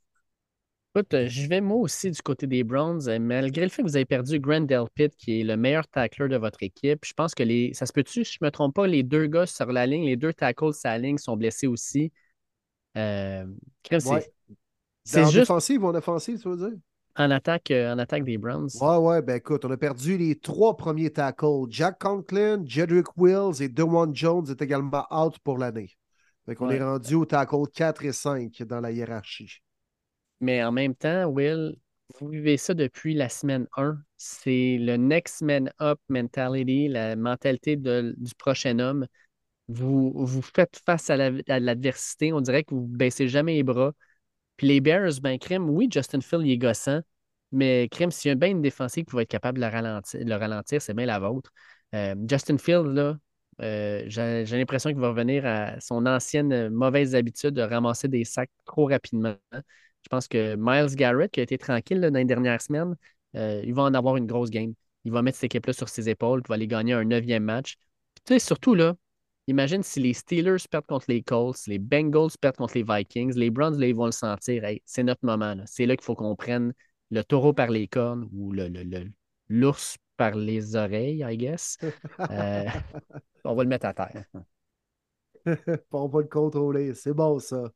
[0.95, 3.87] Écoute, euh, je vais moi aussi du côté des Browns, euh, malgré le fait que
[3.87, 7.03] vous avez perdu Grant Delpit, qui est le meilleur tackler de votre équipe.
[7.03, 7.73] Je pense que les.
[7.73, 10.05] Ça se peut-tu, si je ne me trompe pas, les deux gars sur la ligne,
[10.05, 12.13] les deux tackles sur la ligne sont blessés aussi?
[12.97, 13.45] Euh,
[13.91, 14.25] c'est- Ouais.
[15.15, 15.35] En juste.
[15.35, 16.77] défensive ou en offensive, tu veux dire?
[17.17, 18.69] En attaque, euh, en attaque des Browns.
[18.79, 21.65] Ouais, ouais, ben écoute, on a perdu les trois premiers tackles.
[21.69, 25.91] Jack Conklin, Jedrick Wills et Dewan Jones est également out pour l'année.
[26.57, 26.77] Qu'on Ouais.
[26.77, 29.61] est rendu au tackle 4 et 5 dans la hiérarchie.
[30.41, 31.75] Mais en même temps, Will,
[32.19, 33.97] vous vivez ça depuis la semaine 1.
[34.17, 39.07] C'est le next man up mentality, la mentalité de- du prochain homme.
[39.69, 42.33] Vous, vous faites face à la- à l'adversité.
[42.33, 43.93] On dirait que vous ne baissez jamais les bras.
[44.57, 47.01] Puis les Bears, ben, crème, oui, Justin Field, il est gossant.
[47.51, 50.19] Mais crème, s'il y a bien une défensive qui va être capable de le ralentir,
[50.25, 51.51] le ralentir c'est bien la vôtre.
[51.93, 53.17] Euh, Justin Field, là,
[53.61, 58.51] euh, j'ai l'impression qu'il va revenir à son ancienne mauvaise habitude de ramasser des sacs
[58.65, 59.35] trop rapidement.
[60.05, 62.95] Je pense que Miles Garrett, qui a été tranquille là, dans les dernières semaines,
[63.35, 64.73] euh, il va en avoir une grosse game.
[65.03, 67.75] Il va mettre cette équipe-là sur ses épaules, il va aller gagner un neuvième match.
[68.15, 68.95] Puis, tu sais, surtout là,
[69.47, 73.49] imagine si les Steelers perdent contre les Colts, les Bengals perdent contre les Vikings, les
[73.49, 74.63] Browns, là, ils vont le sentir.
[74.63, 75.55] Hey, c'est notre moment.
[75.65, 76.73] C'est là qu'il faut qu'on prenne
[77.11, 79.11] le taureau par les cornes ou le, le- le-
[79.49, 81.77] l'ours par les oreilles, I guess.
[82.31, 82.65] Euh,
[83.43, 84.25] on va le mettre à terre.
[85.91, 86.93] on va le contrôler.
[86.93, 87.71] C'est bon, ça.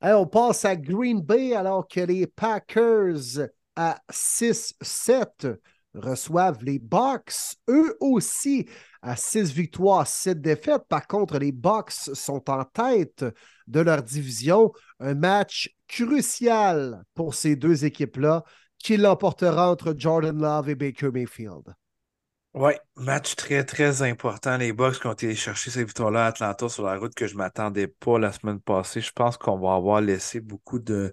[0.00, 5.58] On passe à Green Bay alors que les Packers à 6-7
[5.94, 8.68] reçoivent les Bucks, eux aussi
[9.02, 10.84] à 6 victoires, 7 défaites.
[10.88, 13.24] Par contre, les Bucks sont en tête
[13.66, 14.72] de leur division.
[15.00, 18.44] Un match crucial pour ces deux équipes-là
[18.78, 21.74] qui l'emportera entre Jordan Love et Baker Mayfield.
[22.60, 24.56] Oui, match très, très important.
[24.56, 27.34] Les Bucks qui ont été chercher ces victoires-là à Atlanta sur la route que je
[27.34, 29.00] ne m'attendais pas la semaine passée.
[29.00, 31.12] Je pense qu'on va avoir laissé beaucoup de,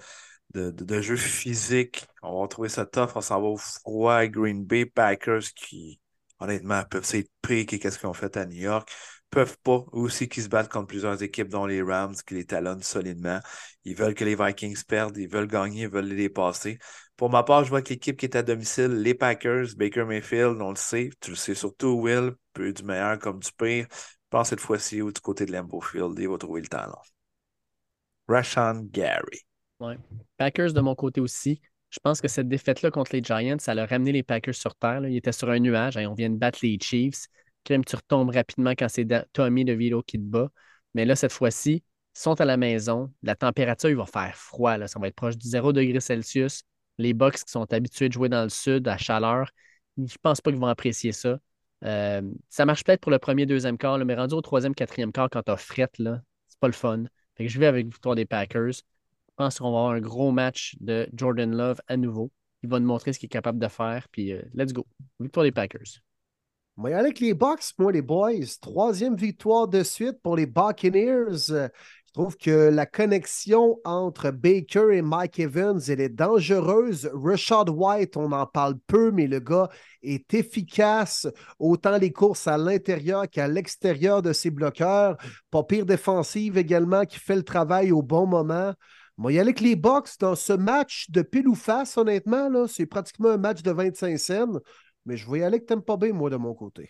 [0.55, 2.07] de, de, jeux physiques.
[2.23, 3.11] On va trouver ça tough.
[3.15, 6.01] On s'en va au froid Green Bay Packers qui,
[6.39, 8.89] honnêtement, peuvent être pris qu'est-ce qu'ils ont fait à New York.
[9.29, 12.81] Peuvent pas aussi qui se battent contre plusieurs équipes, dont les Rams, qui les talonnent
[12.81, 13.39] solidement.
[13.83, 16.79] Ils veulent que les Vikings perdent, ils veulent gagner, ils veulent les dépasser.
[17.17, 20.61] Pour ma part, je vois que l'équipe qui est à domicile, les Packers, Baker Mayfield,
[20.61, 23.87] on le sait, tu le sais surtout, Will, peu du meilleur comme du pire.
[23.91, 27.01] Je pense cette fois-ci, du côté de Lambeau Field, il va trouver le talent.
[28.27, 29.39] Rashawn Gary.
[29.79, 29.97] Ouais.
[30.37, 31.61] Packers de mon côté aussi.
[31.89, 35.05] Je pense que cette défaite-là contre les Giants, ça a ramené les Packers sur terre.
[35.07, 35.95] Ils étaient sur un nuage.
[35.95, 37.27] Hein, on vient de battre les Chiefs.
[37.63, 40.49] Crème, tu retombes rapidement quand c'est Tommy DeVito qui te bat.
[40.93, 41.83] Mais là, cette fois-ci,
[42.15, 43.13] ils sont à la maison.
[43.23, 44.77] La température, il va faire froid.
[44.77, 44.87] Là.
[44.87, 46.63] Ça va être proche du 0 degré Celsius.
[46.97, 49.49] Les Bucks qui sont habitués de jouer dans le sud à chaleur,
[49.97, 51.39] je pense pas qu'ils vont apprécier ça.
[51.83, 55.29] Euh, ça marche peut-être pour le premier, deuxième quart, mais rendu au troisième, quatrième quart,
[55.29, 57.03] quand tu as fret, là, c'est pas le fun.
[57.35, 58.73] Fait je vais avec victoire des Packers.
[58.73, 62.31] Je pense qu'on va avoir un gros match de Jordan Love à nouveau.
[62.63, 64.07] Il va nous montrer ce qu'il est capable de faire.
[64.09, 64.87] Puis, euh, let's go.
[65.19, 66.04] Victoire des Packers.
[66.77, 71.51] Moi, avec les Bucks, moi, les boys, troisième victoire de suite pour les Buccaneers.
[71.51, 71.69] Euh,
[72.07, 77.09] Je trouve que la connexion entre Baker et Mike Evans, elle est dangereuse.
[77.13, 79.69] Rashad White, on en parle peu, mais le gars
[80.01, 81.27] est efficace.
[81.59, 85.17] Autant les courses à l'intérieur qu'à l'extérieur de ses bloqueurs.
[85.51, 88.73] Pas pire défensive également qui fait le travail au bon moment.
[89.17, 92.85] Moi, y a avec les Bucks dans ce match de pile ou face, honnêtement, c'est
[92.85, 94.59] pratiquement un match de 25 scènes.
[95.05, 96.89] Mais je vais y aller avec Tampa Bay, moi, de mon côté.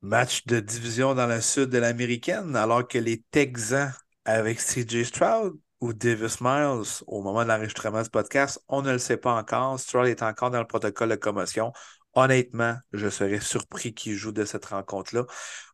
[0.00, 3.92] Match de division dans le sud de l'américaine, alors que les Texans
[4.24, 8.98] avec CJ Stroud ou Davis Miles, au moment de l'enregistrement du podcast, on ne le
[8.98, 9.80] sait pas encore.
[9.80, 11.72] Stroud est encore dans le protocole de commotion.
[12.14, 15.24] Honnêtement, je serais surpris qu'il joue de cette rencontre-là.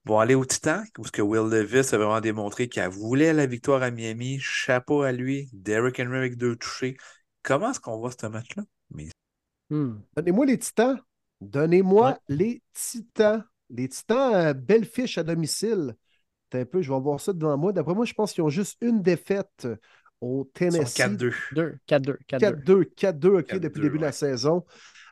[0.04, 3.82] Vont aller au Titan, parce que Will Levis a vraiment démontré qu'il voulait la victoire
[3.82, 4.38] à Miami.
[4.40, 5.48] Chapeau à lui.
[5.52, 6.96] Derrick Henry avec deux touchés.
[7.42, 8.62] Comment est-ce qu'on voit ce match-là?
[8.90, 9.08] Mais...
[9.70, 10.00] Hmm.
[10.16, 11.00] Donnez-moi les Titans.
[11.44, 12.16] Donnez-moi Ouais.
[12.28, 13.44] les Titans.
[13.70, 15.94] Les Titans, euh, belle fiche à domicile.
[16.50, 17.72] Attends un peu, je vais voir ça devant moi.
[17.72, 19.66] D'après moi, je pense qu'ils ont juste une défaite
[20.20, 20.94] au Tennessee.
[20.94, 21.32] 4-2.
[21.52, 22.56] 2, 4-2, 4-2.
[22.64, 24.64] 4-2, 4-2, OK, 4-2, depuis le début de la saison.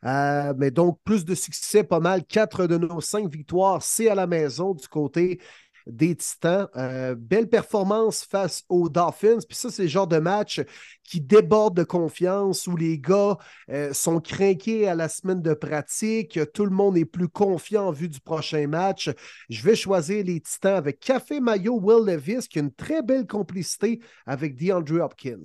[0.05, 2.25] Euh, mais donc, plus de succès, pas mal.
[2.25, 5.41] Quatre de nos cinq victoires, c'est à la maison du côté
[5.87, 6.69] des Titans.
[6.77, 9.39] Euh, belle performance face aux Dolphins.
[9.49, 10.61] Puis ça, c'est le genre de match
[11.05, 13.37] qui déborde de confiance, où les gars
[13.71, 16.39] euh, sont craqués à la semaine de pratique.
[16.53, 19.11] Tout le monde est plus confiant en vue du prochain match.
[19.49, 23.27] Je vais choisir les Titans avec Café Mayo Will Levis, qui a une très belle
[23.27, 25.43] complicité avec DeAndre Hopkins.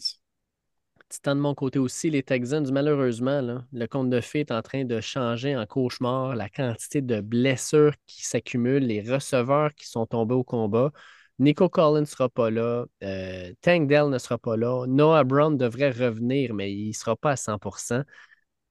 [1.09, 4.83] Titan de mon côté aussi, les Texans, malheureusement, le compte de fées est en train
[4.83, 6.35] de changer en cauchemar.
[6.35, 10.91] La quantité de blessures qui s'accumulent, les receveurs qui sont tombés au combat.
[11.39, 12.85] Nico Collins ne sera pas là.
[13.03, 14.85] euh, Tank Dell ne sera pas là.
[14.87, 18.03] Noah Brown devrait revenir, mais il ne sera pas à 100%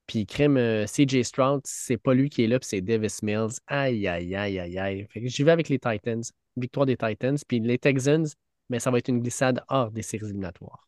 [0.07, 3.59] Puis crime euh, CJ Stroud, c'est pas lui qui est là, puis c'est Davis Mills.
[3.67, 5.09] Aïe, aïe, aïe, aïe, aïe.
[5.15, 6.23] J'y vais avec les Titans.
[6.57, 7.39] Victoire des Titans.
[7.49, 8.27] Puis les Texans,
[8.69, 10.87] mais ça va être une glissade hors des séries éliminatoires.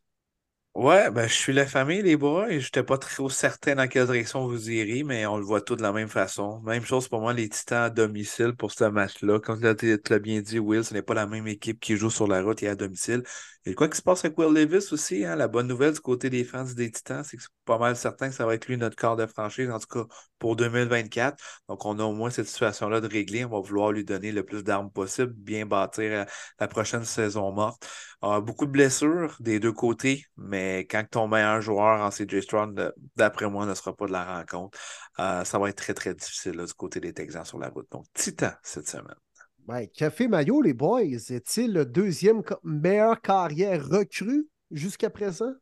[0.79, 2.49] Ouais, ben, je suis la famille, les boys.
[2.51, 5.75] Je n'étais pas trop certain dans quelle direction vous irez, mais on le voit tout
[5.75, 6.61] de la même façon.
[6.61, 9.41] Même chose pour moi, les Titans à domicile pour ce match-là.
[9.41, 12.29] Comme tu l'as bien dit, Will, ce n'est pas la même équipe qui joue sur
[12.29, 13.25] la route et à domicile.
[13.69, 15.37] Et quoi qui se passe avec Will Davis aussi, hein?
[15.37, 18.31] la bonne nouvelle du côté des fans des Titans, c'est que c'est pas mal certain
[18.31, 20.07] que ça va être lui notre corps de franchise, en tout cas
[20.39, 21.37] pour 2024.
[21.69, 23.45] Donc, on a au moins cette situation-là de régler.
[23.45, 26.25] On va vouloir lui donner le plus d'armes possible, bien bâtir euh,
[26.59, 27.87] la prochaine saison morte.
[28.25, 32.91] Euh, beaucoup de blessures des deux côtés, mais quand ton meilleur joueur en CJ Strong,
[33.17, 34.79] d'après moi, ne sera pas de la rencontre,
[35.19, 37.87] euh, ça va être très, très difficile du côté des Texans sur la route.
[37.93, 39.28] Donc, Titan cette semaine.
[39.69, 45.53] Ouais, Café Maillot, les boys, est-il le deuxième meilleur carrière recru jusqu'à présent?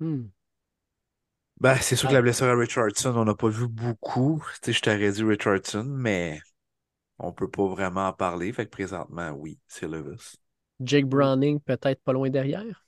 [0.00, 0.24] Hmm.
[1.60, 4.42] Ben, c'est sûr que la blessure à Richardson, on n'a pas vu beaucoup.
[4.62, 6.40] Tu sais, je t'aurais dit Richardson, mais
[7.18, 8.52] on ne peut pas vraiment en parler.
[8.52, 10.36] Fait que présentement, oui, c'est Levis.
[10.80, 12.84] Jake Browning, peut-être pas loin derrière.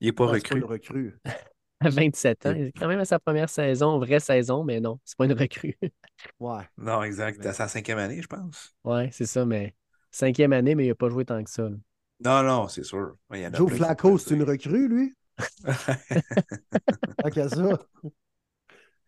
[0.00, 0.58] Il n'est pas Ah, recru.
[0.58, 1.18] une recrue.
[1.80, 2.52] À 27 ans.
[2.54, 5.32] Il est quand même à sa première saison, vraie saison, mais non, c'est pas une
[5.32, 5.78] recrue.
[6.40, 6.68] Ouais.
[6.76, 7.38] Non, exact.
[7.42, 8.74] C'est à sa cinquième année, je pense.
[8.84, 9.74] Ouais, c'est ça, mais
[10.10, 11.62] cinquième année, mais il n'a pas joué tant que ça.
[11.68, 11.76] là.
[12.20, 13.16] Non, non, c'est sûr.
[13.32, 15.14] Il y en a Joe Flacco, c'est une recrue, lui?
[17.22, 17.78] Tant qu'à ça.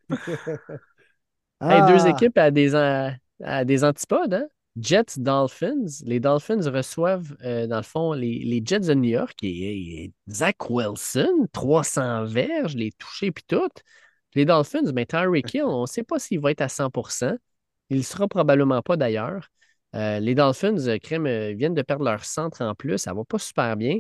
[1.68, 4.47] Hey, deux Ah, équipes à des, à des antipodes, hein?
[4.76, 5.84] Jets, Dolphins.
[6.05, 10.12] Les Dolphins reçoivent, euh, dans le fond, les, les Jets de New York et, et
[10.31, 13.68] Zach Wilson, 300 verges, les touchés puis tout.
[14.34, 17.36] Les Dolphins, ben, Tyreek Hill, on ne sait pas s'il va être à 100%
[17.90, 19.48] Il ne sera probablement pas d'ailleurs.
[19.94, 22.98] Euh, les Dolphins, euh, crème, euh, viennent de perdre leur centre en plus.
[22.98, 23.98] Ça va pas super bien.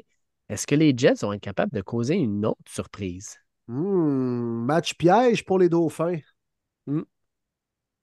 [0.48, 3.38] Est-ce que les Jets vont être capables de causer une autre surprise?
[3.68, 6.18] hmm, match piège pour les Dauphins.
[6.86, 7.02] Hmm.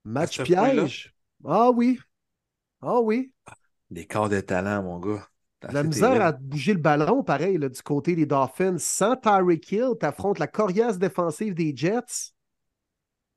[0.06, 1.14] Match piège.
[1.46, 2.00] Ah oui.
[2.82, 3.34] Ah oui.
[3.92, 5.28] Les corps de talent, mon gars.
[5.62, 8.78] La misère à bouger le ballon, pareil, là, du côté des Dolphins.
[8.78, 12.34] Sans Tyreek Hill, tu affrontes la coriace défensive des Jets.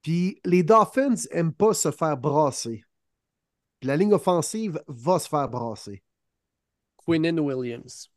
[0.02, 2.84] Puis les Dolphins n'aiment pas se faire brasser.
[3.82, 6.04] Puis la ligne offensive va se faire brasser.
[7.04, 8.08] Quinnen Williams.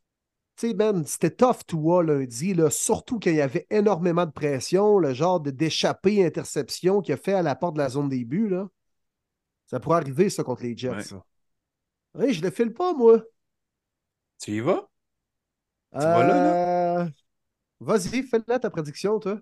[0.56, 5.00] Tu sais, Ben, c'était tough toi lundi, là, surtout qu'il y avait énormément de pression,
[5.00, 8.48] le genre de d'échappée interception qu'il a fait à la porte de la zone début.
[8.48, 8.68] Là.
[9.66, 10.90] Ça pourrait arriver, ça, contre les Jets.
[10.90, 11.02] Ouais.
[11.02, 11.20] ça.
[12.16, 13.24] Hey, je le file pas, moi.
[14.38, 14.88] Tu y vas?
[15.98, 17.08] Tu vas là, Euh,
[17.80, 19.40] Vas-y, fais-la ta prédiction, toi.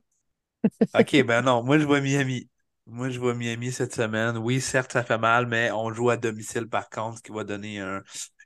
[0.95, 2.49] OK, ben non, moi je vois Miami.
[2.87, 4.37] Moi je vois Miami cette semaine.
[4.39, 7.45] Oui, certes, ça fait mal, mais on joue à domicile par contre, ce qui va
[7.45, 8.03] donner un-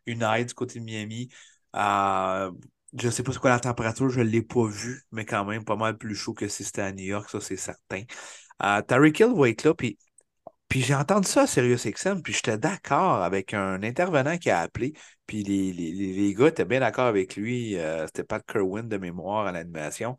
[0.06, 1.28] une aide du côté de Miami.
[1.76, 2.50] Euh,
[2.96, 5.44] je ne sais pas c'est quoi la température, je ne l'ai pas vu, mais quand
[5.44, 8.02] même pas mal plus chaud que si c'était à New York, ça c'est certain.
[8.62, 9.98] Euh, Tyreek Hill va être là, puis,
[10.68, 14.92] puis j'ai entendu ça à SiriusXM, puis j'étais d'accord avec un intervenant qui a appelé,
[15.26, 17.76] puis les, les, les- gars étaient bien d'accord avec lui.
[17.78, 20.16] euh, c'était Pat Kerwin de mémoire à l'animation,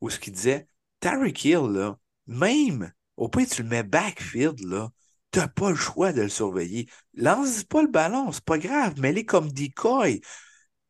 [0.00, 0.66] où ce qu'il disait
[1.00, 4.90] Tyreek Hill, là, même au point tu le mets backfield, là,
[5.30, 6.88] t'as pas le choix de le surveiller.
[7.14, 10.20] Lance pas le ballon, c'est pas grave, mets-les comme decoy.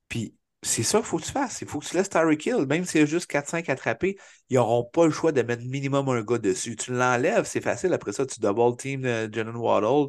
[0.09, 1.61] Puis c'est ça qu'il faut que tu fasses.
[1.63, 4.17] Il faut que tu laisses Tyreek Hill, même s'il y a juste 4-5 attrapés,
[4.51, 6.77] ils n'auront pas le choix de mettre minimum un gars dessus.
[6.77, 7.93] Tu l'enlèves, c'est facile.
[7.93, 10.09] Après ça, tu double team euh, Jalen Waddle,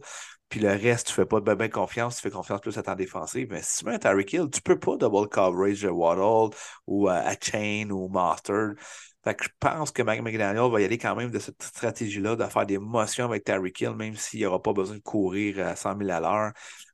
[0.49, 2.95] puis le reste, tu fais pas de ben confiance, tu fais confiance plus à ta
[2.95, 3.47] défensive.
[3.51, 6.55] Mais si tu mets un Tyreek Hill, tu peux pas double coverage de Waddle
[6.87, 8.73] ou euh, à Chain ou Master.
[9.41, 12.65] Je pense que Mike McDaniel va y aller quand même de cette stratégie-là, de faire
[12.65, 15.97] des motions avec Tyreek Hill, même s'il n'y aura pas besoin de courir à 100
[15.97, 16.51] 000 à l'heure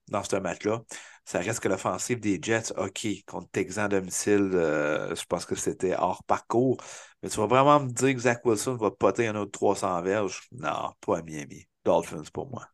[0.07, 0.81] dans ce match-là.
[1.25, 5.55] Ça reste que l'offensive des Jets, OK, contre Texans à domicile, euh, je pense que
[5.55, 6.77] c'était hors parcours.
[7.21, 10.41] Mais tu vas vraiment me dire que Zach Wilson va poter un autre 300 verges?
[10.51, 11.65] Non, pas à Miami.
[11.85, 12.67] Dolphins pour moi.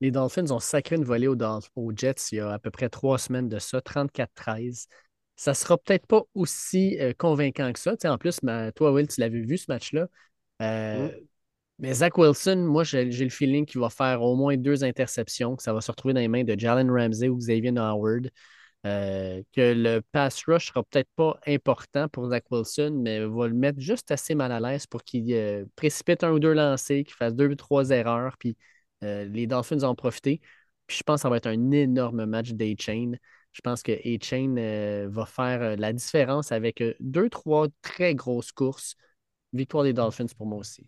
[0.00, 3.18] Les Dolphins ont sacré une volée aux Jets il y a à peu près trois
[3.18, 4.86] semaines de ça, 34-13.
[5.36, 7.92] Ça sera peut-être pas aussi euh, convaincant que ça.
[7.92, 10.08] Tu sais, en plus, ma- toi, Will, tu l'avais vu ce match-là.
[10.62, 11.10] Euh,
[11.78, 15.62] Mais Zach Wilson, moi, j'ai le feeling qu'il va faire au moins deux interceptions, que
[15.62, 18.30] ça va se retrouver dans les mains de Jalen Ramsey ou Xavier Howard.
[18.86, 23.54] Euh, que le pass rush sera peut-être pas important pour Zach Wilson, mais va le
[23.54, 27.34] mettre juste assez mal à l'aise pour qu'il précipite un ou deux lancers, qu'il fasse
[27.34, 28.56] deux ou trois erreurs, puis
[29.02, 30.40] les Dolphins en profiter.
[30.86, 33.14] Puis je pense que ça va être un énorme match d'A-Chain.
[33.56, 38.14] Je pense que A-Chain euh, va faire euh, la différence avec euh, deux, trois très
[38.14, 38.96] grosses courses.
[39.54, 40.86] Victoire des Dolphins pour moi aussi.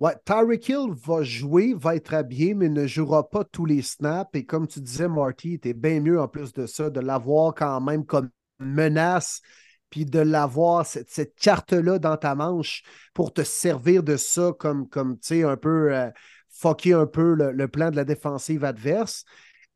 [0.00, 4.28] Ouais, Tyreek Hill va jouer, va être habillé, mais ne jouera pas tous les snaps.
[4.34, 7.80] Et comme tu disais, Marty, était bien mieux en plus de ça, de l'avoir quand
[7.80, 9.40] même comme menace,
[9.88, 12.82] puis de l'avoir, cette, cette carte-là dans ta manche
[13.14, 16.10] pour te servir de ça comme, comme tu sais, un peu euh,
[16.50, 19.24] fucker un peu le, le plan de la défensive adverse.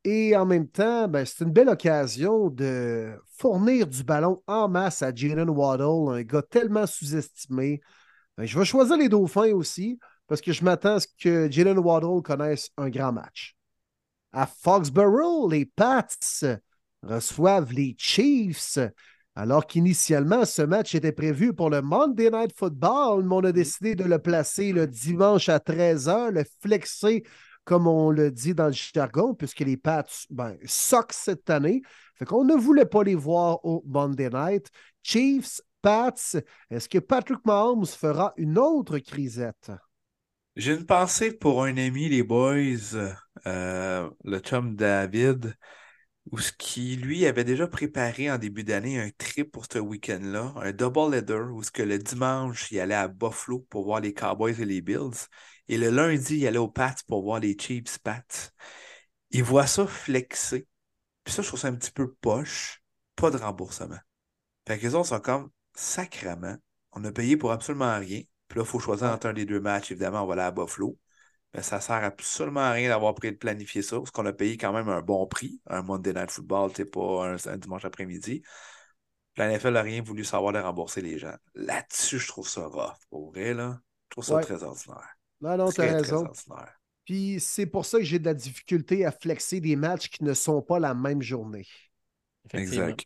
[0.04, 5.02] Et en même temps, ben, c'est une belle occasion de fournir du ballon en masse
[5.02, 7.80] à Jalen Waddle, un gars tellement sous-estimé.
[8.38, 11.78] Ben, je vais choisir les Dauphins aussi parce que je m'attends à ce que Jalen
[11.78, 13.56] Waddle connaisse un grand match.
[14.32, 16.06] À Foxborough, les Pats
[17.02, 18.78] reçoivent les Chiefs.
[19.34, 23.94] Alors qu'initialement, ce match était prévu pour le Monday Night Football, mais on a décidé
[23.94, 27.22] de le placer le dimanche à 13h, le flexer
[27.64, 31.82] comme on le dit dans le jargon, puisque les Pats ben, cette année.
[32.16, 34.68] Fait qu'on ne voulait pas les voir au Monday Night.
[35.02, 36.14] Chiefs, Pats,
[36.70, 39.70] est-ce que Patrick Mahomes fera une autre crisette?
[40.56, 42.58] J'ai une pensée pour un ami, les boys,
[43.46, 45.56] euh, le chum David,
[46.30, 50.52] où ce qui, lui, avait déjà préparé en début d'année un trip pour ce week-end-là,
[50.56, 54.12] un double header, où ce que le dimanche, il allait à Buffalo pour voir les
[54.12, 55.28] Cowboys et les Bills.
[55.70, 58.24] Et le lundi, il allait aux Pats pour voir les Chiefs Pats.
[59.30, 60.66] Il voit ça flexer.
[61.22, 62.82] Puis ça, je trouve ça un petit peu poche.
[63.14, 64.00] Pas de remboursement.
[64.66, 66.56] Fait que les autres sont comme sacrement.
[66.90, 68.22] On a payé pour absolument rien.
[68.48, 69.92] Puis là, il faut choisir entre un des deux matchs.
[69.92, 70.98] Évidemment, on va aller à Buffalo.
[71.54, 74.56] Mais ça sert absolument à rien d'avoir pris de planifier ça, parce qu'on a payé
[74.56, 75.60] quand même un bon prix.
[75.68, 78.42] Un Monday Night Football, c'est pas un, dimanche après-midi.
[79.36, 81.36] La NFL n'a rien voulu savoir de rembourser les gens.
[81.54, 82.98] Là-dessus, je trouve ça rough.
[83.08, 85.19] Pour vrai, là, je trouve ça très ordinaire.
[85.40, 86.24] Non, non, tu as raison.
[87.04, 90.34] Puis c'est pour ça que j'ai de la difficulté à flexer des matchs qui ne
[90.34, 91.66] sont pas la même journée.
[92.52, 93.04] Exact.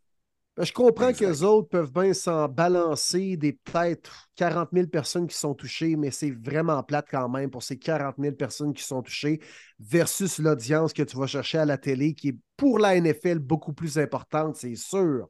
[0.56, 5.26] Ben, je comprends que les autres peuvent bien s'en balancer des peut-être 40 000 personnes
[5.26, 8.84] qui sont touchées, mais c'est vraiment plate quand même pour ces 40 000 personnes qui
[8.84, 9.40] sont touchées
[9.80, 13.72] versus l'audience que tu vas chercher à la télé qui est pour la NFL beaucoup
[13.72, 15.28] plus importante, c'est sûr.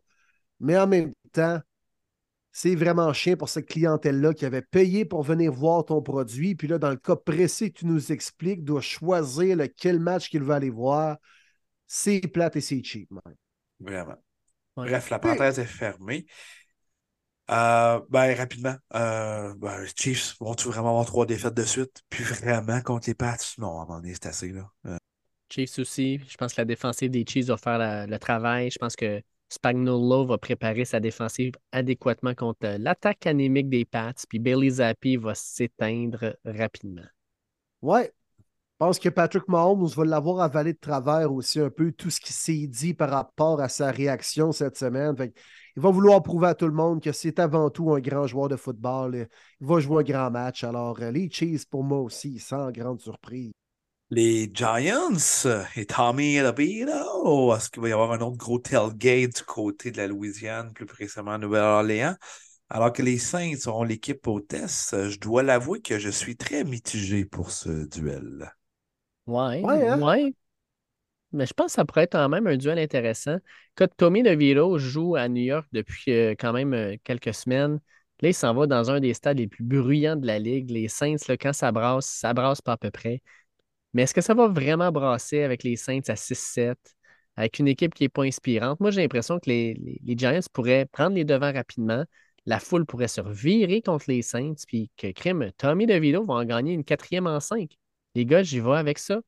[0.60, 1.58] Mais en même temps,
[2.56, 6.54] c'est vraiment chien pour cette clientèle-là qui avait payé pour venir voir ton produit.
[6.54, 10.44] Puis là, dans le cas précis que tu nous expliques, doit choisir lequel match qu'il
[10.44, 11.16] va aller voir.
[11.88, 13.10] C'est plate et c'est cheap,
[13.80, 14.14] Vraiment.
[14.76, 16.26] Bref, la parenthèse est fermée.
[17.50, 22.02] Euh, ben, rapidement, euh, ben, Chiefs vont-tu vraiment avoir trois défaites de suite?
[22.08, 23.36] Puis vraiment contre les Pats?
[23.58, 24.50] Non, à un moment donné, c'est assez.
[24.50, 24.70] Là.
[24.86, 24.96] Euh.
[25.50, 26.20] Chiefs aussi.
[26.28, 28.70] Je pense que la défensive des Chiefs va faire le travail.
[28.70, 34.12] Je pense que Spagnuolo va préparer sa défensive adéquatement contre l'attaque anémique des Pats.
[34.28, 37.06] Puis Bailey Zappi va s'éteindre rapidement.
[37.82, 38.12] Ouais,
[38.74, 42.20] je pense que Patrick Mahomes va l'avoir avalé de travers aussi un peu tout ce
[42.20, 45.14] qui s'est dit par rapport à sa réaction cette semaine.
[45.76, 48.48] il va vouloir prouver à tout le monde que c'est avant tout un grand joueur
[48.48, 49.28] de football.
[49.60, 50.64] Il va jouer un grand match.
[50.64, 53.52] Alors, les Chiefs, pour moi aussi, sans grande surprise.
[54.14, 55.16] Les Giants
[55.74, 57.52] et Tommy DeVito.
[57.52, 60.86] Est-ce qu'il va y avoir un autre gros tailgate du côté de la Louisiane, plus
[60.86, 62.14] précisément Nouvelle-Orléans?
[62.70, 67.24] Alors que les Saints seront l'équipe hôtesse, je dois l'avouer que je suis très mitigé
[67.24, 68.54] pour ce duel.
[69.26, 70.30] Ouais, ouais, hein?
[71.32, 73.38] Mais je pense que ça pourrait être quand même un duel intéressant.
[73.74, 77.80] Quand Tommy DeVito joue à New York depuis euh, quand même euh, quelques semaines,
[78.20, 80.70] là, il s'en va dans un des stades les plus bruyants de la Ligue.
[80.70, 83.20] Les Saints, là, quand ça brasse, ça brasse pas à peu près.
[83.94, 86.76] Mais est-ce que ça va vraiment brasser avec les Saints à 6-7,
[87.36, 88.80] avec une équipe qui n'est pas inspirante?
[88.80, 92.04] Moi, j'ai l'impression que les, Giants pourraient prendre les devants rapidement.
[92.44, 96.44] La foule pourrait se revirer contre les Saints, puis que crime, Tommy DeVito va en
[96.44, 97.78] gagner une quatrième en cinq.
[98.14, 99.20] Les gars, j'y vais avec ça.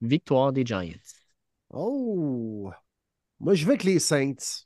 [0.00, 0.90] Victoire des Giants.
[1.70, 2.70] Oh!
[3.40, 4.64] Moi, je vais avec les Saints.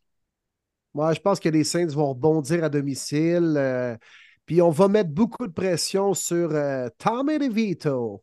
[0.95, 3.55] Moi, je pense que les Saints vont rebondir à domicile.
[3.57, 3.97] Euh,
[4.47, 8.23] puis on va mettre beaucoup de pression sur euh, Tommy DeVito.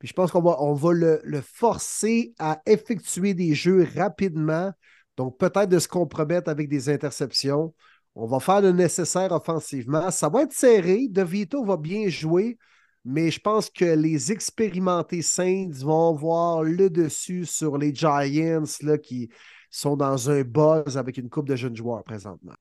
[0.00, 4.72] Puis je pense qu'on va, on va le, forcer à effectuer des jeux rapidement.
[5.16, 7.72] Donc peut-être de se compromettre avec des interceptions.
[8.16, 10.10] On va faire le nécessaire offensivement.
[10.10, 11.06] Ça va être serré.
[11.08, 12.58] DeVito va bien jouer
[13.04, 18.98] mais je pense que les expérimentés Saints vont avoir le dessus sur les Giants là,
[18.98, 19.30] qui
[19.70, 22.54] sont dans un buzz avec une coupe de jeunes joueurs présentement.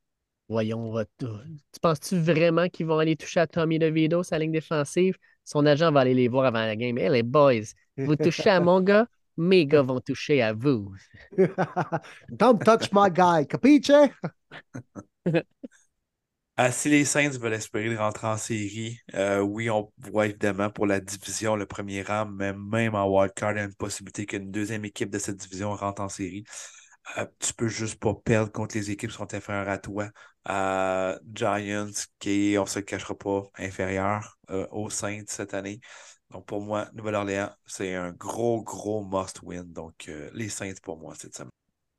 [0.48, 5.16] Voyons, tu penses-tu vraiment qu'ils vont aller toucher à Tommy DeVito, sa ligne défensive?
[5.50, 7.00] Son agent va aller les voir avant la game.
[7.00, 10.94] Hey, les boys, vous touchez à mon gars, mes gars vont toucher à vous.
[12.30, 13.90] Don't touch my guy, capiche?
[16.56, 20.70] Ah, si les Saints veulent espérer de rentrer en série, euh, oui, on voit évidemment
[20.70, 24.28] pour la division le premier rang, mais même en wildcard, il y a une possibilité
[24.28, 26.44] qu'une deuxième équipe de cette division rentre en série.
[27.18, 30.10] Euh, tu peux juste pas perdre contre les équipes qui sont inférieures à toi.
[31.34, 35.80] Giants, qui on se le cachera pas, inférieur euh, aux Saints cette année.
[36.30, 39.64] Donc pour moi, Nouvelle-Orléans, c'est un gros, gros must-win.
[39.64, 41.50] Donc les Saints pour moi cette semaine.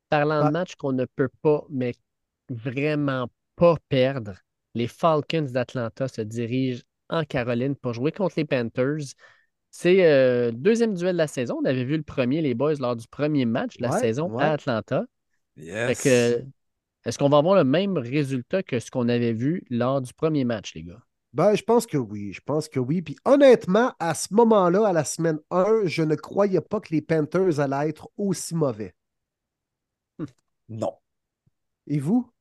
[0.09, 1.93] Parlant de match qu'on ne peut pas, mais
[2.49, 4.35] vraiment pas perdre,
[4.73, 9.13] les Falcons d'Atlanta se dirigent en Caroline pour jouer contre les Panthers.
[9.71, 11.59] C'est euh, le deuxième duel de la saison.
[11.61, 14.29] On avait vu le premier, les boys, lors du premier match de la Ouais, saison
[14.29, 14.43] ouais.
[14.43, 15.05] à Atlanta.
[15.55, 16.01] Yes.
[16.03, 16.43] que,
[17.05, 20.43] est-ce qu'on va avoir le même résultat que ce qu'on avait vu lors du premier
[20.43, 21.01] match, les gars?
[21.33, 22.33] Ben, je pense que oui.
[22.33, 23.01] Je pense que oui.
[23.01, 27.01] Puis honnêtement, à ce moment-là, à la semaine 1, je ne croyais pas que les
[27.01, 28.93] Panthers allaient être aussi mauvais.
[30.69, 30.97] Non,
[31.87, 32.31] Et vous?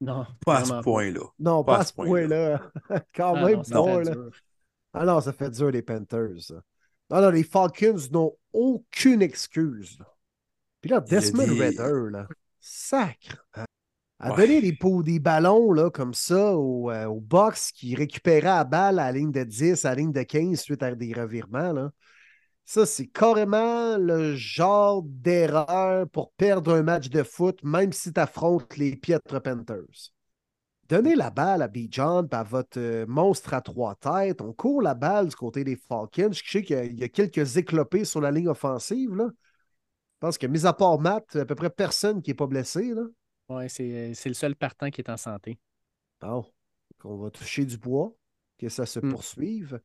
[0.00, 0.26] Non.
[0.44, 1.20] pas à ce point-là.
[1.38, 2.70] Non, Pas pas, à à ce point-là.
[3.14, 4.14] Quand Ah même non, fait là.
[4.14, 4.30] dur.
[5.00, 6.50] Ah non, ça fait dur, les Panthers.
[7.10, 9.98] Non, non, les Falcons n'ont aucune excuse.
[10.80, 12.26] Puis là, Desmond des- Ritter, là,
[12.60, 13.46] sacre.
[13.54, 13.64] hein.
[14.20, 14.36] À Ouais.
[14.48, 18.98] donner des, pots- des ballons là, comme ça au, euh, box qui récupérait la balle
[18.98, 21.72] à la ligne de 10, à la ligne de 15 suite à des revirements.
[21.72, 21.92] Là.
[22.64, 28.18] Ça, c'est carrément le genre d'erreur pour perdre un match de foot, même si tu
[28.20, 30.10] affrontes les piètres Panthers.
[30.88, 34.40] Donnez la balle à Bijan à votre euh, monstre à trois têtes.
[34.40, 36.32] On court la balle du côté des Falcons.
[36.32, 39.14] Je sais qu'il y a- il y, a quelques éclopés sur la ligne offensive.
[39.14, 39.26] Là.
[39.28, 42.94] Je pense que, mis à part Matt, à peu près personne qui n'est pas blessé.
[42.94, 43.02] Là.
[43.50, 45.58] Ouais, c'est c'est le seul partant qui est en santé.
[46.20, 46.44] Bon,
[47.04, 48.14] on va toucher du bois,
[48.58, 49.10] que ça se Mm.
[49.10, 49.80] poursuive.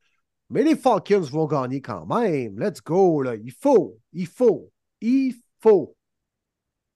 [0.50, 2.60] Mais les Falcons vont gagner quand même.
[2.60, 3.36] Let's go, là.
[3.36, 5.96] Il faut, il faut, il faut.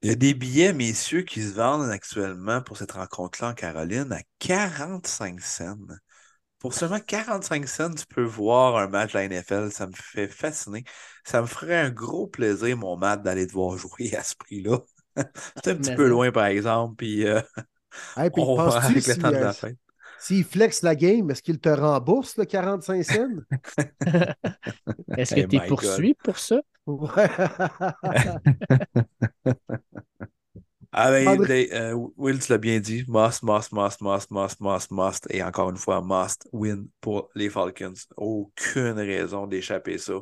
[0.08, 4.12] Il y a des billets, messieurs, qui se vendent actuellement pour cette rencontre-là en Caroline
[4.14, 5.76] à 45 cents.
[6.60, 9.72] Pour seulement 45 cents, tu peux voir un match de la NFL.
[9.72, 10.84] Ça me fait fasciner.
[11.26, 14.80] Ça me ferait un gros plaisir, mon Matt, d'aller te voir jouer à ce prix-là.
[15.64, 16.10] C'est un petit Mais peu ça.
[16.10, 16.96] loin, par exemple.
[16.98, 17.42] Puis euh,
[18.16, 19.78] Hey, puis on va avec le si, temps de euh, la fête?
[20.18, 23.30] s'il flex la game, est-ce qu'il te rembourse le 45 cents?
[25.18, 26.62] Est-ce Hey que tu es poursuivi pour ça?
[26.88, 27.30] Ouais.
[30.94, 33.04] Ah ben, André- euh, Will, tu l'as bien dit.
[33.08, 35.28] Must, must, must, must, must, must, must.
[35.30, 37.94] Et encore une fois, must win pour les Falcons.
[38.16, 40.14] Aucune raison d'échapper ça.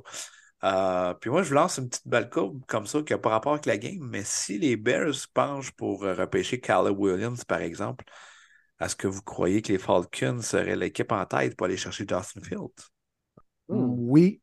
[0.63, 3.29] Euh, puis moi, je vous lance une petite balle courbe comme ça qui n'a pas
[3.29, 3.99] rapport avec la game.
[4.09, 8.05] Mais si les Bears penchent pour euh, repêcher Caleb Williams, par exemple,
[8.81, 12.41] est-ce que vous croyez que les Falcons seraient l'équipe en tête pour aller chercher Justin
[12.41, 12.89] Fields?
[13.69, 14.41] oui.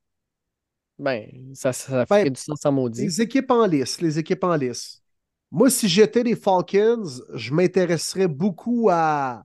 [0.99, 3.09] Ben, ça, ça Ben, ferait du sens en maudit.
[3.09, 5.03] Les équipes en lice, les équipes en lice.
[5.51, 7.05] Moi, si j'étais les Falcons,
[7.35, 9.45] je m'intéresserais beaucoup à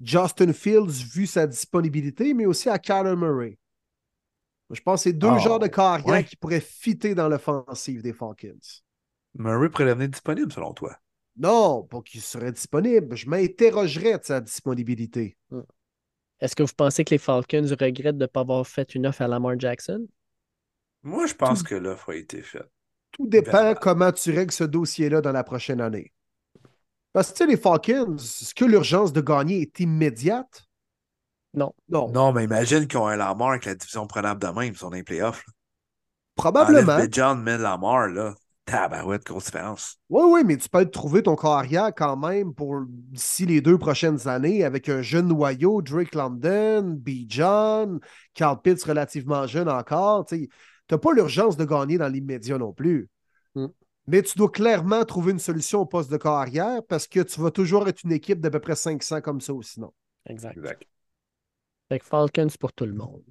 [0.00, 3.58] Justin Fields vu sa disponibilité, mais aussi à Kyler Murray.
[4.70, 6.24] Je pense que c'est deux Oh, genres de carrière ouais.
[6.24, 8.58] qui pourraient fitter dans l'offensive des Falcons.
[9.34, 10.96] Murray pourrait devenir disponible selon toi?
[11.36, 13.16] Non, pas qu'il serait disponible.
[13.16, 15.36] Je m'interrogerais de sa disponibilité.
[16.40, 19.22] Est-ce que vous pensez que les Falcons regrettent de ne pas avoir fait une offre
[19.22, 20.06] à Lamar Jackson?
[21.02, 22.70] Moi, je pense que l'offre a été faite.
[23.12, 26.12] Tout dépend comment tu règles ce dossier-là dans la prochaine année.
[27.12, 30.64] Parce que, tu sais, les Falcons, est-ce que l'urgence de gagner est immédiate?
[31.54, 31.74] Non.
[31.88, 32.08] Non.
[32.10, 34.88] Non, mais imagine qu'ils ont un Lamar avec la division prenable de même, ils sont
[34.88, 35.44] dans les playoffs.
[35.46, 35.52] là.
[36.34, 36.94] Probablement.
[36.94, 38.34] Enlève John, mais Lamar, là.
[38.64, 39.98] Tabarouette, grosse différence.
[40.08, 43.76] Oui, oui, mais tu peux te trouver ton carrière quand même pour d'ici les deux
[43.76, 47.26] prochaines années avec un jeune noyau, Drake London, B.
[47.26, 47.98] John,
[48.34, 50.26] Carl Pitts relativement jeune encore.
[50.88, 53.08] Tu n'as pas l'urgence de gagner dans l'immédiat non plus.
[53.54, 53.66] Mm.
[54.08, 57.50] Mais tu dois clairement trouver une solution au poste de carrière parce que tu vas
[57.50, 59.92] toujours être une équipe d'à peu près 500 comme ça ou sinon.
[60.26, 60.56] Exact.
[60.56, 60.82] Exact.
[61.88, 63.22] Fait que Falcons pour tout le monde.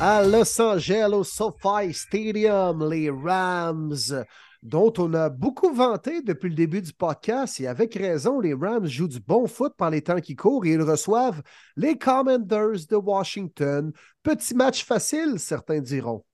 [0.00, 4.24] À Los Angeles, au SoFi Stadium, les Rams,
[4.62, 8.86] dont on a beaucoup vanté depuis le début du podcast, et avec raison, les Rams
[8.86, 11.42] jouent du bon foot par les temps qui courent et ils reçoivent
[11.76, 13.92] les Commanders de Washington.
[14.22, 16.24] Petit match facile, certains diront.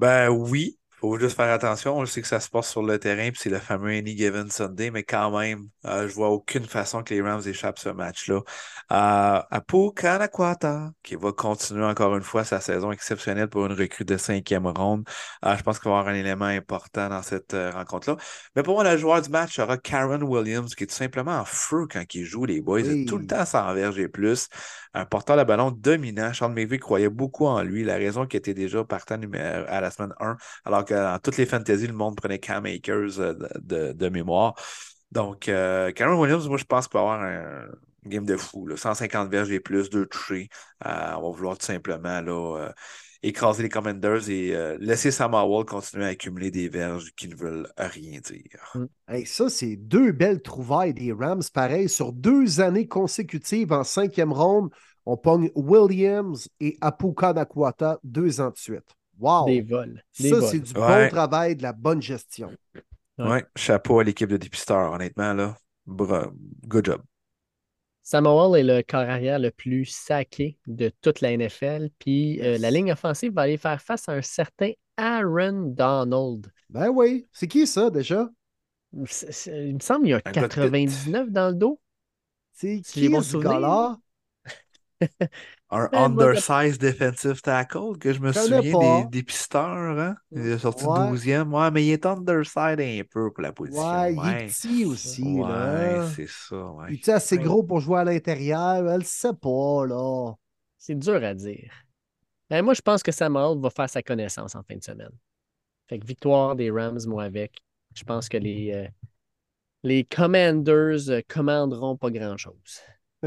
[0.00, 2.04] Ben oui, faut juste faire attention.
[2.04, 4.50] Je sais que ça se passe sur le terrain, puis c'est le fameux Any Given
[4.50, 8.40] Sunday, mais quand même, euh, je vois aucune façon que les Rams échappent ce match-là.
[8.92, 14.04] Euh, Apu Kanakwata, qui va continuer encore une fois sa saison exceptionnelle pour une recrue
[14.04, 15.04] de cinquième ronde.
[15.44, 18.16] Euh, je pense qu'il va y avoir un élément important dans cette euh, rencontre-là.
[18.54, 21.44] Mais pour moi, le joueur du match sera Karen Williams, qui est tout simplement en
[21.44, 22.80] feu quand il joue les boys.
[22.82, 23.04] Oui.
[23.04, 24.48] Tout le temps sans verge et plus.
[24.96, 26.32] Un porteur de ballon dominant.
[26.32, 27.84] Sean McVay croyait beaucoup en lui.
[27.84, 29.20] La raison qu'il était déjà partant
[29.68, 33.20] à la semaine 1, alors que dans toutes les fantaisies, le monde prenait Cam Akers
[33.20, 34.54] euh, de, mémoire.
[35.12, 37.66] Donc, euh, Karen Williams, moi, je pense qu'il va avoir un
[38.06, 38.66] game de fou.
[38.66, 38.76] là.
[38.76, 40.48] 150 verges et plus, deux touchés.
[40.86, 42.72] Euh, on va vouloir tout simplement là, euh,
[43.22, 47.34] écraser les Commanders et euh, laisser Sam Howell continuer à accumuler des verges qui ne
[47.34, 48.76] veulent rien dire.
[49.08, 51.42] Hey, ça, c'est deux belles trouvailles des Rams.
[51.52, 54.70] Pareil, sur deux années consécutives en cinquième ronde,
[55.04, 58.86] on pogne Williams et Apu Kanakwata deux ans de suite.
[59.18, 59.46] Wow!
[59.46, 60.02] Des vols.
[60.20, 61.04] Des Ça, c'est du Ouais.
[61.06, 62.50] bon travail, de la bonne gestion.
[63.18, 63.28] Ouais.
[63.30, 65.56] Ouais, chapeau à l'équipe de dépisteurs, honnêtement, là.
[65.86, 66.30] Bra-
[66.66, 67.02] Good job.
[68.06, 71.88] Samuel est le corps arrière le plus saqué de toute la NFL.
[71.98, 76.46] Puis euh, la ligne offensive va aller faire face à un certain Aaron Donald.
[76.70, 77.26] Ben oui.
[77.32, 78.30] C'est qui ça, déjà?
[78.92, 81.80] Il me semble qu'il y a un Un gars de 99 dans le dos.
[82.52, 83.54] C'est qui bon ce souvenir.
[83.54, 83.98] gars-là?
[85.68, 89.02] Un Ben, undersized defensive tackle que je me souviens pas.
[89.02, 90.16] des dépisteurs, hein?
[90.30, 91.10] Il est sorti Ouais.
[91.10, 91.52] 12e.
[91.52, 93.82] Ouais, mais il est undersized un peu pour la position.
[93.84, 96.08] Ouais, il est petit aussi, Ouais, là.
[96.14, 96.86] c'est ça, ouais.
[96.86, 97.42] Puis tu sais, assez Ouais.
[97.42, 100.32] gros pour jouer à l'intérieur, elle le sait pas, là.
[100.78, 101.72] C'est dur à dire.
[102.48, 105.10] Ben, moi, je pense que Samuel va faire sa connaissance en fin de semaine.
[105.88, 107.60] Fait que victoire des Rams, moi avec.
[107.96, 108.86] Je pense que les, euh,
[109.82, 112.80] les Commanders euh, commanderont pas grand-chose.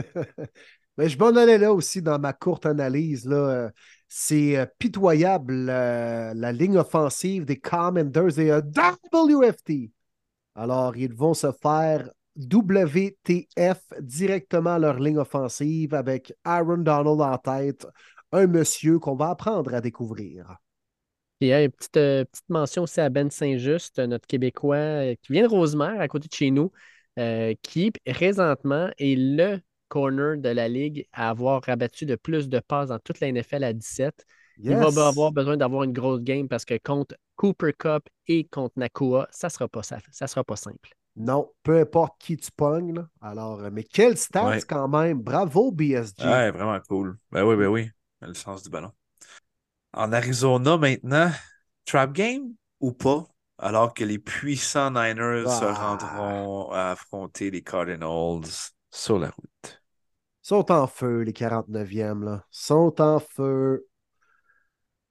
[0.97, 3.25] Mais je m'en allais là aussi dans ma courte analyse.
[3.25, 3.35] Là.
[3.35, 3.69] Euh,
[4.11, 8.61] C'est euh, pitoyable euh, la ligne offensive des Commanders et euh,
[9.13, 9.91] WFT.
[10.55, 17.37] Alors, ils vont se faire WTF directement à leur ligne offensive avec Aaron Donald en
[17.37, 17.85] tête,
[18.31, 20.57] un monsieur qu'on va apprendre à découvrir.
[21.39, 25.49] Puis, une petite, euh, petite mention aussi à Ben Saint-Just, notre Québécois qui vient de
[25.49, 26.71] Rosemère, à côté de chez nous,
[27.61, 29.59] qui présentement est le
[29.89, 33.63] corner de la ligue à avoir rabattu le plus de passes dans toute la NFL
[33.65, 34.25] à 17.
[34.61, 38.73] Il va avoir besoin d'avoir une grosse game parce que contre Cooper Cup et contre
[38.77, 40.89] Nakua, ça ne sera, pas ça, ça sera pas simple.
[41.15, 42.93] Non, peu importe qui tu pognes.
[42.93, 43.07] là.
[43.21, 44.61] Alors, euh, mais quel stats Ouais.
[44.61, 45.21] quand même.
[45.21, 46.23] Bravo, BSG.
[46.25, 47.17] Ouais, vraiment cool.
[47.31, 47.89] Ben oui, ben oui.
[48.21, 48.91] Le sens du ballon.
[49.93, 51.31] En Arizona maintenant,
[51.85, 53.25] trap game ou pas?
[53.57, 55.73] Alors que les puissants Niners se Ah.
[55.73, 58.47] rendront à affronter les Cardinals
[58.91, 59.78] sur la route.
[60.49, 62.43] Sont en feu, les 49e, là.
[62.49, 63.85] Sont en feu.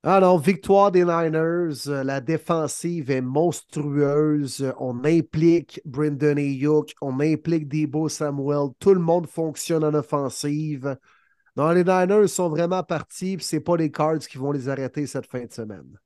[0.02, 1.86] Alors, victoire des Niners.
[1.86, 4.72] Euh, La défensive est monstrueuse.
[4.80, 6.92] On implique Brendan Ayuk.
[7.00, 8.70] On implique Debo Samuel.
[8.80, 10.96] Tout le monde fonctionne en offensive.
[11.56, 13.36] Non, les Niners sont vraiment partis.
[13.36, 15.98] Puis c'est pas les Cards qui vont les arrêter cette fin de semaine.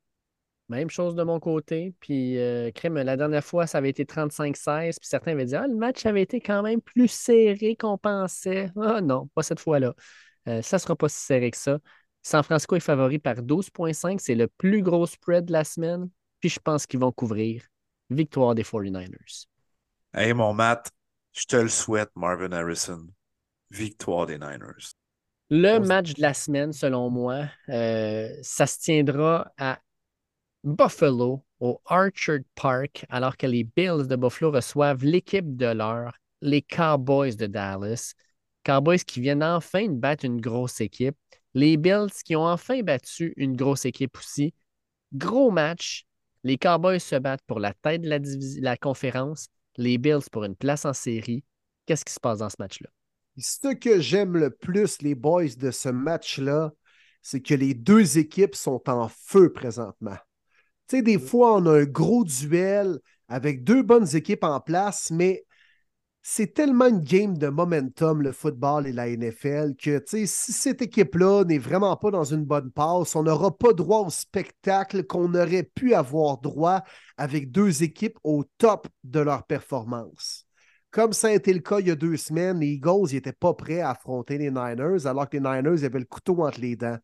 [0.68, 1.94] Même chose de mon côté.
[2.00, 4.99] Puis, euh, crème, la dernière fois, ça avait été 35-16.
[4.99, 8.70] Puis certains avaient dit Ah, le match avait été quand même plus serré qu'on pensait.
[8.81, 9.94] Ah non, pas cette fois-là.
[10.49, 11.78] Euh, ça ne sera pas si serré que ça.
[12.23, 14.18] San Francisco est favori par 12,5.
[14.20, 16.08] C'est le plus gros spread de la semaine.
[16.41, 17.65] Puis je pense qu'ils vont couvrir.
[18.10, 19.47] Victoire des 49ers.
[20.15, 20.91] Hey, mon Matt,
[21.32, 23.07] je te le souhaite, Marvin Harrison.
[23.70, 24.94] Victoire des Niners.
[25.50, 29.78] Le match de la semaine, selon moi, euh, ça se tiendra à
[30.65, 36.62] Buffalo, au Archer Park, alors que les Bills de Buffalo reçoivent l'équipe de l'heure, les
[36.62, 38.15] Cowboys de Dallas.
[38.65, 41.16] Cowboys qui viennent enfin de battre une grosse équipe.
[41.55, 44.55] Les Bills qui ont enfin battu une grosse équipe aussi.
[45.12, 46.05] Gros match.
[46.44, 49.49] Les Cowboys se battent pour la tête de la, conférence.
[49.76, 51.44] Les Bills pour une place en série.
[51.86, 52.89] Qu'est-ce qui se passe dans ce match-là?
[53.36, 56.73] Ce que j'aime le plus, les boys, de ce match-là,
[57.20, 60.18] c'est que les deux équipes sont en feu présentement.
[60.92, 65.10] Tu sais, des fois, on a un gros duel avec deux bonnes équipes en place,
[65.10, 65.46] mais
[66.20, 71.44] c'est tellement une game de momentum, le football et la NFL, que si cette équipe-là
[71.44, 75.62] n'est vraiment pas dans une bonne passe, on n'aura pas droit au spectacle qu'on aurait
[75.62, 76.82] pu avoir droit
[77.16, 80.46] avec deux équipes au top de leur performance.
[80.90, 83.54] Comme ça a été le cas il y a deux semaines, les Eagles n'étaient pas
[83.54, 86.98] prêts à affronter les Niners, alors que les Niners avaient le couteau entre les dents.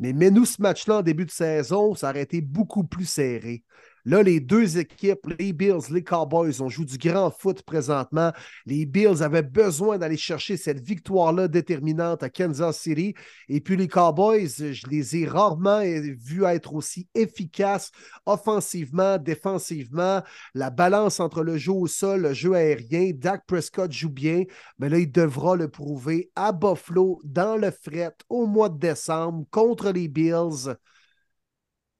[0.00, 3.64] Mais mets-nous ce match-là en début de saison, ça aurait été beaucoup plus serré.
[4.06, 8.32] Là, les deux équipes, les Bills, les Cowboys, on joue du grand foot présentement.
[8.64, 13.14] Les Bills avaient besoin d'aller chercher cette victoire-là déterminante à Kansas City.
[13.48, 17.90] Et puis les Cowboys, je les ai rarement vus être aussi efficaces
[18.24, 20.22] offensivement, défensivement.
[20.54, 24.44] La balance entre le jeu au sol, le jeu aérien, Dak Prescott joue bien.
[24.78, 29.44] Mais là, il devra le prouver à Buffalo, dans le fret, au mois de décembre,
[29.50, 30.74] contre les Bills.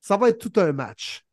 [0.00, 1.24] Ça va être tout un match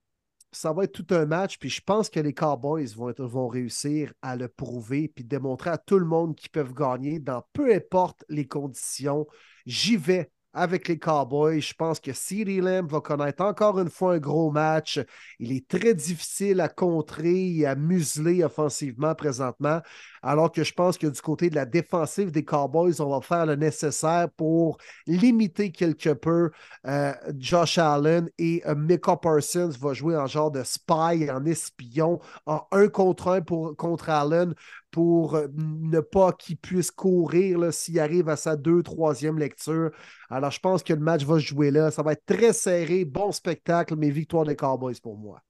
[0.58, 1.58] ça va être tout un match.
[1.60, 6.00] Puis je pense que les Cowboys vont, réussir à le prouver puis démontrer à tout
[6.00, 9.28] le monde qu'ils peuvent gagner dans peu importe les conditions.
[9.66, 11.62] J'y vais avec les Cowboys.
[11.62, 15.00] Je pense que CeeDee Lamb va connaître encore une fois un gros match.
[15.40, 19.82] Il est très difficile à contrer et à museler offensivement présentement.
[20.28, 23.46] Alors que je pense que du côté de la défensive des Cowboys, on va faire
[23.46, 26.52] le nécessaire pour limiter quelque peu
[26.86, 32.20] euh, Josh Allen et euh, Micah Parsons va jouer en genre de spy, en espion,
[32.46, 34.54] en un contre un pour, contre Allen
[34.92, 39.92] pour euh, ne pas qu'il puisse courir s'il arrive à sa deux, troisième lecture.
[40.30, 41.90] Alors, je pense que le match va se jouer là.
[41.90, 45.42] Ça va être très serré, bon spectacle, mais victoire des Cowboys pour moi.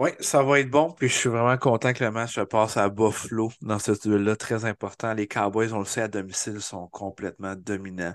[0.00, 0.92] Oui, ça va être bon.
[0.92, 4.34] Puis je suis vraiment content que le match se passe à Buffalo dans ce duel-là,
[4.34, 5.12] très important.
[5.12, 8.14] Les Cowboys, on le sait, à domicile, sont complètement dominants.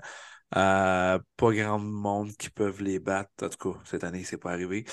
[0.56, 3.30] Euh, pas grand monde qui peuvent les battre.
[3.40, 4.84] En tout cas, cette année, c'est pas arrivé.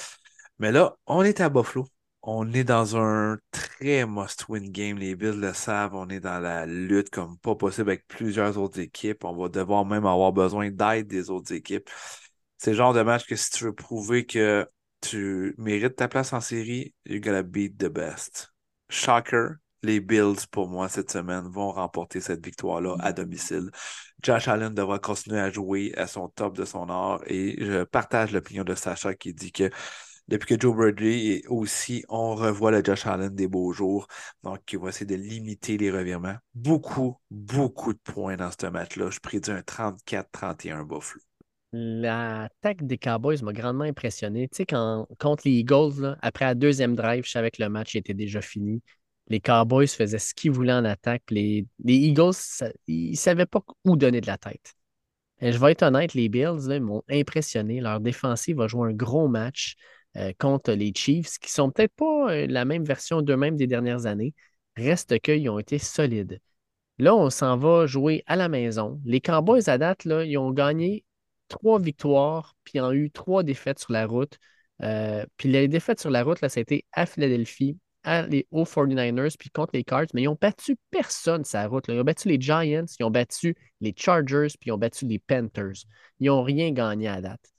[0.60, 1.88] Mais là, on est à Buffalo.
[2.22, 5.00] On est dans un très must-win game.
[5.00, 5.96] Les Bills le savent.
[5.96, 9.24] On est dans la lutte comme pas possible avec plusieurs autres équipes.
[9.26, 11.90] On va devoir même avoir besoin d'aide des autres équipes.
[12.60, 14.68] C'est le genre de match que si tu veux prouver que
[15.04, 18.54] tu mérites ta place en série, you gotta beat the best.
[18.90, 23.70] Shocker, les Bills, pour moi, cette semaine, vont remporter cette victoire-là à domicile.
[24.22, 28.32] Josh Allen devra continuer à jouer à son top de son art et je partage
[28.32, 29.70] l'opinion de Sacha qui dit que
[30.30, 34.08] depuis que Joe Birdie est aussi, on revoit le Josh Allen des beaux jours.
[34.44, 36.38] Donc, il va essayer de limiter les revirements.
[36.56, 39.10] Beaucoup, beaucoup de points dans ce match-là.
[39.10, 41.20] Je prédis un 34-31 Buffalo.
[41.76, 44.48] L'attaque des Cowboys m'a grandement impressionné.
[44.48, 47.96] Tu sais, quand, contre les Eagles, après la deuxième drive, je savais que le match
[47.96, 48.84] était déjà fini.
[49.28, 51.24] Les Cowboys faisaient ce qu'ils voulaient en attaque.
[51.32, 52.36] Les, les Eagles,
[52.88, 54.76] ils ne savaient pas où donner de la tête.
[55.42, 57.82] Et je vais être honnête, les Bills m'ont impressionné.
[57.82, 59.76] Leur défensive va jouer un gros match
[60.16, 64.06] euh, contre les Chiefs, qui sont peut-être pas euh, la même version d'eux-mêmes des dernières
[64.06, 64.36] années.
[64.78, 66.40] Reste qu'ils ont été solides.
[67.00, 69.02] Là, on s'en va jouer à la maison.
[69.06, 71.04] Les Cowboys, à date, là, ils ont gagné
[71.54, 74.38] trois victoires, puis ont eu trois défaites sur la route.
[74.82, 78.48] Euh, puis les défaites sur la route, là, ça a été à Philadelphie, à les,
[78.52, 81.86] aux 49ers, puis contre les Cards, mais ils n'ont battu personne sur la route.
[81.88, 85.20] Ils ont battu les Giants, ils ont battu les Chargers, puis ils ont battu les
[85.20, 85.86] Panthers.
[86.20, 87.54] Ils n'ont rien gagné à date.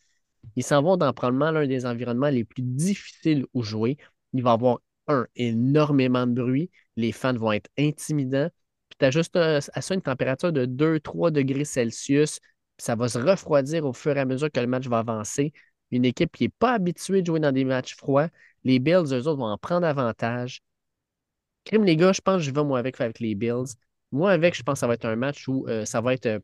[0.57, 3.97] Ils s'en vont dans probablement l'un des environnements les plus difficiles où jouer.
[4.33, 6.71] Il va y avoir, un, énormément de bruit.
[6.97, 8.49] Les fans vont être intimidants.
[8.89, 12.41] Puis tu as juste à ça une température de 2-3 degrés Celsius
[12.79, 15.53] ça va se refroidir au fur et à mesure que le match va avancer.
[15.91, 18.29] Une équipe qui n'est pas habituée de jouer dans des matchs froids,
[18.65, 20.63] les Bills, eux autres, vont en prendre avantage.
[21.65, 23.75] Crime, les gars, je pense que je vais moi avec, les Bills.
[24.13, 26.27] Moi, avec, je pense que ça va être un match où euh, ça va être
[26.27, 26.39] euh,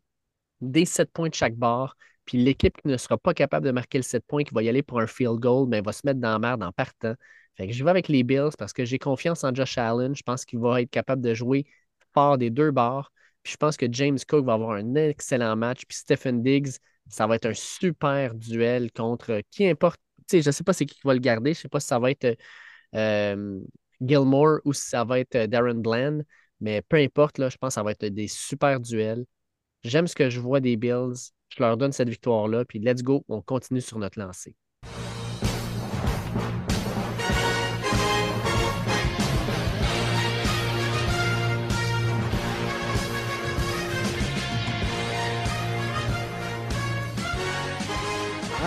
[0.61, 1.97] des 7 points de chaque barre.
[2.25, 4.69] Puis l'équipe qui ne sera pas capable de marquer le 7 points, qui va y
[4.69, 7.15] aller pour un field goal, mais va se mettre dans la merde en partant.
[7.57, 10.15] Fait que je vais avec les Bills parce que j'ai confiance en Josh Allen.
[10.15, 11.67] Je pense qu'il va être capable de jouer
[12.15, 13.13] fort des deux barres.
[13.43, 15.85] Puis je pense que James Cook va avoir un excellent match.
[15.87, 16.73] Puis Stephen Diggs,
[17.09, 20.01] ça va être un super duel contre qui importe.
[20.29, 21.55] Tu sais, je ne sais pas c'est qui va le garder.
[21.55, 22.37] Je ne sais pas si ça va être
[22.95, 23.61] euh,
[24.01, 26.21] Gilmore ou si ça va être Darren Bland.
[26.61, 29.25] Mais peu importe, là, je pense que ça va être des super duels.
[29.83, 31.33] J'aime ce que je vois des Bills.
[31.49, 32.65] Je leur donne cette victoire-là.
[32.65, 34.55] Puis let's go, on continue sur notre lancée.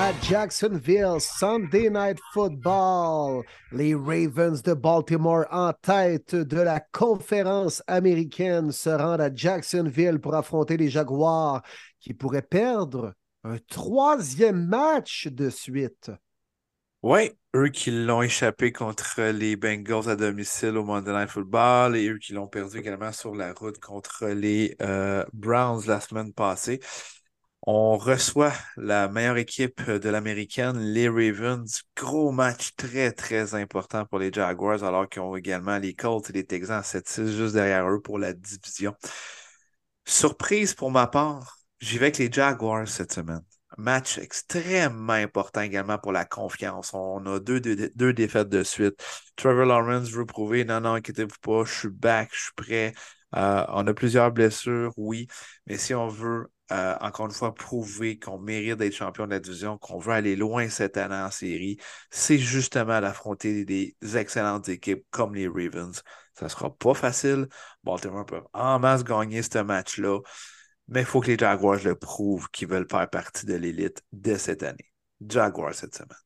[0.03, 3.45] À Jacksonville, Sunday Night Football.
[3.71, 10.35] Les Ravens de Baltimore en tête de la conférence américaine se rendent à Jacksonville pour
[10.35, 11.61] affronter les Jaguars
[12.01, 13.13] qui pourraient perdre
[13.45, 16.11] un troisième match de suite.
[17.01, 22.09] Oui, eux qui l'ont échappé contre les Bengals à domicile au Monday Night Football et
[22.09, 26.81] eux qui l'ont perdu également sur la route contre les euh, Browns la semaine passée.
[27.65, 31.83] On reçoit la meilleure équipe de l'américaine, les Ravens.
[31.95, 36.33] Gros match très, très important pour les Jaguars, alors qu'ils ont également les Colts et
[36.33, 38.93] les Texans à 7-6 juste derrière eux pour la division.
[40.05, 43.41] Surprise pour ma part, j'y vais avec les Jaguars cette semaine.
[43.77, 46.93] Match extrêmement important également pour la confiance.
[46.93, 49.01] On a deux, deux, défaites de suite.
[49.37, 52.93] Trevor Lawrence veut prouver, non, non, inquiétez-vous pas, je suis back, je suis prêt.
[53.35, 55.27] Euh, on a plusieurs blessures, oui,
[55.65, 59.39] mais si on veut euh, encore une fois, prouver qu'on mérite d'être champion de la
[59.39, 61.77] division, qu'on veut aller loin cette année en série,
[62.09, 66.01] c'est justement d'affronter des excellentes équipes comme les Ravens.
[66.33, 67.47] Ça ne sera pas facile.
[67.83, 70.19] Baltimore peut en masse gagner ce match-là,
[70.87, 74.37] mais il faut que les Jaguars le prouvent qu'ils veulent faire partie de l'élite dès
[74.37, 74.91] cette année.
[75.27, 76.17] Jaguars cette semaine.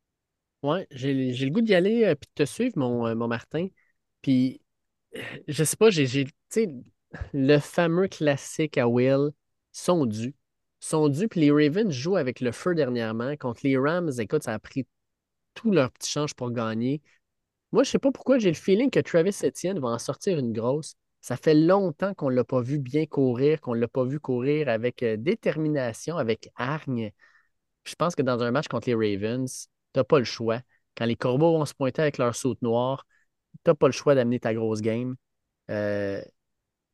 [0.62, 3.68] Oui, j'ai le goût d'y aller et euh, de te suivre, mon, euh, Martin.
[4.22, 4.60] Puis,
[5.46, 6.26] je sais pas, j'ai
[7.32, 9.30] le fameux classique à Will
[9.72, 10.34] sont dus
[10.80, 11.28] sont dus.
[11.28, 13.36] Puis les Ravens jouent avec le feu dernièrement.
[13.36, 14.86] Contre les Rams, écoute, ça a pris
[15.54, 17.02] tout leur petit change pour gagner.
[17.72, 20.38] Moi, je ne sais pas pourquoi j'ai le feeling que Travis Etienne va en sortir
[20.38, 20.94] une grosse.
[21.20, 24.20] Ça fait longtemps qu'on ne l'a pas vu bien courir, qu'on ne l'a pas vu
[24.20, 27.10] courir avec euh, détermination, avec hargne.
[27.84, 30.60] Je pense que dans un match contre les Ravens, tu n'as pas le choix.
[30.96, 33.06] Quand les Corbeaux vont se pointer avec leur saute noire,
[33.64, 35.16] tu n'as pas le choix d'amener ta grosse game.
[35.70, 36.22] Euh,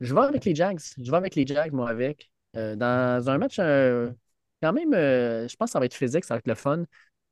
[0.00, 0.80] je vais avec les Jags.
[0.98, 2.30] Je vais avec les Jags, moi, avec.
[2.56, 6.38] Euh, dans un match, quand même, je pense que ça va être physique, ça va
[6.38, 6.84] être le fun.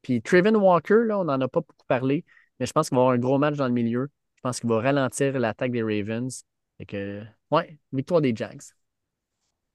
[0.02, 2.24] Puis Trevin Walker, là, on n'en a pas beaucoup parlé,
[2.58, 4.10] mais je pense qu'il va y avoir un gros match dans le milieu.
[4.36, 6.44] Je pense qu'il va ralentir l'attaque des Ravens.
[6.78, 8.62] Fait que, ouais, victoire des Jags.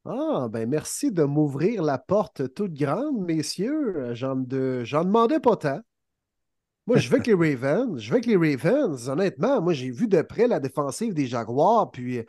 [0.05, 4.13] Ah, ben merci de m'ouvrir la porte toute grande, messieurs.
[4.13, 4.83] J'en de...
[4.85, 5.81] demandais pas tant.
[6.85, 7.99] Moi, je vais avec les Ravens.
[7.99, 9.09] Je vais avec les Ravens.
[9.09, 11.91] Honnêtement, moi, j'ai vu de près la défensive des Jaguars.
[11.91, 12.23] Puis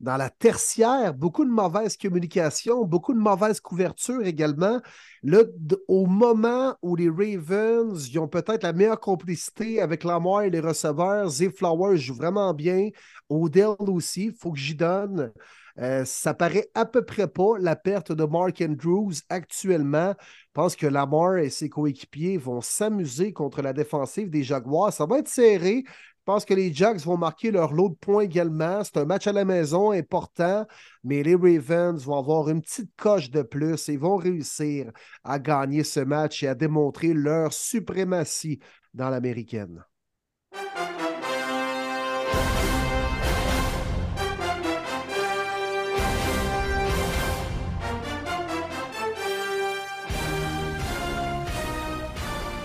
[0.00, 4.80] dans la tertiaire, beaucoup de mauvaise communication, beaucoup de mauvaise couverture également.
[5.22, 5.42] Là,
[5.88, 11.28] au moment où les Ravens ont peut-être la meilleure complicité avec Lamar et les receveurs,
[11.28, 12.90] Zay Flowers joue vraiment bien.
[13.28, 15.32] Odell aussi, il faut que j'y donne.
[15.80, 20.14] Euh, ça paraît à peu près pas la perte de Mark Andrews actuellement.
[20.20, 24.92] Je pense que Lamar et ses coéquipiers vont s'amuser contre la défensive des Jaguars.
[24.92, 25.84] Ça va être serré.
[26.26, 28.82] Je pense que les Jags vont marquer leur lot de points également.
[28.82, 30.66] C'est un match à la maison important,
[31.02, 34.90] mais les Ravens vont avoir une petite coche de plus et vont réussir
[35.22, 38.58] à gagner ce match et à démontrer leur suprématie
[38.94, 39.84] dans l'américaine.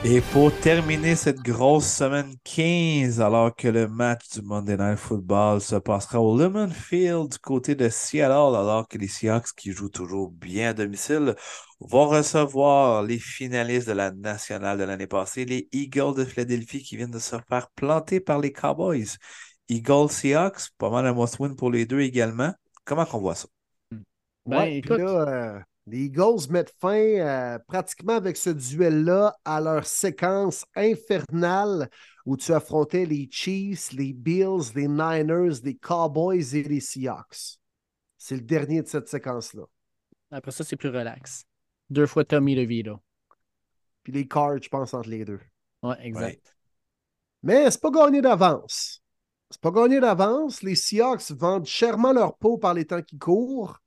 [0.06, 5.60] Et pour terminer cette grosse semaine 15, alors que le match du Monday Night Football
[5.60, 9.90] se passera au Lemon Field du côté de Seattle, alors que les Seahawks, qui jouent
[9.90, 11.36] toujours bien à domicile,
[11.82, 16.96] vont recevoir les finalistes de la nationale de l'année passée, les Eagles de Philadelphie, qui
[16.96, 19.18] viennent de se faire planter par les Cowboys.
[19.68, 22.54] Eagles Seahawks, pas mal un must-win pour les deux également.
[22.86, 23.50] Comment qu'on voit ça?
[24.46, 25.60] Ben, écoute, euh,
[25.90, 31.90] les Eagles mettent fin euh, pratiquement avec ce duel-là à leur séquence infernale
[32.26, 37.58] où tu affrontais les Chiefs, les Bills, les Niners, les Cowboys et les Seahawks.
[38.18, 39.64] C'est le dernier de cette séquence-là.
[40.32, 41.46] Après ça, c'est plus relax.
[41.90, 43.00] Deux fois Tommy DeVito.
[44.04, 45.40] Puis les Cards, je pense, entre les deux.
[45.82, 46.56] Ouais, exact.
[47.42, 49.02] Mais c'est pas gagné d'avance.
[49.50, 50.62] C'est pas gagné d'avance.
[50.62, 53.80] Les Seahawks vendent chèrement leur peau par les temps qui courent.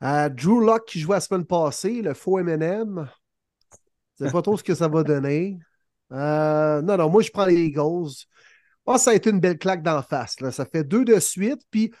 [0.00, 3.08] Drew Locke qui jouait la semaine passée, le faux MM.
[4.18, 5.58] Je ne sais pas trop ce que ça va donner.
[6.12, 8.26] Euh, non, non, moi je prends les Eagles.
[8.86, 10.40] Oh, ça a été une belle claque d'en face.
[10.40, 10.52] Là.
[10.52, 11.60] Ça fait deux de suite.
[11.70, 11.92] Puis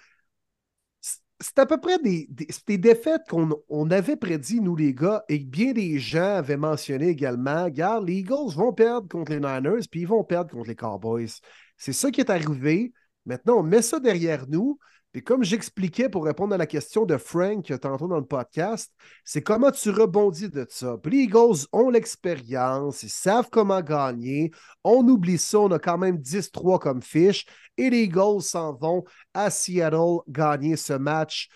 [1.40, 5.72] c'est à peu près des, des, défaites qu'on avait prédit, nous les gars, et bien
[5.72, 7.64] des gens avaient mentionné également.
[7.64, 11.28] Regarde, les Eagles vont perdre contre les Niners, puis ils vont perdre contre les Cowboys.
[11.76, 12.92] C'est ça qui est arrivé.
[13.26, 14.78] Maintenant, on met ça derrière nous.
[15.16, 18.92] Et comme j'expliquais pour répondre à la question de Frank tantôt dans le podcast,
[19.24, 20.98] c'est comment tu rebondis de ça.
[21.02, 24.50] Puis les Eagles ont l'expérience, ils savent comment gagner.
[24.84, 27.46] On oublie ça, on a quand même 10-3 comme fiche.
[27.78, 31.48] Et les Eagles s'en vont à Seattle gagner ce match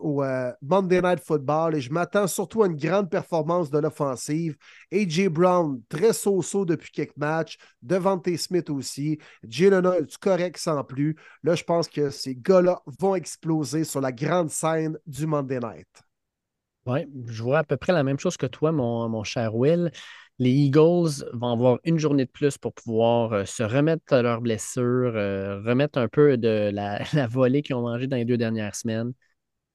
[0.00, 4.56] au, euh, Monday Night Football et je m'attends surtout à une grande performance de l'offensive.
[4.92, 5.28] A.J.
[5.28, 7.58] Brown, très so-so depuis quelques matchs.
[7.82, 9.18] Devante Smith aussi.
[9.46, 11.16] Jalen est correct sans plus.
[11.42, 15.88] Là, je pense que ces gars-là vont exploser sur la grande scène du Monday Night.
[16.86, 19.90] Oui, je vois à peu près la même chose que toi, mon, mon cher Will.
[20.38, 24.40] Les Eagles vont avoir une journée de plus pour pouvoir euh, se remettre de leurs
[24.40, 28.36] blessures, euh, remettre un peu de la, la volée qu'ils ont mangée dans les deux
[28.36, 29.12] dernières semaines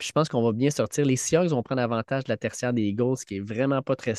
[0.03, 1.05] je pense qu'on va bien sortir.
[1.05, 4.15] Les Seahawks vont prendre avantage de la tertiaire des Eagles, qui est vraiment pas très,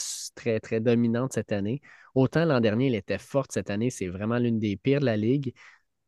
[0.60, 1.82] très, dominante cette année.
[2.14, 5.16] Autant l'an dernier, elle était forte cette année, c'est vraiment l'une des pires de la
[5.16, 5.54] ligue.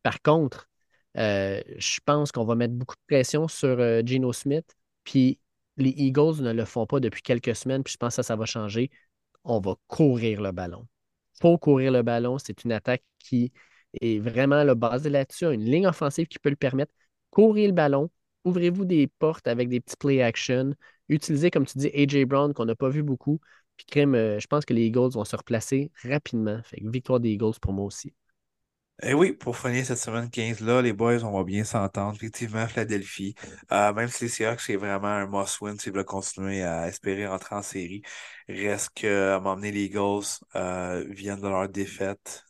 [0.02, 0.68] Par contre,
[1.18, 4.76] euh, je pense qu'on va mettre beaucoup de pression sur euh, Geno Smith.
[5.04, 5.38] Puis
[5.76, 8.46] les Eagles ne le font pas depuis quelques semaines, puis je pense que ça, va
[8.46, 8.90] changer.
[9.44, 10.86] On va courir le ballon.
[11.40, 12.38] Faut courir le ballon.
[12.38, 13.52] C'est une attaque qui
[14.00, 16.92] est vraiment le basée là-dessus, une ligne offensive qui peut le permettre.
[17.30, 18.10] Courir le ballon,
[18.46, 20.72] ouvrez-vous des portes avec des petits play action.
[21.08, 23.40] Utilisez, comme tu dis, AJ Brown, qu'on n'a pas vu beaucoup.
[23.76, 26.60] Puis, crème, euh, je pense que les Eagles vont se replacer rapidement.
[26.64, 28.14] Fait victoire des Eagles pour moi aussi.
[29.02, 32.16] Eh oui, pour finir cette semaine 15-là, les boys, on va bien s'entendre.
[32.16, 33.34] Effectivement, Philadelphie,
[33.70, 37.56] euh, même si les Seahawks, c'est vraiment un must-win s'ils veulent continuer à espérer rentrer
[37.56, 38.00] en série,
[38.48, 42.42] reste qu'à m'emmener les Eagles euh, viennent de leur défaite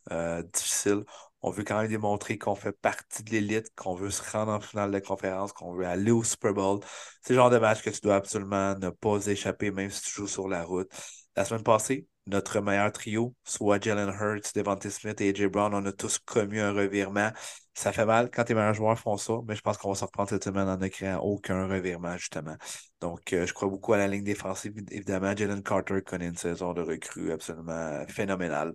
[0.53, 1.03] difficile
[1.41, 4.59] on veut quand même démontrer qu'on fait partie de l'élite, qu'on veut se rendre en
[4.59, 6.79] finale de conférence, qu'on veut aller au Super Bowl.
[7.21, 10.11] C'est le genre de match que tu dois absolument ne pas échapper, même si tu
[10.11, 10.89] joues sur la route.
[11.35, 15.85] La semaine passée, notre meilleur trio, soit Jalen Hurts, Devontae Smith et AJ Brown, on
[15.85, 17.31] a tous commis un revirement.
[17.73, 20.03] Ça fait mal quand tes meilleurs joueurs font ça, mais je pense qu'on va se
[20.03, 22.55] reprendre cette semaine en ne créant aucun revirement, justement.
[23.01, 24.73] Donc, euh, je crois beaucoup à la ligne défensive.
[24.89, 28.73] Évidemment, Jalen Carter connaît une saison de recrue absolument phénoménale.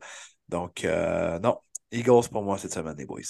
[0.49, 1.58] Donc, euh, non,
[1.93, 3.21] Eagles pour moi cette semaine, les boys.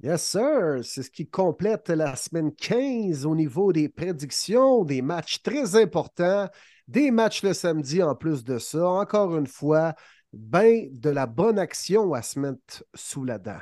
[0.00, 0.78] Yes, sir.
[0.84, 6.48] C'est ce qui complète la semaine 15 au niveau des prédictions, des matchs très importants,
[6.86, 8.88] des matchs le samedi en plus de ça.
[8.88, 9.94] Encore une fois,
[10.32, 13.58] ben de la bonne action à se mettre sous la dent.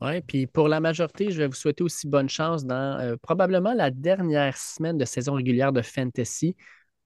[0.00, 3.72] Oui, puis pour la majorité, je vais vous souhaiter aussi bonne chance dans euh, probablement
[3.72, 6.56] la dernière semaine de saison régulière de Fantasy.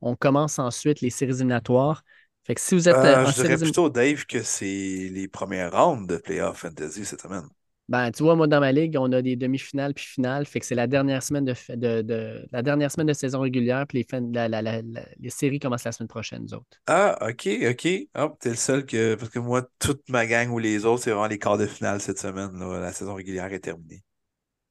[0.01, 2.03] On commence ensuite les séries éliminatoires.
[2.45, 2.97] Fait que si vous êtes.
[2.97, 7.23] Euh, en je dirais plutôt, Dave, que c'est les premières rounds de Playoff Fantasy cette
[7.23, 7.49] semaine.
[7.89, 10.47] Ben, tu vois, moi, dans ma ligue, on a des demi-finales puis finales.
[10.47, 13.87] Fait que c'est la dernière semaine de, de, de- la dernière semaine de saison régulière,
[13.87, 16.79] puis les, fin- la- la- la- la- les séries commencent la semaine prochaine, nous autres.
[16.87, 17.89] Ah, ok, ok.
[18.15, 19.15] Hop, t'es le seul que.
[19.17, 22.01] Parce que moi, toute ma gang ou les autres, c'est vraiment les quarts de finale
[22.01, 22.59] cette semaine.
[22.59, 22.81] là.
[22.81, 24.03] La saison régulière est terminée.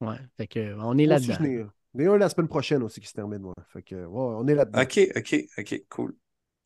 [0.02, 0.18] Ouais.
[0.38, 1.38] Fait que on est là-dedans.
[2.00, 3.54] ai un la semaine prochaine aussi qui se termine, moi.
[3.70, 4.82] Fait que, ouais, on est là-dedans.
[4.82, 6.16] Ok, ok, ok, cool.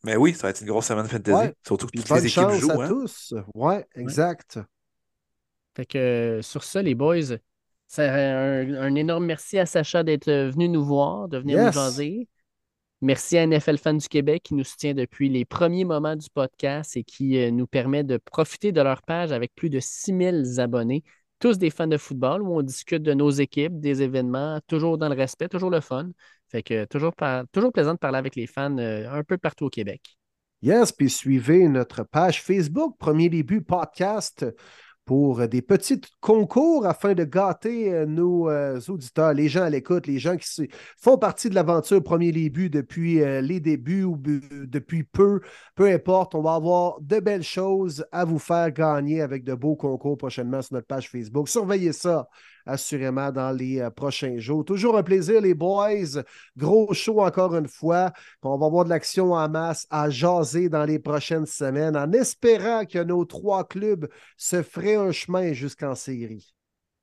[0.06, 1.32] Mais oui, ça va être une grosse semaine fantasy.
[1.32, 1.54] Ouais.
[1.66, 2.72] Surtout que toutes bonne les équipes chance jouent.
[2.82, 2.90] à Hein?
[2.90, 3.34] tous.
[3.56, 4.60] Ouais, exact.
[5.76, 7.38] Fait que euh, sur ça, les boys,
[7.88, 11.72] c'est un, un énorme merci à Sacha d'être euh, venu nous voir, de venir nous
[11.72, 12.28] jaser.
[13.02, 16.96] Merci à NFL Fans du Québec qui nous soutient depuis les premiers moments du podcast
[16.98, 21.04] et qui euh, nous permet de profiter de leur page avec plus de 6000 abonnés,
[21.40, 25.10] tous des fans de football où on discute de nos équipes, des événements, toujours dans
[25.10, 26.10] le respect, toujours le fun.
[26.56, 27.12] Fait que toujours,
[27.52, 30.16] toujours plaisant de parler avec les fans euh, un peu partout au Québec.
[30.62, 34.46] Yes, puis suivez notre page Facebook, Premier Début Podcast,
[35.04, 40.08] pour des petits concours afin de gâter euh, nos euh, auditeurs, les gens à l'écoute,
[40.08, 45.42] les gens qui font partie de l'aventure Premier Début depuis les débuts ou depuis peu,
[45.76, 46.36] peu importe.
[46.36, 50.62] On va avoir de belles choses à vous faire gagner avec de beaux concours prochainement
[50.62, 51.50] sur notre page Facebook.
[51.50, 52.30] Surveillez ça
[52.66, 54.66] assurément dans les euh, prochains jours.
[54.66, 56.24] Toujours un plaisir, les boys.
[56.58, 58.12] Gros show encore une fois.
[58.42, 62.86] On va avoir de l'action en masse à jaser dans les prochaines semaines en espérant
[62.86, 66.54] que nos trois clubs se feraient un chemin jusqu'en série.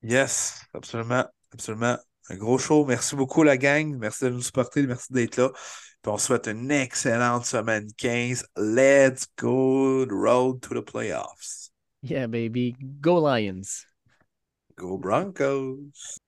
[0.03, 1.97] Yes, absolument, absolument.
[2.29, 2.85] Un gros show.
[2.85, 3.97] Merci beaucoup, la gang.
[3.99, 4.87] Merci de nous supporter.
[4.87, 5.51] Merci d'être là.
[6.03, 8.45] Puis on souhaite une excellente semaine 15.
[8.57, 10.05] Let's go.
[10.09, 11.71] Road to the playoffs.
[12.03, 12.75] Yeah, baby.
[13.01, 13.87] Go Lions!
[14.83, 16.19] Go Broncos.